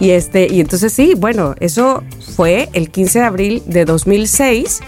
Y, 0.00 0.10
este, 0.10 0.48
y 0.52 0.60
entonces 0.60 0.92
sí, 0.92 1.14
bueno, 1.16 1.54
eso 1.60 2.02
fue 2.34 2.68
el 2.72 2.90
15 2.90 3.20
de 3.20 3.24
abril 3.24 3.62
de 3.66 3.84
2006. 3.84 4.80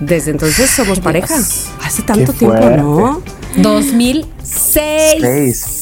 Desde 0.00 0.30
entonces 0.30 0.70
somos 0.70 1.00
pareja. 1.00 1.34
Hace 1.36 2.02
tanto 2.02 2.32
tiempo. 2.32 2.70
¿no? 2.70 3.22
2006. 3.58 4.26
Seis. 5.20 5.81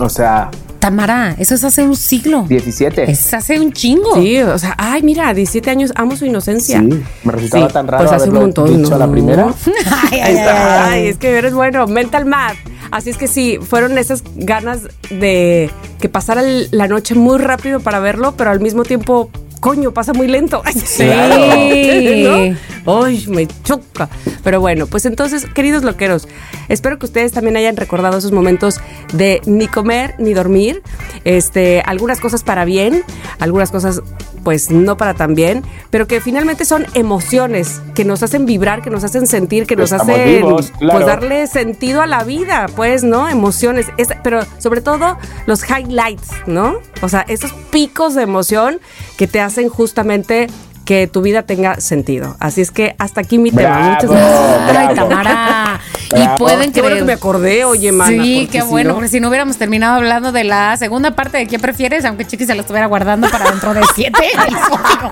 O 0.00 0.08
sea, 0.08 0.50
Tamara, 0.78 1.34
eso 1.38 1.54
es 1.56 1.64
hace 1.64 1.82
un 1.82 1.96
siglo. 1.96 2.44
17. 2.48 3.10
Es 3.10 3.34
hace 3.34 3.58
un 3.58 3.72
chingo. 3.72 4.14
Sí, 4.14 4.40
o 4.40 4.58
sea, 4.58 4.74
ay, 4.78 5.02
mira, 5.02 5.34
17 5.34 5.70
años, 5.70 5.92
amo 5.96 6.16
su 6.16 6.24
inocencia. 6.24 6.78
Sí, 6.80 7.02
me 7.24 7.32
resultaba 7.32 7.66
Sí, 7.66 7.72
tan 7.72 7.88
raro 7.88 8.04
pues 8.04 8.12
hace 8.20 8.28
un 8.30 8.36
montón, 8.36 8.66
dicho 8.82 8.94
a 8.94 8.98
¿no? 8.98 9.06
la 9.06 9.10
primera. 9.10 9.46
Ay, 10.12 10.20
ay, 10.20 10.36
ay, 10.36 10.38
Ay, 10.38 11.00
ay. 11.02 11.06
es 11.08 11.16
que 11.18 11.30
eres 11.36 11.52
bueno, 11.52 11.86
mental 11.88 12.26
math. 12.26 12.56
Así 12.90 13.10
es 13.10 13.16
que 13.18 13.26
sí, 13.28 13.58
fueron 13.60 13.98
esas 13.98 14.22
ganas 14.36 14.82
de 15.10 15.70
que 16.00 16.08
pasara 16.08 16.40
el- 16.42 16.68
la 16.70 16.86
noche 16.86 17.14
muy 17.16 17.38
rápido 17.38 17.80
para 17.80 17.98
verlo, 17.98 18.34
pero 18.36 18.50
al 18.50 18.60
mismo 18.60 18.84
tiempo, 18.84 19.30
coño, 19.60 19.90
pasa 19.92 20.12
muy 20.14 20.28
lento. 20.28 20.62
Sí. 20.72 21.04
¿No? 22.24 22.56
Ay, 22.88 23.26
me 23.28 23.46
choca. 23.64 24.08
Pero 24.42 24.60
bueno, 24.60 24.86
pues 24.86 25.04
entonces, 25.06 25.44
queridos 25.46 25.82
loqueros, 25.84 26.26
espero 26.68 26.98
que 26.98 27.06
ustedes 27.06 27.32
también 27.32 27.56
hayan 27.56 27.76
recordado 27.76 28.18
esos 28.18 28.32
momentos 28.32 28.80
de 29.12 29.40
ni 29.46 29.66
comer 29.68 30.14
ni 30.18 30.32
dormir. 30.34 30.82
Este, 31.24 31.82
algunas 31.84 32.20
cosas 32.20 32.42
para 32.42 32.64
bien, 32.64 33.02
algunas 33.38 33.70
cosas 33.70 34.02
pues 34.44 34.70
no 34.70 34.96
para 34.96 35.12
tan 35.14 35.34
bien, 35.34 35.62
pero 35.90 36.06
que 36.06 36.20
finalmente 36.22 36.64
son 36.64 36.86
emociones 36.94 37.82
que 37.94 38.04
nos 38.06 38.22
hacen 38.22 38.46
vibrar, 38.46 38.80
que 38.80 38.88
nos 38.88 39.04
hacen 39.04 39.26
sentir, 39.26 39.66
que 39.66 39.76
nos 39.76 39.92
Estamos 39.92 40.14
hacen 40.14 40.26
vivos, 40.26 40.72
claro. 40.78 40.92
pues 40.94 41.06
darle 41.06 41.46
sentido 41.48 42.00
a 42.00 42.06
la 42.06 42.24
vida, 42.24 42.66
pues, 42.74 43.02
¿no? 43.04 43.28
Emociones, 43.28 43.86
Es- 43.98 44.08
pero 44.22 44.40
sobre 44.58 44.80
todo 44.80 45.18
los 45.46 45.64
highlights, 45.68 46.28
¿no? 46.46 46.78
O 47.02 47.08
sea, 47.10 47.22
esos 47.28 47.52
picos 47.70 48.14
de 48.14 48.22
emoción 48.22 48.78
que 49.18 49.26
te 49.26 49.40
hacen 49.40 49.68
justamente 49.68 50.46
que 50.88 51.06
tu 51.06 51.20
vida 51.20 51.42
tenga 51.42 51.82
sentido. 51.82 52.34
Así 52.40 52.62
es 52.62 52.70
que 52.70 52.96
hasta 52.98 53.20
aquí 53.20 53.36
mi 53.36 53.50
tema. 53.50 53.90
Muchas 53.90 54.10
gracias. 54.10 54.74
Ay, 54.74 54.94
bravo. 54.94 54.94
Tamara. 54.94 55.80
Bravo. 56.10 56.34
Y 56.34 56.38
pueden 56.38 56.72
Qué 56.72 56.80
bueno 56.80 56.94
creer. 56.94 56.98
que 56.98 57.04
me 57.04 57.12
acordé, 57.12 57.64
oye, 57.64 57.92
mana. 57.92 58.22
Sí, 58.22 58.48
qué 58.50 58.62
si 58.62 58.66
bueno, 58.68 58.88
no- 58.90 58.94
porque 58.96 59.08
si 59.08 59.20
no 59.20 59.28
hubiéramos 59.28 59.56
terminado 59.58 59.96
hablando 59.96 60.32
de 60.32 60.44
la 60.44 60.76
segunda 60.76 61.10
parte 61.12 61.38
de 61.38 61.46
qué 61.46 61.58
prefieres, 61.58 62.04
aunque 62.04 62.24
Chiqui 62.26 62.46
se 62.46 62.54
lo 62.54 62.62
estuviera 62.62 62.86
guardando 62.86 63.28
para 63.30 63.50
dentro 63.50 63.74
de 63.74 63.82
siete 63.94 64.18
episodios. 64.32 65.10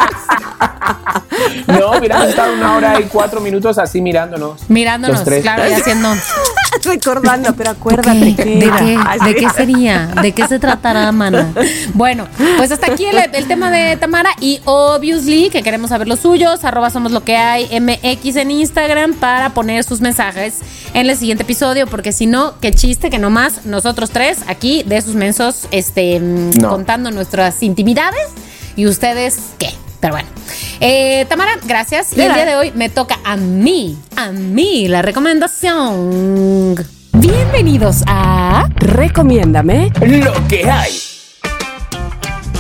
No, 1.67 1.99
hubiéramos 1.99 2.29
estado 2.29 2.55
una 2.55 2.77
hora 2.77 3.01
y 3.01 3.05
cuatro 3.05 3.41
minutos 3.41 3.79
así 3.79 4.01
mirándonos. 4.01 4.61
Mirándonos, 4.69 5.21
claro, 5.23 5.69
y 5.69 5.73
haciendo. 5.73 6.09
Recordando, 6.85 7.55
pero 7.57 7.71
acuérdate 7.71 8.35
que 8.37 8.45
¿De 8.45 8.71
qué? 8.79 8.99
¿De 9.25 9.35
qué 9.35 9.49
sería? 9.51 10.07
¿De 10.21 10.33
qué 10.33 10.47
se 10.47 10.59
tratará, 10.59 11.11
mana? 11.13 11.53
Bueno, 11.95 12.27
pues 12.59 12.71
hasta 12.71 12.93
aquí 12.93 13.07
el, 13.07 13.17
el 13.33 13.49
tema 13.49 13.71
de 13.71 13.97
Tamara 13.97 14.31
y 14.41 14.61
obviously 14.67 15.49
que 15.51 15.63
queremos 15.63 15.89
saber 15.91 16.07
los 16.07 16.21
suyos, 16.21 16.65
arroba 16.65 16.91
somos 16.91 17.13
lo 17.13 17.25
que 17.25 17.37
hay 17.37 17.67
MX 17.81 18.37
en 18.37 18.51
Instagram 18.51 19.15
para 19.15 19.51
poner 19.51 19.85
sus 19.85 20.01
mensajes 20.01 20.59
en 20.97 21.11
el 21.11 21.17
siguiente 21.17 21.43
episodio, 21.43 21.87
porque 21.87 22.11
si 22.11 22.25
no, 22.27 22.55
qué 22.61 22.73
chiste 22.73 23.11
que 23.11 23.19
nomás 23.19 23.67
nosotros 23.67 24.11
tres 24.11 24.39
aquí 24.49 24.83
de 24.83 25.03
sus 25.03 25.15
mensos 25.15 25.69
este, 25.71 26.19
mm, 26.19 26.53
No. 26.59 26.71
contando 26.71 27.11
nuestras 27.11 27.63
intimidades 27.63 28.29
y 28.77 28.87
ustedes 28.87 29.37
qué. 29.59 29.69
Pero 30.01 30.15
bueno. 30.15 30.29
Eh, 30.81 31.27
Tamara, 31.29 31.53
gracias. 31.67 32.17
Y 32.17 32.21
el 32.23 32.33
día 32.33 32.47
de 32.47 32.57
hoy 32.57 32.73
me 32.75 32.89
toca 32.89 33.19
a 33.25 33.37
mí, 33.37 33.99
a 34.17 34.33
mí 34.33 34.89
la 34.89 35.03
recomendación. 35.03 36.75
Bienvenidos 37.13 38.03
a 38.07 38.67
Recomiéndame. 38.77 39.93
Lo 40.01 40.33
que 40.49 40.71
hay. 40.71 40.93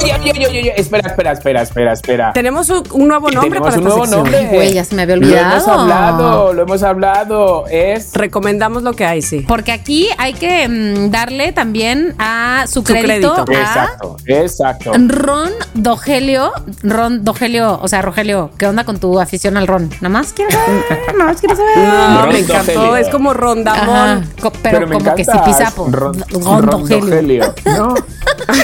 Espera, 0.00 1.08
espera, 1.08 1.32
espera, 1.32 1.62
espera, 1.62 1.92
espera. 1.92 2.32
Tenemos 2.32 2.68
un, 2.70 2.82
un 2.92 3.08
nuevo 3.08 3.30
nombre 3.30 3.60
Tenemos 3.60 3.68
para 3.68 3.80
un 3.80 3.86
esta 3.86 3.88
nuevo 3.88 4.04
sección. 4.04 4.22
nombre. 4.42 4.56
Güey, 4.56 4.72
ya 4.74 4.84
se 4.84 4.94
me 4.94 5.02
había 5.02 5.16
Lo 5.16 5.26
hemos 5.26 5.66
olvidado. 5.66 5.80
hablado, 5.80 6.52
lo 6.52 6.62
hemos 6.62 6.82
hablado. 6.82 7.64
Es 7.68 8.12
Recomendamos 8.14 8.82
lo 8.82 8.92
que 8.92 9.04
hay, 9.06 9.22
sí. 9.22 9.44
Porque 9.46 9.72
aquí 9.72 10.08
hay 10.18 10.34
que 10.34 10.68
mm, 10.68 11.10
darle 11.10 11.52
también 11.52 12.14
a 12.18 12.64
su 12.66 12.74
Su 12.80 12.84
crédito, 12.84 13.44
crédito. 13.44 13.52
a 13.52 13.60
Exacto, 13.60 14.16
exacto. 14.26 14.92
Ron 15.08 15.50
Dogelio. 15.74 16.52
Ron 16.82 17.24
Dogelio, 17.24 17.78
o 17.80 17.88
sea, 17.88 18.02
Rogelio, 18.02 18.50
¿qué 18.58 18.66
onda 18.66 18.84
con 18.84 18.98
tu 18.98 19.18
afición 19.18 19.56
al 19.56 19.66
ron? 19.66 19.88
Nada 20.00 20.08
más 20.10 20.32
quiero 20.32 20.50
saber, 20.50 20.84
nada 21.16 21.24
más 21.24 21.40
quiero 21.40 21.56
saber. 21.56 21.78
No, 21.78 22.26
me 22.26 22.38
encantó. 22.40 22.72
Dogelio. 22.72 22.96
Es 22.96 23.08
como 23.08 23.32
rondamón. 23.32 24.28
co- 24.40 24.52
pero, 24.62 24.86
me 24.86 24.98
como 24.98 25.14
que 25.14 25.22
encanta, 25.22 25.44
zipizapo. 25.44 25.88
Ron, 25.90 26.22
Ron, 26.30 26.62
Ron 26.62 26.80
Dogelio. 26.82 27.00
Dogelio, 27.06 27.54
¿no? 27.76 27.94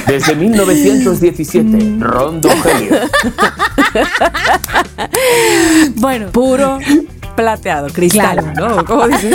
Desde 0.07 0.35
1917, 1.33 2.05
Ron 2.05 2.41
Dogelio. 2.41 2.97
Bueno, 5.97 6.31
Puro 6.33 6.79
plateado, 7.37 7.89
cristal, 7.89 8.53
Claro. 8.55 8.77
¿no? 8.77 8.85
¿Cómo 8.85 9.09
dices? 9.09 9.35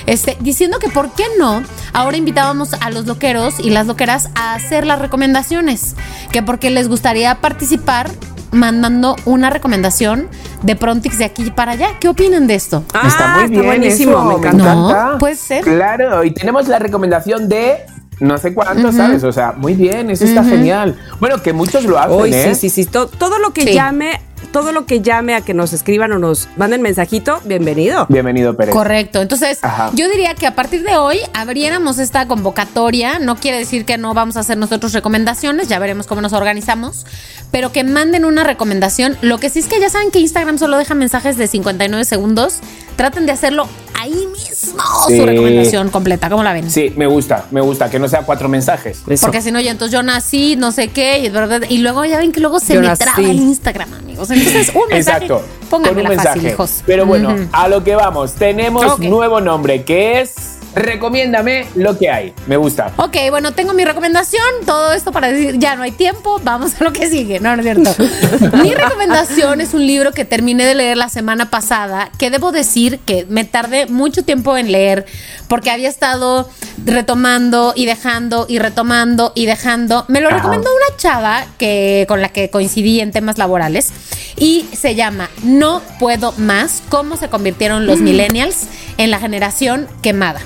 Este, 0.06 0.38
diciendo 0.39 0.80
que 0.80 0.89
por 0.89 1.12
qué 1.12 1.24
no, 1.38 1.64
ahora 1.93 2.18
invitábamos 2.18 2.74
a 2.74 2.89
los 2.89 3.06
loqueros 3.06 3.60
y 3.60 3.70
las 3.70 3.88
loqueras 3.88 4.30
a 4.36 4.54
hacer 4.54 4.86
las 4.86 5.00
recomendaciones, 5.00 5.95
que 6.32 6.41
porque 6.41 6.70
les 6.70 6.88
gustaría 6.88 7.36
participar 7.36 8.10
mandando 8.52 9.16
una 9.26 9.50
recomendación 9.50 10.30
de 10.64 10.76
Prontix 10.76 11.18
de 11.18 11.26
aquí 11.26 11.52
para 11.52 11.74
allá. 11.74 11.89
¿Qué 12.00 12.08
opinan 12.08 12.48
de 12.48 12.56
esto? 12.56 12.84
Ah, 12.93 13.08
está 13.08 13.38
muy 13.39 13.50
bien. 13.50 13.66
buenísimo, 13.66 14.12
eso, 14.12 14.24
me 14.24 14.34
encanta. 14.36 14.76
No, 14.76 15.18
puede 15.18 15.36
ser. 15.36 15.64
Claro, 15.64 16.24
y 16.24 16.34
tenemos 16.34 16.68
la 16.68 16.80
recomendación 16.80 17.50
de 17.50 17.86
no 18.20 18.38
sé 18.38 18.53
cuánto, 18.53 18.91
¿sabes? 18.91 19.24
O 19.24 19.32
sea, 19.32 19.51
muy 19.53 19.74
bien, 19.74 20.09
eso 20.09 20.26
está 20.26 20.43
genial. 20.43 20.97
Bueno, 21.20 21.41
que 21.41 21.53
muchos 21.53 21.84
lo 21.86 21.99
hacen, 21.99 22.11
Hoy 22.13 22.34
¿eh? 22.34 22.55
sí, 22.55 22.70
sí, 22.70 22.84
sí. 22.84 22.86
To- 22.89 23.07
todo 23.07 23.38
lo 23.39 23.51
que 23.53 23.61
Sí. 23.61 23.74
llame, 23.74 24.20
todo 24.51 24.72
lo 24.72 24.86
que 24.86 25.01
llame 25.01 25.36
a 25.36 25.41
que 25.41 25.53
nos 25.53 25.74
escriban 25.74 26.11
o 26.13 26.18
nos 26.20 26.47
manden 26.57 26.82
mensajito, 26.82 27.39
bienvenido. 27.45 28.05
Bienvenido, 28.09 28.55
Pérez. 28.55 28.74
Correcto. 28.74 29.22
Entonces, 29.22 29.59
Ajá. 29.61 29.91
yo 29.93 30.09
diría 30.09 30.34
que 30.36 30.47
a 30.47 30.55
partir 30.55 30.84
de 30.84 30.97
hoy 30.97 31.20
abriéramos 31.34 31.99
esta 31.99 32.28
convocatoria. 32.28 33.20
No 33.20 33.36
quiere 33.36 33.57
decir 33.59 33.86
que 33.86 33.97
no 33.97 34.13
vamos 34.13 34.38
a 34.38 34.39
hacer 34.39 34.57
nosotros 34.57 34.93
recomendaciones, 34.93 35.68
ya 35.68 35.78
veremos 35.80 36.07
cómo 36.07 36.22
nos 36.22 36.34
organizamos, 36.34 37.05
pero 37.51 37.72
que 37.72 37.84
manden 37.84 38.26
una 38.26 38.43
recomendación. 38.43 39.18
Lo 39.22 39.38
que 39.38 39.49
sí 39.49 39.59
es 39.59 39.68
que 39.68 39.80
ya 39.80 39.89
saben 39.89 40.09
que 40.11 40.20
Instagram 40.20 40.57
solo 40.57 40.78
deja 40.78 40.95
mensajes 40.95 41.38
de 41.38 41.47
59 41.47 42.03
segundos. 42.05 42.59
Traten 42.95 43.28
de 43.28 43.32
hacerlo 43.32 43.68
ahí 43.98 44.14
mismo 44.32 44.78
Sí. 45.08 45.18
su 45.18 45.26
recomendación 45.26 45.89
completa. 45.89 46.30
¿Cómo 46.30 46.43
la 46.43 46.54
ven? 46.54 46.70
Sí, 46.70 46.93
me 46.95 47.08
gusta, 47.08 47.45
me 47.52 47.62
gusta, 47.62 47.89
que 47.89 48.00
no 48.00 48.08
sea 48.08 48.22
cuatro 48.24 48.50
mensajes. 48.50 49.00
Eso. 49.08 49.26
Porque 49.26 49.41
si 49.41 49.52
no, 49.52 49.60
ya 49.60 49.72
entonces 49.72 49.93
yo 49.93 50.04
nací, 50.04 50.56
no 50.56 50.72
sé 50.72 50.89
qué, 50.89 51.20
y, 51.20 51.30
¿verdad? 51.30 51.62
y 51.70 51.80
luego 51.80 52.06
ya 52.06 52.18
ven 52.18 52.32
que 52.32 52.39
luego 52.39 52.60
se 52.60 52.74
Yo 52.76 52.82
me 52.82 52.88
nací. 52.88 53.04
traba 53.04 53.20
el 53.20 53.38
Instagram, 53.39 53.93
amigos. 53.93 54.30
Entonces, 54.32 54.72
un 54.74 54.88
mensaje, 54.89 55.26
Exacto. 55.26 55.41
pónganmela 55.70 56.10
con 56.10 56.18
un 56.18 56.24
fácil, 56.24 56.41
mensaje. 56.43 56.54
hijos. 56.54 56.84
Pero 56.86 57.06
bueno, 57.06 57.36
a 57.52 57.68
lo 57.68 57.84
que 57.84 57.95
vamos. 57.95 58.34
Tenemos 58.34 59.00
nuevo 59.00 59.41
nombre 59.41 59.84
que 59.84 60.22
es 60.22 60.34
Recomiéndame 60.78 61.65
lo 61.75 61.97
que 61.97 62.09
hay. 62.09 62.34
Me 62.45 62.55
gusta. 62.55 62.93
Ok, 62.97 63.15
bueno, 63.32 63.53
tengo 63.53 63.73
mi 63.73 63.84
recomendación. 63.84 64.43
Todo 64.65 64.93
esto 64.93 65.11
para 65.11 65.32
decir, 65.32 65.57
ya 65.57 65.75
no 65.75 65.84
hay 65.84 65.91
tiempo, 65.91 66.39
vamos 66.43 66.80
a 66.80 66.84
lo 66.84 66.93
que 66.93 67.09
sigue. 67.09 67.39
No, 67.39 67.55
no 67.55 67.63
es 67.63 67.65
cierto. 67.65 68.57
mi 68.63 68.73
recomendación 68.75 69.59
es 69.59 69.73
un 69.73 69.86
libro 69.86 70.11
que 70.11 70.23
terminé 70.23 70.65
de 70.65 70.75
leer 70.75 70.97
la 70.97 71.09
semana 71.09 71.49
pasada, 71.49 72.11
que 72.19 72.30
debo 72.30 72.51
decir 72.51 72.99
que 72.99 73.25
me 73.28 73.43
tardé 73.43 73.88
mucho 73.88 74.23
tiempo 74.23 74.55
en 74.55 74.71
leer, 74.71 75.05
porque 75.47 75.71
había 75.71 75.89
estado 75.89 76.49
retomando 76.86 77.73
y 77.75 77.86
dejando 77.86 78.45
y 78.47 78.59
retomando 78.59 79.32
y 79.36 79.47
dejando. 79.47 80.05
Me 80.07 80.21
lo 80.21 80.30
recomendó 80.30 80.69
una 80.69 80.97
chava 80.97 81.45
que, 81.57 82.05
con 82.07 82.21
la 82.21 82.30
que 82.30 82.49
coincidí 82.49 82.99
en 82.99 83.11
temas 83.11 83.38
laborales 83.38 83.91
y 84.38 84.67
se 84.73 84.95
llama 84.95 85.30
No 85.43 85.82
puedo 85.99 86.34
más, 86.34 86.84
cómo 86.89 87.17
se 87.17 87.30
convirtieron 87.30 87.88
los 87.88 87.99
millennials 87.99 88.67
en 88.97 89.11
la 89.11 89.19
generación 89.19 89.88
quemada. 90.01 90.39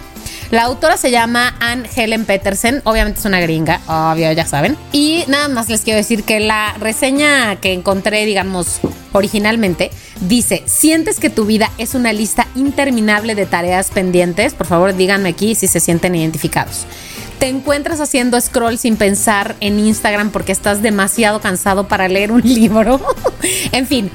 La 0.51 0.63
autora 0.63 0.97
se 0.97 1.11
llama 1.11 1.55
Anne 1.61 1.89
Helen 1.95 2.25
Petersen, 2.25 2.81
obviamente 2.83 3.21
es 3.21 3.25
una 3.25 3.39
gringa, 3.39 3.79
obvio, 3.87 4.29
ya 4.33 4.45
saben. 4.45 4.75
Y 4.91 5.23
nada 5.29 5.47
más 5.47 5.69
les 5.69 5.79
quiero 5.79 5.95
decir 5.95 6.25
que 6.25 6.41
la 6.41 6.73
reseña 6.77 7.55
que 7.55 7.71
encontré, 7.71 8.25
digamos, 8.25 8.81
originalmente, 9.13 9.91
dice, 10.19 10.61
¿sientes 10.65 11.21
que 11.21 11.29
tu 11.29 11.45
vida 11.45 11.71
es 11.77 11.95
una 11.95 12.11
lista 12.11 12.47
interminable 12.55 13.33
de 13.33 13.45
tareas 13.45 13.91
pendientes? 13.91 14.53
Por 14.53 14.67
favor, 14.67 14.93
díganme 14.93 15.29
aquí 15.29 15.55
si 15.55 15.67
se 15.67 15.79
sienten 15.79 16.15
identificados. 16.15 16.85
Te 17.39 17.47
encuentras 17.47 18.01
haciendo 18.01 18.39
scroll 18.39 18.77
sin 18.77 18.97
pensar 18.97 19.55
en 19.61 19.79
Instagram 19.79 20.31
porque 20.31 20.51
estás 20.51 20.81
demasiado 20.81 21.39
cansado 21.39 21.87
para 21.87 22.09
leer 22.09 22.33
un 22.33 22.41
libro. 22.43 22.99
en 23.71 23.87
fin, 23.87 24.11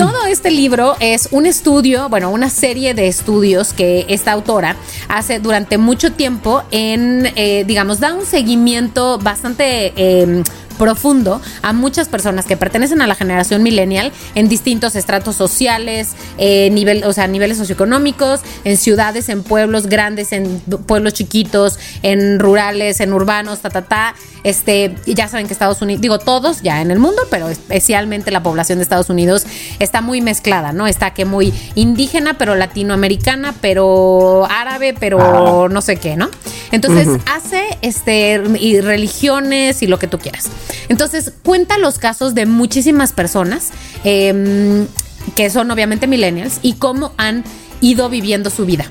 todo 0.00 0.24
este 0.24 0.50
libro 0.50 0.96
es 0.98 1.28
un 1.30 1.44
estudio, 1.44 2.08
bueno, 2.08 2.30
una 2.30 2.48
serie 2.48 2.94
de 2.94 3.06
estudios 3.06 3.74
que 3.74 4.06
esta 4.08 4.32
autora 4.32 4.76
hace 5.08 5.40
durante 5.40 5.76
mucho 5.76 6.12
tiempo 6.12 6.62
en, 6.70 7.30
eh, 7.36 7.64
digamos, 7.66 8.00
da 8.00 8.14
un 8.14 8.24
seguimiento 8.24 9.18
bastante... 9.18 9.92
eh, 9.96 10.42
profundo 10.80 11.42
a 11.60 11.74
muchas 11.74 12.08
personas 12.08 12.46
que 12.46 12.56
pertenecen 12.56 13.02
a 13.02 13.06
la 13.06 13.14
generación 13.14 13.62
millennial 13.62 14.12
en 14.34 14.48
distintos 14.48 14.96
estratos 14.96 15.36
sociales, 15.36 16.14
eh, 16.38 16.70
nivel, 16.70 17.04
o 17.04 17.12
sea, 17.12 17.26
niveles 17.26 17.58
socioeconómicos, 17.58 18.40
en 18.64 18.78
ciudades, 18.78 19.28
en 19.28 19.42
pueblos 19.42 19.88
grandes, 19.88 20.32
en 20.32 20.58
pueblos 20.86 21.12
chiquitos, 21.12 21.78
en 22.02 22.40
rurales, 22.40 23.00
en 23.00 23.12
urbanos, 23.12 23.60
ta, 23.60 23.68
ta, 23.68 23.82
ta. 23.82 24.14
Este, 24.42 24.94
ya 25.04 25.28
saben 25.28 25.46
que 25.46 25.52
Estados 25.52 25.82
Unidos, 25.82 26.00
digo 26.00 26.18
todos 26.18 26.62
ya 26.62 26.80
en 26.80 26.90
el 26.90 26.98
mundo, 26.98 27.20
pero 27.30 27.50
especialmente 27.50 28.30
la 28.30 28.42
población 28.42 28.78
de 28.78 28.84
Estados 28.84 29.10
Unidos 29.10 29.44
está 29.80 30.00
muy 30.00 30.22
mezclada, 30.22 30.72
¿no? 30.72 30.86
Está 30.86 31.12
que 31.12 31.26
muy 31.26 31.52
indígena, 31.74 32.38
pero 32.38 32.54
latinoamericana, 32.54 33.54
pero 33.60 34.46
árabe, 34.50 34.94
pero 34.98 35.68
no 35.68 35.82
sé 35.82 35.96
qué, 35.96 36.16
¿no? 36.16 36.30
Entonces 36.72 37.06
hace 37.26 37.64
este 37.82 38.40
y 38.58 38.80
religiones 38.80 39.82
y 39.82 39.86
lo 39.86 39.98
que 39.98 40.06
tú 40.06 40.18
quieras. 40.18 40.48
Entonces 40.88 41.32
cuenta 41.42 41.78
los 41.78 41.98
casos 41.98 42.34
de 42.34 42.46
muchísimas 42.46 43.12
personas 43.12 43.70
em, 44.04 44.86
que 45.34 45.50
son 45.50 45.70
obviamente 45.70 46.06
millennials 46.06 46.58
y 46.62 46.74
cómo 46.74 47.12
han 47.16 47.44
ido 47.80 48.08
viviendo 48.08 48.50
su 48.50 48.66
vida. 48.66 48.90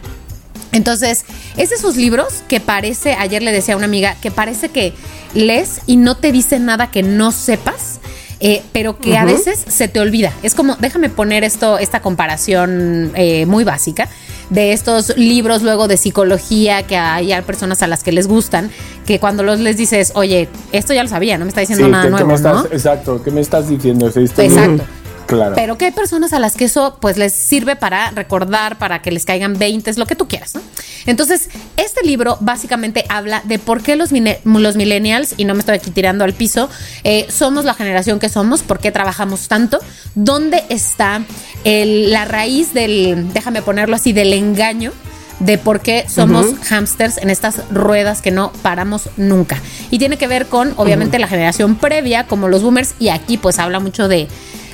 Entonces, 0.71 1.25
es 1.57 1.69
de 1.69 1.75
esos 1.75 1.95
libros 1.95 2.43
que 2.47 2.59
parece, 2.59 3.13
ayer 3.13 3.41
le 3.41 3.51
decía 3.51 3.73
a 3.73 3.77
una 3.77 3.87
amiga, 3.87 4.15
que 4.21 4.29
parece 4.29 4.69
que 4.69 4.93
lees 5.33 5.81
y 5.87 5.97
no 5.97 6.15
te 6.15 6.31
dice 6.31 6.59
nada 6.59 6.91
que 6.91 7.01
no 7.01 7.31
sepas, 7.31 7.99
eh, 8.39 8.61
pero 8.71 8.99
que 8.99 9.17
a 9.17 9.25
veces 9.25 9.59
se 9.67 9.87
te 9.87 9.99
olvida. 9.99 10.31
Es 10.43 10.55
como, 10.55 10.75
déjame 10.75 11.09
poner 11.09 11.43
esto, 11.43 11.77
esta 11.77 12.01
comparación 12.01 13.11
eh, 13.15 13.45
muy 13.45 13.63
básica 13.63 14.09
de 14.49 14.73
estos 14.73 15.15
libros 15.17 15.61
luego 15.61 15.87
de 15.87 15.97
psicología 15.97 16.83
que 16.83 16.97
hay 16.97 17.31
personas 17.43 17.81
a 17.83 17.87
las 17.87 18.03
que 18.03 18.11
les 18.11 18.27
gustan, 18.27 18.69
que 19.05 19.19
cuando 19.19 19.43
los 19.43 19.59
les 19.59 19.77
dices, 19.77 20.11
oye, 20.15 20.49
esto 20.71 20.93
ya 20.93 21.03
lo 21.03 21.09
sabía, 21.09 21.37
no 21.37 21.45
me 21.45 21.49
está 21.49 21.61
diciendo 21.61 21.87
nada 21.87 22.03
¿qué- 22.03 22.07
qué 22.07 22.11
nuevo, 22.11 22.27
me 22.27 22.33
estás- 22.35 22.63
¿no? 22.63 22.65
Exacto, 22.71 23.21
¿qué 23.23 23.31
me 23.31 23.41
estás 23.41 23.69
diciendo? 23.69 24.11
Sí, 24.11 24.21
estoy- 24.23 24.45
Exacto. 24.45 24.83
Claro. 25.29 25.53
Pero 25.53 25.77
que 25.77 25.85
hay 25.85 25.91
personas 25.91 26.33
a 26.33 26.39
las 26.39 26.55
que 26.55 26.65
eso 26.65 26.97
pues 26.99 27.15
les 27.15 27.33
sirve 27.33 27.75
para 27.75 28.09
recordar, 28.09 28.79
para 28.79 29.03
que 29.03 29.11
les 29.11 29.25
caigan 29.25 29.59
20, 29.59 29.93
lo 29.93 30.07
que 30.07 30.15
tú 30.15 30.27
quieras, 30.27 30.55
¿no? 30.55 30.61
Entonces, 31.05 31.49
este 31.77 32.03
libro 32.03 32.37
básicamente 32.39 33.05
habla 33.09 33.43
de 33.45 33.59
por 33.59 33.83
qué 33.83 33.95
los, 33.95 34.11
millennials, 34.11 35.35
y 35.37 35.45
no 35.45 35.53
me 35.53 35.59
estoy 35.59 35.75
aquí 35.75 35.91
tirando 35.91 36.23
al 36.23 36.33
piso, 36.33 36.67
eh, 37.03 37.27
somos 37.29 37.63
la 37.63 37.75
generación 37.75 38.17
que 38.17 38.27
somos, 38.27 38.63
por 38.63 38.79
qué 38.79 38.91
trabajamos 38.91 39.47
tanto, 39.47 39.77
dónde 40.15 40.63
está 40.69 41.21
el- 41.63 42.11
la 42.11 42.25
raíz 42.25 42.73
del, 42.73 43.31
déjame 43.31 43.61
ponerlo 43.61 43.97
así, 43.97 44.13
del 44.13 44.33
engaño 44.33 44.91
de 45.39 45.59
por 45.59 45.79
qué 45.81 46.05
somos 46.09 46.47
hamsters 46.69 47.17
en 47.19 47.29
estas 47.29 47.61
ruedas 47.71 48.23
que 48.23 48.31
no 48.31 48.51
paramos 48.63 49.09
nunca. 49.15 49.61
Y 49.91 49.99
tiene 49.99 50.17
que 50.17 50.27
ver 50.27 50.47
con, 50.47 50.73
obviamente, 50.75 51.19
la 51.19 51.27
generación 51.27 51.75
previa, 51.75 52.25
como 52.25 52.47
los 52.47 52.63
boomers, 52.63 52.95
y 52.99 53.09
aquí 53.09 53.37
pues 53.37 53.59
habla 53.59 53.79
mucho 53.79 54.07
de 54.07 54.27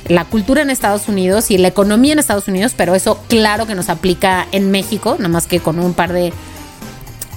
la 0.08 0.24
cultura 0.24 0.62
en 0.62 0.70
Estados 0.70 1.08
Unidos 1.08 1.50
y 1.50 1.58
la 1.58 1.68
economía 1.68 2.12
en 2.12 2.18
Estados 2.18 2.48
Unidos, 2.48 2.72
pero 2.76 2.94
eso 2.94 3.20
claro 3.28 3.66
que 3.66 3.74
nos 3.74 3.88
aplica 3.88 4.46
en 4.52 4.70
México, 4.70 5.16
nada 5.18 5.28
más 5.28 5.46
que 5.46 5.60
con 5.60 5.78
un 5.78 5.94
par 5.94 6.12
de 6.12 6.32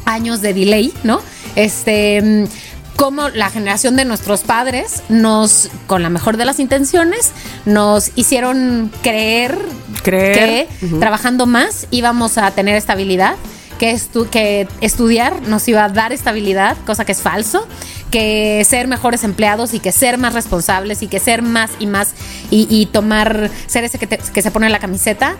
años 0.05 0.41
de 0.41 0.53
delay, 0.53 0.93
¿no? 1.03 1.21
Este 1.55 2.47
como 2.95 3.29
la 3.29 3.49
generación 3.49 3.95
de 3.95 4.03
nuestros 4.03 4.41
padres 4.41 5.03
nos, 5.07 5.69
con 5.87 6.03
la 6.03 6.09
mejor 6.09 6.35
de 6.35 6.43
las 6.43 6.59
intenciones, 6.59 7.31
nos 7.65 8.11
hicieron 8.15 8.91
creer, 9.01 9.57
Creer. 10.03 10.67
que 10.67 10.67
trabajando 10.99 11.45
más 11.45 11.87
íbamos 11.91 12.37
a 12.37 12.51
tener 12.51 12.75
estabilidad, 12.75 13.35
que, 13.77 13.95
estu- 13.95 14.29
que 14.29 14.67
estudiar 14.81 15.41
nos 15.47 15.65
iba 15.69 15.85
a 15.85 15.89
dar 15.89 16.11
estabilidad, 16.11 16.75
cosa 16.85 17.05
que 17.05 17.13
es 17.13 17.21
falso, 17.21 17.65
que 18.09 18.63
ser 18.67 18.87
mejores 18.87 19.23
empleados 19.23 19.73
y 19.73 19.79
que 19.79 19.91
ser 19.91 20.17
más 20.17 20.33
responsables 20.33 21.01
y 21.03 21.07
que 21.07 21.19
ser 21.19 21.41
más 21.41 21.71
y 21.79 21.87
más 21.87 22.09
y, 22.51 22.67
y 22.69 22.85
tomar, 22.87 23.49
ser 23.67 23.83
ese 23.83 23.97
que, 23.99 24.07
te- 24.07 24.17
que 24.17 24.41
se 24.41 24.51
pone 24.51 24.69
la 24.69 24.79
camiseta, 24.79 25.35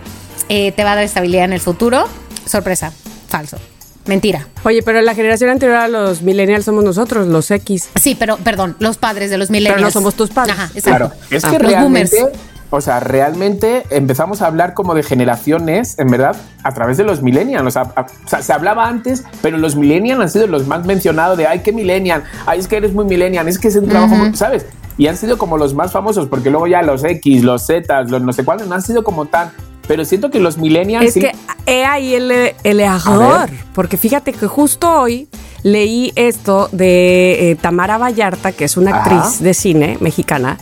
eh, 0.48 0.72
te 0.72 0.84
va 0.84 0.92
a 0.92 0.94
dar 0.96 1.04
estabilidad 1.04 1.44
en 1.44 1.52
el 1.52 1.60
futuro. 1.60 2.06
Sorpresa, 2.46 2.92
falso. 3.28 3.58
Mentira. 4.06 4.46
Oye, 4.64 4.82
pero 4.82 5.02
la 5.02 5.14
generación 5.14 5.50
anterior 5.50 5.76
a 5.76 5.86
los 5.86 6.22
millennials 6.22 6.64
somos 6.64 6.82
nosotros, 6.82 7.28
los 7.28 7.50
X. 7.50 7.90
Sí, 8.00 8.16
pero 8.18 8.38
perdón, 8.38 8.74
los 8.80 8.96
padres 8.96 9.30
de 9.30 9.36
los 9.38 9.50
millennials. 9.50 9.76
Pero 9.76 9.86
no 9.86 9.90
somos 9.92 10.14
tus 10.14 10.30
padres. 10.30 10.54
Ajá, 10.56 10.70
exacto. 10.74 11.10
Claro, 11.10 11.12
es 11.30 11.44
Ah, 11.44 11.50
que 11.50 11.58
los 11.58 11.70
realmente, 11.72 12.16
boomers. 12.18 12.38
O 12.70 12.80
sea, 12.80 13.00
realmente 13.00 13.82
empezamos 13.90 14.42
a 14.42 14.46
hablar 14.46 14.74
como 14.74 14.94
de 14.94 15.02
generaciones, 15.02 15.98
en 15.98 16.08
verdad, 16.08 16.36
a 16.62 16.72
través 16.72 16.96
de 16.96 17.04
los 17.04 17.20
millennials. 17.22 17.66
O 17.66 17.70
sea, 17.70 17.82
a- 17.96 18.02
o 18.02 18.28
sea, 18.28 18.42
se 18.42 18.52
hablaba 18.52 18.86
antes, 18.88 19.24
pero 19.42 19.58
los 19.58 19.74
millennials 19.76 20.20
han 20.20 20.30
sido 20.30 20.46
los 20.46 20.66
más 20.66 20.86
mencionados 20.86 21.36
de, 21.36 21.46
ay, 21.46 21.60
qué 21.60 21.72
millennial, 21.72 22.22
ay, 22.46 22.60
es 22.60 22.68
que 22.68 22.76
eres 22.76 22.92
muy 22.92 23.04
millennial, 23.04 23.48
es 23.48 23.58
que 23.58 23.68
es 23.68 23.76
un 23.76 23.88
trabajo, 23.88 24.14
muy-", 24.14 24.36
¿sabes? 24.36 24.66
Y 24.98 25.06
han 25.08 25.16
sido 25.16 25.38
como 25.38 25.56
los 25.58 25.74
más 25.74 25.92
famosos, 25.92 26.26
porque 26.28 26.50
luego 26.50 26.66
ya 26.66 26.82
los 26.82 27.02
X, 27.04 27.42
los 27.42 27.62
Z, 27.66 28.02
los 28.04 28.22
no 28.22 28.32
sé 28.32 28.44
cuáles, 28.44 28.66
no 28.66 28.74
han 28.74 28.82
sido 28.82 29.02
como 29.02 29.26
tan... 29.26 29.50
Pero 29.88 30.04
siento 30.04 30.30
que 30.30 30.38
los 30.38 30.56
millennials... 30.58 31.06
Es 31.06 31.14
sí- 31.14 31.20
que 31.20 31.32
he 31.66 31.84
ahí 31.84 32.14
el, 32.14 32.30
el 32.62 32.80
error, 32.80 33.48
porque 33.74 33.96
fíjate 33.96 34.32
que 34.32 34.46
justo 34.46 34.88
hoy 35.00 35.28
leí 35.64 36.12
esto 36.16 36.68
de 36.70 37.50
eh, 37.50 37.56
Tamara 37.56 37.98
Vallarta, 37.98 38.52
que 38.52 38.64
es 38.64 38.76
una 38.76 38.90
Ajá. 38.92 39.00
actriz 39.16 39.40
de 39.42 39.54
cine 39.54 39.96
mexicana, 40.00 40.58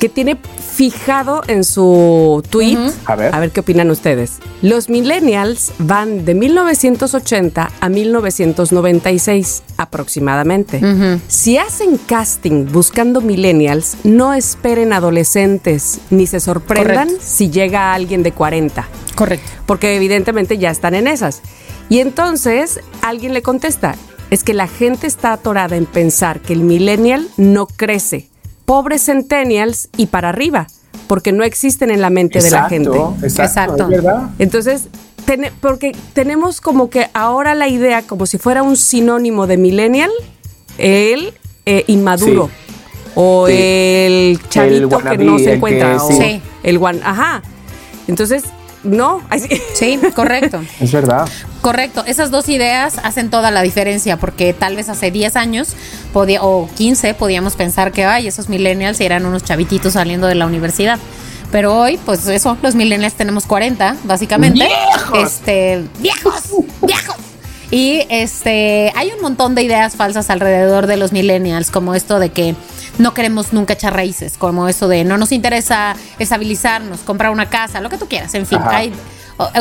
que 0.00 0.08
tiene 0.08 0.36
fijado 0.74 1.42
en 1.46 1.62
su 1.62 2.42
tweet, 2.50 2.78
A 3.04 3.14
ver. 3.16 3.50
qué 3.50 3.60
opinan 3.60 3.90
ustedes. 3.90 4.38
Los 4.62 4.88
millennials 4.88 5.72
van 5.78 6.24
de 6.24 6.34
1980 6.34 7.70
a 7.80 7.88
1996 7.90 9.62
aproximadamente. 9.76 10.80
Si 11.28 11.58
hacen 11.58 11.98
casting 11.98 12.66
buscando 12.72 13.20
millennials, 13.20 13.96
no 14.04 14.32
esperen 14.34 14.92
adolescentes 14.92 16.00
ni 16.10 16.26
se 16.26 16.40
sorprendan 16.40 17.08
Correcto. 17.08 17.24
si 17.26 17.50
llega 17.50 17.92
alguien 17.92 18.22
de 18.22 18.32
40 18.32 18.88
Correcto. 19.14 19.50
porque 19.66 19.96
evidentemente 19.96 20.56
ya 20.58 20.70
están 20.70 20.94
en 20.94 21.06
esas. 21.08 21.42
Y 21.90 21.98
entonces 22.00 22.80
alguien 23.02 23.34
le 23.34 23.42
contesta, 23.42 23.96
es 24.30 24.44
que 24.44 24.54
la 24.54 24.66
gente 24.68 25.06
está 25.06 25.32
atorada 25.34 25.76
en 25.76 25.84
pensar 25.86 26.40
que 26.40 26.52
el 26.54 26.60
millennial 26.60 27.28
no 27.36 27.66
crece. 27.66 28.29
Pobres 28.70 29.04
centennials 29.06 29.88
y 29.96 30.06
para 30.06 30.28
arriba, 30.28 30.68
porque 31.08 31.32
no 31.32 31.42
existen 31.42 31.90
en 31.90 32.00
la 32.00 32.08
mente 32.08 32.40
de 32.40 32.52
la 32.52 32.68
gente. 32.68 32.88
Exacto, 32.90 33.16
exacto, 33.24 33.42
Exacto. 33.42 33.82
es 33.82 33.88
verdad. 33.88 34.30
Entonces, 34.38 34.82
porque 35.60 35.90
tenemos 36.12 36.60
como 36.60 36.88
que 36.88 37.08
ahora 37.12 37.56
la 37.56 37.66
idea, 37.66 38.02
como 38.02 38.26
si 38.26 38.38
fuera 38.38 38.62
un 38.62 38.76
sinónimo 38.76 39.48
de 39.48 39.56
millennial, 39.56 40.10
el 40.78 41.34
eh, 41.66 41.82
inmaduro. 41.88 42.46
Sí. 42.46 43.12
O 43.16 43.48
Sí. 43.48 43.54
el 43.56 44.40
chavito 44.48 44.88
que 44.88 44.94
wannabe, 44.94 45.24
no 45.24 45.38
se 45.40 45.44
el 45.50 45.56
encuentra. 45.56 45.90
que- 45.90 45.96
o 45.96 46.08
sí. 46.08 46.40
El 46.62 46.76
one, 46.76 47.00
ajá. 47.02 47.42
Entonces, 48.06 48.44
no. 48.84 49.20
Sí, 49.74 49.98
correcto. 50.14 50.60
Es 50.80 50.92
verdad. 50.92 51.28
Correcto, 51.60 52.04
esas 52.06 52.30
dos 52.30 52.48
ideas 52.48 52.98
hacen 53.02 53.28
toda 53.28 53.50
la 53.50 53.60
diferencia 53.60 54.16
porque 54.16 54.54
tal 54.54 54.76
vez 54.76 54.88
hace 54.88 55.10
10 55.10 55.36
años 55.36 55.74
podía, 56.12 56.42
o 56.42 56.68
15 56.74 57.12
podíamos 57.14 57.54
pensar 57.54 57.92
que 57.92 58.04
ay, 58.04 58.26
esos 58.26 58.48
millennials 58.48 58.98
eran 59.00 59.26
unos 59.26 59.44
chavititos 59.44 59.92
saliendo 59.92 60.26
de 60.26 60.36
la 60.36 60.46
universidad. 60.46 60.98
Pero 61.52 61.76
hoy, 61.76 61.98
pues 62.06 62.26
eso, 62.28 62.56
los 62.62 62.74
millennials 62.76 63.14
tenemos 63.14 63.44
40, 63.44 63.96
básicamente. 64.04 64.64
¡Viejos! 64.64 65.18
Este, 65.18 65.84
viejos, 65.98 66.42
viejos. 66.80 67.16
Y 67.72 68.02
este, 68.08 68.92
hay 68.96 69.10
un 69.14 69.20
montón 69.20 69.54
de 69.54 69.62
ideas 69.62 69.96
falsas 69.96 70.30
alrededor 70.30 70.86
de 70.86 70.96
los 70.96 71.12
millennials, 71.12 71.70
como 71.70 71.94
esto 71.94 72.18
de 72.18 72.30
que 72.30 72.54
no 72.98 73.14
queremos 73.14 73.52
nunca 73.52 73.74
echar 73.74 73.94
raíces, 73.94 74.36
como 74.38 74.68
eso 74.68 74.88
de 74.88 75.04
no 75.04 75.18
nos 75.18 75.32
interesa 75.32 75.94
estabilizarnos, 76.18 77.00
comprar 77.00 77.30
una 77.30 77.48
casa, 77.48 77.80
lo 77.80 77.88
que 77.88 77.98
tú 77.98 78.06
quieras, 78.06 78.34
en 78.34 78.46
fin, 78.46 78.58
Ajá. 78.58 78.76
hay 78.76 78.86
hay 78.86 78.92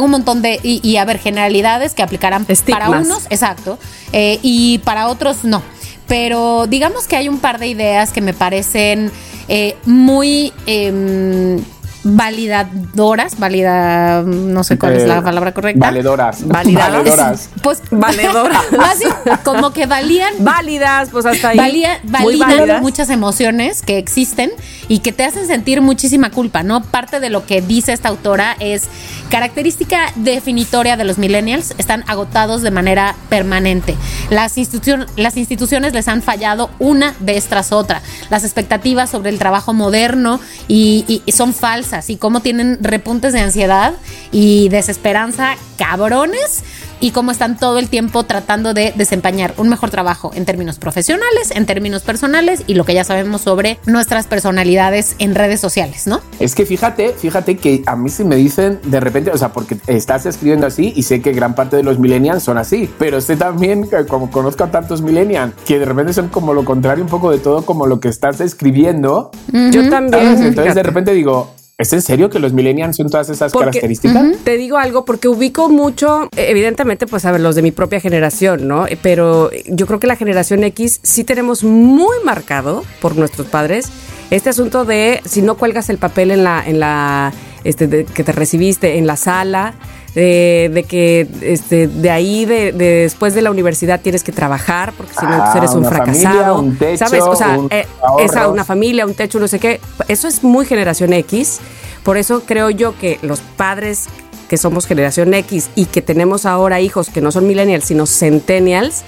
un 0.02 0.12
montón 0.12 0.42
de, 0.42 0.60
y, 0.64 0.80
y 0.88 0.98
a 0.98 1.06
ver, 1.06 1.20
generalidades 1.20 1.94
que 1.94 2.04
aplicarán 2.04 2.46
Estigmas. 2.48 2.88
para 2.88 3.00
unos, 3.00 3.26
exacto, 3.30 3.78
eh, 4.14 4.40
y 4.42 4.80
para 4.80 5.08
otros 5.08 5.44
no. 5.44 5.62
Pero 6.08 6.66
digamos 6.68 7.06
que 7.08 7.16
hay 7.16 7.30
un 7.30 7.40
par 7.40 7.60
de 7.60 7.68
ideas 7.68 8.12
que 8.12 8.22
me 8.22 8.34
parecen 8.34 9.12
eh, 9.48 9.78
muy 9.86 10.52
em, 10.66 11.64
validadoras, 12.04 13.38
valida, 13.38 14.22
no 14.24 14.64
sé 14.64 14.78
cuál 14.78 14.94
es 14.94 15.08
la 15.08 15.18
Eh, 15.18 15.22
palabra 15.22 15.54
correcta. 15.54 15.86
Valedoras. 15.86 16.48
Validadas. 16.48 16.92
Valedoras. 17.04 17.50
Pues 17.62 17.82
Valedora. 17.92 18.62
más 18.78 19.00
bien, 19.00 19.12
como 19.44 19.72
que 19.74 19.86
valían 19.86 20.34
Válidas, 20.40 21.10
pues 21.12 21.26
hasta 21.26 21.50
ahí. 21.50 21.58
valía, 21.58 22.00
validan 22.06 22.82
muchas 22.82 23.10
emociones 23.10 23.82
que 23.82 23.98
existen 23.98 24.52
y 24.88 25.00
que 25.00 25.12
te 25.12 25.24
hacen 25.26 25.46
sentir 25.48 25.82
muchísima 25.82 26.32
culpa, 26.32 26.64
¿no? 26.64 26.82
Parte 26.84 27.20
de 27.20 27.30
lo 27.30 27.46
que 27.46 27.62
dice 27.62 27.94
esta 27.94 28.10
autora 28.10 28.56
es 28.60 28.84
característica 29.30 30.12
definitoria 30.16 30.98
de 30.98 31.04
los 31.04 31.18
millennials 31.18 31.74
están 31.78 32.04
agotados 32.08 32.62
de 32.62 32.72
manera 32.72 33.16
permanente. 33.30 33.96
Las, 34.30 34.58
institucion- 34.58 35.06
las 35.18 35.38
instituciones 35.38 35.94
les 35.94 36.08
han 36.08 36.22
fallado 36.22 36.70
una 36.80 37.14
vez 37.20 37.46
tras 37.46 37.72
otra. 37.72 38.02
Las 38.30 38.44
expectativas 38.44 39.10
sobre 39.10 39.30
el 39.30 39.38
trabajo 39.38 39.74
moderno 39.74 40.40
y, 40.68 41.06
y- 41.08 41.22
y 41.26 41.32
son 41.34 41.54
falsas 41.54 41.89
y 42.08 42.18
cómo 42.18 42.42
tienen 42.42 42.78
repuntes 42.82 43.34
de 43.34 43.40
ansiedad 43.40 43.94
y 44.32 44.70
desesperanza 44.70 45.56
cabrones 45.78 46.64
y 47.00 47.12
cómo 47.12 47.32
están 47.32 47.58
todo 47.58 47.80
el 47.80 47.88
tiempo 47.90 48.24
tratando 48.24 48.74
de 48.74 48.94
desempeñar 48.96 49.54
un 49.58 49.70
mejor 49.70 49.90
trabajo 49.90 50.32
en 50.36 50.46
términos 50.46 50.78
profesionales, 50.78 51.52
en 51.52 51.66
términos 51.66 52.04
personales 52.04 52.64
y 52.68 52.74
lo 52.74 52.84
que 52.84 52.94
ya 52.94 53.04
sabemos 53.04 53.42
sobre 53.42 53.80
nuestras 53.86 54.28
personalidades 54.28 55.16
en 55.20 55.36
redes 55.36 55.60
sociales, 55.60 56.08
¿no? 56.08 56.20
Es 56.40 56.56
que 56.56 56.66
fíjate, 56.66 57.14
fíjate 57.14 57.58
que 57.58 57.84
a 57.86 57.96
mí 57.96 58.10
si 58.10 58.24
me 58.24 58.36
dicen 58.36 58.80
de 58.84 59.00
repente, 59.00 59.32
o 59.32 59.38
sea, 59.38 59.54
porque 59.54 59.78
estás 59.88 60.26
escribiendo 60.26 60.68
así 60.68 60.94
y 60.96 61.04
sé 61.04 61.22
que 61.22 61.32
gran 61.32 61.56
parte 61.56 61.78
de 61.78 61.84
los 61.84 62.00
millennials 62.00 62.44
son 62.44 62.58
así, 62.58 62.90
pero 63.00 63.22
sé 63.22 63.38
también 63.38 63.90
que 63.90 64.06
como 64.06 64.30
conozco 64.30 64.66
a 64.66 64.72
tantos 64.72 65.02
millennials 65.02 65.54
que 65.66 65.80
de 65.80 65.86
repente 65.86 66.14
son 66.14 66.28
como 66.28 66.54
lo 66.54 66.66
contrario 66.66 67.04
un 67.04 67.10
poco 67.10 67.32
de 67.32 67.38
todo 67.38 67.66
como 67.66 67.88
lo 67.88 68.00
que 68.00 68.10
estás 68.10 68.42
escribiendo, 68.42 69.32
Yo 69.54 69.72
¿sabes? 69.72 69.90
también. 69.90 70.44
Entonces 70.44 70.76
de 70.76 70.84
repente 70.84 71.14
digo, 71.14 71.54
¿es 71.80 71.94
en 71.94 72.02
serio 72.02 72.30
que 72.30 72.40
los 72.40 72.52
millennials 72.52 72.98
son 72.98 73.10
todas 73.10 73.30
esas 73.30 73.54
Porque- 73.54 73.68
características? 73.72 74.38
Te 74.44 74.58
digo 74.58 74.78
algo 74.78 75.06
porque 75.06 75.30
ubico 75.30 75.70
mucho, 75.70 76.26
eh, 76.36 76.48
evidentemente, 76.50 77.08
pues 77.08 77.24
a 77.26 77.32
ver, 77.32 77.40
los 77.42 77.56
de 77.56 77.62
mi 77.62 77.72
propia 77.72 78.02
generación, 78.02 78.68
¿no? 78.68 78.86
Eh, 78.86 78.98
Pero 79.02 79.50
yo 79.66 79.88
creo 79.88 80.00
que 80.00 80.06
la 80.08 80.18
generación 80.18 80.64
X 80.66 81.00
sí 81.04 81.24
tenemos 81.24 81.64
muy 81.64 82.18
marcado 82.26 82.84
por 83.02 83.16
nuestros 83.16 83.48
padres 83.48 83.88
este 84.30 84.50
asunto 84.50 84.84
de 84.84 85.22
si 85.26 85.42
no 85.42 85.56
cuelgas 85.56 85.90
el 85.90 85.98
papel 85.98 86.32
en 86.32 86.44
la, 86.44 86.62
en 86.68 86.80
la, 86.82 87.32
este, 87.64 87.88
de- 87.88 88.04
que 88.06 88.24
te 88.26 88.34
recibiste 88.34 88.98
en 88.98 89.08
la 89.08 89.16
sala. 89.16 89.74
De, 90.16 90.72
de 90.74 90.84
que 90.84 91.28
este, 91.42 91.88
de 91.88 92.10
ahí, 92.10 92.46
de, 92.46 92.72
de 92.72 92.86
después 93.04 93.36
de 93.36 93.44
la 93.44 93.52
universidad 93.52 94.02
tienes 94.02 94.24
que 94.24 94.32
trabajar, 94.32 94.92
porque 94.98 95.14
si 95.14 95.24
no 95.26 95.32
Ah, 95.32 95.36
entonces 95.36 95.56
eres 95.58 95.72
un 95.72 95.80
una 95.80 95.90
familia, 95.92 96.22
fracasado. 96.22 96.60
un 96.60 96.78
techo, 96.78 97.06
¿Sabes? 97.06 97.24
O 97.24 97.36
sea, 97.36 97.60
un 97.60 97.68
eh, 97.70 97.86
esa, 98.20 98.48
una 98.50 98.66
familia, 98.66 99.06
un 99.06 99.14
techo, 99.14 99.40
no 99.40 99.48
sé 99.48 99.60
qué. 99.60 99.80
Eso 100.08 100.28
es 100.28 100.44
muy 100.44 100.66
generación 100.66 101.14
X. 101.14 101.60
Por 102.04 102.18
eso 102.18 102.42
creo 102.46 102.70
yo 102.72 102.98
que 102.98 103.20
los 103.22 103.42
padres 103.42 104.08
que 104.48 104.58
somos 104.58 104.88
generación 104.88 105.34
X 105.36 105.70
y 105.76 105.86
que 105.86 106.02
tenemos 106.02 106.46
ahora 106.48 106.82
hijos 106.82 107.10
que 107.10 107.22
no 107.22 107.32
son 107.32 107.46
millennials, 107.48 107.86
sino 107.86 108.08
centennials, 108.08 109.04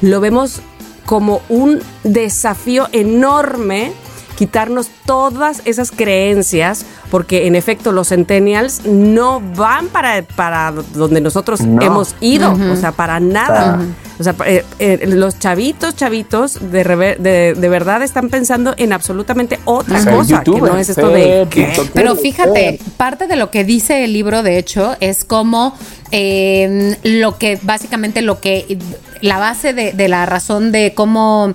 lo 0.00 0.20
vemos 0.20 0.62
como 1.04 1.42
un 1.50 1.80
desafío 2.02 2.88
enorme 2.92 3.92
quitarnos 4.36 4.88
todas 5.06 5.62
esas 5.64 5.90
creencias, 5.90 6.84
porque 7.10 7.46
en 7.46 7.56
efecto 7.56 7.90
los 7.92 8.08
centennials 8.08 8.84
no 8.84 9.40
van 9.40 9.88
para, 9.88 10.22
para 10.22 10.72
donde 10.94 11.20
nosotros 11.20 11.60
No. 11.62 11.82
hemos 11.82 12.14
ido, 12.20 12.52
o 12.52 12.76
sea, 12.76 12.92
para 12.92 13.18
nada. 13.18 13.80
O 14.18 14.22
sea, 14.22 14.34
eh, 14.46 14.64
eh, 14.78 15.04
los 15.08 15.38
chavitos, 15.38 15.94
chavitos, 15.94 16.70
de, 16.72 16.84
reve- 16.84 17.16
de, 17.18 17.54
de 17.54 17.68
verdad 17.68 18.00
están 18.02 18.30
pensando 18.30 18.72
en 18.78 18.94
absolutamente 18.94 19.58
otra 19.66 20.00
Ser 20.00 20.14
cosa, 20.14 20.42
que 20.42 20.50
no 20.52 20.76
es 20.78 20.88
esto 20.88 21.08
de... 21.10 21.46
¿qué? 21.50 21.70
Pero 21.92 22.16
fíjate, 22.16 22.80
parte 22.96 23.26
de 23.26 23.36
lo 23.36 23.50
que 23.50 23.64
dice 23.64 24.04
el 24.04 24.14
libro, 24.14 24.42
de 24.42 24.56
hecho, 24.58 24.96
es 25.00 25.24
como 25.24 25.74
eh, 26.12 26.96
lo 27.02 27.36
que 27.36 27.58
básicamente 27.62 28.22
lo 28.22 28.40
que 28.40 28.78
la 29.20 29.38
base 29.38 29.74
de, 29.74 29.92
de 29.92 30.08
la 30.08 30.24
razón 30.24 30.72
de 30.72 30.92
cómo 30.94 31.52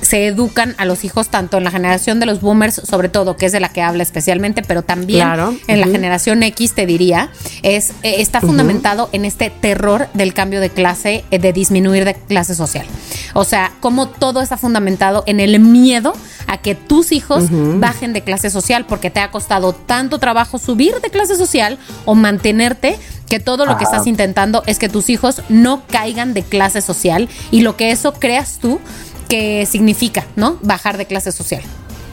se 0.00 0.26
educan 0.26 0.74
a 0.78 0.84
los 0.84 1.04
hijos 1.04 1.28
tanto 1.28 1.58
en 1.58 1.64
la 1.64 1.70
generación 1.70 2.20
de 2.20 2.26
los 2.26 2.40
boomers, 2.40 2.74
sobre 2.74 3.08
todo, 3.08 3.36
que 3.36 3.46
es 3.46 3.52
de 3.52 3.60
la 3.60 3.68
que 3.70 3.82
habla 3.82 4.02
especialmente, 4.02 4.62
pero 4.62 4.82
también 4.82 5.26
Claro, 5.26 5.54
en 5.66 5.80
la 5.80 5.86
generación 5.86 6.42
X, 6.42 6.72
te 6.72 6.86
diría, 6.86 7.30
es 7.62 7.90
eh, 8.02 8.16
está 8.18 8.40
fundamentado 8.40 9.08
en 9.12 9.24
este 9.24 9.50
terror 9.50 10.08
del 10.14 10.34
cambio 10.34 10.60
de 10.60 10.70
clase, 10.70 11.24
eh, 11.30 11.38
de 11.38 11.52
disminuir 11.52 12.04
de 12.04 12.14
clase 12.14 12.54
social. 12.54 12.86
O 13.34 13.44
sea, 13.44 13.72
como 13.80 14.08
todo 14.08 14.40
está 14.40 14.56
fundamentado 14.56 15.24
en 15.26 15.40
el 15.40 15.58
miedo 15.60 16.12
a 16.46 16.58
que 16.58 16.74
tus 16.74 17.12
hijos 17.12 17.44
bajen 17.50 18.12
de 18.12 18.22
clase 18.22 18.50
social 18.50 18.86
porque 18.86 19.10
te 19.10 19.20
ha 19.20 19.30
costado 19.30 19.74
tanto 19.74 20.18
trabajo 20.18 20.58
subir 20.58 20.94
de 21.00 21.10
clase 21.10 21.36
social 21.36 21.78
o 22.06 22.14
mantenerte 22.14 22.98
que 23.28 23.38
todo 23.40 23.66
lo 23.66 23.76
que 23.76 23.84
estás 23.84 24.06
intentando 24.06 24.62
es 24.66 24.78
que 24.78 24.88
tus 24.88 25.10
hijos 25.10 25.42
no 25.48 25.82
caigan 25.86 26.34
de 26.34 26.42
clase 26.42 26.80
social 26.80 27.28
y 27.50 27.60
lo 27.60 27.76
que 27.76 27.90
eso 27.90 28.14
creas 28.14 28.58
tú 28.60 28.80
que 29.28 29.66
significa, 29.66 30.26
¿no? 30.36 30.58
Bajar 30.62 30.96
de 30.98 31.06
clase 31.06 31.32
social. 31.32 31.62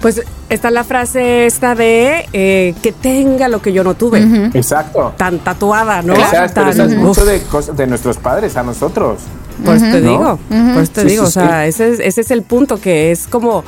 Pues 0.02 0.22
está 0.50 0.70
la 0.70 0.84
frase 0.84 1.46
esta 1.48 1.74
de 1.74 2.28
eh, 2.34 2.76
que 2.84 2.92
tenga 2.92 3.48
lo 3.48 3.62
que 3.62 3.74
yo 3.74 3.84
no 3.84 3.96
tuve. 3.96 4.20
Exacto. 4.54 5.14
Tan 5.18 5.40
tatuada, 5.40 6.02
¿no? 6.04 6.14
Pero 6.14 6.50
Tan- 6.52 6.98
mucho 6.98 7.26
de, 7.26 7.42
cosas 7.44 7.76
de 7.76 7.88
nuestros 7.88 8.18
padres 8.18 8.56
a 8.58 8.62
nosotros. 8.64 9.20
Por 9.64 9.78
eso 9.78 9.86
te 9.86 10.02
¿No? 10.02 10.10
digo, 10.10 10.40
por 10.74 10.84
eso 10.84 10.92
te 10.92 11.02
Sí, 11.02 11.08
digo, 11.08 11.24
sí, 11.24 11.28
o 11.30 11.32
sea, 11.32 11.66
ese 11.66 11.90
es, 11.94 12.00
ese 12.02 12.22
es 12.22 12.30
el 12.32 12.44
punto 12.44 12.80
que 12.80 13.12
es 13.12 13.26
como, 13.26 13.64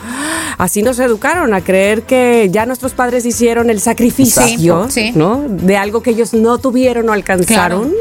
así 0.57 0.83
nos 0.83 0.99
educaron 0.99 1.53
a 1.53 1.61
creer 1.61 2.03
que 2.03 2.49
ya 2.51 2.65
nuestros 2.65 2.91
padres 2.91 3.25
hicieron 3.25 3.69
el 3.69 3.79
sacrificio. 3.79 4.87
¿no? 5.15 5.45
De 5.47 5.77
algo 5.77 6.01
que 6.03 6.09
ellos 6.11 6.33
no 6.33 6.57
tuvieron 6.57 7.07
o 7.07 7.13
alcanzaron, 7.13 7.93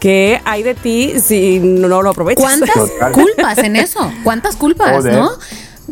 que 0.00 0.40
hay 0.44 0.62
de 0.62 0.74
ti 0.74 1.14
si 1.22 1.60
no 1.60 2.02
lo 2.02 2.10
aprovechas. 2.10 2.42
¿Cuántas 2.42 2.74
Total. 2.74 3.12
culpas 3.12 3.58
en 3.58 3.76
eso? 3.76 4.12
¿Cuántas 4.24 4.56
culpas, 4.56 4.90
Joder. 4.96 5.14
no? 5.14 5.30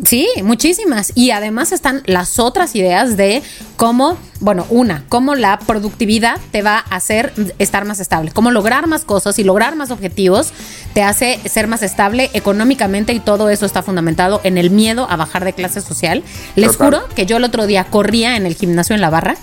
Sí, 0.05 0.27
muchísimas. 0.43 1.11
Y 1.15 1.31
además 1.31 1.71
están 1.71 2.03
las 2.05 2.39
otras 2.39 2.75
ideas 2.75 3.17
de 3.17 3.43
cómo, 3.75 4.17
bueno, 4.39 4.65
una, 4.69 5.03
cómo 5.09 5.35
la 5.35 5.59
productividad 5.59 6.39
te 6.51 6.61
va 6.61 6.77
a 6.89 6.95
hacer 6.95 7.33
estar 7.59 7.85
más 7.85 7.99
estable, 7.99 8.31
cómo 8.31 8.51
lograr 8.51 8.87
más 8.87 9.03
cosas 9.03 9.37
y 9.39 9.43
lograr 9.43 9.75
más 9.75 9.91
objetivos 9.91 10.53
te 10.93 11.03
hace 11.03 11.39
ser 11.47 11.67
más 11.67 11.83
estable 11.83 12.29
económicamente 12.33 13.13
y 13.13 13.19
todo 13.19 13.49
eso 13.49 13.65
está 13.65 13.83
fundamentado 13.83 14.39
en 14.43 14.57
el 14.57 14.69
miedo 14.71 15.05
a 15.09 15.17
bajar 15.17 15.43
de 15.43 15.53
clase 15.53 15.81
social. 15.81 16.23
Les 16.55 16.71
Total. 16.71 17.01
juro 17.01 17.15
que 17.15 17.25
yo 17.25 17.37
el 17.37 17.43
otro 17.43 17.67
día 17.67 17.83
corría 17.85 18.37
en 18.37 18.45
el 18.45 18.55
gimnasio 18.55 18.95
en 18.95 19.01
la 19.01 19.09
barra 19.09 19.35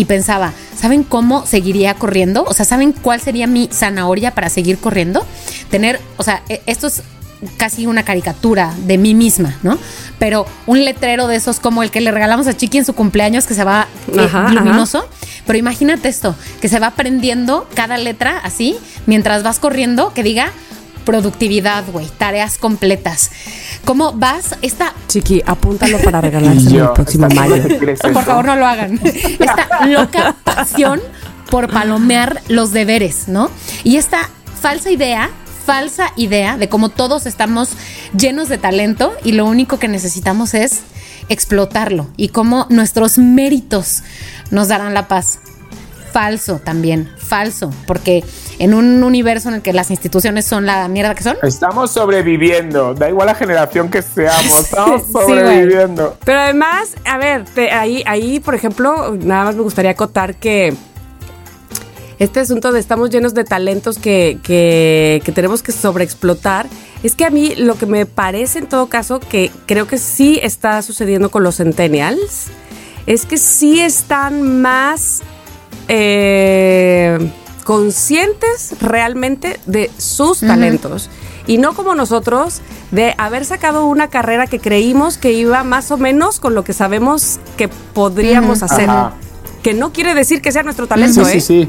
y 0.00 0.06
pensaba, 0.06 0.54
¿saben 0.74 1.02
cómo 1.02 1.44
seguiría 1.44 1.92
corriendo? 1.92 2.42
O 2.44 2.54
sea, 2.54 2.64
¿saben 2.64 2.92
cuál 2.92 3.20
sería 3.20 3.46
mi 3.46 3.68
zanahoria 3.70 4.30
para 4.30 4.48
seguir 4.48 4.78
corriendo? 4.78 5.26
Tener, 5.70 6.00
o 6.16 6.22
sea, 6.22 6.42
e- 6.48 6.62
esto 6.64 6.86
es 6.86 7.02
casi 7.58 7.84
una 7.84 8.02
caricatura 8.02 8.74
de 8.86 8.96
mí 8.96 9.12
misma, 9.12 9.58
¿no? 9.62 9.76
Pero 10.18 10.46
un 10.64 10.86
letrero 10.86 11.26
de 11.26 11.36
esos 11.36 11.60
como 11.60 11.82
el 11.82 11.90
que 11.90 12.00
le 12.00 12.12
regalamos 12.12 12.46
a 12.46 12.56
Chiqui 12.56 12.78
en 12.78 12.86
su 12.86 12.94
cumpleaños 12.94 13.44
que 13.44 13.52
se 13.52 13.62
va 13.62 13.88
eh, 14.14 14.20
Ajá, 14.20 14.48
luminoso. 14.48 15.06
Pero 15.46 15.58
imagínate 15.58 16.08
esto, 16.08 16.34
que 16.62 16.70
se 16.70 16.78
va 16.78 16.92
prendiendo 16.92 17.68
cada 17.74 17.98
letra 17.98 18.38
así 18.42 18.78
mientras 19.04 19.42
vas 19.42 19.58
corriendo, 19.58 20.14
que 20.14 20.22
diga 20.22 20.50
productividad, 21.04 21.84
güey, 21.92 22.06
tareas 22.16 22.56
completas. 22.56 23.32
¿Cómo 23.84 24.12
vas? 24.12 24.56
Esta 24.62 24.94
Chiqui, 25.08 25.42
apúntalo 25.44 25.98
para 25.98 26.20
regalárselo 26.28 26.84
el 26.84 26.92
próximo 26.92 27.26
¿estás 27.26 27.48
mayo. 27.48 27.62
Por 28.12 28.24
favor, 28.24 28.44
no 28.44 28.56
lo 28.56 28.66
hagan. 28.66 29.00
Esta 29.04 29.86
loca 29.86 30.36
pasión 30.44 31.00
por 31.50 31.68
palomear 31.70 32.42
los 32.48 32.72
deberes, 32.72 33.26
¿no? 33.28 33.50
Y 33.82 33.96
esta 33.96 34.30
falsa 34.60 34.90
idea, 34.90 35.30
falsa 35.66 36.12
idea 36.16 36.56
de 36.56 36.68
cómo 36.68 36.90
todos 36.90 37.26
estamos 37.26 37.70
llenos 38.16 38.48
de 38.48 38.56
talento 38.56 39.12
y 39.24 39.32
lo 39.32 39.46
único 39.46 39.78
que 39.78 39.88
necesitamos 39.88 40.54
es 40.54 40.82
explotarlo 41.28 42.08
y 42.16 42.28
cómo 42.28 42.66
nuestros 42.70 43.18
méritos 43.18 44.02
nos 44.50 44.68
darán 44.68 44.94
la 44.94 45.08
paz. 45.08 45.38
falso 46.12 46.58
también, 46.58 47.08
falso, 47.18 47.72
porque 47.86 48.24
en 48.60 48.74
un 48.74 49.02
universo 49.02 49.48
en 49.48 49.56
el 49.56 49.62
que 49.62 49.72
las 49.72 49.90
instituciones 49.90 50.44
son 50.44 50.66
la 50.66 50.86
mierda 50.86 51.14
que 51.14 51.22
son. 51.22 51.36
Estamos 51.42 51.90
sobreviviendo, 51.92 52.92
da 52.94 53.08
igual 53.08 53.26
la 53.26 53.34
generación 53.34 53.88
que 53.90 54.02
seamos, 54.02 54.60
estamos 54.60 55.02
Sí, 55.06 55.12
sobreviviendo. 55.12 56.16
Pero 56.24 56.40
además, 56.40 56.90
a 57.06 57.16
ver, 57.16 57.44
te- 57.46 57.72
ahí, 57.72 58.02
ahí, 58.06 58.38
por 58.38 58.54
ejemplo, 58.54 59.16
nada 59.18 59.44
más 59.44 59.56
me 59.56 59.62
gustaría 59.62 59.92
acotar 59.92 60.34
que 60.36 60.74
este 62.18 62.40
asunto 62.40 62.70
de 62.70 62.80
estamos 62.80 63.08
llenos 63.08 63.32
de 63.32 63.44
talentos 63.44 63.98
que, 63.98 64.38
que, 64.42 65.22
que 65.24 65.32
tenemos 65.32 65.62
que 65.62 65.72
sobreexplotar, 65.72 66.66
es 67.02 67.14
que 67.14 67.24
a 67.24 67.30
mí 67.30 67.54
lo 67.56 67.76
que 67.76 67.86
me 67.86 68.04
parece 68.04 68.58
en 68.58 68.66
todo 68.66 68.90
caso, 68.90 69.20
que 69.20 69.50
creo 69.64 69.86
que 69.86 69.96
sí 69.96 70.38
está 70.42 70.82
sucediendo 70.82 71.30
con 71.30 71.42
los 71.42 71.56
centennials, 71.56 72.48
es 73.06 73.24
que 73.24 73.38
sí 73.38 73.80
están 73.80 74.60
más 74.60 75.22
eh, 75.88 77.18
conscientes 77.70 78.74
realmente 78.80 79.60
de 79.66 79.92
sus 79.96 80.40
talentos. 80.40 81.08
Y 81.46 81.58
no 81.58 81.72
como 81.72 81.94
nosotros, 81.94 82.62
de 82.90 83.14
haber 83.16 83.44
sacado 83.44 83.86
una 83.86 84.08
carrera 84.08 84.48
que 84.48 84.58
creímos 84.58 85.18
que 85.18 85.30
iba 85.34 85.62
más 85.62 85.92
o 85.92 85.96
menos 85.96 86.40
con 86.40 86.56
lo 86.56 86.64
que 86.64 86.72
sabemos 86.72 87.38
que 87.56 87.68
podríamos 87.68 88.64
hacer. 88.64 88.90
Ajá. 88.90 89.12
Que 89.62 89.72
no 89.72 89.92
quiere 89.92 90.16
decir 90.16 90.42
que 90.42 90.50
sea 90.50 90.64
nuestro 90.64 90.88
talento, 90.88 91.24
Sí, 91.24 91.36
¿eh? 91.36 91.40
sí, 91.40 91.68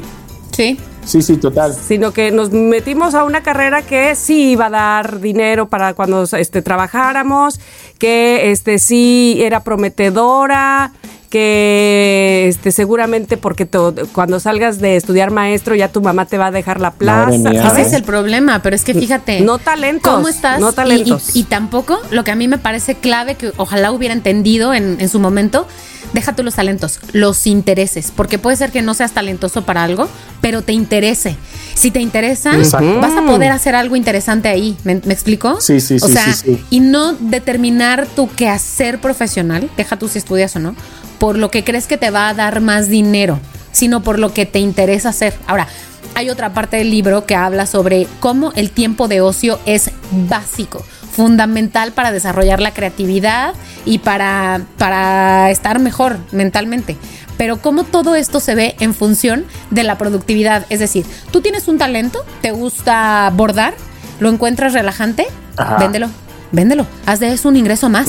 Sí. 0.50 0.80
Sí, 1.04 1.22
sí, 1.22 1.36
total. 1.36 1.72
sino 1.72 2.12
que 2.12 2.32
nos 2.32 2.50
metimos 2.50 3.14
a 3.14 3.22
una 3.22 3.44
carrera 3.44 3.82
que 3.82 4.16
sí 4.16 4.50
iba 4.52 4.66
a 4.66 4.70
dar 4.70 5.20
dinero 5.20 5.68
para 5.68 5.94
cuando 5.94 6.24
este, 6.24 6.62
trabajáramos, 6.62 7.60
que 7.98 8.50
este, 8.50 8.80
sí 8.80 9.38
era 9.40 9.60
prometedora, 9.60 10.92
que 11.32 12.46
este, 12.48 12.70
seguramente 12.72 13.36
porque 13.36 13.66
to- 13.66 13.94
cuando 14.12 14.38
salgas 14.38 14.78
de 14.80 14.96
estudiar 14.96 15.30
maestro 15.30 15.74
ya 15.74 15.88
tu 15.88 16.00
mamá 16.02 16.26
te 16.26 16.38
va 16.38 16.46
a 16.46 16.50
dejar 16.50 16.80
la 16.80 16.92
plaza, 16.92 17.30
mía. 17.50 17.66
Ese 17.72 17.82
es 17.82 17.92
el 17.94 18.04
problema, 18.04 18.60
pero 18.62 18.76
es 18.76 18.84
que 18.84 18.94
fíjate. 18.94 19.40
No 19.40 19.58
talentos, 19.58 20.12
¿Cómo 20.14 20.28
estás? 20.28 20.60
no 20.60 20.70
Y- 20.70 20.74
talentos. 20.74 21.34
Y, 21.36 21.40
y 21.40 21.44
tampoco, 21.44 21.98
lo 22.10 22.22
que 22.24 22.30
a 22.30 22.34
mí 22.36 22.48
me 22.48 22.58
parece 22.58 22.94
clave, 22.94 23.34
que 23.34 23.52
ojalá 23.56 23.90
hubiera 23.92 24.14
entendido 24.14 24.74
en, 24.74 24.98
en 25.00 25.08
su 25.08 25.18
momento, 25.18 25.66
deja 26.12 26.36
tú 26.36 26.42
los 26.42 26.54
talentos, 26.54 27.00
los 27.12 27.46
intereses. 27.46 28.12
Porque 28.14 28.38
puede 28.38 28.56
ser 28.56 28.70
que 28.70 28.82
no 28.82 28.92
seas 28.94 29.12
talentoso 29.12 29.62
para 29.62 29.82
algo, 29.82 30.08
pero 30.42 30.62
te 30.62 30.72
interese. 30.72 31.36
Si 31.74 31.90
te 31.90 32.00
interesa, 32.00 32.54
Exacto. 32.54 33.00
vas 33.00 33.16
a 33.16 33.24
poder 33.24 33.50
hacer 33.50 33.74
algo 33.74 33.96
interesante 33.96 34.48
ahí. 34.48 34.76
¿Me, 34.84 35.00
me 35.04 35.14
explico? 35.14 35.60
Sí, 35.60 35.80
sí, 35.80 35.96
O 36.02 36.06
sí, 36.06 36.12
sea, 36.12 36.32
sí, 36.34 36.42
sí. 36.56 36.64
y 36.70 36.80
no 36.80 37.14
determinar 37.14 38.06
tu 38.06 38.28
quehacer 38.28 39.00
profesional, 39.00 39.70
deja 39.76 39.98
tú 39.98 40.06
si 40.08 40.18
estudias 40.18 40.54
o 40.56 40.58
no, 40.58 40.74
por 41.22 41.38
lo 41.38 41.52
que 41.52 41.62
crees 41.62 41.86
que 41.86 41.98
te 41.98 42.10
va 42.10 42.28
a 42.28 42.34
dar 42.34 42.60
más 42.60 42.88
dinero, 42.88 43.38
sino 43.70 44.02
por 44.02 44.18
lo 44.18 44.34
que 44.34 44.44
te 44.44 44.58
interesa 44.58 45.10
hacer. 45.10 45.32
Ahora, 45.46 45.68
hay 46.16 46.30
otra 46.30 46.52
parte 46.52 46.78
del 46.78 46.90
libro 46.90 47.26
que 47.26 47.36
habla 47.36 47.66
sobre 47.66 48.08
cómo 48.18 48.50
el 48.56 48.72
tiempo 48.72 49.06
de 49.06 49.20
ocio 49.20 49.60
es 49.64 49.92
básico, 50.28 50.84
fundamental 51.12 51.92
para 51.92 52.10
desarrollar 52.10 52.60
la 52.60 52.74
creatividad 52.74 53.54
y 53.84 53.98
para, 53.98 54.62
para 54.78 55.52
estar 55.52 55.78
mejor 55.78 56.18
mentalmente. 56.32 56.96
Pero 57.36 57.58
cómo 57.58 57.84
todo 57.84 58.16
esto 58.16 58.40
se 58.40 58.56
ve 58.56 58.74
en 58.80 58.92
función 58.92 59.44
de 59.70 59.84
la 59.84 59.98
productividad. 59.98 60.66
Es 60.70 60.80
decir, 60.80 61.06
tú 61.30 61.40
tienes 61.40 61.68
un 61.68 61.78
talento, 61.78 62.24
te 62.40 62.50
gusta 62.50 63.32
bordar, 63.36 63.74
lo 64.18 64.28
encuentras 64.28 64.72
relajante, 64.72 65.28
Ajá. 65.56 65.76
véndelo, 65.76 66.08
véndelo, 66.50 66.84
haz 67.06 67.20
de 67.20 67.32
eso 67.32 67.48
un 67.48 67.54
ingreso 67.54 67.88
más. 67.88 68.08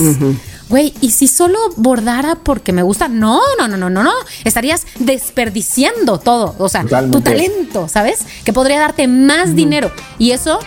Güey, 0.68 0.94
¿y 1.00 1.10
si 1.10 1.28
solo 1.28 1.58
bordara 1.76 2.36
porque 2.36 2.72
me 2.72 2.82
gusta? 2.82 3.08
No, 3.08 3.40
no, 3.58 3.68
no, 3.68 3.76
no, 3.76 3.90
no, 3.90 4.02
no. 4.02 4.12
Estarías 4.44 4.86
desperdiciando 4.98 6.18
todo. 6.18 6.54
O 6.58 6.68
sea, 6.68 6.82
Totalmente. 6.82 7.18
tu 7.18 7.22
talento, 7.22 7.88
¿sabes? 7.88 8.20
Que 8.44 8.52
podría 8.52 8.78
darte 8.80 9.06
más 9.08 9.54
dinero. 9.54 9.90
Y 10.18 10.30
eso 10.30 10.58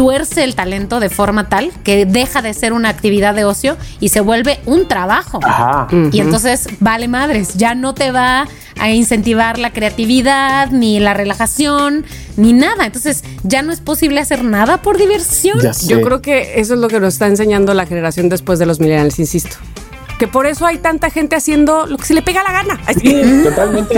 tuerce 0.00 0.44
el 0.44 0.54
talento 0.54 0.98
de 0.98 1.10
forma 1.10 1.50
tal 1.50 1.70
que 1.84 2.06
deja 2.06 2.40
de 2.40 2.54
ser 2.54 2.72
una 2.72 2.88
actividad 2.88 3.34
de 3.34 3.44
ocio 3.44 3.76
y 4.00 4.08
se 4.08 4.22
vuelve 4.22 4.58
un 4.64 4.88
trabajo. 4.88 5.40
Ajá. 5.42 5.88
Y 6.10 6.20
entonces 6.20 6.68
vale 6.80 7.06
madres, 7.06 7.52
ya 7.56 7.74
no 7.74 7.92
te 7.92 8.10
va 8.10 8.48
a 8.78 8.90
incentivar 8.90 9.58
la 9.58 9.74
creatividad, 9.74 10.70
ni 10.70 11.00
la 11.00 11.12
relajación, 11.12 12.06
ni 12.38 12.54
nada. 12.54 12.86
Entonces 12.86 13.24
ya 13.42 13.60
no 13.60 13.74
es 13.74 13.82
posible 13.82 14.20
hacer 14.20 14.42
nada 14.42 14.80
por 14.80 14.96
diversión. 14.96 15.58
Yo 15.86 16.00
creo 16.00 16.22
que 16.22 16.58
eso 16.58 16.72
es 16.72 16.80
lo 16.80 16.88
que 16.88 16.98
nos 16.98 17.12
está 17.12 17.26
enseñando 17.26 17.74
la 17.74 17.84
generación 17.84 18.30
después 18.30 18.58
de 18.58 18.64
los 18.64 18.80
millennials, 18.80 19.18
insisto. 19.18 19.58
Que 20.20 20.28
por 20.28 20.44
eso 20.44 20.66
hay 20.66 20.76
tanta 20.76 21.08
gente 21.08 21.34
haciendo 21.34 21.86
lo 21.86 21.96
que 21.96 22.04
se 22.04 22.12
le 22.12 22.20
pega 22.20 22.42
la 22.42 22.52
gana. 22.52 22.78
Sí, 22.92 23.42
totalmente. 23.42 23.94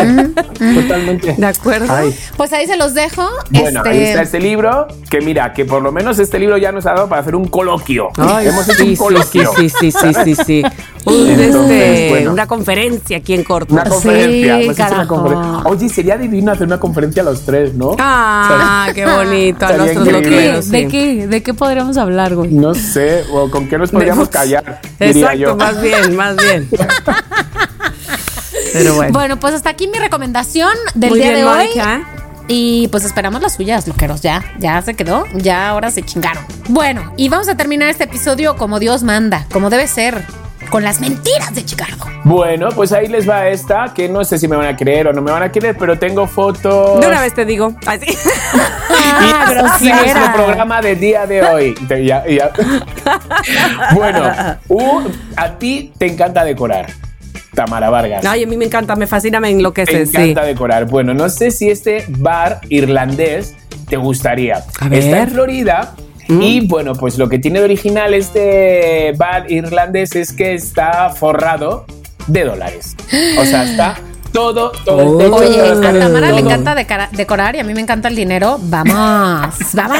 totalmente. 0.80 1.34
¿De 1.36 1.46
acuerdo? 1.46 1.92
Ay. 1.92 2.16
Pues 2.36 2.52
ahí 2.52 2.64
se 2.68 2.76
los 2.76 2.94
dejo. 2.94 3.28
Bueno, 3.50 3.80
Este, 3.80 3.88
ahí 3.90 4.02
está 4.02 4.22
este 4.22 4.38
libro, 4.38 4.86
que 5.10 5.20
mira, 5.20 5.52
que 5.52 5.64
por 5.64 5.82
lo 5.82 5.90
menos 5.90 6.20
este 6.20 6.38
libro 6.38 6.56
ya 6.58 6.70
nos 6.70 6.86
ha 6.86 6.92
dado 6.92 7.08
para 7.08 7.22
hacer 7.22 7.34
un 7.34 7.48
coloquio. 7.48 8.10
Ay, 8.18 8.46
Hemos 8.46 8.68
hecho 8.68 8.84
sí, 8.84 8.90
un 8.90 8.96
coloquio. 8.96 9.50
Sí, 9.56 9.68
sí, 9.68 9.90
sí, 9.90 10.14
sí, 10.24 10.34
sí. 10.46 10.62
Un, 11.04 11.28
Entonces, 11.28 11.82
este, 11.82 12.08
bueno. 12.10 12.32
Una 12.32 12.46
conferencia 12.46 13.16
aquí 13.16 13.34
en 13.34 13.42
corto. 13.42 13.74
Una 13.74 13.84
conferencia. 13.84 14.58
Sí, 14.58 14.68
hecho 14.70 14.94
una 14.94 15.08
conferencia. 15.08 15.58
Oye, 15.64 15.88
sería 15.88 16.16
divino 16.16 16.52
hacer 16.52 16.66
una 16.66 16.78
conferencia 16.78 17.22
a 17.22 17.24
los 17.24 17.44
tres, 17.44 17.74
¿no? 17.74 17.96
Ah, 17.98 18.88
qué 18.94 19.04
bonito. 19.04 19.66
A 19.66 19.72
nuestros 19.72 20.04
¿De 20.04 20.12
loqueros. 20.12 20.70
¿De 20.70 20.82
sí. 20.82 20.88
qué? 20.88 21.26
¿De 21.26 21.42
qué 21.42 21.54
podríamos 21.54 21.96
hablar, 21.96 22.36
güey? 22.36 22.52
No 22.52 22.74
sé, 22.74 23.24
o 23.32 23.50
con 23.50 23.68
qué 23.68 23.78
nos 23.78 23.90
podríamos 23.90 24.28
callar, 24.28 24.80
diría 25.00 25.32
Exacto, 25.32 25.38
yo. 25.38 25.56
más 25.56 25.82
bien, 25.82 26.11
más 26.12 26.36
bien. 26.36 26.68
Pero 28.72 28.94
bueno. 28.94 29.12
Bueno, 29.12 29.40
pues 29.40 29.54
hasta 29.54 29.70
aquí 29.70 29.86
mi 29.88 29.98
recomendación 29.98 30.72
del 30.94 31.10
Muy 31.10 31.18
día 31.20 31.30
bien, 31.30 31.44
de 31.44 31.50
hoy. 31.50 31.66
Mónica. 31.68 32.08
Y 32.48 32.88
pues 32.88 33.04
esperamos 33.04 33.40
las 33.40 33.54
suyas, 33.54 33.86
loqueros. 33.86 34.20
Ya, 34.20 34.44
ya 34.58 34.80
se 34.82 34.94
quedó. 34.94 35.24
Ya 35.34 35.68
ahora 35.68 35.90
se 35.90 36.02
chingaron. 36.02 36.44
Bueno, 36.68 37.12
y 37.16 37.28
vamos 37.28 37.48
a 37.48 37.56
terminar 37.56 37.88
este 37.88 38.04
episodio 38.04 38.56
como 38.56 38.78
Dios 38.78 39.02
manda, 39.02 39.46
como 39.52 39.70
debe 39.70 39.86
ser, 39.86 40.24
con 40.72 40.82
las 40.82 41.00
mentiras 41.00 41.54
de 41.54 41.66
Chicago. 41.66 42.06
Bueno, 42.24 42.70
pues 42.74 42.92
ahí 42.92 43.06
les 43.06 43.28
va 43.28 43.46
esta, 43.46 43.92
que 43.94 44.08
no 44.08 44.24
sé 44.24 44.38
si 44.38 44.48
me 44.48 44.56
van 44.56 44.66
a 44.68 44.74
creer 44.74 45.06
o 45.06 45.12
no 45.12 45.20
me 45.20 45.30
van 45.30 45.42
a 45.42 45.52
creer, 45.52 45.76
pero 45.78 45.98
tengo 45.98 46.26
fotos. 46.26 46.98
De 46.98 47.06
una 47.08 47.20
vez 47.20 47.34
te 47.34 47.44
digo. 47.44 47.74
Así. 47.86 48.06
Y 48.10 48.16
Ah, 49.14 49.44
aquí 49.44 49.54
grosera. 49.88 49.96
nuestro 49.96 50.32
programa 50.32 50.80
del 50.80 50.98
día 50.98 51.26
de 51.26 51.42
hoy. 51.42 51.74
Te- 51.86 52.04
ya- 52.06 52.24
ya. 52.26 52.50
bueno, 53.94 54.32
uh, 54.68 55.00
a 55.36 55.58
ti 55.58 55.92
te 55.98 56.06
encanta 56.06 56.42
decorar, 56.44 56.86
Tamara 57.54 57.90
Vargas. 57.90 58.24
Ay, 58.24 58.44
a 58.44 58.46
mí 58.46 58.56
me 58.56 58.64
encanta, 58.64 58.96
me 58.96 59.06
fascina, 59.06 59.40
me 59.40 59.50
enloquece. 59.50 60.06
Sí. 60.06 60.16
encanta 60.16 60.44
decorar. 60.44 60.86
Bueno, 60.86 61.12
no 61.12 61.28
sé 61.28 61.50
si 61.50 61.68
este 61.70 62.06
bar 62.08 62.60
irlandés 62.70 63.54
te 63.88 63.96
gustaría. 63.98 64.64
A 64.80 64.88
ver. 64.88 65.00
Está 65.00 65.22
en 65.22 65.30
Florida. 65.30 65.94
Y 66.40 66.66
bueno, 66.66 66.94
pues 66.94 67.18
lo 67.18 67.28
que 67.28 67.38
tiene 67.38 67.58
de 67.58 67.64
original 67.64 68.14
este 68.14 69.12
bar 69.16 69.50
irlandés 69.50 70.14
es 70.16 70.32
que 70.32 70.54
está 70.54 71.10
forrado 71.10 71.84
de 72.26 72.44
dólares. 72.44 72.96
O 73.38 73.44
sea, 73.44 73.64
está 73.64 73.98
todo, 74.32 74.72
todo 74.84 75.00
el 75.02 75.18
techo. 75.18 75.34
Oye, 75.34 75.60
a 75.60 75.98
Tamara 75.98 76.32
le 76.32 76.40
encanta 76.40 76.74
decorar 77.12 77.56
y 77.56 77.60
a 77.60 77.64
mí 77.64 77.74
me 77.74 77.80
encanta 77.80 78.08
el 78.08 78.16
dinero. 78.16 78.58
Vamos, 78.62 79.54
vamos. 79.74 79.98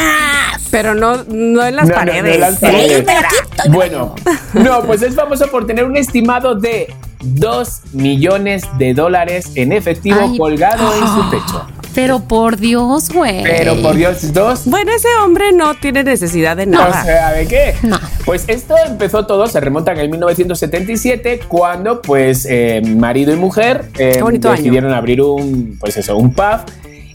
Pero 0.71 0.95
no, 0.95 1.25
no 1.29 1.65
en 1.67 1.77
las 1.77 1.89
No, 1.89 1.95
no, 1.95 2.01
no 2.01 2.07
paredes. 2.07 2.35
en 2.35 2.41
las 2.41 2.59
Sí, 2.59 3.03
pero 3.05 3.19
aquí 3.19 3.69
Bueno, 3.71 4.15
no, 4.55 4.83
pues 4.85 5.03
es 5.03 5.15
famoso 5.15 5.47
por 5.49 5.67
tener 5.67 5.85
un 5.85 5.97
estimado 5.97 6.55
de 6.55 6.95
2 7.25 7.81
millones 7.93 8.65
de 8.79 8.95
dólares 8.95 9.51
en 9.55 9.73
efectivo 9.73 10.19
Ay. 10.23 10.39
colgado 10.39 10.93
en 10.95 11.07
su 11.07 11.31
techo. 11.31 11.67
Pero 11.94 12.20
por 12.20 12.56
Dios, 12.56 13.10
güey. 13.10 13.43
Pero 13.43 13.81
por 13.82 13.94
Dios, 13.97 14.32
dos 14.32 14.62
Bueno, 14.66 14.93
ese 14.93 15.09
hombre 15.24 15.52
no 15.52 15.74
tiene 15.74 16.02
necesidad 16.05 16.56
de 16.56 16.64
O 16.64 16.66
nada. 16.66 17.02
sea, 17.05 17.32
¿de 17.32 17.47
qué? 17.47 17.74
No. 17.82 17.98
Pues 18.24 18.44
esto 18.48 18.74
empezó 18.86 19.27
todo, 19.27 19.47
se 19.47 19.60
remonta 19.60 19.93
en 19.93 19.98
el 19.98 20.09
1977, 20.09 21.40
cuando 21.48 22.01
pues 22.01 22.47
eh, 22.48 22.81
marido 22.85 23.32
y 23.32 23.36
mujer 23.36 23.86
eh, 23.98 24.19
bonito 24.20 24.48
año. 24.48 24.56
decidieron 24.59 24.93
abrir 24.93 25.20
un, 25.23 25.77
pues 25.81 25.97
eso, 25.97 26.16
un 26.16 26.32
pub. 26.32 26.60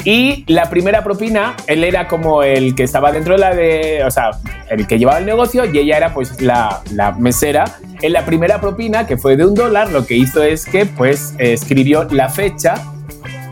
Y 0.04 0.46
la 0.48 0.70
primera 0.70 1.04
propina, 1.04 1.56
él 1.68 1.84
era 1.84 2.08
como 2.08 2.44
el 2.44 2.76
que 2.76 2.84
estaba 2.84 3.12
dentro 3.12 3.34
de 3.34 3.40
la 3.40 3.54
de, 3.54 4.04
o 4.06 4.12
sea, 4.12 4.32
el 4.70 4.88
que 4.88 5.00
llevaba 5.00 5.18
el 5.20 5.26
negocio 5.26 5.66
y 5.66 5.78
ella 5.80 5.98
era 5.98 6.14
pues 6.14 6.42
la, 6.42 6.82
la 6.94 7.12
mesera. 7.14 7.66
En 8.02 8.14
la 8.14 8.24
primera 8.26 8.62
propina, 8.62 9.06
que 9.06 9.18
fue 9.18 9.36
de 9.36 9.46
un 9.46 9.54
dólar, 9.54 9.92
lo 9.92 10.06
que 10.06 10.16
hizo 10.16 10.44
es 10.44 10.66
que 10.66 10.86
pues 10.86 11.34
escribió 11.40 12.06
la 12.12 12.30
fecha 12.30 12.76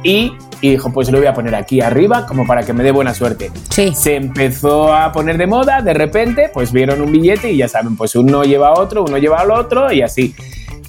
y, 0.03 0.33
y 0.61 0.71
dijo, 0.71 0.91
pues 0.91 1.09
lo 1.11 1.17
voy 1.17 1.27
a 1.27 1.33
poner 1.33 1.53
aquí 1.55 1.81
arriba 1.81 2.25
como 2.25 2.45
para 2.47 2.63
que 2.63 2.73
me 2.73 2.83
dé 2.83 2.91
buena 2.91 3.13
suerte 3.13 3.51
Sí. 3.69 3.93
se 3.95 4.15
empezó 4.15 4.93
a 4.93 5.11
poner 5.11 5.37
de 5.37 5.47
moda, 5.47 5.81
de 5.81 5.93
repente, 5.93 6.49
pues 6.53 6.71
vieron 6.71 7.01
un 7.01 7.11
billete 7.11 7.51
y 7.51 7.57
ya 7.57 7.67
saben, 7.67 7.95
pues 7.97 8.15
uno 8.15 8.43
lleva 8.43 8.69
a 8.69 8.73
otro, 8.73 9.03
uno 9.03 9.17
lleva 9.17 9.39
al 9.41 9.51
otro 9.51 9.91
y 9.91 10.01
así. 10.01 10.33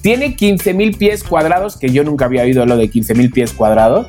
Tiene 0.01 0.35
15.000 0.37 0.97
pies 0.97 1.23
cuadrados, 1.23 1.75
que 1.77 1.89
yo 1.89 2.03
nunca 2.03 2.25
había 2.25 2.43
oído 2.43 2.65
lo 2.65 2.77
de 2.77 2.85
15.000 2.89 3.31
pies 3.33 3.51
cuadrados. 3.53 4.07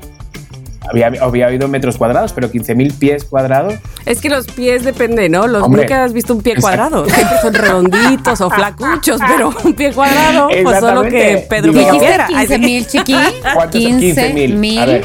Había, 0.90 1.10
había 1.20 1.48
oído 1.48 1.68
metros 1.68 1.98
cuadrados, 1.98 2.32
pero 2.32 2.50
15.000 2.50 2.94
pies 2.98 3.24
cuadrados. 3.24 3.74
Es 4.06 4.20
que 4.22 4.30
los 4.30 4.46
pies 4.46 4.84
depende, 4.84 5.28
¿no? 5.28 5.46
Los 5.46 5.62
Hombre. 5.64 5.82
nunca 5.82 6.02
has 6.04 6.14
visto 6.14 6.32
un 6.34 6.40
pie 6.40 6.56
cuadrado. 6.56 7.04
Siempre 7.06 7.36
son 7.42 7.52
redonditos 7.52 8.40
o 8.40 8.48
flacuchos, 8.58 9.20
pero 9.26 9.52
un 9.64 9.74
pie 9.74 9.92
cuadrado, 9.92 10.48
pues 10.48 10.78
solo 10.80 11.02
que 11.02 11.32
Exactamente. 11.32 11.46
Pedro 11.50 11.72
Digo, 11.72 11.84
¿Dijiste 11.92 11.98
quisiera. 12.06 12.26
15 12.28 12.58
mil, 12.58 12.86
chiqui? 12.86 13.14
¿Cuántos 13.54 13.82
son 13.82 14.00
15.000? 14.00 14.78
A 14.78 14.86
ver. 14.86 15.04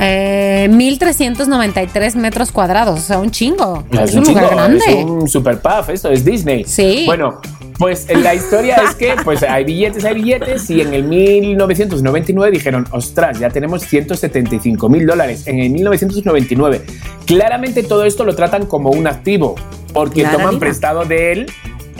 Eh, 0.00 0.68
1393 0.70 2.16
metros 2.16 2.50
cuadrados, 2.50 2.98
o 2.98 3.02
sea, 3.02 3.18
un 3.18 3.30
chingo. 3.30 3.84
Es, 3.90 4.14
un, 4.14 4.24
chingo, 4.24 4.40
lugar 4.40 4.54
grande. 4.54 4.84
Es 4.88 5.04
un 5.04 5.28
super 5.28 5.60
puff, 5.60 5.90
esto 5.90 6.10
es 6.10 6.24
Disney. 6.24 6.64
Sí. 6.64 7.04
Bueno, 7.04 7.38
pues 7.80 8.06
la 8.14 8.34
historia 8.34 8.76
es 8.76 8.94
que 8.94 9.14
pues 9.24 9.42
hay 9.42 9.64
billetes, 9.64 10.04
hay 10.04 10.14
billetes 10.14 10.68
y 10.70 10.82
en 10.82 10.92
el 10.92 11.04
1999 11.04 12.50
dijeron, 12.50 12.86
ostras, 12.92 13.38
ya 13.38 13.48
tenemos 13.48 13.82
175 13.82 14.88
mil 14.88 15.06
dólares 15.06 15.46
en 15.46 15.58
el 15.60 15.70
1999. 15.70 16.82
Claramente 17.26 17.82
todo 17.82 18.04
esto 18.04 18.24
lo 18.24 18.34
tratan 18.34 18.66
como 18.66 18.90
un 18.90 19.06
activo 19.06 19.54
porque 19.92 20.24
toman 20.24 20.58
prestado 20.58 21.04
de 21.04 21.32
él. 21.32 21.46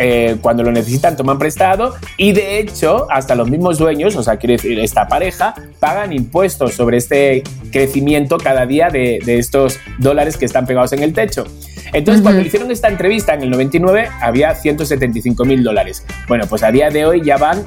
Eh, 0.02 0.38
cuando 0.40 0.62
lo 0.62 0.72
necesitan 0.72 1.14
toman 1.14 1.38
prestado 1.38 1.94
y 2.16 2.32
de 2.32 2.58
hecho 2.58 3.06
hasta 3.10 3.34
los 3.34 3.50
mismos 3.50 3.76
dueños, 3.76 4.16
o 4.16 4.22
sea, 4.22 4.38
quiere 4.38 4.54
decir, 4.54 4.78
esta 4.78 5.08
pareja, 5.08 5.54
pagan 5.78 6.12
impuestos 6.14 6.72
sobre 6.74 6.96
este 6.96 7.42
crecimiento 7.70 8.38
cada 8.38 8.64
día 8.64 8.88
de, 8.88 9.18
de 9.24 9.38
estos 9.38 9.78
dólares 9.98 10.38
que 10.38 10.46
están 10.46 10.64
pegados 10.64 10.94
en 10.94 11.02
el 11.02 11.12
techo. 11.12 11.44
Entonces, 11.92 12.22
cuando 12.22 12.40
le 12.40 12.46
hicieron 12.46 12.70
esta 12.70 12.88
entrevista 12.88 13.34
en 13.34 13.42
el 13.42 13.50
99, 13.50 14.08
había 14.20 14.54
175 14.54 15.44
mil 15.44 15.62
dólares. 15.62 16.04
Bueno, 16.28 16.46
pues 16.46 16.62
a 16.62 16.70
día 16.70 16.88
de 16.88 17.04
hoy 17.04 17.22
ya 17.22 17.36
van 17.36 17.64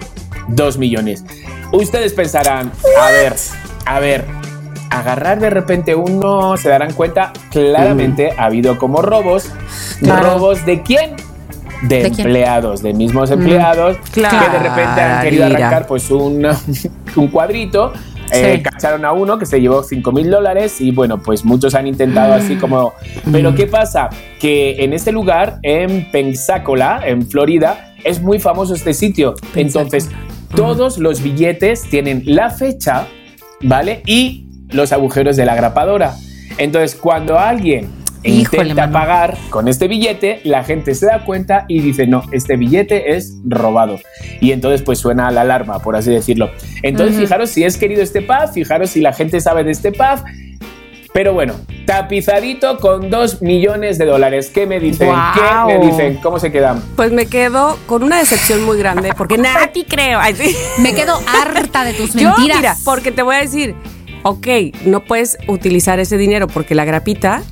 2 0.47 0.77
millones. 0.77 1.23
Ustedes 1.71 2.13
pensarán, 2.13 2.71
a 2.99 3.11
ver, 3.11 3.33
a 3.85 3.99
ver, 3.99 4.25
agarrar 4.89 5.39
de 5.39 5.49
repente 5.49 5.95
uno, 5.95 6.55
se 6.57 6.69
darán 6.69 6.93
cuenta, 6.93 7.33
claramente 7.51 8.31
ha 8.37 8.45
habido 8.45 8.77
como 8.77 9.01
robos. 9.01 9.49
Claro. 9.99 10.33
¿Robos 10.33 10.65
de 10.65 10.81
quién? 10.81 11.15
De, 11.83 12.03
¿De 12.03 12.11
quién? 12.11 12.27
empleados, 12.27 12.81
de 12.81 12.93
mismos 12.93 13.29
empleados, 13.31 13.97
Claro. 14.11 14.37
que 14.39 14.57
de 14.57 14.63
repente 14.69 15.01
han 15.01 15.23
querido 15.23 15.45
Mira. 15.47 15.57
arrancar 15.57 15.87
pues 15.87 16.09
un, 16.11 16.45
un 17.15 17.27
cuadrito. 17.27 17.93
eh, 18.31 18.55
Sí. 18.57 18.63
cacharon 18.63 19.05
a 19.05 19.11
uno 19.11 19.37
que 19.37 19.45
se 19.45 19.61
llevó 19.61 19.83
5 19.83 20.11
mil 20.11 20.31
dólares 20.31 20.81
y 20.81 20.89
bueno, 20.91 21.21
pues 21.21 21.45
muchos 21.45 21.75
han 21.75 21.85
intentado 21.85 22.33
así 22.33 22.55
como... 22.55 22.93
Pero 23.31 23.53
¿qué 23.53 23.67
pasa? 23.67 24.09
Que 24.39 24.83
en 24.83 24.93
este 24.93 25.11
lugar, 25.11 25.59
en 25.61 26.09
Pensacola, 26.11 27.01
en 27.05 27.27
Florida, 27.29 27.93
es 28.03 28.21
muy 28.21 28.39
famoso 28.39 28.73
este 28.73 28.93
sitio. 28.95 29.35
Entonces, 29.55 30.09
todos 30.55 30.97
los 30.97 31.21
billetes 31.21 31.83
tienen 31.89 32.23
la 32.25 32.49
fecha, 32.49 33.05
¿vale? 33.61 34.01
Y 34.07 34.47
los 34.69 34.91
agujeros 34.93 35.35
de 35.35 35.45
la 35.45 35.53
grapadora. 35.55 36.15
Entonces, 36.57 36.95
cuando 36.95 37.37
alguien 37.37 37.89
Híjole, 38.23 38.61
intenta 38.69 38.87
mano. 38.87 38.93
pagar 38.93 39.37
con 39.49 39.67
este 39.67 39.87
billete, 39.87 40.39
la 40.43 40.63
gente 40.63 40.95
se 40.95 41.05
da 41.07 41.25
cuenta 41.25 41.65
y 41.67 41.79
dice, 41.81 42.07
no, 42.07 42.23
este 42.31 42.55
billete 42.57 43.15
es 43.15 43.35
robado. 43.45 43.99
Y 44.39 44.51
entonces 44.51 44.81
pues 44.81 44.99
suena 44.99 45.29
la 45.31 45.41
alarma, 45.41 45.79
por 45.79 45.95
así 45.95 46.11
decirlo. 46.11 46.49
Entonces, 46.81 47.17
fijaros 47.19 47.49
si 47.49 47.63
es 47.63 47.77
querido 47.77 48.01
este 48.01 48.21
pub, 48.21 48.51
fijaros 48.53 48.89
si 48.91 49.01
la 49.01 49.13
gente 49.13 49.39
sabe 49.41 49.63
de 49.63 49.71
este 49.71 49.91
pub. 49.91 50.23
Pero 51.13 51.33
bueno, 51.33 51.53
tapizadito 51.85 52.79
con 52.79 53.11
2 53.11 53.43
millones 53.43 53.99
de 53.99 54.05
dólares. 54.05 54.49
¿Qué 54.51 54.65
me 54.65 54.79
dicen? 54.79 55.09
¿Qué 55.35 55.77
me 55.77 55.85
dicen? 55.85 56.15
¿Cómo 56.23 56.39
se 56.39 56.51
quedan? 56.51 56.81
Pues 56.95 57.11
me 57.11 57.27
quedo 57.27 57.77
con 57.85 58.01
una 58.01 58.17
decepción 58.17 58.63
muy 58.63 58.79
grande 58.79 59.13
porque 59.15 59.37
nada 59.37 59.67
te 59.71 59.85
creo. 59.87 60.19
Ay, 60.19 60.33
sí. 60.35 60.55
Me 60.79 60.95
quedo 60.95 61.19
harta 61.39 61.83
de 61.83 61.93
tus 61.93 62.13
Yo, 62.15 62.29
mentiras. 62.29 62.57
mira, 62.57 62.75
porque 62.83 63.11
te 63.11 63.21
voy 63.21 63.35
a 63.35 63.39
decir, 63.39 63.75
ok, 64.23 64.47
no 64.85 65.01
puedes 65.05 65.37
utilizar 65.47 65.99
ese 65.99 66.17
dinero 66.17 66.47
porque 66.47 66.73
la 66.73 66.83
grapita, 66.83 67.43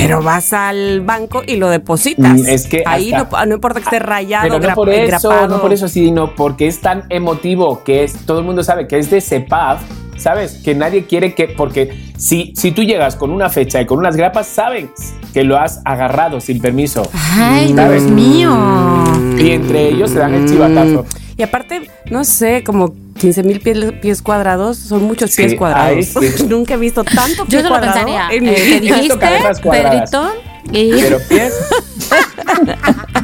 pero 0.00 0.22
vas 0.22 0.52
al 0.52 1.00
banco 1.02 1.42
y 1.46 1.56
lo 1.56 1.68
depositas. 1.68 2.40
Mm, 2.40 2.46
es 2.48 2.66
que 2.66 2.82
ahí 2.86 3.12
hasta- 3.12 3.40
no, 3.40 3.46
no 3.46 3.54
importa 3.56 3.80
que 3.80 3.84
esté 3.84 3.98
rayado, 3.98 4.44
Pero 4.48 4.58
no 4.60 4.66
gra- 4.68 4.74
por 4.74 4.88
eso, 4.90 5.02
engrapado. 5.02 5.48
no 5.56 5.60
por 5.60 5.72
eso, 5.72 5.88
sino 5.88 6.34
porque 6.34 6.66
es 6.66 6.80
tan 6.80 7.04
emotivo 7.08 7.82
que 7.84 8.04
es, 8.04 8.14
todo 8.26 8.38
el 8.40 8.44
mundo 8.44 8.62
sabe 8.62 8.86
que 8.86 8.98
es 8.98 9.10
de 9.10 9.20
pub, 9.40 9.78
¿sabes? 10.16 10.60
Que 10.64 10.74
nadie 10.74 11.04
quiere 11.06 11.34
que, 11.34 11.48
porque 11.48 11.90
si, 12.16 12.52
si 12.56 12.72
tú 12.72 12.82
llegas 12.82 13.16
con 13.16 13.30
una 13.30 13.48
fecha 13.50 13.80
y 13.80 13.86
con 13.86 13.98
unas 13.98 14.16
grapas, 14.16 14.46
saben 14.46 14.90
que 15.34 15.44
lo 15.44 15.56
has 15.56 15.80
agarrado 15.84 16.40
sin 16.40 16.60
permiso. 16.60 17.02
Ay, 17.14 17.72
¿Sabes? 17.74 18.02
Dios 18.04 18.12
mío. 18.14 18.56
Y 19.38 19.50
entre 19.52 19.88
ellos 19.88 20.10
se 20.10 20.18
dan 20.18 20.34
el 20.34 20.48
chivatazo. 20.48 21.04
Y 21.38 21.42
aparte, 21.44 21.88
no 22.10 22.24
sé, 22.24 22.62
como 22.64 22.94
15 23.18 23.42
mil 23.44 23.60
pies, 23.60 23.92
pies 24.02 24.20
cuadrados, 24.22 24.76
son 24.76 25.04
muchos 25.04 25.30
Sí, 25.30 25.42
pies 25.44 25.54
cuadrados. 25.54 26.16
ay, 26.16 26.30
sí. 26.32 26.44
Nunca 26.48 26.74
he 26.74 26.76
visto 26.76 27.04
tanto 27.04 27.46
pie 27.46 27.62
Yo 27.62 27.68
solo 27.68 27.80
pensaría, 27.80 28.28
en 28.32 28.48
eh. 28.48 28.54
¿qué 28.56 28.80
dijiste. 28.80 29.16
Pedrito? 29.62 30.34
Y- 30.72 30.90
Pero 31.00 31.18
pies. 31.28 31.54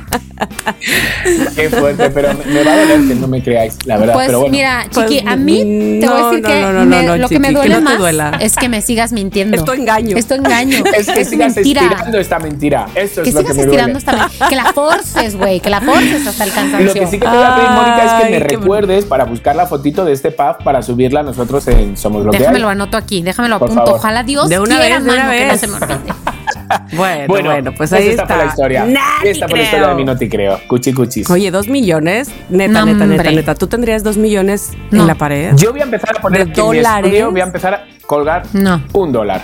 Qué 1.57 1.71
fuerte, 1.71 2.11
pero 2.11 2.29
me, 2.47 2.63
va 2.65 2.73
a 2.73 2.77
doler 2.81 3.09
que 3.09 3.15
no 3.15 3.27
me 3.29 3.43
creáis, 3.43 3.77
la 3.85 3.97
verdad. 3.99 4.15
Pues 4.15 4.27
pero 4.27 4.41
bueno. 4.41 4.53
mira, 4.53 4.87
Pues, 4.93 5.07
Chiqui, 5.09 5.27
a 5.27 5.37
mí 5.37 5.99
te 6.01 6.09
voy 6.09 6.21
a 6.21 6.25
decir 6.27 6.43
no, 6.43 6.49
que 6.49 6.61
no, 6.61 6.73
no, 6.73 6.85
me- 6.85 7.03
no, 7.03 7.17
lo 7.17 7.29
que 7.29 7.39
me 7.39 7.49
que 7.49 7.55
duele 7.55 7.81
más 7.81 7.99
duela. 7.99 8.39
es 8.41 8.57
que 8.57 8.69
me 8.69 8.83
sigas 8.83 9.13
mintiendo. 9.13 9.57
Esto 9.57 9.73
engaño. 9.75 10.17
Esto 10.17 10.35
engaño. 10.35 10.79
es 10.97 11.07
que 11.11 11.25
sigas 11.25 11.55
mentira. 11.55 11.83
estirando 11.83 12.19
esta 12.19 12.39
mentira. 12.39 12.87
Eso 12.95 13.23
es 13.23 13.29
Que 13.29 13.33
lo 13.33 13.41
que 13.41 13.53
sigas 13.53 13.57
me 13.57 13.63
estirando 13.63 13.99
duele. 14.01 14.29
esta 14.31 14.49
Que 14.49 14.57
la 14.57 14.73
forces, 14.73 15.37
güey. 15.37 15.61
Que 15.61 15.71
la 15.71 15.81
forces 15.81 16.27
hasta 16.27 16.45
el 16.45 16.53
cansancio. 16.53 16.87
Lo 16.87 16.95
que 16.95 17.07
sí 17.07 17.19
que 17.19 17.27
te 17.27 17.37
voy 17.37 17.45
a 17.45 17.55
pedir, 17.57 17.71
Mónica, 17.71 18.05
es 18.19 18.25
que 18.25 18.31
me 18.31 18.39
recuerdes 18.41 19.05
para 19.05 19.25
buscar 19.25 19.57
la 19.57 19.67
fotito 19.67 20.05
de 20.05 20.13
este 20.13 20.31
pub 20.31 20.63
para 20.65 20.83
subirla 20.83 21.23
nosotros 21.23 21.67
en 21.69 21.97
Somos 21.97 22.25
lo 22.25 22.31
que 22.33 22.39
Déjame 22.39 22.57
hay. 22.57 22.63
lo 22.63 22.69
anoto 22.69 22.97
aquí, 22.97 23.23
déjame 23.23 23.49
lo 23.49 23.59
Por 23.59 23.71
apunto. 23.71 23.95
Ojalá 23.95 24.23
Dios 24.23 24.49
De 24.49 24.59
una 24.59 24.79
quiera, 24.79 24.97
vez, 24.97 25.05
de 25.05 25.11
una 25.11 25.19
mano, 25.25 25.31
que 25.33 25.45
no 25.45 25.51
vez. 25.53 25.61
se 25.61 25.67
me 25.67 25.75
olvide. 25.77 26.15
Bueno, 26.97 27.25
Bueno, 27.29 27.51
bueno, 27.51 27.73
pues 27.77 27.93
ahí 27.93 28.09
esta 28.09 28.23
está. 28.23 28.35
fue 28.35 28.45
la 28.45 28.51
historia. 28.51 28.85
Nah, 28.85 29.01
Y 29.25 29.29
esta 29.29 29.49
fue 29.49 29.59
la 29.59 29.65
historia 29.65 29.89
de 29.89 29.95
mi 29.95 30.05
no 30.05 30.17
te 30.17 30.29
creo. 30.29 30.61
Cuchi 30.69 30.93
cuchis. 30.93 31.31
Oye, 31.31 31.51
dos 31.51 31.69
millones. 31.69 32.31
Neta, 32.51 32.73
No, 32.81 32.87
neta, 32.87 33.07
neta, 33.07 33.31
neta. 33.31 33.55
¿Tú 33.55 33.67
tendrías 33.67 34.03
dos 34.03 34.17
millones 34.17 34.73
No. 34.91 35.03
en 35.03 35.07
la 35.07 35.15
pared? 35.15 35.55
Yo 35.57 35.73
voy 35.73 35.81
a 35.81 35.85
empezar 35.85 36.17
a 36.17 36.21
poner 36.21 36.47
¿De 36.47 36.53
dólares? 36.55 37.27
voy 37.31 37.41
a 37.41 37.45
empezar 37.45 37.75
a 37.75 37.85
colgar 38.07 38.43
No. 38.53 38.83
un 38.93 39.13
dólar. 39.13 39.43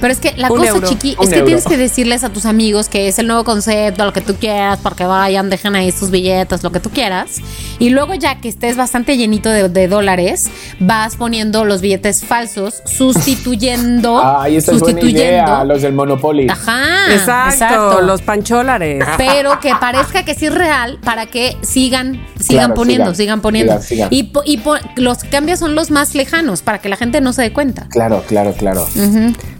Pero 0.00 0.12
es 0.12 0.18
que 0.20 0.32
la 0.36 0.50
Un 0.50 0.58
cosa, 0.58 0.70
euro. 0.70 0.88
chiqui, 0.88 1.16
es 1.20 1.28
que 1.28 1.34
euro. 1.36 1.46
tienes 1.46 1.64
que 1.64 1.76
decirles 1.76 2.24
a 2.24 2.30
tus 2.30 2.46
amigos 2.46 2.88
que 2.88 3.08
es 3.08 3.18
el 3.18 3.26
nuevo 3.26 3.44
concepto, 3.44 4.04
lo 4.04 4.12
que 4.12 4.20
tú 4.20 4.34
quieras, 4.36 4.78
porque 4.82 5.04
vayan, 5.04 5.50
dejen 5.50 5.74
ahí 5.76 5.92
sus 5.92 6.10
billetes, 6.10 6.62
lo 6.62 6.72
que 6.72 6.80
tú 6.80 6.90
quieras. 6.90 7.40
Y 7.78 7.90
luego 7.90 8.14
ya 8.14 8.40
que 8.40 8.48
estés 8.48 8.76
bastante 8.76 9.16
llenito 9.16 9.48
de, 9.50 9.68
de 9.68 9.88
dólares, 9.88 10.50
vas 10.80 11.16
poniendo 11.16 11.64
los 11.64 11.80
billetes 11.80 12.24
falsos, 12.24 12.82
sustituyendo. 12.86 14.20
Ay, 14.24 14.56
esta 14.56 14.72
es 14.72 14.80
buena 14.80 15.00
idea, 15.00 15.64
los 15.64 15.82
del 15.82 15.92
Monopoly. 15.92 16.48
Ajá. 16.48 17.12
exacto, 17.12 18.00
los 18.02 18.22
pancholares. 18.22 19.04
Pero 19.16 19.58
que 19.60 19.72
parezca 19.80 20.24
que 20.24 20.34
sí 20.34 20.46
es 20.46 20.54
real 20.54 20.98
para 21.04 21.26
que 21.26 21.56
sigan, 21.62 22.24
sigan 22.40 22.66
Claro, 22.66 22.74
poniendo, 22.74 23.04
sigan, 23.14 23.16
sigan, 23.16 23.40
poniendo. 23.40 23.72
sigan, 23.74 23.82
sigan. 23.82 24.08
Y, 24.10 24.24
po- 24.24 24.42
y 24.44 24.58
po- 24.58 24.76
los 24.96 25.18
cambios 25.24 25.58
son 25.58 25.74
los 25.74 25.90
más 25.90 26.14
lejanos 26.14 26.62
para 26.62 26.78
que 26.78 26.88
la 26.88 26.96
gente 26.96 27.20
no 27.20 27.32
se 27.32 27.42
dé 27.42 27.52
cuenta. 27.52 27.86
Claro, 27.90 28.22
claro, 28.26 28.52
claro. 28.52 28.86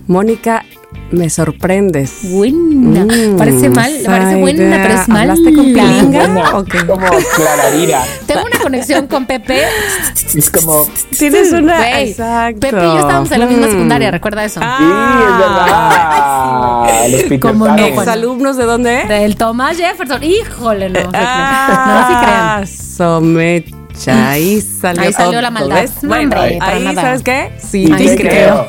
Mónica, 0.06 0.64
me 1.10 1.28
sorprendes. 1.30 2.20
Buena. 2.30 3.04
Mm, 3.04 3.36
parece 3.36 3.68
mal, 3.70 3.92
parece 4.04 4.36
buena, 4.36 4.62
idea. 4.64 4.82
pero 4.82 4.94
es 5.00 5.08
mala. 5.08 5.32
¿Hablaste 5.32 5.54
con 5.54 5.64
Pilinga? 5.66 6.26
Buena, 6.26 6.58
Ok. 6.58 6.74
Como 6.86 7.06
Clararira. 7.36 8.02
Tengo 8.26 8.42
una 8.44 8.58
conexión 8.58 9.06
con 9.06 9.26
Pepe. 9.26 9.62
Es 10.34 10.50
como. 10.50 10.86
Tienes 11.18 11.52
una. 11.52 12.00
Exacto. 12.02 12.60
Pepe 12.60 12.76
y 12.76 12.80
yo 12.80 12.98
estábamos 13.00 13.30
en 13.32 13.40
la 13.40 13.46
misma 13.46 13.66
Mm. 13.66 13.70
secundaria, 13.70 14.10
recuerda 14.10 14.44
eso. 14.44 14.60
Sí, 14.60 14.66
Ah, 14.68 16.86
es 16.88 17.08
verdad. 17.08 17.30
Los 17.30 17.40
Como 17.40 17.66
no, 17.68 17.76
¿Exalumnos 17.76 18.56
de 18.56 18.64
dónde? 18.64 19.04
Del 19.08 19.36
Tomás 19.36 19.76
Jefferson. 19.76 20.22
Híjole, 20.22 20.90
no. 20.90 21.00
Ah, 21.14 22.60
no 22.62 22.66
se 22.66 22.74
crean. 22.74 23.83
Somecha, 23.94 24.30
ahí 24.30 24.60
salió 24.60 25.02
Ahí 25.02 25.12
salió 25.12 25.32
todo, 25.32 25.40
la 25.42 25.50
maldad. 25.50 25.76
¿ves? 25.82 26.02
No, 26.02 26.08
Bueno, 26.08 26.22
hombre, 26.40 26.56
para 26.58 26.76
ahí, 26.76 26.84
nada. 26.84 27.02
¿sabes 27.02 27.22
qué? 27.22 27.52
Sí, 27.58 27.90
Ahí 27.92 28.06
te 28.06 28.16
sí 28.16 28.22
creo. 28.22 28.66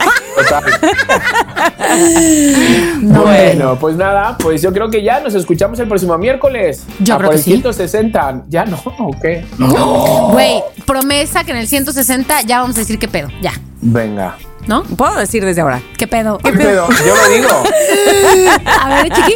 No, 3.01 3.21
Bueno, 3.23 3.77
pues 3.79 3.95
nada, 3.95 4.37
pues 4.37 4.61
yo 4.61 4.71
creo 4.73 4.89
que 4.89 5.01
ya 5.03 5.19
nos 5.19 5.33
escuchamos 5.35 5.79
el 5.79 5.87
próximo 5.87 6.17
miércoles. 6.17 6.83
Yo 6.99 7.15
A 7.15 7.17
creo 7.17 7.29
por 7.29 7.35
que 7.35 7.37
el 7.39 7.43
sí. 7.43 7.51
160. 7.51 8.43
¿Ya 8.49 8.65
no? 8.65 8.77
¿O 8.99 9.11
qué? 9.19 9.45
Güey, 9.57 10.63
promesa 10.85 11.43
que 11.43 11.51
en 11.51 11.57
el 11.57 11.67
160 11.67 12.41
ya 12.41 12.59
vamos 12.61 12.75
a 12.77 12.79
decir 12.79 12.99
qué 12.99 13.07
pedo. 13.07 13.29
Ya. 13.41 13.53
Venga. 13.81 14.37
¿No? 14.67 14.83
Puedo 14.83 15.15
decir 15.19 15.45
desde 15.45 15.61
ahora. 15.61 15.79
¿Qué 15.97 16.07
pedo? 16.07 16.39
¿Qué 16.39 16.51
pedo? 16.51 16.87
Yo 17.05 17.15
lo 17.15 17.29
digo. 17.29 17.63
A 18.81 18.89
ver, 18.89 19.11
chiqui. 19.13 19.33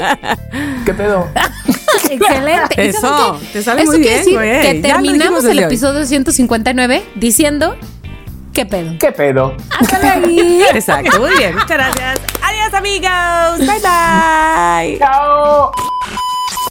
¿Qué 0.85 0.93
pedo? 0.93 1.27
Excelente. 2.09 2.85
¿Y 2.85 2.87
Eso, 2.89 3.37
qué? 3.41 3.47
te 3.53 3.63
sale 3.63 3.85
muy 3.85 3.95
quiere 4.01 4.09
bien, 4.09 4.19
decir 4.19 4.33
güey. 4.35 4.61
que 4.61 4.81
Ya 4.81 4.95
lo 4.95 5.01
dijimos 5.01 5.03
terminamos 5.03 5.43
el 5.43 5.49
desde 5.49 5.59
hoy. 5.59 5.65
episodio 5.65 6.05
159 6.05 7.05
diciendo 7.15 7.77
qué 8.53 8.65
pedo. 8.65 8.91
¿Qué 8.99 9.11
pedo? 9.11 9.55
Hasta 9.79 10.13
ahí. 10.13 10.63
Exacto, 10.73 11.19
muy 11.19 11.31
bien. 11.37 11.53
Muchas 11.53 11.69
gracias. 11.69 12.19
Adiós, 12.41 12.73
amigos. 12.73 13.59
Bye, 13.59 13.79
bye. 13.79 14.97
¡Chao! 14.99 15.71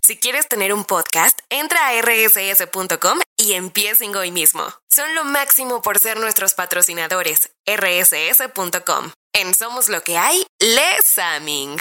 Si 0.03 0.17
quieres 0.17 0.49
tener 0.49 0.73
un 0.73 0.85
podcast, 0.85 1.39
entra 1.51 1.79
a 1.89 1.93
rss.com 2.01 3.19
y 3.37 3.53
empiecen 3.53 4.17
hoy 4.17 4.31
mismo. 4.31 4.63
Son 4.91 5.15
lo 5.15 5.25
máximo 5.25 5.83
por 5.83 5.99
ser 5.99 6.19
nuestros 6.19 6.55
patrocinadores. 6.55 7.51
rss.com. 7.67 9.11
En 9.35 9.55
Somos 9.55 9.89
lo 9.91 10.01
que 10.01 10.17
hay, 10.17 10.45
Les 10.61 11.19
Aming. 11.19 11.77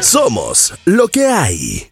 Somos 0.00 0.72
lo 0.86 1.08
que 1.08 1.26
hay. 1.26 1.86